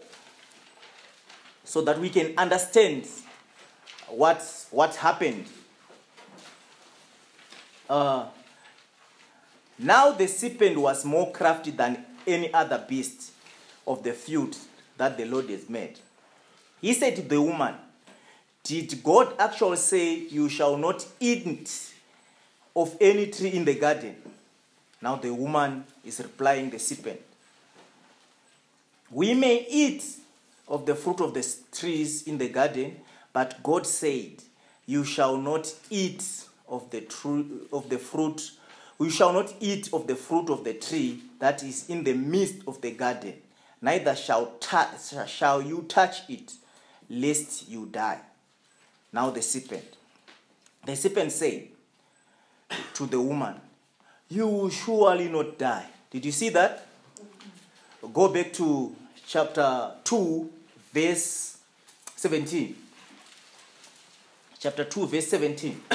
So 1.64 1.82
that 1.82 1.98
we 1.98 2.08
can 2.08 2.34
understand 2.38 3.04
what, 4.10 4.40
what 4.70 4.94
happened. 4.94 5.46
Uh, 7.90 8.26
now 9.76 10.12
the 10.12 10.28
serpent 10.28 10.78
was 10.78 11.04
more 11.04 11.32
crafty 11.32 11.72
than 11.72 12.04
any 12.28 12.54
other 12.54 12.84
beast 12.88 13.32
of 13.88 14.04
the 14.04 14.12
field 14.12 14.56
that 14.98 15.18
the 15.18 15.24
Lord 15.24 15.50
has 15.50 15.68
made. 15.68 15.98
He 16.80 16.92
said 16.94 17.16
to 17.16 17.22
the 17.22 17.42
woman, 17.42 17.74
Did 18.62 19.02
God 19.02 19.34
actually 19.36 19.78
say, 19.78 20.14
You 20.14 20.48
shall 20.48 20.76
not 20.76 21.04
eat 21.18 21.87
of 22.74 22.96
any 23.00 23.26
tree 23.26 23.50
in 23.50 23.64
the 23.64 23.74
garden? 23.74 24.16
Now 25.00 25.16
the 25.16 25.32
woman 25.32 25.84
is 26.04 26.20
replying 26.20 26.70
the 26.70 26.78
serpent, 26.78 27.20
We 29.10 29.34
may 29.34 29.66
eat 29.68 30.04
of 30.66 30.86
the 30.86 30.94
fruit 30.94 31.20
of 31.20 31.34
the 31.34 31.46
trees 31.72 32.24
in 32.24 32.38
the 32.38 32.48
garden, 32.48 32.96
but 33.32 33.62
God 33.62 33.86
said, 33.86 34.42
You 34.86 35.04
shall 35.04 35.36
not 35.36 35.72
eat 35.90 36.24
of 36.68 36.90
the, 36.90 37.00
tru- 37.02 37.66
of 37.72 37.88
the 37.88 37.98
fruit, 37.98 38.50
you 39.00 39.10
shall 39.10 39.32
not 39.32 39.54
eat 39.60 39.92
of 39.92 40.06
the 40.06 40.16
fruit 40.16 40.50
of 40.50 40.64
the 40.64 40.74
tree 40.74 41.22
that 41.38 41.62
is 41.62 41.88
in 41.88 42.04
the 42.04 42.14
midst 42.14 42.56
of 42.66 42.80
the 42.80 42.90
garden, 42.90 43.34
neither 43.80 44.14
shall, 44.14 44.52
tou- 44.60 45.26
shall 45.26 45.62
you 45.62 45.84
touch 45.88 46.28
it, 46.28 46.52
lest 47.08 47.68
you 47.68 47.86
die. 47.86 48.20
Now 49.12 49.30
the 49.30 49.40
serpent. 49.40 49.96
The 50.84 50.96
serpent 50.96 51.32
said 51.32 51.68
to 52.94 53.06
the 53.06 53.20
woman, 53.20 53.54
You 54.28 54.46
will 54.46 54.70
surely 54.70 55.28
not 55.28 55.58
die. 55.58 55.86
Did 56.10 56.24
you 56.24 56.32
see 56.32 56.48
that? 56.50 56.86
Go 58.12 58.28
back 58.28 58.52
to 58.54 58.94
chapter 59.26 59.92
2, 60.04 60.50
verse 60.92 61.58
17. 62.16 62.76
Chapter 64.58 64.84
2, 64.84 65.06
verse 65.06 65.28
17. 65.28 65.80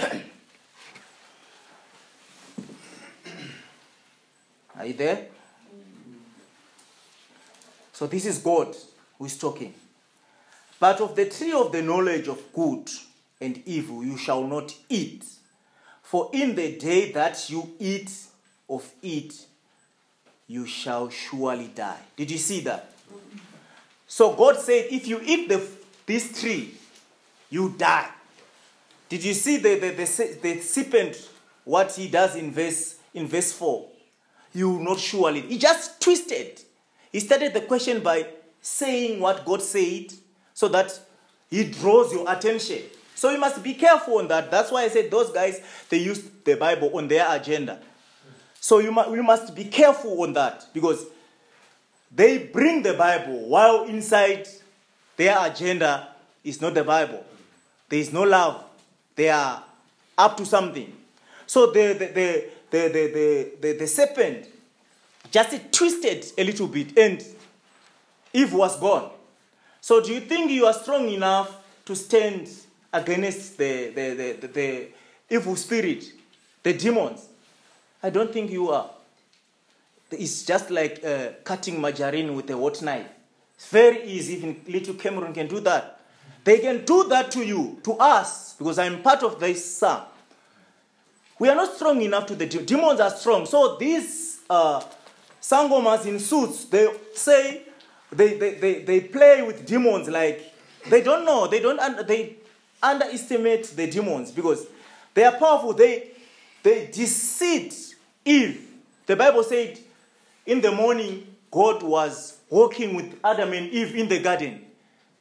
Are 4.78 4.86
you 4.86 4.94
there? 4.94 5.28
So 7.92 8.08
this 8.08 8.26
is 8.26 8.40
God 8.40 8.76
who 9.18 9.26
is 9.26 9.38
talking. 9.38 9.74
But 10.80 11.00
of 11.02 11.16
the 11.16 11.26
tree 11.26 11.54
of 11.54 11.72
the 11.72 11.82
knowledge 11.82 12.28
of 12.28 12.52
good 12.52 12.90
and 13.40 13.62
evil 13.66 14.04
you 14.04 14.18
shall 14.18 14.44
not 14.44 14.74
eat. 14.90 15.24
For 16.14 16.30
in 16.32 16.54
the 16.54 16.78
day 16.78 17.12
that 17.14 17.50
you 17.50 17.72
eat 17.80 18.12
of 18.70 18.88
it, 19.02 19.34
you 20.46 20.68
shall 20.68 21.10
surely 21.10 21.72
die. 21.74 21.98
Did 22.16 22.30
you 22.30 22.38
see 22.38 22.60
that? 22.60 22.94
So 24.06 24.32
God 24.34 24.60
said, 24.60 24.90
if 24.92 25.08
you 25.08 25.20
eat 25.26 25.50
the, 25.50 25.68
this 26.06 26.40
tree, 26.40 26.76
you 27.50 27.74
die. 27.76 28.10
Did 29.10 29.24
you 29.24 29.34
see 29.34 29.58
the, 29.58 29.80
the, 29.80 29.90
the, 29.90 30.38
the 30.40 30.60
serpent, 30.60 31.32
what 31.66 31.94
he 31.94 32.10
does 32.10 32.36
in 32.36 32.52
verse, 32.52 33.00
in 33.16 33.26
verse 33.26 33.52
4? 33.52 33.84
You 34.54 34.70
will 34.70 34.84
not 34.84 35.00
surely. 35.00 35.42
He 35.42 35.58
just 35.58 36.00
twisted. 36.00 36.62
He 37.12 37.22
started 37.22 37.56
the 37.56 37.62
question 37.62 38.02
by 38.04 38.28
saying 38.62 39.20
what 39.20 39.46
God 39.46 39.64
said 39.64 40.14
so 40.54 40.68
that 40.68 40.92
he 41.50 41.64
draws 41.72 42.14
your 42.14 42.32
attention. 42.32 42.84
So 43.24 43.30
you 43.30 43.38
must 43.38 43.64
be 43.64 43.74
careful 43.74 44.18
on 44.18 44.28
that. 44.28 44.52
That's 44.52 44.70
why 44.70 44.84
I 44.84 44.90
said 44.90 45.10
those 45.10 45.30
guys, 45.30 45.62
they 45.88 46.00
use 46.00 46.22
the 46.44 46.58
Bible 46.58 46.92
on 46.94 47.08
their 47.08 47.26
agenda. 47.34 47.80
So 48.60 48.80
you, 48.80 48.92
mu- 48.92 49.24
must 49.24 49.56
be 49.56 49.64
careful 49.64 50.24
on 50.24 50.34
that 50.34 50.66
because 50.74 51.06
they 52.14 52.40
bring 52.40 52.84
the 52.84 52.96
Bible 52.96 53.48
while 53.48 53.86
inside 53.86 54.50
their 55.16 55.38
agenda 55.40 56.10
is 56.44 56.60
not 56.60 56.74
the 56.74 56.84
Bible. 56.84 57.24
There 57.88 58.00
is 58.00 58.12
no 58.12 58.24
love. 58.24 58.62
They 59.16 59.30
are 59.30 59.64
up 60.18 60.36
to 60.36 60.46
something. 60.46 60.92
So 61.48 61.68
the, 61.68 61.94
the, 61.94 62.06
the, 62.08 62.46
the, 62.72 62.88
the, 62.90 63.08
the, 63.08 63.52
the, 63.62 63.78
the 63.80 63.88
serpent 63.88 64.50
just 65.32 65.72
twisted 65.72 66.26
a 66.38 66.44
little 66.44 66.68
bit 66.68 66.98
and 66.98 67.26
Eve 68.34 68.52
was 68.52 68.78
gone. 68.78 69.12
So 69.80 70.02
do 70.04 70.12
you 70.12 70.20
think 70.20 70.52
you 70.52 70.66
are 70.66 70.74
strong 70.74 71.08
enough 71.08 71.56
to 71.86 71.96
stand 71.96 72.50
against 72.94 73.58
the, 73.58 73.88
the, 73.90 74.38
the, 74.40 74.48
the, 74.48 74.88
evil 75.30 75.56
spirit, 75.56 76.06
the 76.62 76.74
demons? 76.74 77.28
I 78.02 78.10
don't 78.10 78.32
think 78.32 78.52
you 78.52 78.70
are. 78.70 78.90
It's 80.12 80.44
just 80.44 80.70
like 80.70 81.04
uh, 81.04 81.30
cutting 81.44 81.82
margarine 81.82 82.36
with 82.36 82.50
a 82.52 82.58
hot 82.58 82.82
knife. 82.82 83.08
It's 83.56 83.68
very 83.70 84.04
easy. 84.04 84.36
Even 84.36 84.62
little 84.68 84.94
Cameron 84.94 85.34
can 85.34 85.48
do 85.48 85.60
that. 85.62 86.00
They 86.44 86.60
can 86.60 86.86
do 86.86 87.06
that 87.06 87.32
to 87.32 87.44
you, 87.44 87.80
to 87.84 87.94
us, 87.94 88.54
because 88.54 88.78
I'm 88.78 89.02
part 89.02 89.24
of 89.24 89.40
this 89.40 89.78
psalm. 89.78 90.04
We 91.40 91.50
are 91.50 91.56
not 91.56 91.74
strong 91.76 92.02
enough 92.02 92.26
to 92.28 92.36
the 92.36 92.46
de- 92.46 92.64
demons 92.64 93.00
are 93.00 93.10
strong. 93.10 93.46
So 93.46 93.78
these 93.78 94.42
uh, 94.50 94.84
sangomas 95.42 96.06
in 96.06 96.20
suits, 96.20 96.66
they 96.66 96.88
say 97.14 97.64
they, 98.12 98.38
they, 98.38 98.56
they, 98.56 98.84
they 98.84 99.02
play 99.02 99.42
with 99.42 99.66
demons 99.66 100.10
like 100.10 100.54
they 100.90 101.02
don't 101.02 101.26
know. 101.26 101.48
They 101.48 101.60
don't 101.60 102.08
they 102.08 102.38
underestimate 102.84 103.64
the 103.76 103.90
demons 103.90 104.32
because 104.32 104.68
they 105.14 105.24
are 105.24 105.32
powerful. 105.32 105.74
They 105.74 106.12
they 106.62 106.88
deceit 106.88 107.96
Eve. 108.26 108.68
The 109.06 109.16
Bible 109.16 109.44
said 109.44 109.80
in 110.46 110.62
the 110.62 110.72
morning 110.72 111.28
God 111.52 111.84
was 111.84 112.38
walking 112.50 112.96
with 112.96 113.18
Adam 113.24 113.54
and 113.54 113.70
Eve 113.70 113.96
in 113.96 114.08
the 114.08 114.20
garden. 114.20 114.66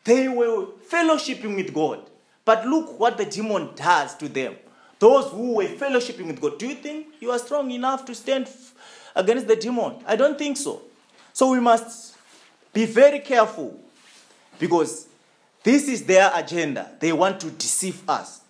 They 0.05 0.29
were 0.29 0.67
fellowshipping 0.91 1.57
with 1.57 1.73
God. 1.73 2.01
But 2.45 2.67
look 2.67 2.99
what 2.99 3.17
the 3.17 3.25
demon 3.25 3.71
does 3.75 4.17
to 4.17 4.29
them. 4.29 4.57
Those 4.99 5.31
who 5.31 5.55
were 5.55 5.65
fellowshipping 5.65 6.27
with 6.27 6.41
God. 6.41 6.59
Do 6.59 6.67
you 6.67 6.75
think 6.75 7.07
you 7.21 7.31
are 7.31 7.39
strong 7.39 7.71
enough 7.71 8.05
to 8.07 8.15
stand 8.15 8.49
against 9.15 9.47
the 9.49 9.57
demon? 9.57 9.97
I 10.07 10.17
don't 10.17 10.39
think 10.39 10.57
so. 10.57 10.83
So 11.33 11.51
we 11.51 11.61
must 11.61 12.17
be 12.73 12.85
very 12.87 13.21
careful 13.21 13.79
because 14.59 15.07
this 15.65 15.89
is 15.89 16.05
their 16.05 16.31
agenda. 16.35 16.91
They 17.01 17.13
want 17.13 17.41
to 17.41 17.51
deceive 17.51 18.09
us. 18.09 18.41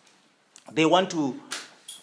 They 0.72 0.86
want 0.86 1.10
to 1.10 1.38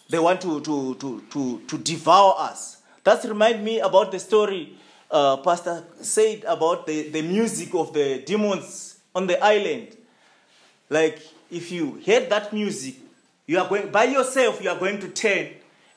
they 0.08 0.18
want 0.18 0.40
to 0.42 0.60
to 0.60 0.94
to 0.96 1.20
to, 1.30 1.60
to 1.66 1.78
devour 1.78 2.34
us. 2.38 2.78
That 3.04 3.24
remind 3.24 3.64
me 3.64 3.80
about 3.80 4.12
the 4.12 4.18
story 4.18 4.76
uh, 5.10 5.38
Pastor 5.38 5.84
said 6.00 6.44
about 6.46 6.86
the, 6.86 7.08
the 7.08 7.22
music 7.22 7.74
of 7.74 7.92
the 7.92 8.22
demons 8.24 9.00
on 9.14 9.26
the 9.26 9.42
island. 9.42 9.96
Like 10.88 11.20
if 11.50 11.72
you 11.72 11.94
hear 11.94 12.20
that 12.26 12.52
music, 12.52 12.94
you 13.46 13.58
are 13.58 13.68
going 13.68 13.90
by 13.90 14.04
yourself, 14.04 14.62
you 14.62 14.70
are 14.70 14.78
going 14.78 15.00
to 15.00 15.08
turn 15.08 15.48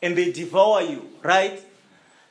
and 0.02 0.18
they 0.18 0.32
devour 0.32 0.82
you, 0.82 1.08
right? 1.22 1.62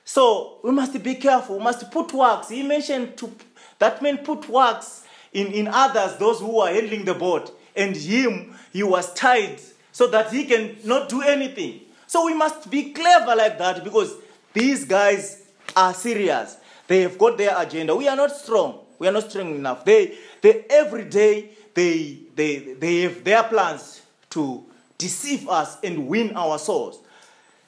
So 0.05 0.59
we 0.65 0.73
must 0.73 1.01
be 1.03 1.15
careful. 1.15 1.59
We 1.59 1.65
must 1.65 1.91
put 1.91 2.13
works. 2.13 2.49
He 2.49 2.63
mentioned 2.63 3.17
to 3.19 3.31
that 3.79 4.03
man 4.03 4.19
put 4.19 4.49
works 4.49 5.05
in, 5.33 5.49
in 5.49 5.69
others, 5.69 6.17
those 6.17 6.41
who 6.41 6.61
are 6.61 6.73
handling 6.73 7.05
the 7.05 7.15
boat, 7.15 7.59
and 7.75 7.97
him 7.97 8.55
he 8.73 8.83
was 8.83 9.13
tied 9.15 9.61
so 9.93 10.07
that 10.09 10.31
he 10.31 10.45
can 10.45 10.77
not 10.85 11.09
do 11.09 11.23
anything. 11.23 11.81
So 12.07 12.27
we 12.27 12.35
must 12.35 12.71
be 12.71 12.93
clever 12.93 13.35
like 13.35 13.59
that 13.59 13.85
because 13.85 14.15
these 14.53 14.85
guys 14.85 15.43
are 15.77 15.95
serious. 15.95 16.57
They 16.87 17.03
have 17.03 17.19
got 17.19 17.39
their 17.39 17.55
agenda. 17.61 17.95
We 17.97 18.09
are 18.09 18.17
not 18.17 18.33
strong. 18.33 18.81
We 18.99 19.09
are 19.09 19.13
not 19.13 19.31
strong 19.31 19.55
enough. 19.55 19.85
They, 19.85 20.19
they 20.41 20.65
every 20.69 21.05
day 21.05 21.51
they, 21.75 22.19
they, 22.35 22.75
they 22.75 23.01
have 23.03 23.25
their 23.25 23.43
plans 23.45 24.03
to 24.31 24.65
deceive 24.99 25.49
us 25.49 25.79
and 25.83 26.07
win 26.07 26.37
our 26.37 26.59
souls. 26.59 27.01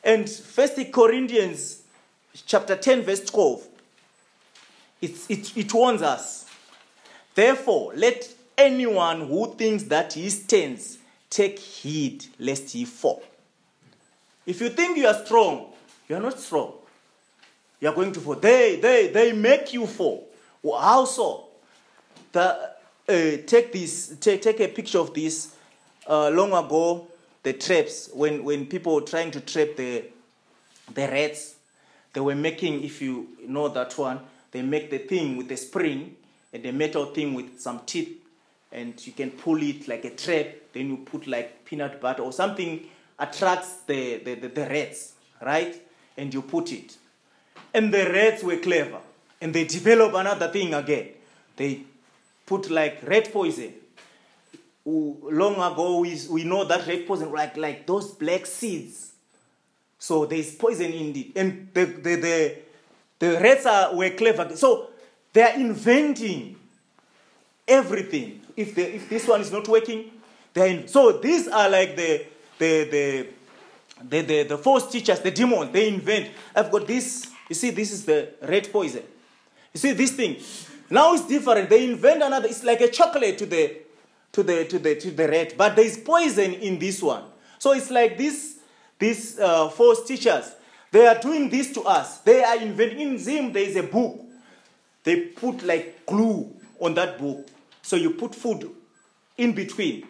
And 0.02 0.28
First 0.28 0.78
Corinthians 0.92 1.82
chapter 2.46 2.76
10, 2.76 3.02
verse 3.02 3.24
12, 3.24 3.66
it, 5.00 5.10
it, 5.30 5.56
it 5.56 5.74
warns 5.74 6.02
us. 6.02 6.43
Therefore, 7.34 7.92
let 7.96 8.28
anyone 8.56 9.22
who 9.22 9.54
thinks 9.54 9.84
that 9.84 10.12
he 10.12 10.30
stands 10.30 10.98
take 11.28 11.58
heed 11.58 12.24
lest 12.38 12.70
he 12.70 12.84
fall. 12.84 13.22
If 14.46 14.60
you 14.60 14.68
think 14.68 14.96
you 14.98 15.06
are 15.06 15.24
strong, 15.24 15.72
you 16.08 16.16
are 16.16 16.20
not 16.20 16.38
strong. 16.38 16.74
You 17.80 17.88
are 17.88 17.94
going 17.94 18.12
to 18.12 18.20
fall. 18.20 18.36
They, 18.36 18.76
they, 18.76 19.08
they 19.08 19.32
make 19.32 19.72
you 19.72 19.86
fall. 19.86 20.28
Well, 20.62 20.78
How 20.78 21.04
so? 21.04 21.48
The, 22.32 22.74
uh, 23.08 23.36
take 23.46 23.72
this. 23.72 24.16
Take, 24.20 24.42
take 24.42 24.60
a 24.60 24.68
picture 24.68 24.98
of 24.98 25.12
this. 25.12 25.54
Uh, 26.06 26.30
long 26.30 26.52
ago, 26.52 27.08
the 27.42 27.52
traps 27.52 28.10
when 28.12 28.44
when 28.44 28.66
people 28.66 28.94
were 28.94 29.00
trying 29.02 29.30
to 29.30 29.40
trap 29.40 29.68
the 29.76 30.04
the 30.94 31.08
rats, 31.08 31.56
they 32.12 32.20
were 32.20 32.34
making. 32.34 32.82
If 32.82 33.00
you 33.00 33.28
know 33.46 33.68
that 33.68 33.96
one, 33.96 34.20
they 34.50 34.62
make 34.62 34.90
the 34.90 34.98
thing 34.98 35.36
with 35.36 35.48
the 35.48 35.56
spring 35.56 36.16
and 36.54 36.62
the 36.62 36.72
metal 36.72 37.06
thing 37.06 37.34
with 37.34 37.60
some 37.60 37.80
teeth, 37.84 38.16
and 38.70 39.04
you 39.04 39.12
can 39.12 39.32
pull 39.32 39.60
it 39.60 39.88
like 39.88 40.04
a 40.04 40.10
trap. 40.10 40.46
Then 40.72 40.88
you 40.88 40.96
put 40.98 41.26
like 41.26 41.64
peanut 41.64 42.00
butter 42.00 42.22
or 42.22 42.32
something 42.32 42.86
attracts 43.18 43.80
the 43.86 44.18
the, 44.18 44.34
the, 44.36 44.48
the 44.48 44.66
rats, 44.68 45.14
right? 45.42 45.74
And 46.16 46.32
you 46.32 46.42
put 46.42 46.72
it. 46.72 46.96
And 47.74 47.92
the 47.92 48.08
rats 48.08 48.44
were 48.44 48.58
clever. 48.58 49.00
And 49.40 49.52
they 49.52 49.64
develop 49.64 50.14
another 50.14 50.48
thing 50.48 50.72
again. 50.72 51.08
They 51.56 51.82
put 52.46 52.70
like 52.70 53.02
rat 53.02 53.32
poison. 53.32 53.74
Long 54.86 55.54
ago, 55.54 55.98
we, 55.98 56.18
we 56.30 56.44
know 56.44 56.64
that 56.64 56.86
rat 56.86 57.06
poison, 57.06 57.32
like, 57.32 57.56
like 57.56 57.84
those 57.84 58.12
black 58.12 58.46
seeds. 58.46 59.12
So 59.98 60.26
there 60.26 60.38
is 60.38 60.54
poison 60.54 60.92
in 60.92 61.16
it. 61.16 61.36
And 61.36 61.68
the, 61.74 61.84
the, 61.84 62.14
the, 62.16 62.56
the 63.18 63.40
rats 63.40 63.66
are, 63.66 63.94
were 63.94 64.10
clever. 64.10 64.54
So 64.56 64.90
they 65.34 65.42
are 65.42 65.54
inventing 65.54 66.56
everything. 67.68 68.40
If, 68.56 68.74
the, 68.74 68.94
if 68.94 69.10
this 69.10 69.28
one 69.28 69.42
is 69.42 69.52
not 69.52 69.68
working, 69.68 70.10
they're 70.54 70.68
in, 70.68 70.88
so 70.88 71.12
these 71.18 71.48
are 71.48 71.68
like 71.68 71.96
the, 71.96 72.24
the, 72.58 72.84
the, 72.84 73.26
the, 74.02 74.20
the, 74.22 74.42
the 74.44 74.58
false 74.58 74.90
teachers, 74.90 75.20
the 75.20 75.30
demons, 75.30 75.72
they 75.72 75.88
invent. 75.88 76.30
I've 76.54 76.70
got 76.70 76.86
this, 76.86 77.26
you 77.48 77.54
see, 77.54 77.70
this 77.70 77.92
is 77.92 78.06
the 78.06 78.30
red 78.40 78.72
poison. 78.72 79.02
You 79.74 79.80
see 79.80 79.92
this 79.92 80.12
thing. 80.12 80.36
Now 80.88 81.14
it's 81.14 81.26
different. 81.26 81.68
They 81.68 81.84
invent 81.90 82.22
another, 82.22 82.46
it's 82.46 82.62
like 82.62 82.80
a 82.80 82.88
chocolate 82.88 83.36
to 83.38 83.46
the 83.46 83.84
to 84.32 84.42
the 84.42 84.64
to 84.64 84.78
the 84.78 84.96
to 84.96 85.10
the 85.12 85.28
rat, 85.28 85.54
but 85.56 85.76
there 85.76 85.84
is 85.84 85.96
poison 85.96 86.54
in 86.54 86.78
this 86.78 87.00
one. 87.00 87.22
So 87.58 87.72
it's 87.72 87.90
like 87.90 88.18
this 88.18 88.58
these 88.98 89.38
uh, 89.38 89.68
false 89.68 90.04
teachers. 90.04 90.54
They 90.90 91.06
are 91.06 91.18
doing 91.18 91.48
this 91.48 91.72
to 91.74 91.82
us. 91.82 92.18
They 92.18 92.42
are 92.42 92.56
inventing 92.56 93.00
in 93.00 93.18
Zim, 93.18 93.52
there 93.52 93.62
is 93.62 93.76
a 93.76 93.82
book. 93.82 94.23
They 95.04 95.20
put 95.20 95.62
like 95.62 96.04
glue 96.06 96.52
on 96.80 96.94
that 96.94 97.18
book. 97.18 97.46
So 97.82 97.96
you 97.96 98.10
put 98.10 98.34
food 98.34 98.70
in 99.36 99.52
between. 99.52 100.08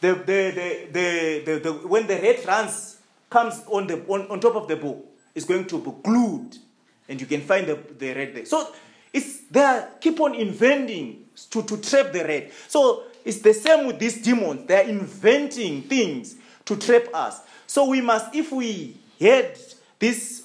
The, 0.00 0.14
the, 0.14 0.88
the, 0.92 1.42
the, 1.44 1.58
the, 1.60 1.72
when 1.88 2.06
the 2.06 2.16
red 2.16 2.44
runs, 2.46 2.98
comes 3.30 3.62
on, 3.66 3.86
the, 3.86 4.04
on, 4.06 4.28
on 4.28 4.40
top 4.40 4.56
of 4.56 4.68
the 4.68 4.76
book, 4.76 5.04
it's 5.34 5.46
going 5.46 5.66
to 5.66 5.78
be 5.78 5.90
glued. 6.02 6.56
And 7.08 7.20
you 7.20 7.26
can 7.26 7.40
find 7.40 7.66
the, 7.66 7.78
the 7.98 8.14
rat 8.14 8.34
there. 8.34 8.44
So 8.44 8.72
it's, 9.12 9.40
they 9.50 9.62
are, 9.62 9.88
keep 10.00 10.20
on 10.20 10.34
inventing 10.34 11.24
to, 11.50 11.62
to 11.62 11.76
trap 11.78 12.12
the 12.12 12.24
red. 12.24 12.52
So 12.68 13.04
it's 13.24 13.38
the 13.38 13.54
same 13.54 13.86
with 13.86 13.98
these 13.98 14.22
demons. 14.22 14.66
They 14.66 14.76
are 14.76 14.88
inventing 14.88 15.82
things 15.82 16.36
to 16.64 16.76
trap 16.76 17.04
us. 17.14 17.40
So 17.66 17.88
we 17.88 18.00
must, 18.00 18.34
if 18.34 18.52
we 18.52 18.96
had 19.20 19.58
this 19.98 20.44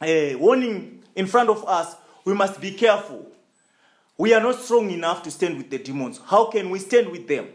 uh, 0.00 0.38
warning 0.38 1.02
in 1.14 1.26
front 1.26 1.50
of 1.50 1.64
us, 1.66 1.96
we 2.26 2.34
must 2.34 2.60
be 2.60 2.72
careful. 2.72 3.24
We 4.18 4.34
are 4.34 4.42
not 4.42 4.56
strong 4.56 4.90
enough 4.90 5.22
to 5.22 5.30
stand 5.30 5.56
with 5.56 5.70
the 5.70 5.78
demons. 5.78 6.20
How 6.26 6.46
can 6.46 6.68
we 6.70 6.80
stand 6.80 7.08
with 7.08 7.28
them? 7.28 7.46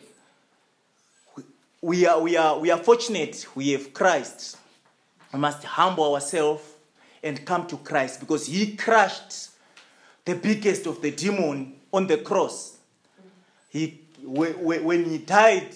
We 1.81 2.07
are, 2.07 2.19
we 2.19 2.37
are, 2.37 2.57
we 2.57 2.71
are 2.71 2.77
fortunate 2.77 3.45
we 3.53 3.71
have 3.71 3.93
Christ. 3.93 4.57
We 5.33 5.39
must 5.39 5.63
humble 5.63 6.13
ourselves 6.13 6.63
and 7.21 7.45
come 7.45 7.67
to 7.67 7.77
Christ 7.77 8.21
because 8.21 8.47
He 8.47 8.75
crushed 8.77 9.49
the 10.23 10.35
biggest 10.35 10.85
of 10.85 11.01
the 11.01 11.11
demon 11.11 11.73
on 11.91 12.07
the 12.07 12.17
cross. 12.17 12.77
He, 13.69 13.99
when 14.23 15.03
He 15.05 15.17
died 15.17 15.73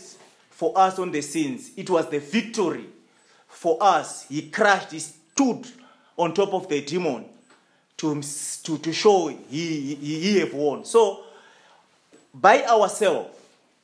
for 0.52 0.72
us 0.78 1.00
on 1.00 1.12
the 1.12 1.22
sins, 1.22 1.72
it 1.76 1.90
was 1.90 2.10
the 2.10 2.20
victory 2.20 2.86
for 3.48 3.78
us. 3.82 4.26
He 4.30 4.50
crushed, 4.50 4.94
He 4.94 5.00
stood 5.00 5.68
on 6.18 6.34
top 6.34 6.54
of 6.54 6.70
the 6.70 6.80
demon 6.82 7.26
to, 7.98 8.22
to, 8.64 8.78
to 8.78 8.94
show 8.94 9.28
he, 9.28 9.96
he, 9.96 10.20
he 10.20 10.40
have 10.40 10.54
won. 10.54 10.86
So, 10.86 11.24
by 12.34 12.64
ourselves, 12.66 13.30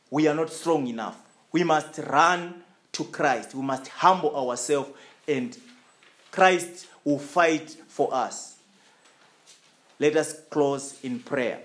we 0.09 0.27
are 0.27 0.35
not 0.35 0.51
strong 0.51 0.87
enough. 0.87 1.17
We 1.51 1.63
must 1.63 1.97
run 1.99 2.63
to 2.91 3.03
Christ. 3.05 3.55
We 3.55 3.61
must 3.61 3.87
humble 3.87 4.35
ourselves, 4.35 4.89
and 5.27 5.57
Christ 6.31 6.87
will 7.03 7.19
fight 7.19 7.69
for 7.87 8.13
us. 8.13 8.57
Let 9.99 10.15
us 10.15 10.39
close 10.49 10.99
in 11.03 11.19
prayer. 11.19 11.59